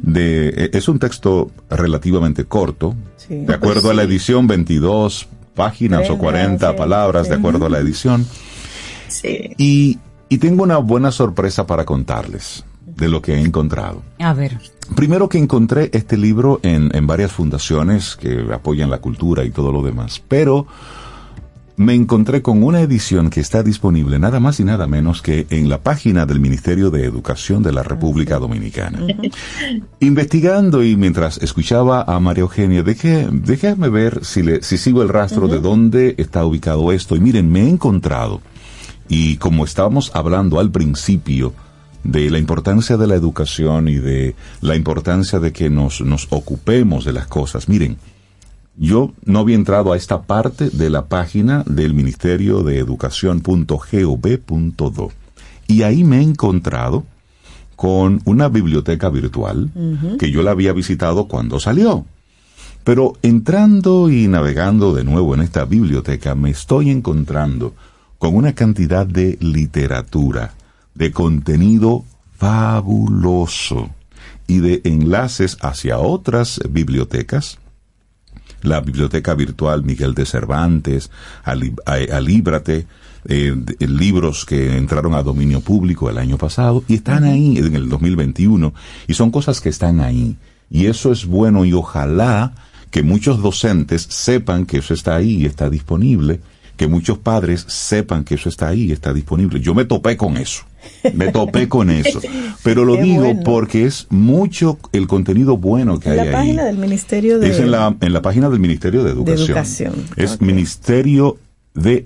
De, 0.02 0.50
e- 0.50 0.70
es 0.74 0.90
un 0.90 1.00
texto 1.00 1.50
relativamente 1.70 2.44
corto, 2.44 2.94
de 3.30 3.54
acuerdo 3.54 3.90
a 3.90 3.94
la 3.94 4.04
edición 4.04 4.48
22 4.48 5.30
páginas 5.56 6.10
o 6.10 6.18
40 6.18 6.76
palabras, 6.76 7.30
de 7.30 7.36
acuerdo 7.36 7.68
a 7.68 7.70
la 7.70 7.80
edición. 7.80 8.26
Y, 9.58 9.98
y 10.28 10.38
tengo 10.40 10.64
una 10.64 10.78
buena 10.78 11.12
sorpresa 11.14 11.66
para 11.66 11.86
contarles 11.86 12.66
de 12.98 13.08
lo 13.08 13.22
que 13.22 13.36
he 13.36 13.42
encontrado. 13.42 14.04
A 14.20 14.34
ver. 14.34 14.60
Primero 14.96 15.30
que 15.30 15.38
encontré 15.38 15.90
este 15.94 16.18
libro 16.18 16.60
en, 16.64 16.96
en 16.96 17.08
varias 17.08 17.32
fundaciones 17.32 18.16
que 18.16 18.46
apoyan 18.54 18.90
la 18.90 19.00
cultura 19.00 19.44
y 19.44 19.52
todo 19.52 19.72
lo 19.72 19.84
demás, 19.84 20.22
pero 20.28 20.68
me 21.78 21.94
encontré 21.94 22.42
con 22.42 22.64
una 22.64 22.82
edición 22.82 23.30
que 23.30 23.40
está 23.40 23.62
disponible 23.62 24.18
nada 24.18 24.40
más 24.40 24.60
y 24.60 24.64
nada 24.64 24.88
menos 24.88 25.22
que 25.22 25.46
en 25.52 25.70
la 25.70 25.84
página 25.84 26.26
del 26.26 26.40
Ministerio 26.40 26.90
de 26.90 27.06
Educación 27.06 27.62
de 27.62 27.72
la 27.72 27.84
República 27.84 28.40
Dominicana. 28.40 29.00
Investigando 30.00 30.84
y 30.84 30.96
mientras 30.96 31.38
escuchaba 31.38 32.02
a 32.02 32.20
María 32.20 32.42
Eugenia, 32.42 32.82
dejé, 32.82 33.28
déjame 33.32 33.90
ver 33.90 34.26
si, 34.26 34.42
le, 34.42 34.64
si 34.64 34.80
sigo 34.80 35.04
el 35.04 35.10
rastro 35.10 35.48
de 35.48 35.60
dónde 35.60 36.16
está 36.18 36.44
ubicado 36.44 36.92
esto. 36.92 37.16
Y 37.16 37.20
miren, 37.20 37.52
me 37.52 37.62
he 37.62 37.70
encontrado, 37.70 38.42
y 39.08 39.38
como 39.38 39.64
estábamos 39.64 40.12
hablando 40.16 40.60
al 40.60 40.72
principio, 40.72 41.54
de 42.08 42.32
la 42.32 42.40
importancia 42.40 42.98
de 42.98 43.06
la 43.06 43.14
educación 43.16 43.90
y 43.90 43.96
de 43.96 44.36
la 44.62 44.76
importancia 44.76 45.40
de 45.40 45.52
que 45.52 45.70
nos, 45.70 46.00
nos 46.02 46.28
ocupemos 46.30 47.06
de 47.06 47.14
las 47.14 47.28
cosas. 47.28 47.68
Miren, 47.68 47.98
yo 48.78 49.12
no 49.26 49.40
había 49.40 49.56
entrado 49.56 49.92
a 49.92 49.98
esta 49.98 50.22
parte 50.22 50.70
de 50.70 50.90
la 50.90 51.08
página 51.08 51.64
del 51.66 51.94
Ministerio 51.94 52.64
de 52.64 52.80
Educación.gov.do 52.80 55.12
y 55.68 55.82
ahí 55.82 56.06
me 56.06 56.20
he 56.20 56.22
encontrado 56.22 57.04
con 57.76 58.22
una 58.24 58.48
biblioteca 58.48 59.10
virtual 59.10 59.70
que 60.18 60.32
yo 60.32 60.44
la 60.44 60.52
había 60.52 60.72
visitado 60.74 61.28
cuando 61.28 61.60
salió. 61.60 62.06
Pero 62.86 63.14
entrando 63.22 64.10
y 64.10 64.30
navegando 64.30 64.94
de 64.94 65.04
nuevo 65.04 65.36
en 65.36 65.42
esta 65.42 65.66
biblioteca 65.66 66.36
me 66.36 66.52
estoy 66.52 66.90
encontrando 66.90 67.74
con 68.18 68.34
una 68.36 68.54
cantidad 68.54 69.06
de 69.06 69.38
literatura, 69.42 70.54
de 70.98 71.12
contenido 71.12 72.04
fabuloso 72.38 73.90
y 74.48 74.60
de 74.60 74.82
enlaces 74.84 75.58
hacia 75.62 76.00
otras 76.00 76.60
bibliotecas. 76.70 77.60
La 78.64 78.82
biblioteca 78.82 79.36
virtual 79.36 79.84
Miguel 79.84 80.16
de 80.16 80.26
Cervantes, 80.26 81.12
Alíbrate, 81.44 82.88
eh, 83.26 83.56
libros 83.80 84.46
que 84.46 84.78
entraron 84.78 85.14
a 85.14 85.22
dominio 85.22 85.62
público 85.62 86.10
el 86.10 86.18
año 86.18 86.38
pasado 86.38 86.84
y 86.88 86.96
están 86.96 87.24
ahí 87.26 87.58
en 87.58 87.76
el 87.76 87.90
2021 87.90 88.74
y 89.08 89.14
son 89.14 89.32
cosas 89.32 89.62
que 89.62 89.70
están 89.70 90.00
ahí. 90.00 90.38
Y 90.70 90.88
eso 90.88 91.12
es 91.12 91.26
bueno 91.26 91.66
y 91.66 91.74
ojalá 91.74 92.54
que 92.90 93.04
muchos 93.04 93.42
docentes 93.42 94.08
sepan 94.10 94.66
que 94.66 94.78
eso 94.78 94.94
está 94.94 95.16
ahí 95.16 95.44
y 95.44 95.46
está 95.46 95.70
disponible, 95.70 96.40
que 96.78 96.88
muchos 96.88 97.18
padres 97.18 97.66
sepan 97.68 98.24
que 98.24 98.36
eso 98.36 98.48
está 98.50 98.70
ahí 98.70 98.92
está 98.92 99.12
disponible. 99.14 99.60
Yo 99.60 99.74
me 99.76 99.84
topé 99.86 100.16
con 100.16 100.38
eso. 100.38 100.64
Me 101.14 101.32
topé 101.32 101.68
con 101.68 101.90
eso. 101.90 102.22
Pero 102.64 102.86
lo 102.86 102.96
Qué 102.96 103.04
digo 103.04 103.24
bueno. 103.26 103.42
porque 103.44 103.86
es 103.86 104.08
mucho 104.10 104.78
el 104.94 105.08
contenido 105.08 105.58
bueno 105.58 106.00
que 106.00 106.10
hay 106.12 106.16
la 106.18 106.24
ahí. 106.24 106.32
página 106.32 106.64
del 106.66 106.78
Ministerio 106.78 107.40
de... 107.40 107.50
Es 107.50 107.60
en 107.60 107.72
la, 107.72 107.96
en 108.00 108.14
la 108.14 108.22
página 108.22 108.50
del 108.50 108.60
Ministerio 108.60 109.04
de 109.04 109.12
Educación. 109.12 109.48
Educación. 109.50 109.94
Es 110.16 110.40
Ministerio 110.40 111.38
de 111.74 112.04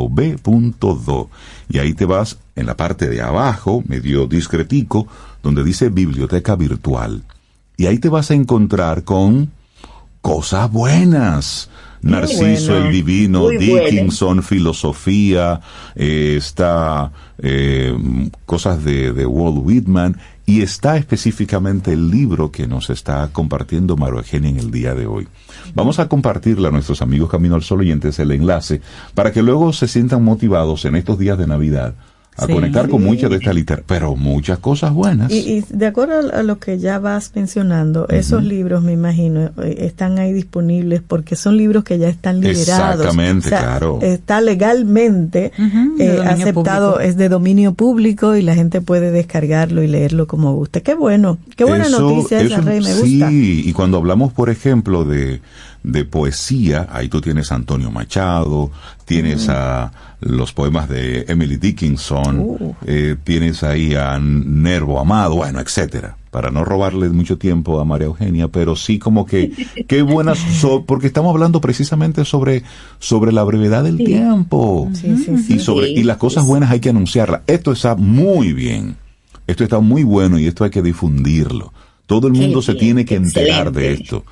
Educación.gov.do. 0.00 1.30
Y 1.68 1.78
ahí 1.78 1.94
te 1.94 2.04
vas 2.04 2.38
en 2.56 2.66
la 2.66 2.76
parte 2.76 3.08
de 3.08 3.22
abajo, 3.22 3.82
medio 3.86 4.26
discretico, 4.26 5.06
donde 5.42 5.64
dice 5.64 5.88
Biblioteca 5.88 6.56
Virtual. 6.56 7.22
Y 7.76 7.86
ahí 7.86 7.98
te 7.98 8.08
vas 8.08 8.30
a 8.30 8.34
encontrar 8.34 9.04
con 9.04 9.50
cosas 10.20 10.70
buenas. 10.70 11.70
Narciso 12.02 12.72
bueno. 12.72 12.86
el 12.86 12.92
Divino, 12.92 13.40
Muy 13.40 13.56
bueno. 13.56 13.84
Dickinson, 13.84 14.42
filosofía, 14.42 15.60
eh, 15.94 16.36
está 16.38 17.12
eh, 17.38 17.94
cosas 18.46 18.82
de, 18.84 19.12
de 19.12 19.26
Walt 19.26 19.58
Whitman 19.62 20.16
y 20.46 20.62
está 20.62 20.96
específicamente 20.96 21.92
el 21.92 22.10
libro 22.10 22.50
que 22.50 22.66
nos 22.66 22.90
está 22.90 23.28
compartiendo 23.32 23.96
María 23.96 24.18
Eugenia 24.18 24.50
en 24.50 24.58
el 24.58 24.70
día 24.70 24.94
de 24.94 25.06
hoy. 25.06 25.28
Vamos 25.74 25.98
a 26.00 26.08
compartirle 26.08 26.68
a 26.68 26.70
nuestros 26.72 27.02
amigos 27.02 27.30
Camino 27.30 27.54
al 27.54 27.62
Sol 27.62 27.80
oyentes 27.80 28.18
el 28.18 28.32
enlace 28.32 28.80
para 29.14 29.30
que 29.30 29.42
luego 29.42 29.72
se 29.72 29.86
sientan 29.86 30.24
motivados 30.24 30.84
en 30.86 30.96
estos 30.96 31.18
días 31.18 31.38
de 31.38 31.46
Navidad 31.46 31.94
a 32.36 32.46
Sí. 32.46 32.52
conectar 32.54 32.88
con 32.88 33.00
Sí. 33.02 33.06
muchas 33.08 33.28
de 33.30 33.36
estas 33.36 33.54
literaturas, 33.54 33.84
pero 33.86 34.16
muchas 34.16 34.58
cosas 34.60 34.92
buenas. 34.92 35.30
Y, 35.30 35.36
y 35.58 35.64
de 35.68 35.86
acuerdo 35.86 36.32
a 36.32 36.42
lo 36.42 36.58
que 36.58 36.78
ya 36.78 36.98
vas 36.98 37.32
mencionando, 37.34 38.08
esos 38.08 38.42
libros, 38.44 38.82
me 38.82 38.92
imagino, 38.92 39.50
eh, 39.62 39.76
están 39.80 40.18
ahí 40.18 40.32
disponibles 40.32 41.02
porque 41.06 41.36
son 41.36 41.56
libros 41.58 41.84
que 41.84 41.98
ya 41.98 42.08
están 42.08 42.40
liberados. 42.40 42.94
Exactamente, 43.00 43.46
O 43.46 43.50
sea, 43.50 43.60
claro. 43.60 43.98
Está 44.00 44.40
legalmente 44.40 45.52
de 45.98 46.04
eh, 46.04 46.16
dominio 46.16 46.22
aceptado, 46.30 46.92
público. 46.92 47.00
es 47.10 47.16
de 47.16 47.28
dominio 47.28 47.74
público 47.74 48.36
y 48.36 48.42
la 48.42 48.54
gente 48.54 48.80
puede 48.80 49.10
descargarlo 49.10 49.82
y 49.82 49.88
leerlo 49.88 50.26
como 50.26 50.54
guste. 50.54 50.82
Qué 50.82 50.94
bueno, 50.94 51.38
qué 51.56 51.64
buena 51.64 51.86
Eso- 51.86 52.00
noticia 52.00 52.40
esa, 52.40 52.54
eso 52.56 52.62
Rey, 52.62 52.80
me 52.80 52.86
sí, 52.92 53.18
gusta. 53.18 53.28
y 53.32 53.72
cuando 53.74 53.98
hablamos, 53.98 54.32
por 54.32 54.48
ejemplo, 54.50 55.04
de, 55.04 55.42
de 55.82 56.04
poesía, 56.04 56.88
ahí 56.90 57.08
tú 57.08 57.20
tienes 57.20 57.52
a 57.52 57.56
Antonio 57.56 57.90
Machado, 57.90 58.70
tienes 59.04 59.48
a 59.48 59.92
los 60.20 60.52
poemas 60.52 60.88
de 60.88 61.24
Emily 61.28 61.56
Dickinson, 61.56 62.40
Uh. 62.40 62.74
eh, 62.86 63.16
tienes 63.24 63.62
ahí 63.62 63.94
a 63.94 64.18
Nervo 64.20 65.00
Amado, 65.00 65.36
bueno, 65.36 65.60
etcétera. 65.60 66.16
Para 66.30 66.50
no 66.50 66.64
robarle 66.64 67.08
mucho 67.08 67.38
tiempo 67.38 67.80
a 67.80 67.84
María 67.84 68.06
Eugenia, 68.06 68.46
pero 68.48 68.76
sí 68.76 68.98
como 68.98 69.26
que, 69.26 69.50
qué 69.88 70.02
buenas, 70.02 70.38
so- 70.38 70.84
porque 70.84 71.06
estamos 71.08 71.32
hablando 71.34 71.60
precisamente 71.60 72.24
sobre, 72.24 72.62
sobre 72.98 73.32
la 73.32 73.42
brevedad 73.44 73.82
del 73.84 73.96
tiempo. 73.98 74.88
Sí, 74.92 75.16
sí, 75.16 75.38
sí. 75.38 75.54
Y 75.54 75.58
sobre, 75.58 75.90
y 75.90 76.02
las 76.04 76.18
cosas 76.18 76.44
buenas 76.46 76.70
hay 76.70 76.80
que 76.80 76.90
anunciarlas. 76.90 77.40
Esto 77.46 77.72
está 77.72 77.96
muy 77.96 78.52
bien. 78.52 78.96
Esto 79.46 79.64
está 79.64 79.80
muy 79.80 80.04
bueno 80.04 80.38
y 80.38 80.46
esto 80.46 80.62
hay 80.64 80.70
que 80.70 80.82
difundirlo. 80.82 81.72
Todo 82.06 82.28
el 82.28 82.34
mundo 82.34 82.62
se 82.62 82.74
tiene 82.74 83.04
que 83.04 83.16
enterar 83.16 83.72
de 83.72 83.92
esto. 83.94 84.24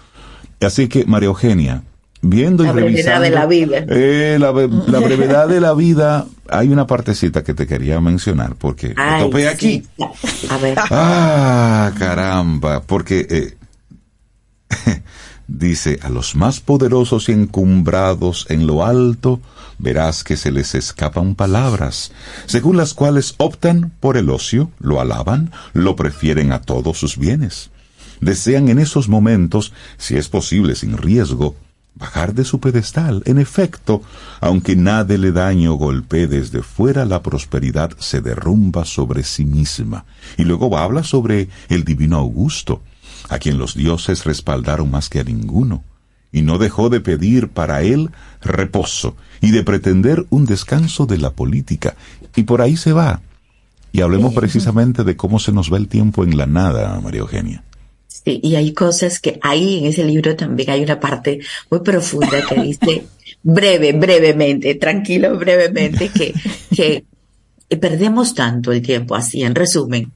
Así 0.61 0.87
que, 0.89 1.05
María 1.05 1.29
Eugenia, 1.29 1.83
viendo 2.23 2.65
La 2.65 2.71
y 2.71 2.73
revisando... 2.73 3.23
de 3.23 3.31
la 3.31 3.47
vida. 3.47 3.85
Eh, 3.89 4.37
la, 4.41 4.51
brevedad 4.51 5.49
de 5.49 5.61
la 5.61 5.75
vida, 5.75 6.27
hay 6.49 6.69
una 6.69 6.87
partecita 6.87 7.45
que 7.45 7.55
te 7.55 7.67
quería 7.67 8.01
mencionar, 8.01 8.55
porque 8.57 8.89
me 8.89 8.95
Ay, 8.97 9.31
sí. 9.33 9.47
aquí. 9.47 9.87
A 10.51 10.59
ver. 10.59 10.79
Ah, 10.91 11.93
caramba, 11.99 12.83
porque 12.83 13.27
eh, 13.31 13.57
dice, 15.47 15.99
a 16.03 16.09
los 16.09 16.35
más 16.35 16.61
poderosos 16.61 17.29
y 17.29 17.33
encumbrados 17.33 18.47
en 18.49 18.67
lo 18.67 18.85
alto, 18.85 19.41
verás 19.79 20.25
que 20.25 20.37
se 20.37 20.51
les 20.51 20.75
escapan 20.75 21.35
palabras, 21.35 22.13
según 22.47 22.77
las 22.77 22.95
cuales 22.95 23.35
optan 23.39 23.93
por 24.01 24.17
el 24.17 24.31
ocio, 24.31 24.71
lo 24.81 25.01
alaban, 25.01 25.53
lo 25.73 25.97
prefieren 25.97 26.53
a 26.53 26.61
todos 26.61 26.99
sus 26.99 27.17
bienes. 27.17 27.71
Desean 28.21 28.69
en 28.69 28.81
esos 28.81 29.09
momentos, 29.09 29.73
si 29.97 30.17
es 30.17 30.29
posible 30.29 30.75
sin 30.75 30.97
riesgo, 30.97 31.55
bajar 31.99 32.35
de 32.35 32.45
su 32.45 32.61
pedestal. 32.61 33.23
En 33.27 33.39
efecto, 33.39 34.03
aunque 34.41 34.77
nada 34.77 35.17
le 35.17 35.33
daño 35.33 35.75
golpee 35.75 36.27
desde 36.27 36.63
fuera, 36.63 37.05
la 37.05 37.23
prosperidad 37.23 37.91
se 37.99 38.21
derrumba 38.21 38.85
sobre 38.85 39.25
sí 39.25 39.45
misma. 39.45 40.05
Y 40.37 40.45
luego 40.45 40.77
habla 40.79 41.03
sobre 41.03 41.49
el 41.69 41.85
divino 41.85 42.17
Augusto, 42.17 42.83
a 43.29 43.39
quien 43.39 43.59
los 43.59 43.75
dioses 43.75 44.25
respaldaron 44.25 44.91
más 44.91 45.09
que 45.09 45.21
a 45.21 45.25
ninguno, 45.25 45.83
y 46.33 46.43
no 46.43 46.59
dejó 46.59 46.89
de 46.89 47.01
pedir 47.01 47.49
para 47.49 47.83
él 47.83 48.11
reposo 48.43 49.17
y 49.41 49.51
de 49.51 49.63
pretender 49.63 50.27
un 50.31 50.47
descanso 50.47 51.07
de 51.07 51.19
la 51.19 51.31
política. 51.31 51.97
Y 52.37 52.45
por 52.45 52.63
ahí 52.63 52.77
se 52.77 52.93
va. 52.93 53.23
Y 53.91 54.03
hablemos 54.03 54.35
precisamente 54.35 55.03
de 55.03 55.17
cómo 55.17 55.39
se 55.39 55.53
nos 55.53 55.73
va 55.73 55.79
el 55.79 55.89
tiempo 55.89 56.23
en 56.23 56.37
la 56.37 56.47
nada, 56.47 57.01
María 57.01 57.21
Eugenia. 57.21 57.65
Sí, 58.25 58.41
y 58.43 58.57
hay 58.57 58.73
cosas 58.73 59.21
que 59.21 59.39
ahí 59.43 59.79
en 59.79 59.87
ese 59.87 60.05
libro 60.05 60.37
también 60.37 60.71
hay 60.71 60.83
una 60.83 61.01
parte 61.01 61.41
muy 61.71 61.81
profunda 61.81 62.43
que 62.49 62.61
dice 62.61 63.07
breve, 63.43 63.93
brevemente, 63.93 64.75
tranquilo, 64.75 65.37
brevemente, 65.39 66.09
que, 66.09 66.35
que 66.75 67.05
perdemos 67.77 68.35
tanto 68.35 68.73
el 68.73 68.83
tiempo, 68.83 69.15
así 69.15 69.43
en 69.43 69.55
resumen, 69.55 70.13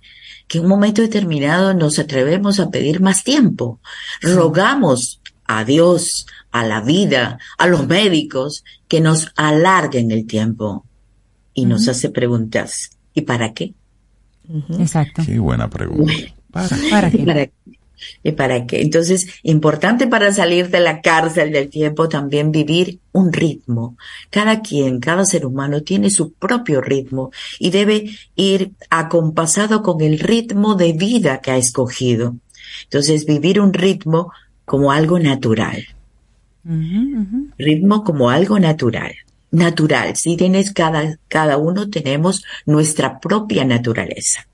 que 0.48 0.58
en 0.58 0.64
un 0.64 0.70
momento 0.70 1.02
determinado 1.02 1.74
nos 1.74 1.98
atrevemos 1.98 2.60
a 2.60 2.70
pedir 2.70 3.00
más 3.00 3.24
tiempo, 3.24 3.80
rogamos 4.20 5.20
a 5.44 5.64
Dios, 5.64 6.26
a 6.50 6.64
la 6.64 6.80
vida, 6.80 7.38
a 7.58 7.66
los 7.66 7.86
médicos, 7.86 8.64
que 8.88 9.00
nos 9.00 9.32
alarguen 9.36 10.10
el 10.10 10.26
tiempo 10.26 10.84
y 11.54 11.66
nos 11.66 11.88
hace 11.88 12.10
preguntas. 12.10 12.90
¿Y 13.14 13.22
para 13.22 13.52
qué? 13.52 13.74
Exacto. 14.78 15.22
Qué 15.24 15.38
buena 15.38 15.68
pregunta. 15.68 16.12
¿Para, 16.50 16.68
¿Para 16.90 17.10
qué? 17.10 17.18
¿Para 17.18 17.46
¿Y 18.22 18.32
para 18.32 18.66
qué? 18.66 18.82
Entonces, 18.82 19.26
importante 19.42 20.06
para 20.06 20.32
salir 20.32 20.70
de 20.70 20.80
la 20.80 21.00
cárcel 21.00 21.52
del 21.52 21.68
tiempo 21.70 22.08
también 22.08 22.52
vivir 22.52 23.00
un 23.12 23.32
ritmo. 23.32 23.96
Cada 24.30 24.60
quien, 24.60 25.00
cada 25.00 25.24
ser 25.24 25.46
humano 25.46 25.82
tiene 25.82 26.10
su 26.10 26.32
propio 26.32 26.80
ritmo 26.80 27.30
y 27.58 27.70
debe 27.70 28.10
ir 28.36 28.72
acompasado 28.90 29.82
con 29.82 30.00
el 30.00 30.18
ritmo 30.18 30.74
de 30.74 30.92
vida 30.92 31.40
que 31.40 31.50
ha 31.50 31.56
escogido. 31.56 32.36
Entonces, 32.84 33.26
vivir 33.26 33.60
un 33.60 33.72
ritmo 33.72 34.32
como 34.64 34.92
algo 34.92 35.18
natural. 35.18 35.84
Ritmo 37.58 38.04
como 38.04 38.30
algo 38.30 38.58
natural. 38.58 39.12
Natural. 39.50 40.16
Si 40.16 40.36
tienes 40.36 40.72
cada, 40.72 41.18
cada 41.28 41.58
uno 41.58 41.90
tenemos 41.90 42.44
nuestra 42.64 43.20
propia 43.20 43.64
naturaleza. 43.64 44.46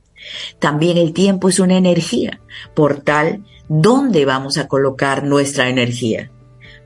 También 0.59 0.97
el 0.97 1.13
tiempo 1.13 1.49
es 1.49 1.59
una 1.59 1.77
energía. 1.77 2.41
Por 2.75 3.01
tal, 3.01 3.45
¿dónde 3.69 4.25
vamos 4.25 4.59
a 4.59 4.69
colocar 4.69 5.25
nuestra 5.25 5.69
energía? 5.69 6.31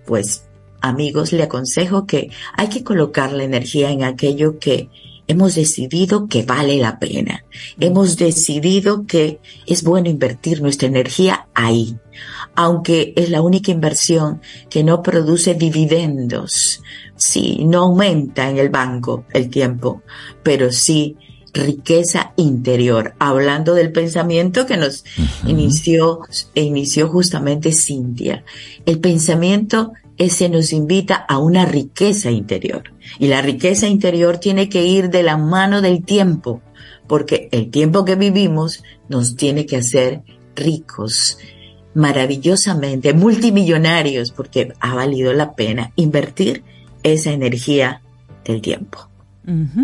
Pues, 0.07 0.49
amigos, 0.81 1.33
le 1.33 1.45
aconsejo 1.45 2.07
que 2.07 2.31
hay 2.57 2.69
que 2.69 2.85
colocar 2.85 3.33
la 3.33 3.45
energía 3.45 3.91
en 3.91 4.05
aquello 4.05 4.59
que 4.59 4.89
hemos 5.29 5.55
decidido 5.55 6.27
que 6.27 6.43
vale 6.43 6.77
la 6.79 6.99
pena. 6.99 7.45
Hemos 7.79 8.17
decidido 8.17 9.07
que 9.07 9.41
es 9.67 9.83
bueno 9.83 10.09
invertir 10.09 10.61
nuestra 10.61 10.89
energía 10.89 11.49
ahí, 11.55 11.97
aunque 12.55 13.13
es 13.17 13.31
la 13.31 13.43
única 13.43 13.71
inversión 13.71 14.41
que 14.69 14.85
no 14.85 15.03
produce 15.03 15.55
dividendos. 15.55 16.83
Sí, 17.17 17.65
no 17.65 17.85
aumenta 17.85 18.51
en 18.51 18.59
el 18.59 18.69
banco 18.69 19.25
el 19.33 19.49
tiempo, 19.49 20.03
pero 20.43 20.73
sí 20.73 21.17
riqueza 21.53 22.33
interior, 22.37 23.15
hablando 23.19 23.75
del 23.75 23.93
pensamiento 23.93 24.67
que 24.67 24.77
nos 24.77 25.05
inició, 25.47 26.21
inició 26.55 27.09
justamente 27.09 27.73
Cintia. 27.73 28.45
El 28.87 29.01
pensamiento 29.01 29.93
ese 30.19 30.49
nos 30.49 30.73
invita 30.73 31.15
a 31.15 31.39
una 31.39 31.65
riqueza 31.65 32.31
interior. 32.31 32.83
Y 33.19 33.29
la 33.29 33.43
riqueza 33.43 33.87
interior 33.87 34.39
tiene 34.39 34.69
que 34.69 34.85
ir 34.85 35.11
de 35.11 35.23
la 35.23 35.37
mano 35.37 35.83
del 35.83 36.05
tiempo, 36.05 36.63
porque 37.07 37.49
el 37.53 37.71
tiempo 37.71 38.05
que 38.05 38.15
vivimos 38.15 38.83
nos 39.09 39.37
tiene 39.37 39.67
que 39.67 39.77
hacer 39.77 40.23
ricos, 40.55 41.39
maravillosamente, 41.95 43.13
multimillonarios, 43.13 44.33
porque 44.33 44.73
ha 44.81 44.95
valido 44.95 45.33
la 45.33 45.55
pena 45.55 45.93
invertir 45.97 46.63
esa 47.03 47.33
energía 47.33 48.01
del 48.45 48.61
tiempo. 48.61 49.09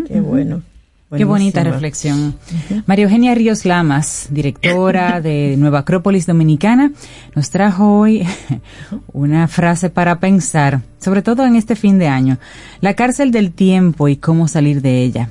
Qué 0.06 0.20
bueno. 0.20 0.62
Qué 1.16 1.24
bonita 1.24 1.64
reflexión. 1.64 2.34
María 2.84 3.04
Eugenia 3.04 3.34
Ríos 3.34 3.64
Lamas, 3.64 4.28
directora 4.30 5.22
de 5.22 5.56
Nueva 5.56 5.80
Acrópolis 5.80 6.26
Dominicana, 6.26 6.92
nos 7.34 7.48
trajo 7.48 7.98
hoy 7.98 8.26
una 9.14 9.48
frase 9.48 9.88
para 9.88 10.20
pensar, 10.20 10.82
sobre 10.98 11.22
todo 11.22 11.46
en 11.46 11.56
este 11.56 11.76
fin 11.76 11.98
de 11.98 12.08
año, 12.08 12.36
la 12.82 12.92
cárcel 12.92 13.30
del 13.30 13.52
tiempo 13.52 14.08
y 14.08 14.16
cómo 14.16 14.48
salir 14.48 14.82
de 14.82 15.02
ella. 15.02 15.30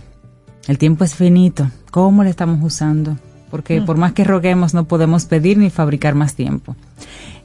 El 0.67 0.79
tiempo 0.79 1.03
es 1.03 1.13
finito, 1.13 1.69
¿cómo 1.91 2.23
lo 2.23 2.29
estamos 2.29 2.59
usando? 2.63 3.15
Porque 3.51 3.79
por 3.81 3.97
más 3.97 4.13
que 4.13 4.23
roguemos 4.23 4.73
no 4.73 4.85
podemos 4.85 5.25
pedir 5.25 5.59
ni 5.59 5.69
fabricar 5.69 6.15
más 6.15 6.33
tiempo. 6.33 6.75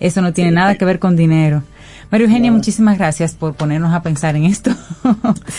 Eso 0.01 0.23
no 0.23 0.33
tiene 0.33 0.53
nada 0.53 0.77
que 0.77 0.85
ver 0.87 0.99
con 0.99 1.17
dinero. 1.17 1.63
María 2.13 2.27
Eugenia, 2.27 2.53
muchísimas 2.53 2.99
gracias 2.99 3.33
por 3.33 3.55
ponernos 3.55 3.95
a 3.95 4.03
pensar 4.03 4.37
en 4.37 4.45
esto. 4.45 4.71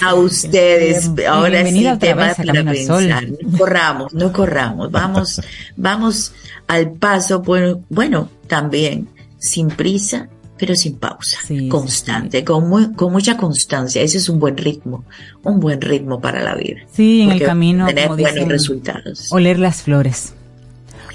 A 0.06 0.14
ustedes, 0.14 1.10
ahora 1.28 1.66
sí, 1.66 1.84
temas 2.00 2.36
para 2.38 2.64
pensar. 2.64 3.28
No 3.42 3.58
corramos, 3.58 4.14
no 4.14 4.32
corramos, 4.32 4.92
vamos, 4.92 5.42
vamos 5.78 6.32
al 6.68 6.92
paso, 6.92 7.42
bueno, 7.42 7.82
bueno, 7.90 8.30
también, 8.46 9.10
sin 9.40 9.70
prisa, 9.70 10.30
pero 10.56 10.76
sin 10.76 10.98
pausa, 10.98 11.40
constante, 11.70 12.44
Con, 12.44 12.94
con 12.94 13.12
mucha 13.12 13.36
constancia. 13.36 14.04
Ese 14.04 14.20
es 14.20 14.30
un 14.30 14.40
buen 14.40 14.56
ritmo, 14.56 15.06
un 15.42 15.60
buen 15.60 15.82
ritmo 15.82 16.22
para 16.22 16.44
la 16.44 16.54
vida. 16.54 16.82
Sí, 16.92 17.22
en 17.22 17.32
el 17.32 17.42
camino. 17.42 17.88
Tener 17.88 18.10
buenos 18.10 18.48
resultados. 18.48 19.32
Oler 19.32 19.58
las 19.58 19.82
flores. 19.82 20.36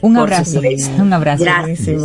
Un 0.02 0.16
abrazo. 0.16 0.60
Un 0.98 1.12
abrazo. 1.12 1.44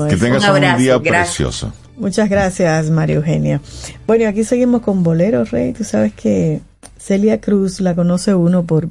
Que 0.08 0.18
tengas 0.18 0.48
un, 0.48 0.78
día 0.78 1.00
precioso. 1.00 1.74
Muchas 1.98 2.30
gracias, 2.30 2.90
María 2.90 3.18
Eugenia. 3.18 3.62
Bueno, 4.08 4.28
aquí 4.28 4.44
seguimos 4.44 4.82
con 4.82 5.04
Bolero, 5.04 5.44
Rey. 5.46 5.74
Tú 5.74 5.84
sabes 5.84 6.14
que 6.14 6.62
Celia 6.98 7.40
Cruz 7.40 7.80
la 7.80 7.96
conoce 7.96 8.34
uno 8.34 8.64
por 8.64 8.90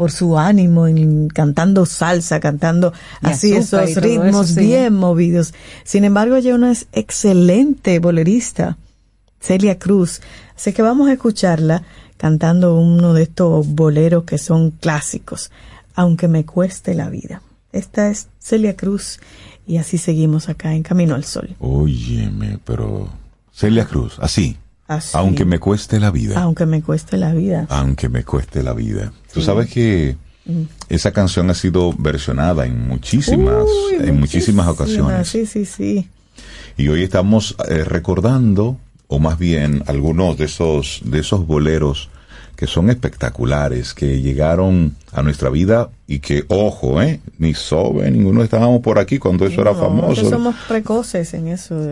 por 0.00 0.10
su 0.10 0.38
ánimo 0.38 0.86
en 0.86 1.28
cantando 1.28 1.84
salsa, 1.84 2.40
cantando 2.40 2.94
así 3.20 3.52
esos 3.52 3.96
ritmos 3.96 4.54
bien 4.54 4.94
movidos. 4.94 5.52
Sin 5.84 6.04
embargo, 6.04 6.36
ella 6.36 6.54
una 6.54 6.72
es 6.72 6.86
excelente 6.92 7.98
bolerista, 7.98 8.78
Celia 9.40 9.78
Cruz. 9.78 10.22
Así 10.56 10.72
que 10.72 10.80
vamos 10.80 11.10
a 11.10 11.12
escucharla 11.12 11.82
cantando 12.16 12.76
uno 12.76 13.12
de 13.12 13.24
estos 13.24 13.66
boleros 13.68 14.24
que 14.24 14.38
son 14.38 14.70
clásicos, 14.70 15.50
aunque 15.94 16.28
me 16.28 16.46
cueste 16.46 16.94
la 16.94 17.10
vida. 17.10 17.42
Esta 17.70 18.08
es 18.08 18.28
Celia 18.38 18.76
Cruz 18.76 19.20
y 19.70 19.76
así 19.76 19.98
seguimos 19.98 20.48
acá 20.48 20.74
en 20.74 20.82
Camino 20.82 21.14
al 21.14 21.22
Sol. 21.22 21.54
Óyeme, 21.60 22.58
pero 22.64 23.08
Celia 23.54 23.84
Cruz, 23.84 24.18
así. 24.18 24.56
Aunque 25.12 25.44
me 25.44 25.60
cueste 25.60 26.00
la 26.00 26.10
vida. 26.10 26.42
Aunque 26.42 26.66
me 26.66 26.82
cueste 26.82 27.16
la 27.16 27.32
vida. 27.32 27.66
Aunque 27.68 28.08
me 28.08 28.24
cueste 28.24 28.64
la 28.64 28.72
vida. 28.72 29.12
Tú 29.32 29.42
sabes 29.42 29.70
que 29.70 30.16
mm. 30.44 30.62
esa 30.88 31.12
canción 31.12 31.48
ha 31.50 31.54
sido 31.54 31.92
versionada 31.96 32.66
en 32.66 32.88
muchísimas, 32.88 33.64
en 34.00 34.18
muchísimas, 34.18 34.66
ocasiones. 34.66 35.28
Sí, 35.28 35.46
sí, 35.46 35.64
sí. 35.64 36.08
Y 36.76 36.88
hoy 36.88 37.04
estamos 37.04 37.54
eh, 37.68 37.84
recordando, 37.84 38.76
o 39.06 39.20
más 39.20 39.38
bien 39.38 39.84
algunos 39.86 40.36
de 40.36 40.46
esos, 40.46 41.00
de 41.04 41.20
esos 41.20 41.46
boleros 41.46 42.10
que 42.60 42.66
son 42.66 42.90
espectaculares, 42.90 43.94
que 43.94 44.20
llegaron 44.20 44.94
a 45.12 45.22
nuestra 45.22 45.48
vida 45.48 45.88
y 46.06 46.18
que, 46.18 46.44
ojo, 46.48 47.00
¿eh? 47.00 47.18
Ni 47.38 47.54
Sobe, 47.54 48.10
ninguno 48.10 48.42
estábamos 48.42 48.82
por 48.82 48.98
aquí 48.98 49.18
cuando 49.18 49.46
eso 49.46 49.62
era 49.62 49.74
famoso. 49.74 50.28
Somos 50.28 50.54
precoces 50.68 51.32
en 51.32 51.48
eso. 51.48 51.74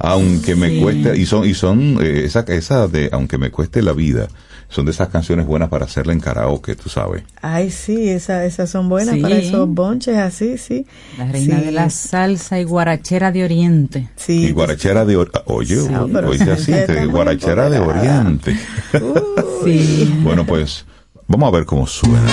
aunque 0.00 0.56
me 0.56 0.80
cueste, 0.80 1.14
y 1.18 1.26
son, 1.26 1.46
y 1.46 1.52
son 1.52 1.98
eh, 2.00 2.22
esa, 2.24 2.40
esa 2.48 2.88
de, 2.88 3.10
aunque 3.12 3.36
me 3.36 3.50
cueste 3.50 3.82
la 3.82 3.92
vida, 3.92 4.28
son 4.68 4.84
de 4.84 4.90
esas 4.90 5.08
canciones 5.08 5.46
buenas 5.46 5.70
para 5.70 5.86
hacerla 5.86 6.12
en 6.12 6.20
karaoke, 6.20 6.74
tú 6.74 6.88
sabes. 6.88 7.22
Ay, 7.40 7.70
sí, 7.70 8.08
esa, 8.08 8.44
esas 8.44 8.70
son 8.70 8.88
buenas 8.88 9.16
para 9.18 9.36
esos 9.36 9.68
bonches 9.68 10.18
así, 10.18 10.58
sí. 10.58 10.86
La 11.16 11.26
reina 11.26 11.60
de 11.60 11.72
la 11.72 11.88
salsa 11.88 12.60
y 12.60 12.64
guarachera 12.64 13.32
de 13.32 13.44
Oriente. 13.44 14.08
Sí. 14.16 14.44
Y 14.44 14.52
guarachera 14.52 15.04
de 15.04 15.16
Oriente. 15.16 15.40
Oye, 15.46 15.78
oye, 15.80 16.50
así, 16.50 16.72
guarachera 17.10 17.70
de 17.70 17.78
Oriente. 17.78 18.58
sí. 19.64 20.20
bueno, 20.22 20.44
pues 20.44 20.84
vamos 21.26 21.48
a 21.48 21.56
ver 21.56 21.64
cómo 21.64 21.86
suena. 21.86 22.28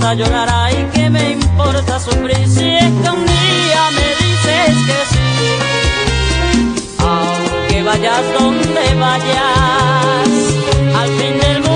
Importa 0.00 0.14
llorar, 0.14 0.48
ay, 0.50 0.88
que 0.94 1.10
me 1.10 1.32
importa 1.32 2.00
sufrir. 2.00 2.48
Si 2.48 2.64
es 2.64 2.84
que 2.84 3.10
un 3.10 3.26
día 3.26 3.82
me 3.96 4.08
dices 4.24 4.74
que 4.86 4.98
sí. 5.12 5.28
Aunque 6.98 7.82
vayas 7.82 8.22
donde 8.38 8.94
vayas, 8.98 10.28
al 10.96 11.08
fin 11.18 11.38
del 11.38 11.60
mundo 11.60 11.69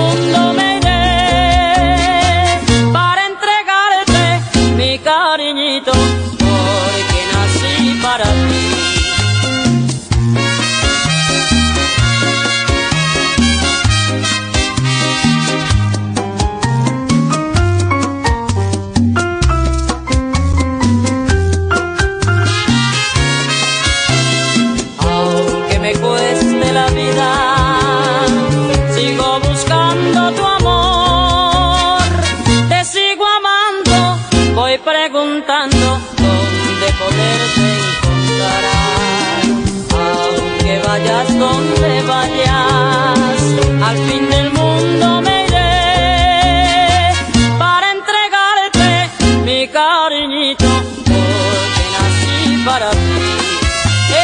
donde 41.39 42.03
vayas, 42.03 43.41
al 43.83 43.97
fin 44.09 44.31
del 44.31 44.51
mundo 44.53 45.23
me 45.23 45.45
iré 45.47 47.13
para 47.59 47.87
entregarte 47.93 49.11
mi 49.45 49.69
cariñito, 49.69 50.69
porque 51.05 51.85
nací 51.95 52.65
para 52.65 52.91
ti. 52.91 52.99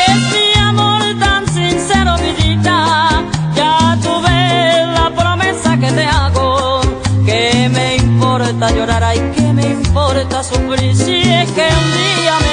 Es 0.06 0.16
mi 0.34 0.60
amor 0.60 1.02
tan 1.18 1.46
sincero, 1.48 2.16
vidita, 2.18 3.22
ya 3.54 3.98
tú 4.02 4.20
ves 4.22 4.86
la 4.98 5.10
promesa 5.14 5.76
que 5.78 5.90
te 5.92 6.04
hago, 6.04 6.80
que 7.26 7.68
me 7.72 7.96
importa 7.96 8.70
llorar, 8.70 9.02
ay, 9.04 9.18
que 9.34 9.52
me 9.52 9.66
importa 9.66 10.42
sufrir, 10.44 10.94
si 10.96 11.20
es 11.20 11.50
que 11.50 11.68
un 11.82 11.88
día 12.00 12.34
me 12.46 12.49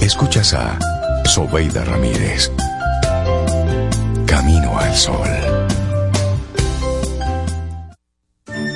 Escuchas 0.00 0.54
a 0.54 0.78
Sobeida 1.24 1.84
Ramírez. 1.84 2.50
Camino 4.26 4.76
al 4.76 4.94
Sol. 4.94 5.53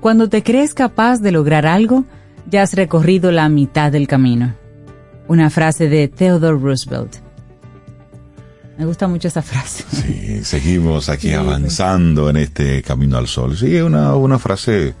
Cuando 0.00 0.28
te 0.28 0.42
crees 0.42 0.74
capaz 0.74 1.20
de 1.20 1.32
lograr 1.32 1.66
algo, 1.66 2.04
ya 2.50 2.62
has 2.62 2.72
recorrido 2.74 3.30
la 3.32 3.48
mitad 3.48 3.92
del 3.92 4.08
camino. 4.08 4.54
Una 5.28 5.50
frase 5.50 5.88
de 5.88 6.08
Theodore 6.08 6.58
Roosevelt. 6.58 7.16
Me 8.78 8.86
gusta 8.86 9.06
mucho 9.08 9.28
esa 9.28 9.42
frase. 9.42 9.84
Sí, 9.92 10.42
seguimos 10.42 11.10
aquí 11.10 11.32
avanzando 11.34 12.30
en 12.30 12.36
este 12.38 12.82
camino 12.82 13.18
al 13.18 13.26
sol. 13.28 13.56
Sí, 13.56 13.76
una, 13.76 14.14
una 14.16 14.38
frase 14.38 14.94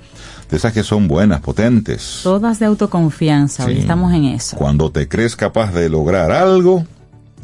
de 0.50 0.56
esas 0.56 0.72
que 0.74 0.82
son 0.82 1.08
buenas, 1.08 1.40
potentes. 1.40 2.20
Todas 2.22 2.58
de 2.58 2.66
autoconfianza, 2.66 3.64
hoy 3.64 3.76
Sí. 3.76 3.80
estamos 3.80 4.12
en 4.12 4.24
eso. 4.26 4.56
Cuando 4.58 4.90
te 4.92 5.08
crees 5.08 5.34
capaz 5.34 5.72
de 5.72 5.88
lograr 5.88 6.30
algo, 6.30 6.84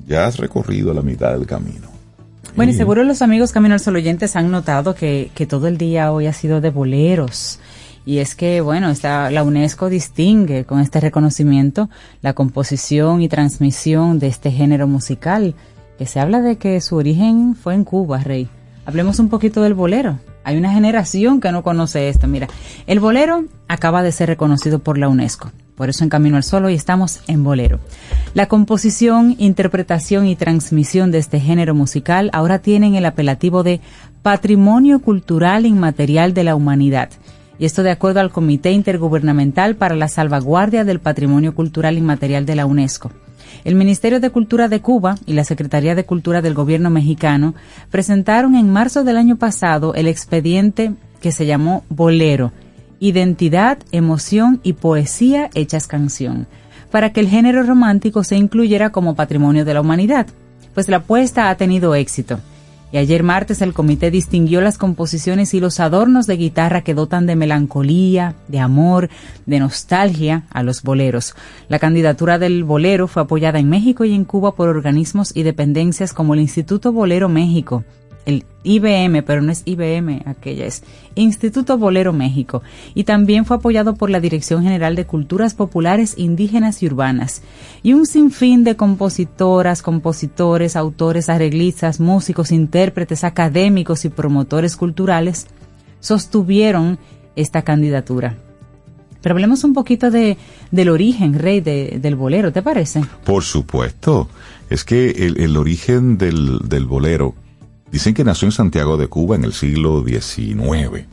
ya 0.06 0.26
has 0.26 0.36
recorrido 0.36 0.92
la 0.92 1.00
mitad 1.00 1.32
del 1.32 1.46
camino. 1.46 1.88
Bueno, 2.56 2.72
y 2.72 2.74
seguro 2.74 3.04
los 3.04 3.20
amigos 3.20 3.52
Camino 3.52 3.74
al 3.74 3.80
Sol 3.80 3.96
oyentes 3.96 4.34
han 4.34 4.50
notado 4.50 4.94
que, 4.94 5.30
que 5.34 5.44
todo 5.44 5.66
el 5.68 5.76
día 5.76 6.10
hoy 6.10 6.26
ha 6.26 6.32
sido 6.32 6.62
de 6.62 6.70
boleros. 6.70 7.60
Y 8.06 8.18
es 8.18 8.34
que, 8.34 8.62
bueno, 8.62 8.88
esta, 8.88 9.30
la 9.30 9.42
UNESCO 9.42 9.90
distingue 9.90 10.64
con 10.64 10.80
este 10.80 11.00
reconocimiento 11.00 11.90
la 12.22 12.32
composición 12.32 13.20
y 13.20 13.28
transmisión 13.28 14.18
de 14.18 14.28
este 14.28 14.50
género 14.52 14.88
musical, 14.88 15.54
que 15.98 16.06
se 16.06 16.18
habla 16.18 16.40
de 16.40 16.56
que 16.56 16.80
su 16.80 16.96
origen 16.96 17.56
fue 17.56 17.74
en 17.74 17.84
Cuba, 17.84 18.20
Rey. 18.20 18.48
Hablemos 18.86 19.18
un 19.18 19.28
poquito 19.28 19.60
del 19.60 19.74
bolero. 19.74 20.18
Hay 20.42 20.56
una 20.56 20.72
generación 20.72 21.40
que 21.42 21.52
no 21.52 21.62
conoce 21.62 22.08
esto. 22.08 22.26
Mira, 22.26 22.48
el 22.86 23.00
bolero 23.00 23.44
acaba 23.68 24.02
de 24.02 24.12
ser 24.12 24.28
reconocido 24.28 24.78
por 24.78 24.96
la 24.96 25.08
UNESCO. 25.08 25.50
Por 25.76 25.90
eso 25.90 26.04
en 26.04 26.10
Camino 26.10 26.36
al 26.36 26.42
Sol 26.42 26.64
hoy 26.64 26.74
estamos 26.74 27.20
en 27.28 27.44
bolero. 27.44 27.78
La 28.34 28.46
composición, 28.46 29.36
interpretación 29.38 30.26
y 30.26 30.34
transmisión 30.34 31.10
de 31.10 31.18
este 31.18 31.38
género 31.38 31.74
musical 31.74 32.30
ahora 32.32 32.60
tienen 32.60 32.94
el 32.94 33.04
apelativo 33.04 33.62
de 33.62 33.80
Patrimonio 34.22 35.00
Cultural 35.00 35.66
Inmaterial 35.66 36.32
de 36.34 36.44
la 36.44 36.56
Humanidad. 36.56 37.10
Y 37.58 37.66
esto 37.66 37.82
de 37.82 37.90
acuerdo 37.90 38.20
al 38.20 38.32
Comité 38.32 38.72
Intergubernamental 38.72 39.76
para 39.76 39.94
la 39.94 40.08
Salvaguardia 40.08 40.84
del 40.84 41.00
Patrimonio 41.00 41.54
Cultural 41.54 41.96
Inmaterial 41.96 42.46
de 42.46 42.56
la 42.56 42.66
UNESCO. 42.66 43.12
El 43.64 43.74
Ministerio 43.74 44.20
de 44.20 44.30
Cultura 44.30 44.68
de 44.68 44.80
Cuba 44.80 45.16
y 45.26 45.34
la 45.34 45.44
Secretaría 45.44 45.94
de 45.94 46.04
Cultura 46.04 46.42
del 46.42 46.54
Gobierno 46.54 46.90
mexicano 46.90 47.54
presentaron 47.90 48.54
en 48.54 48.70
marzo 48.70 49.04
del 49.04 49.16
año 49.16 49.36
pasado 49.36 49.94
el 49.94 50.08
expediente 50.08 50.92
que 51.20 51.32
se 51.32 51.46
llamó 51.46 51.84
Bolero, 51.88 52.52
Identidad, 53.00 53.78
Emoción 53.92 54.60
y 54.62 54.74
Poesía 54.74 55.50
hechas 55.54 55.86
canción, 55.86 56.46
para 56.90 57.12
que 57.12 57.20
el 57.20 57.28
género 57.28 57.62
romántico 57.62 58.24
se 58.24 58.36
incluyera 58.36 58.90
como 58.90 59.14
patrimonio 59.14 59.64
de 59.64 59.74
la 59.74 59.80
humanidad, 59.80 60.26
pues 60.74 60.88
la 60.88 60.98
apuesta 60.98 61.50
ha 61.50 61.56
tenido 61.56 61.94
éxito. 61.94 62.38
Y 62.92 62.98
ayer 62.98 63.22
martes 63.22 63.60
el 63.62 63.74
comité 63.74 64.10
distinguió 64.10 64.60
las 64.60 64.78
composiciones 64.78 65.52
y 65.54 65.60
los 65.60 65.80
adornos 65.80 66.26
de 66.26 66.36
guitarra 66.36 66.82
que 66.82 66.94
dotan 66.94 67.26
de 67.26 67.34
melancolía, 67.34 68.34
de 68.46 68.60
amor, 68.60 69.10
de 69.44 69.58
nostalgia 69.58 70.44
a 70.50 70.62
los 70.62 70.82
boleros. 70.82 71.34
La 71.68 71.78
candidatura 71.78 72.38
del 72.38 72.62
bolero 72.62 73.08
fue 73.08 73.22
apoyada 73.22 73.58
en 73.58 73.68
México 73.68 74.04
y 74.04 74.14
en 74.14 74.24
Cuba 74.24 74.54
por 74.54 74.68
organismos 74.68 75.34
y 75.34 75.42
dependencias 75.42 76.12
como 76.12 76.34
el 76.34 76.40
Instituto 76.40 76.92
Bolero 76.92 77.28
México, 77.28 77.84
el 78.26 78.44
IBM, 78.64 79.22
pero 79.22 79.40
no 79.40 79.52
es 79.52 79.62
IBM, 79.64 80.22
aquella 80.26 80.66
es 80.66 80.82
Instituto 81.14 81.78
Bolero 81.78 82.12
México, 82.12 82.62
y 82.94 83.04
también 83.04 83.46
fue 83.46 83.56
apoyado 83.56 83.94
por 83.94 84.10
la 84.10 84.20
Dirección 84.20 84.64
General 84.64 84.96
de 84.96 85.06
Culturas 85.06 85.54
Populares 85.54 86.14
Indígenas 86.18 86.82
y 86.82 86.86
Urbanas, 86.86 87.42
y 87.82 87.94
un 87.94 88.04
sinfín 88.04 88.64
de 88.64 88.76
compositoras, 88.76 89.80
compositores, 89.80 90.76
autores, 90.76 91.28
arreglistas, 91.28 92.00
músicos, 92.00 92.50
intérpretes, 92.50 93.24
académicos 93.24 94.04
y 94.04 94.10
promotores 94.10 94.76
culturales 94.76 95.46
sostuvieron 96.00 96.98
esta 97.36 97.62
candidatura. 97.62 98.36
Pero 99.22 99.34
hablemos 99.34 99.64
un 99.64 99.72
poquito 99.72 100.10
de, 100.10 100.36
del 100.70 100.88
origen, 100.88 101.34
Rey, 101.38 101.60
de, 101.60 101.98
del 102.00 102.16
bolero, 102.16 102.52
¿te 102.52 102.62
parece? 102.62 103.02
Por 103.24 103.42
supuesto. 103.42 104.28
Es 104.70 104.84
que 104.84 105.10
el, 105.10 105.40
el 105.40 105.56
origen 105.56 106.18
del, 106.18 106.60
del 106.68 106.86
bolero 106.86 107.34
Dicen 107.90 108.14
que 108.14 108.24
nació 108.24 108.48
en 108.48 108.52
Santiago 108.52 108.96
de 108.96 109.08
Cuba 109.08 109.36
en 109.36 109.44
el 109.44 109.52
siglo 109.52 110.04
XIX. 110.04 111.06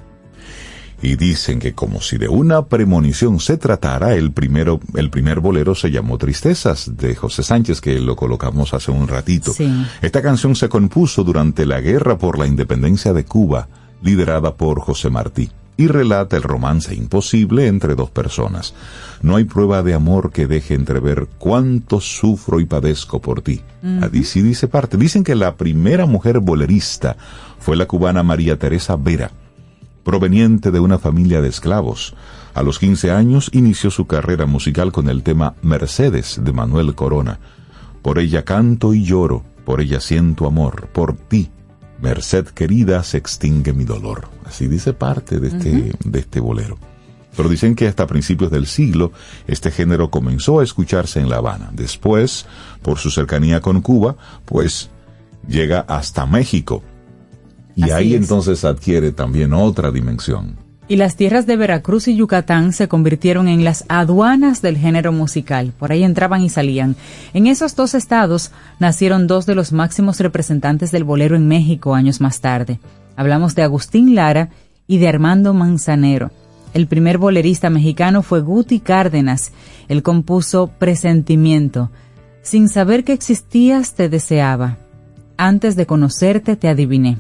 Y 1.02 1.16
dicen 1.18 1.60
que 1.60 1.74
como 1.74 2.00
si 2.02 2.18
de 2.18 2.30
una 2.30 2.66
premonición 2.68 3.40
se 3.40 3.58
tratara, 3.58 4.16
el 4.16 4.32
primero, 4.32 4.80
el 4.95 5.10
primer 5.10 5.41
bolero 5.41 5.76
se 5.76 5.91
llamó 5.91 6.18
Tristezas, 6.18 6.95
de 6.95 7.14
José 7.14 7.44
Sánchez, 7.44 7.82
que 7.82 8.00
lo 8.00 8.16
colocamos 8.16 8.74
hace 8.74 8.91
un 8.91 9.08
ratito. 9.08 9.54
Esta 10.02 10.22
canción 10.22 10.56
se 10.56 10.70
compuso 10.70 11.24
durante 11.24 11.66
la 11.66 11.82
guerra 11.82 12.18
por 12.18 12.40
la 12.40 12.48
independencia 12.48 13.12
de 13.12 13.26
Cuba, 13.26 13.68
liderada 14.02 14.56
por 14.56 14.80
José 14.80 15.10
Martí 15.10 15.50
y 15.76 15.88
relata 15.88 16.38
el 16.38 16.44
romance 16.44 16.94
imposible 16.94 17.68
entre 17.68 17.95
dos 17.95 18.10
personas. 18.10 18.74
No 19.22 19.36
hay 19.36 19.45
prueba 19.45 19.84
de 19.84 19.94
amor 19.94 20.32
que 20.32 20.48
deje 20.48 20.76
entrever 20.76 21.28
cuánto 21.38 22.00
sufro 22.00 22.60
y 22.60 22.66
padezco 22.66 23.22
por 23.22 23.41
ti. 23.41 23.62
Así 24.02 24.41
dice 24.41 24.68
parte. 24.68 24.98
Dicen 24.98 25.24
que 25.24 25.36
la 25.36 25.56
primera 25.56 26.06
mujer 26.06 26.40
bolerista 26.40 27.18
fue 27.60 27.76
la 27.76 27.86
cubana 27.86 28.24
María 28.24 28.58
Teresa 28.58 28.95
Vera, 28.95 29.32
proveniente 30.04 30.72
de 30.72 30.80
una 30.80 31.00
familia 31.00 31.41
de 31.41 31.50
esclavos. 31.50 32.16
A 32.54 32.62
los 32.62 32.78
15 32.78 33.12
años 33.12 33.50
inició 33.54 33.90
su 33.90 34.06
carrera 34.06 34.45
musical 34.45 34.91
con 34.91 35.10
el 35.10 35.24
tema 35.24 35.56
Mercedes 35.62 36.40
de 36.44 36.54
Manuel 36.54 36.94
Corona. 36.94 37.40
Por 38.02 38.20
ella 38.20 38.44
canto 38.44 38.94
y 38.94 39.04
lloro, 39.04 39.44
por 39.66 39.82
ella 39.82 40.00
siento 40.02 40.45
amor, 40.45 40.90
por 40.91 41.16
ti 41.16 41.50
Merced 42.04 42.48
querida, 42.48 43.02
se 43.02 43.18
extingue 43.18 43.72
mi 43.72 43.86
dolor. 43.86 44.32
Así 44.45 44.68
dice 44.68 44.94
parte 44.94 45.40
de 45.40 45.48
este, 45.48 45.94
de 46.03 46.20
este 46.20 46.40
bolero. 46.40 46.78
Pero 47.36 47.49
dicen 47.49 47.76
que 47.76 47.88
hasta 47.88 48.06
principios 48.06 48.52
del 48.52 48.68
siglo 48.68 49.11
este 49.48 49.72
género 49.72 50.10
comenzó 50.10 50.60
a 50.60 50.64
escucharse 50.64 51.20
en 51.20 51.30
La 51.30 51.38
Habana. 51.38 51.70
Después, 51.74 52.45
por 52.82 52.99
su 52.99 53.10
cercanía 53.10 53.60
con 53.60 53.82
Cuba, 53.82 54.15
pues 54.45 54.90
llega 55.48 55.80
hasta 55.82 56.26
México. 56.26 56.84
Y 57.76 57.90
ahí 57.90 58.14
entonces 58.14 58.64
adquiere 58.65 59.11
también 59.11 59.53
otra 59.53 59.90
dimensión 59.90 60.64
y 60.88 60.98
las 60.98 61.15
tierras 61.15 61.45
de 61.45 61.56
Veracruz 61.56 62.07
y 62.07 62.15
Yucatán 62.15 62.74
se 62.74 62.88
convirtieron 62.88 63.48
en 63.48 63.64
las 63.64 63.86
aduanas 63.88 64.61
del 64.61 64.78
género 64.78 65.11
musical. 65.11 65.74
Por 65.78 65.91
ahí 65.91 66.03
entraban 66.03 66.41
y 66.44 66.49
salían. 66.49 66.95
En 67.34 67.48
esos 67.48 67.76
dos 67.76 67.94
estados 67.94 68.52
nacieron 68.80 69.28
dos 69.28 69.45
de 69.45 69.56
los 69.56 69.72
máximos 69.72 70.20
representantes 70.20 70.91
del 70.91 71.03
bolero 71.03 71.36
en 71.36 71.48
México 71.48 71.95
años 71.95 72.20
más 72.20 72.41
tarde. 72.41 72.80
Hablamos 73.15 73.56
de 73.56 73.64
Agustín 73.64 74.15
Lara 74.15 74.49
y 74.88 74.98
de 74.98 75.07
Armando 75.07 75.53
Manzanero. 75.53 76.31
El 76.73 76.88
primer 76.88 77.19
bolerista 77.19 77.69
mexicano 77.69 78.23
fue 78.23 78.41
Guti 78.41 78.80
Cárdenas. 78.80 79.52
Él 79.88 80.02
compuso 80.02 80.68
Presentimiento. 80.80 81.91
Sin 82.41 82.68
saber 82.68 83.03
que 83.03 83.14
existías 83.14 83.94
te 83.94 84.10
deseaba. 84.10 84.77
Antes 85.38 85.76
de 85.76 85.85
conocerte 85.85 86.56
te 86.56 86.68
adiviné. 86.68 87.19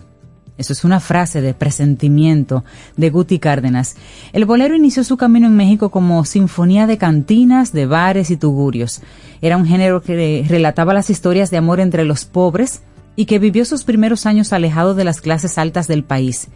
Eso 0.57 0.73
es 0.73 0.83
una 0.83 0.99
frase 0.99 1.41
de 1.41 1.53
presentimiento 1.53 2.63
de 2.95 3.09
Guti 3.09 3.39
Cárdenas. 3.39 3.95
El 4.33 4.45
bolero 4.45 4.75
inició 4.75 5.03
su 5.03 5.17
camino 5.17 5.47
en 5.47 5.55
México 5.55 5.89
como 5.89 6.25
sinfonía 6.25 6.85
de 6.85 6.97
cantinas, 6.99 7.71
de 7.73 7.87
bares 7.87 8.29
y 8.29 8.37
tugurios. 8.37 9.01
Era 9.41 9.57
un 9.57 9.65
género 9.65 10.01
que 10.01 10.45
relataba 10.47 10.93
las 10.93 11.09
historias 11.09 11.49
de 11.49 11.57
amor 11.57 11.79
entre 11.79 12.05
los 12.05 12.25
pobres 12.25 12.81
y 13.15 13.25
que 13.25 13.39
vivió 13.39 13.65
sus 13.65 13.83
primeros 13.83 14.25
años 14.25 14.53
alejado 14.53 14.95
de 14.95 15.03
las 15.03 15.21
clases 15.21 15.57
altas 15.57 15.87
del 15.87 16.03
país. 16.03 16.47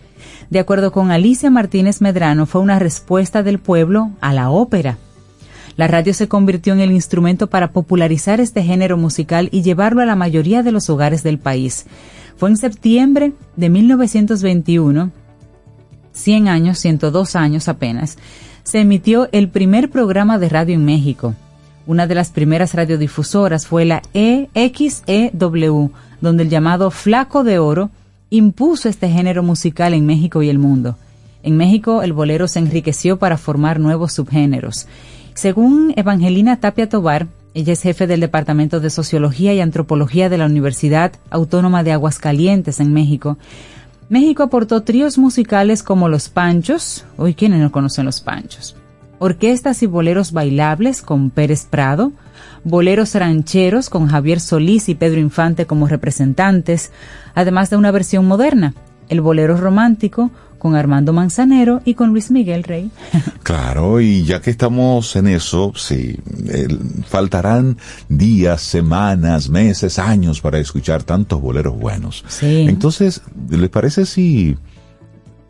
De 0.50 0.60
acuerdo 0.60 0.92
con 0.92 1.12
Alicia 1.12 1.50
Martínez 1.50 2.02
Medrano, 2.02 2.46
fue 2.46 2.62
una 2.62 2.80
respuesta 2.80 3.44
del 3.44 3.60
pueblo 3.60 4.12
a 4.22 4.34
la 4.34 4.50
ópera. 4.50 4.98
La 5.76 5.88
radio 5.88 6.14
se 6.14 6.28
convirtió 6.28 6.74
en 6.74 6.80
el 6.80 6.92
instrumento 6.92 7.48
para 7.48 7.72
popularizar 7.72 8.40
este 8.40 8.64
género 8.64 8.98
musical 8.98 9.50
y 9.52 9.62
llevarlo 9.62 10.02
a 10.02 10.06
la 10.06 10.16
mayoría 10.16 10.64
de 10.64 10.72
los 10.72 10.90
hogares 10.90 11.22
del 11.22 11.38
país. 11.38 11.86
Fue 12.36 12.50
en 12.50 12.58
septiembre 12.58 13.34
de 13.56 13.70
1921, 13.70 15.12
100 16.14 16.48
años, 16.48 16.80
102 16.80 17.36
años 17.36 17.68
apenas, 17.68 18.18
se 18.64 18.80
emitió 18.80 19.30
el 19.32 19.50
primer 19.50 19.90
programa 19.90 20.40
de 20.40 20.50
radio 20.50 20.76
en 20.76 20.84
México. 20.84 21.36
Una 21.88 22.06
de 22.06 22.16
las 22.16 22.32
primeras 22.32 22.74
radiodifusoras 22.74 23.66
fue 23.66 23.86
la 23.86 24.02
EXEW, 24.14 25.92
donde 26.20 26.44
el 26.44 26.50
llamado 26.50 26.92
Flaco 26.92 27.46
de 27.46 27.60
Oro 27.60 27.92
impuso 28.30 28.90
este 28.90 29.08
género 29.08 29.42
musical 29.42 29.94
en 29.94 30.06
México 30.06 30.44
y 30.44 30.50
el 30.50 30.60
mundo. 30.60 30.98
En 31.44 31.56
México 31.56 32.04
el 32.04 32.12
bolero 32.12 32.50
se 32.50 32.60
enriqueció 32.60 33.18
para 33.20 33.38
formar 33.38 33.80
nuevos 33.80 34.12
subgéneros. 34.12 34.86
Según 35.34 35.94
Evangelina 35.96 36.60
Tapia 36.60 36.90
Tobar, 36.90 37.28
ella 37.54 37.72
es 37.72 37.82
jefe 37.84 38.06
del 38.06 38.20
Departamento 38.20 38.82
de 38.82 38.90
Sociología 38.90 39.54
y 39.54 39.62
Antropología 39.62 40.28
de 40.28 40.38
la 40.38 40.46
Universidad 40.46 41.14
Autónoma 41.30 41.84
de 41.86 41.94
Aguascalientes 41.94 42.82
en 42.82 42.92
México. 42.92 43.38
México 44.10 44.44
aportó 44.44 44.84
tríos 44.84 45.18
musicales 45.18 45.84
como 45.84 46.10
Los 46.10 46.28
Panchos, 46.28 47.06
hoy 47.16 47.34
quienes 47.34 47.62
no 47.62 47.72
conocen 47.72 48.04
Los 48.04 48.20
Panchos, 48.20 48.76
orquestas 49.20 49.84
y 49.84 49.86
boleros 49.86 50.32
bailables 50.32 51.02
con 51.02 51.30
Pérez 51.30 51.66
Prado, 51.66 52.12
boleros 52.64 53.16
rancheros 53.16 53.90
con 53.90 54.08
Javier 54.08 54.40
Solís 54.40 54.90
y 54.90 54.96
Pedro 54.96 55.20
Infante 55.20 55.66
como 55.66 55.88
representantes, 55.88 56.92
además 57.36 57.70
de 57.70 57.78
una 57.78 57.92
versión 57.92 58.26
moderna, 58.26 58.74
el 59.10 59.22
bolero 59.22 59.58
romántico, 59.58 60.32
con 60.58 60.76
Armando 60.76 61.14
Manzanero 61.14 61.82
y 61.86 61.94
con 61.94 62.10
Luis 62.10 62.32
Miguel 62.32 62.64
Rey. 62.64 62.92
Claro, 63.44 64.02
y 64.02 64.26
ya 64.26 64.42
que 64.42 64.50
estamos 64.50 65.16
en 65.16 65.28
eso, 65.28 65.72
sí, 65.74 66.18
faltarán 67.08 67.78
días, 68.10 68.62
semanas, 68.62 69.48
meses, 69.48 70.00
años 70.00 70.42
para 70.42 70.60
escuchar 70.60 71.04
tantos 71.04 71.40
boleros 71.40 71.80
buenos. 71.80 72.26
Sí. 72.28 72.66
Entonces, 72.68 73.22
¿les 73.50 73.70
parece 73.70 74.06
si 74.06 74.58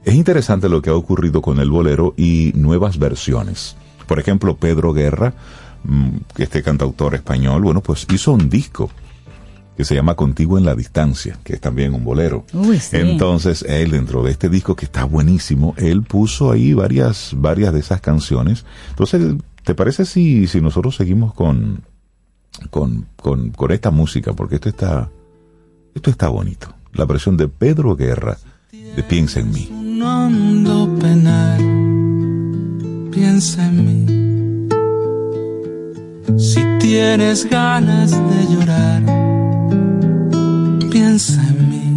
es 0.07 0.15
interesante 0.15 0.69
lo 0.69 0.81
que 0.81 0.89
ha 0.89 0.95
ocurrido 0.95 1.41
con 1.41 1.59
el 1.59 1.69
bolero 1.69 2.13
y 2.15 2.53
nuevas 2.55 2.97
versiones? 2.97 3.75
Por 4.07 4.21
ejemplo, 4.21 4.55
Pedro 4.55 4.93
Guerra, 4.93 5.33
mm, 5.83 6.09
este 6.37 6.63
cantautor 6.63 7.13
español, 7.13 7.61
bueno, 7.61 7.81
pues 7.81 8.07
hizo 8.13 8.31
un 8.31 8.49
disco 8.49 8.89
que 9.75 9.83
se 9.83 9.95
llama 9.95 10.15
Contigo 10.15 10.57
en 10.57 10.63
la 10.63 10.75
Distancia, 10.75 11.37
que 11.43 11.55
es 11.55 11.59
también 11.59 11.93
un 11.93 12.05
bolero. 12.05 12.45
Entonces, 12.93 13.63
él 13.67 13.91
dentro 13.91 14.23
de 14.23 14.31
este 14.31 14.47
disco 14.47 14.77
que 14.77 14.85
está 14.85 15.03
buenísimo, 15.03 15.75
él 15.75 16.03
puso 16.03 16.51
ahí 16.53 16.73
varias, 16.73 17.33
varias 17.35 17.73
de 17.73 17.81
esas 17.81 17.99
canciones. 17.99 18.63
Entonces, 18.91 19.35
¿te 19.65 19.75
parece 19.75 20.05
si, 20.05 20.47
si 20.47 20.61
nosotros 20.61 20.95
seguimos 20.95 21.33
con, 21.33 21.83
con, 22.69 23.07
con, 23.17 23.49
con 23.49 23.71
esta 23.73 23.91
música? 23.91 24.31
Porque 24.31 24.55
esto 24.55 24.69
está, 24.69 25.09
esto 25.93 26.09
está 26.09 26.29
bonito. 26.29 26.73
La 26.93 27.03
versión 27.03 27.35
de 27.35 27.49
Pedro 27.49 27.97
Guerra 27.97 28.37
de 28.71 29.03
Piensa 29.03 29.41
en 29.41 29.51
mí. 29.51 29.86
Un 29.97 30.03
hondo 30.03 30.95
penar, 30.99 31.57
piensa 33.11 33.65
en 33.65 33.75
mí. 33.87 34.05
Si 36.37 36.61
tienes 36.77 37.49
ganas 37.49 38.11
de 38.11 38.45
llorar 38.53 39.01
piensa 40.91 41.41
en 41.49 41.57
mí. 41.71 41.87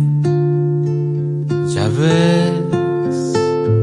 Ya 1.74 1.88
ves 1.88 2.54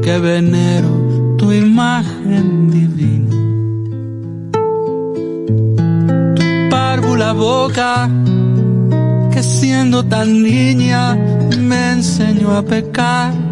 que 0.02 0.18
venero 0.18 0.90
tu 1.38 1.52
imagen 1.52 2.70
divina. 2.72 3.36
Tu 6.34 6.44
párvula 6.70 7.32
boca 7.34 8.10
que 9.32 9.44
siendo 9.44 10.04
tan 10.04 10.42
niña 10.42 11.16
me 11.56 11.92
enseñó 11.92 12.56
a 12.56 12.62
pecar. 12.62 13.47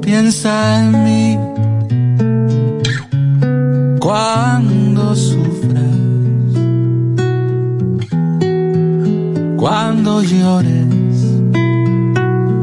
Piensa 0.00 0.80
en 0.80 1.04
mí 1.04 1.38
cuando 4.00 5.14
sufras 5.14 5.60
Cuando 9.60 10.22
llores, 10.22 11.52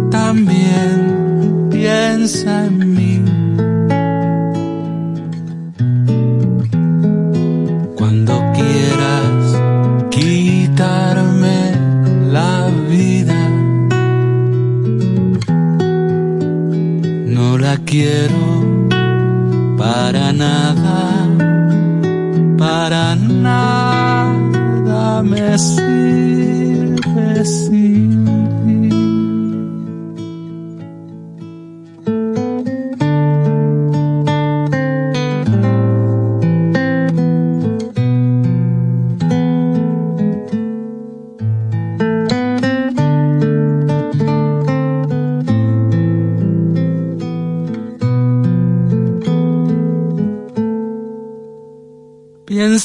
también 0.09 1.67
piensa 1.69 2.65
en 2.65 2.95
mí. 2.95 3.36
Quiero 17.87 18.89
para 19.77 20.33
nada, 20.33 21.25
para 22.57 23.15
nada 23.15 25.23
me 25.23 25.57
sirve 25.57 27.45
sin 27.45 28.36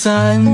Piensa 0.02 0.51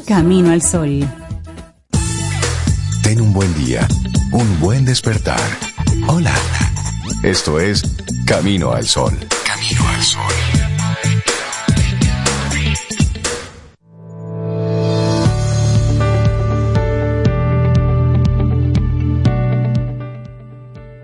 Camino 0.11 0.51
al 0.51 0.61
Sol. 0.61 1.07
Ten 3.01 3.21
un 3.21 3.31
buen 3.31 3.53
día, 3.55 3.87
un 4.33 4.59
buen 4.59 4.83
despertar. 4.83 5.39
Hola. 6.05 6.33
Esto 7.23 7.61
es 7.61 7.81
Camino 8.25 8.73
al 8.73 8.85
Sol. 8.85 9.17
Camino 9.47 9.87
al 9.87 10.01
Sol. 10.01 10.33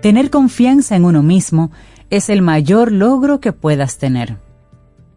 Tener 0.02 0.28
confianza 0.28 0.96
en 0.96 1.06
uno 1.06 1.22
mismo 1.22 1.70
es 2.10 2.28
el 2.28 2.42
mayor 2.42 2.92
logro 2.92 3.40
que 3.40 3.54
puedas 3.54 3.96
tener. 3.96 4.36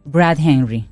Brad 0.06 0.40
Henry. 0.40 0.91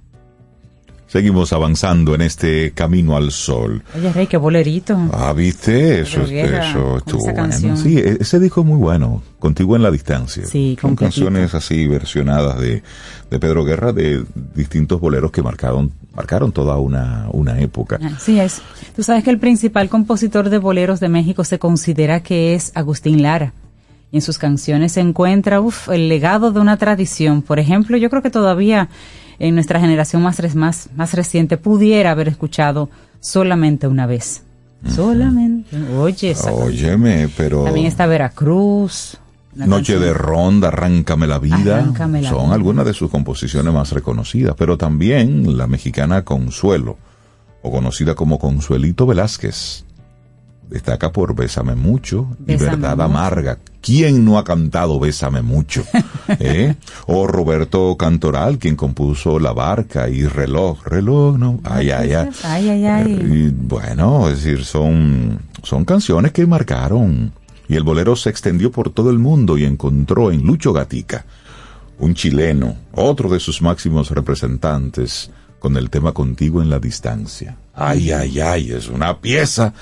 Seguimos 1.09 1.51
avanzando 1.53 2.13
en 2.13 2.21
este 2.21 2.71
camino 2.71 3.17
al 3.17 3.31
sol. 3.31 3.81
Oye, 3.97 4.13
Rey, 4.13 4.27
qué 4.27 4.37
bolerito. 4.37 4.95
Ah, 5.11 5.33
viste, 5.33 6.01
eso, 6.01 6.21
eso 6.21 6.97
estuvo 6.97 7.21
bueno. 7.23 7.35
canción. 7.35 7.77
Sí, 7.77 7.97
e- 7.97 8.17
ese 8.19 8.39
disco 8.39 8.61
es 8.61 8.67
muy 8.67 8.77
bueno, 8.77 9.23
Contigo 9.39 9.75
en 9.75 9.81
la 9.81 9.89
distancia. 9.89 10.45
Sí, 10.45 10.77
Son 10.79 10.91
completito. 10.91 11.25
canciones 11.25 11.55
así 11.55 11.87
versionadas 11.87 12.59
de, 12.59 12.83
de 13.31 13.39
Pedro 13.39 13.63
Guerra 13.63 13.91
de 13.91 14.23
distintos 14.53 14.99
boleros 15.01 15.31
que 15.31 15.41
marcaron, 15.41 15.91
marcaron 16.13 16.51
toda 16.51 16.77
una, 16.77 17.27
una 17.31 17.59
época. 17.59 17.97
Así 18.15 18.39
es. 18.39 18.61
Tú 18.95 19.01
sabes 19.01 19.23
que 19.23 19.31
el 19.31 19.39
principal 19.39 19.89
compositor 19.89 20.49
de 20.49 20.57
boleros 20.59 20.99
de 20.99 21.09
México 21.09 21.43
se 21.43 21.57
considera 21.57 22.21
que 22.21 22.53
es 22.53 22.71
Agustín 22.75 23.23
Lara. 23.23 23.53
Y 24.11 24.17
en 24.17 24.21
sus 24.21 24.37
canciones 24.37 24.91
se 24.91 24.99
encuentra 25.01 25.61
uf, 25.61 25.87
el 25.89 26.07
legado 26.09 26.51
de 26.51 26.59
una 26.59 26.77
tradición. 26.77 27.41
Por 27.41 27.57
ejemplo, 27.59 27.95
yo 27.97 28.09
creo 28.09 28.21
que 28.21 28.29
todavía 28.31 28.89
en 29.39 29.55
nuestra 29.55 29.79
generación 29.79 30.21
más, 30.21 30.39
res- 30.39 30.55
más, 30.55 30.89
más 30.95 31.13
reciente 31.13 31.57
pudiera 31.57 32.11
haber 32.11 32.27
escuchado 32.27 32.89
solamente 33.19 33.87
una 33.87 34.05
vez. 34.05 34.43
Solamente. 34.95 35.75
Oye, 35.97 36.31
esa 36.31 36.53
Óyeme, 36.53 37.29
pero 37.35 37.63
También 37.65 37.85
está 37.87 38.05
Veracruz. 38.05 39.17
Noche 39.55 39.93
canción- 39.93 40.01
de 40.01 40.13
Ronda, 40.13 40.67
Arráncame 40.69 41.27
la 41.27 41.39
vida, 41.39 41.79
Arráncame 41.79 42.21
la 42.21 42.29
son 42.29 42.45
vida. 42.45 42.53
algunas 42.55 42.85
de 42.85 42.93
sus 42.93 43.09
composiciones 43.09 43.73
más 43.73 43.91
reconocidas, 43.91 44.55
pero 44.57 44.77
también 44.77 45.57
la 45.57 45.67
mexicana 45.67 46.23
Consuelo, 46.23 46.97
o 47.61 47.71
conocida 47.71 48.15
como 48.15 48.39
Consuelito 48.39 49.05
Velázquez. 49.05 49.83
Destaca 50.69 51.11
por 51.11 51.35
Bésame 51.35 51.73
mucho 51.73 52.27
y 52.45 52.53
Bésame 52.53 52.77
Verdad 52.77 52.91
mucho. 52.91 53.03
Amarga. 53.03 53.57
¿Quién 53.81 54.23
no 54.23 54.37
ha 54.37 54.43
cantado 54.43 54.99
Bésame 54.99 55.41
mucho? 55.41 55.83
¿Eh? 56.39 56.75
O 57.07 57.25
Roberto 57.25 57.97
Cantoral, 57.97 58.59
quien 58.59 58.75
compuso 58.75 59.39
La 59.39 59.51
Barca 59.51 60.09
y 60.09 60.27
Reloj. 60.27 60.85
Reloj, 60.85 61.37
no. 61.39 61.59
Ay, 61.63 61.89
ay, 61.89 62.13
ay. 62.13 62.29
Ay, 62.43 62.69
ay, 62.69 62.85
ay. 62.85 63.11
Y, 63.13 63.49
bueno, 63.49 64.29
es 64.29 64.43
decir, 64.43 64.63
son, 64.63 65.39
son 65.63 65.85
canciones 65.85 66.33
que 66.33 66.45
marcaron. 66.45 67.31
Y 67.67 67.75
el 67.75 67.83
bolero 67.83 68.15
se 68.15 68.29
extendió 68.29 68.71
por 68.71 68.91
todo 68.91 69.09
el 69.09 69.17
mundo 69.17 69.57
y 69.57 69.65
encontró 69.65 70.31
en 70.31 70.43
Lucho 70.43 70.71
Gatica, 70.71 71.25
un 71.97 72.13
chileno, 72.13 72.75
otro 72.93 73.29
de 73.29 73.39
sus 73.39 73.61
máximos 73.61 74.11
representantes, 74.11 75.31
con 75.59 75.77
el 75.77 75.89
tema 75.89 76.11
Contigo 76.11 76.61
en 76.61 76.69
la 76.69 76.79
distancia. 76.79 77.57
Ay, 77.81 78.11
ay, 78.11 78.39
ay, 78.41 78.71
es 78.71 78.89
una 78.89 79.19
pieza. 79.19 79.73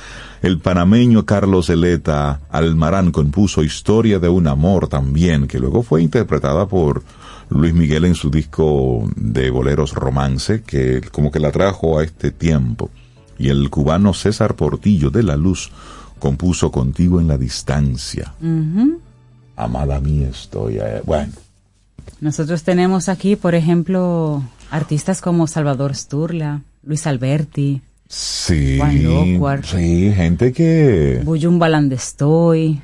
El 0.44 0.60
panameño 0.60 1.26
Carlos 1.26 1.68
Eleta 1.72 2.42
Almarán 2.52 3.12
compuso 3.12 3.64
Historia 3.64 4.20
de 4.20 4.30
un 4.30 4.46
amor 4.48 4.88
también, 4.88 5.48
que 5.48 5.58
luego 5.58 5.82
fue 5.82 6.04
interpretada 6.04 6.68
por 6.68 7.04
Luis 7.50 7.74
Miguel 7.74 8.06
en 8.06 8.14
su 8.14 8.30
disco 8.30 9.10
de 9.16 9.50
boleros 9.50 9.94
Romance, 9.94 10.62
que 10.62 11.02
como 11.12 11.32
que 11.32 11.40
la 11.40 11.52
trajo 11.52 11.98
a 11.98 12.04
este 12.04 12.30
tiempo. 12.30 12.92
Y 13.40 13.50
el 13.50 13.70
cubano 13.72 14.14
César 14.14 14.56
Portillo 14.56 15.10
de 15.10 15.24
la 15.24 15.36
Luz 15.36 15.72
compuso 16.20 16.72
Contigo 16.72 17.20
en 17.20 17.28
la 17.28 17.38
distancia. 17.40 18.34
Amada 19.56 20.00
mía 20.00 20.30
estoy. 20.30 20.78
eh, 20.78 21.02
Bueno, 21.04 21.34
Nosotros 22.22 22.62
tenemos 22.62 23.10
aquí, 23.10 23.36
por 23.36 23.56
ejemplo, 23.56 24.44
Artistas 24.70 25.20
como 25.20 25.48
Salvador 25.48 25.96
Sturla, 25.96 26.62
Luis 26.84 27.08
Alberti, 27.08 27.82
Sí, 28.10 28.80
Juan 29.38 29.64
sí, 29.64 30.12
gente 30.16 30.54
que 30.54 31.22
Buyum 31.24 31.60
Balandestoy, 31.60 32.82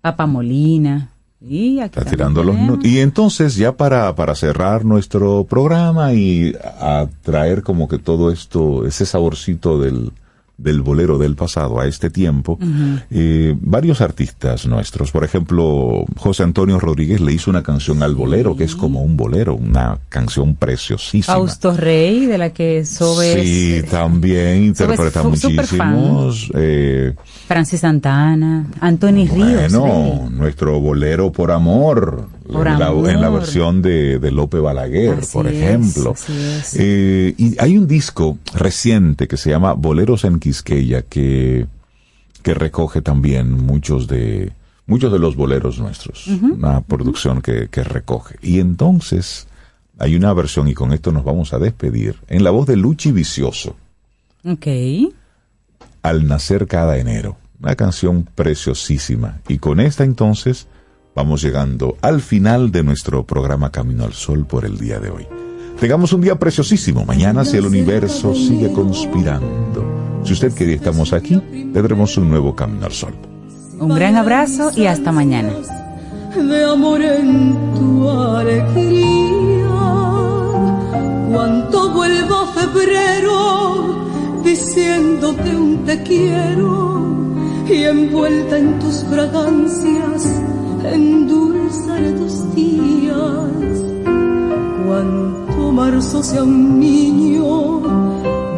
Papa 0.00 0.26
Molina. 0.26 1.10
Y 1.40 1.78
aquí 1.78 1.98
está 1.98 2.10
tirando 2.10 2.42
los 2.42 2.56
Y 2.82 2.98
entonces, 2.98 3.54
ya 3.54 3.76
para, 3.76 4.14
para 4.16 4.34
cerrar 4.34 4.84
nuestro 4.84 5.44
programa 5.44 6.12
y 6.12 6.52
a 6.80 7.06
traer 7.22 7.62
como 7.62 7.88
que 7.88 7.98
todo 7.98 8.32
esto, 8.32 8.84
ese 8.84 9.06
saborcito 9.06 9.80
del, 9.80 10.10
del 10.58 10.82
bolero 10.82 11.18
del 11.18 11.36
pasado 11.36 11.80
a 11.80 11.86
este 11.86 12.10
tiempo, 12.10 12.58
eh, 13.10 13.56
varios 13.60 14.00
artistas 14.00 14.66
nuestros, 14.66 15.12
por 15.12 15.22
ejemplo, 15.24 16.04
José 16.16 16.42
Antonio 16.42 16.80
Rodríguez 16.80 17.20
le 17.20 17.32
hizo 17.32 17.48
una 17.50 17.62
canción 17.62 18.02
al 18.02 18.16
bolero, 18.16 18.56
que 18.56 18.64
es 18.64 18.74
como 18.74 19.02
un 19.02 19.16
bolero, 19.16 19.54
una 19.54 19.98
canción 20.08 20.56
preciosísima. 20.56 21.34
Fausto 21.34 21.76
Rey, 21.76 22.26
de 22.26 22.38
la 22.38 22.50
que 22.50 22.84
Sobe 22.84 23.40
Sí, 23.40 23.74
es 23.76 23.86
también 23.86 24.64
interpreta 24.64 25.22
muchísimos. 25.22 26.50
eh, 26.54 27.14
Francis 27.46 27.80
Santana, 27.80 28.66
Anthony 28.80 29.26
Ríos. 29.32 29.72
bueno, 29.72 30.28
nuestro 30.30 30.80
bolero 30.80 31.30
por 31.30 31.52
amor, 31.52 32.28
la, 32.48 32.90
en 32.90 33.20
la 33.20 33.28
versión 33.30 33.82
de, 33.82 34.18
de 34.18 34.30
Lope 34.30 34.58
Balaguer, 34.58 35.18
Así 35.20 35.32
por 35.32 35.46
ejemplo. 35.46 36.12
es. 36.12 36.76
Eh, 36.78 37.34
y 37.36 37.60
hay 37.60 37.76
un 37.76 37.86
disco 37.86 38.38
reciente 38.54 39.28
que 39.28 39.36
se 39.36 39.50
llama 39.50 39.74
Boleros 39.74 40.24
en 40.24 40.38
Quisqueya 40.38 41.02
que, 41.02 41.66
que 42.42 42.54
recoge 42.54 43.02
también 43.02 43.52
muchos 43.52 44.08
de 44.08 44.52
muchos 44.86 45.12
de 45.12 45.18
los 45.18 45.36
boleros 45.36 45.78
nuestros, 45.78 46.26
una 46.28 46.80
producción 46.80 47.42
que, 47.42 47.68
que 47.68 47.84
recoge. 47.84 48.36
Y 48.40 48.58
entonces 48.58 49.46
hay 49.98 50.16
una 50.16 50.32
versión, 50.32 50.66
y 50.68 50.74
con 50.74 50.92
esto 50.92 51.12
nos 51.12 51.24
vamos 51.24 51.52
a 51.52 51.58
despedir, 51.58 52.16
en 52.28 52.42
la 52.42 52.50
voz 52.50 52.66
de 52.66 52.76
Luchi 52.76 53.12
Vicioso. 53.12 53.76
Ok. 54.44 54.66
Al 56.02 56.26
nacer 56.26 56.66
cada 56.66 56.96
enero. 56.96 57.36
Una 57.60 57.74
canción 57.74 58.26
preciosísima. 58.34 59.40
Y 59.48 59.58
con 59.58 59.80
esta 59.80 60.04
entonces 60.04 60.68
vamos 61.18 61.42
llegando 61.42 61.96
al 62.00 62.20
final 62.20 62.70
de 62.70 62.84
nuestro 62.84 63.26
programa 63.26 63.72
Camino 63.72 64.04
al 64.04 64.12
Sol 64.12 64.46
por 64.46 64.64
el 64.64 64.78
día 64.78 65.00
de 65.00 65.10
hoy. 65.10 65.26
Tengamos 65.80 66.12
un 66.12 66.20
día 66.20 66.38
preciosísimo. 66.38 67.04
Mañana 67.04 67.44
si 67.44 67.56
el 67.56 67.66
universo 67.66 68.36
sigue 68.36 68.72
conspirando. 68.72 70.22
Si 70.22 70.34
usted 70.34 70.52
quiere 70.54 70.74
estamos 70.74 71.12
aquí, 71.12 71.42
tendremos 71.74 72.16
un 72.18 72.28
nuevo 72.28 72.54
Camino 72.54 72.86
al 72.86 72.92
Sol. 72.92 73.14
Un 73.80 73.96
gran 73.96 74.14
abrazo 74.14 74.70
y 74.76 74.86
hasta 74.86 75.10
mañana. 75.10 75.50
de 76.36 76.64
amor 76.64 77.02
en 77.02 77.74
tu 77.74 78.08
alegría. 78.08 79.66
Cuanto 81.32 81.94
vuelva 81.94 82.46
febrero 82.54 84.06
diciéndote 84.44 85.56
un 85.56 85.84
te 85.84 86.00
quiero 86.04 87.34
y 87.68 87.82
envuelta 87.82 88.56
en 88.56 88.78
tus 88.78 89.02
fragancias 89.02 90.57
endulzaré 90.94 92.12
tus 92.12 92.54
días. 92.54 93.74
Cuanto 94.86 95.72
marzo 95.72 96.22
sea 96.22 96.42
un 96.42 96.78
niño, 96.80 97.80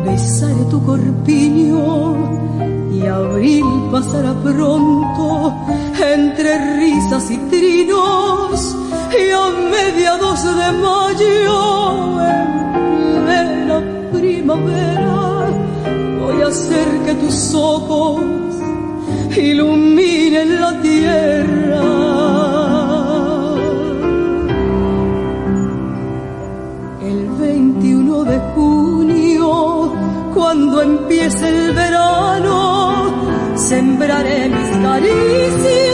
besaré 0.04 0.64
tu 0.70 0.82
corpiño 0.84 2.40
y 2.92 3.06
abril 3.06 3.64
pasará 3.90 4.34
pronto 4.42 5.54
entre 5.96 6.76
risas 6.76 7.30
y 7.30 7.38
trinos 7.48 8.76
y 9.12 9.30
a 9.30 9.50
mediados 9.70 10.44
de 10.44 10.72
mayo 10.86 12.20
en 12.22 13.24
plena 13.24 13.82
primavera 14.12 15.48
voy 16.20 16.42
a 16.42 16.48
hacer 16.48 16.86
que 17.06 17.14
tus 17.14 17.54
ojos 17.54 18.22
iluminen 19.36 20.60
la 20.60 20.80
tierra. 20.80 21.82
El 27.02 27.28
21 27.38 28.24
de 28.24 28.38
junio 28.54 29.92
cuando 30.34 30.82
empiece 30.82 31.48
el 31.48 31.72
verano 31.74 33.56
sembraré 33.56 34.48
mis 34.48 34.70
caricias 34.84 35.89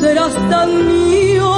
serás 0.00 0.34
tan 0.50 0.70
mío, 0.86 1.52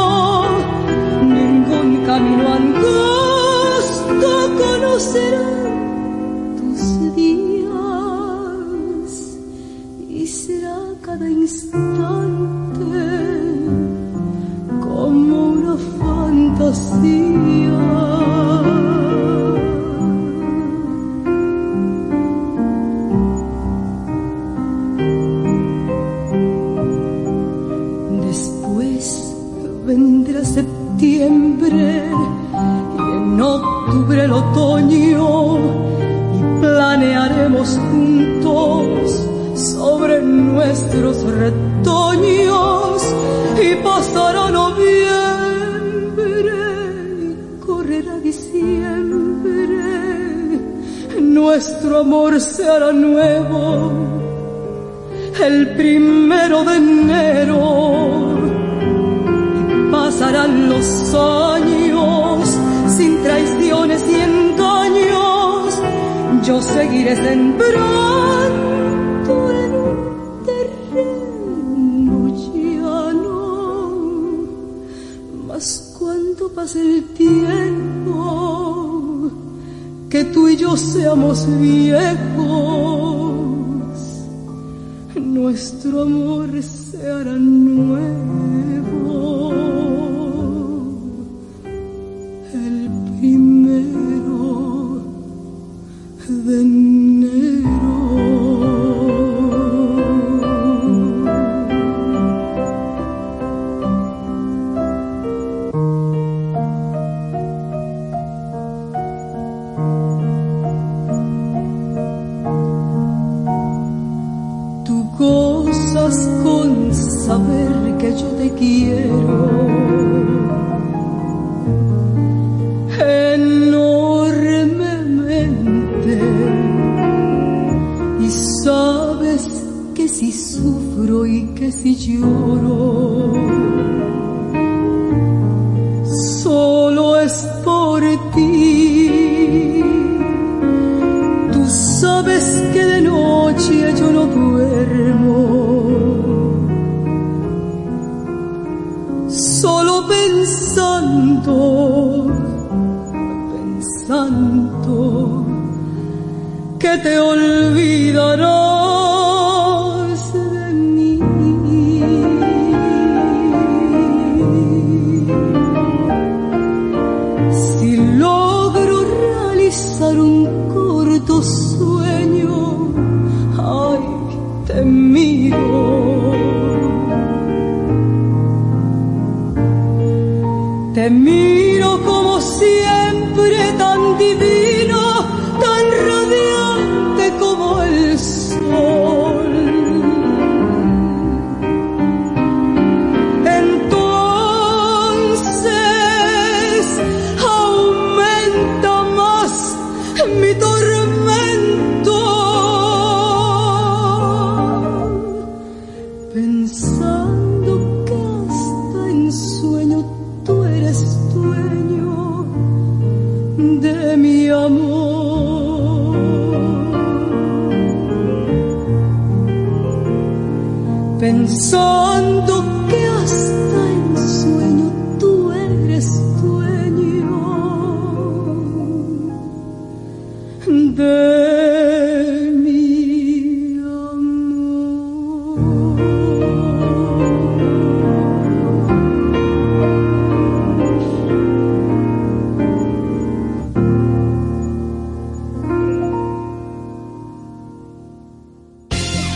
ningún 1.23 1.89
camino 2.07 2.47
angosto 2.61 4.31
conocerá 4.63 5.49
tus 6.59 6.81
días 7.17 9.13
y 10.09 10.27
será 10.27 10.79
cada 11.03 11.29
instante 11.29 12.18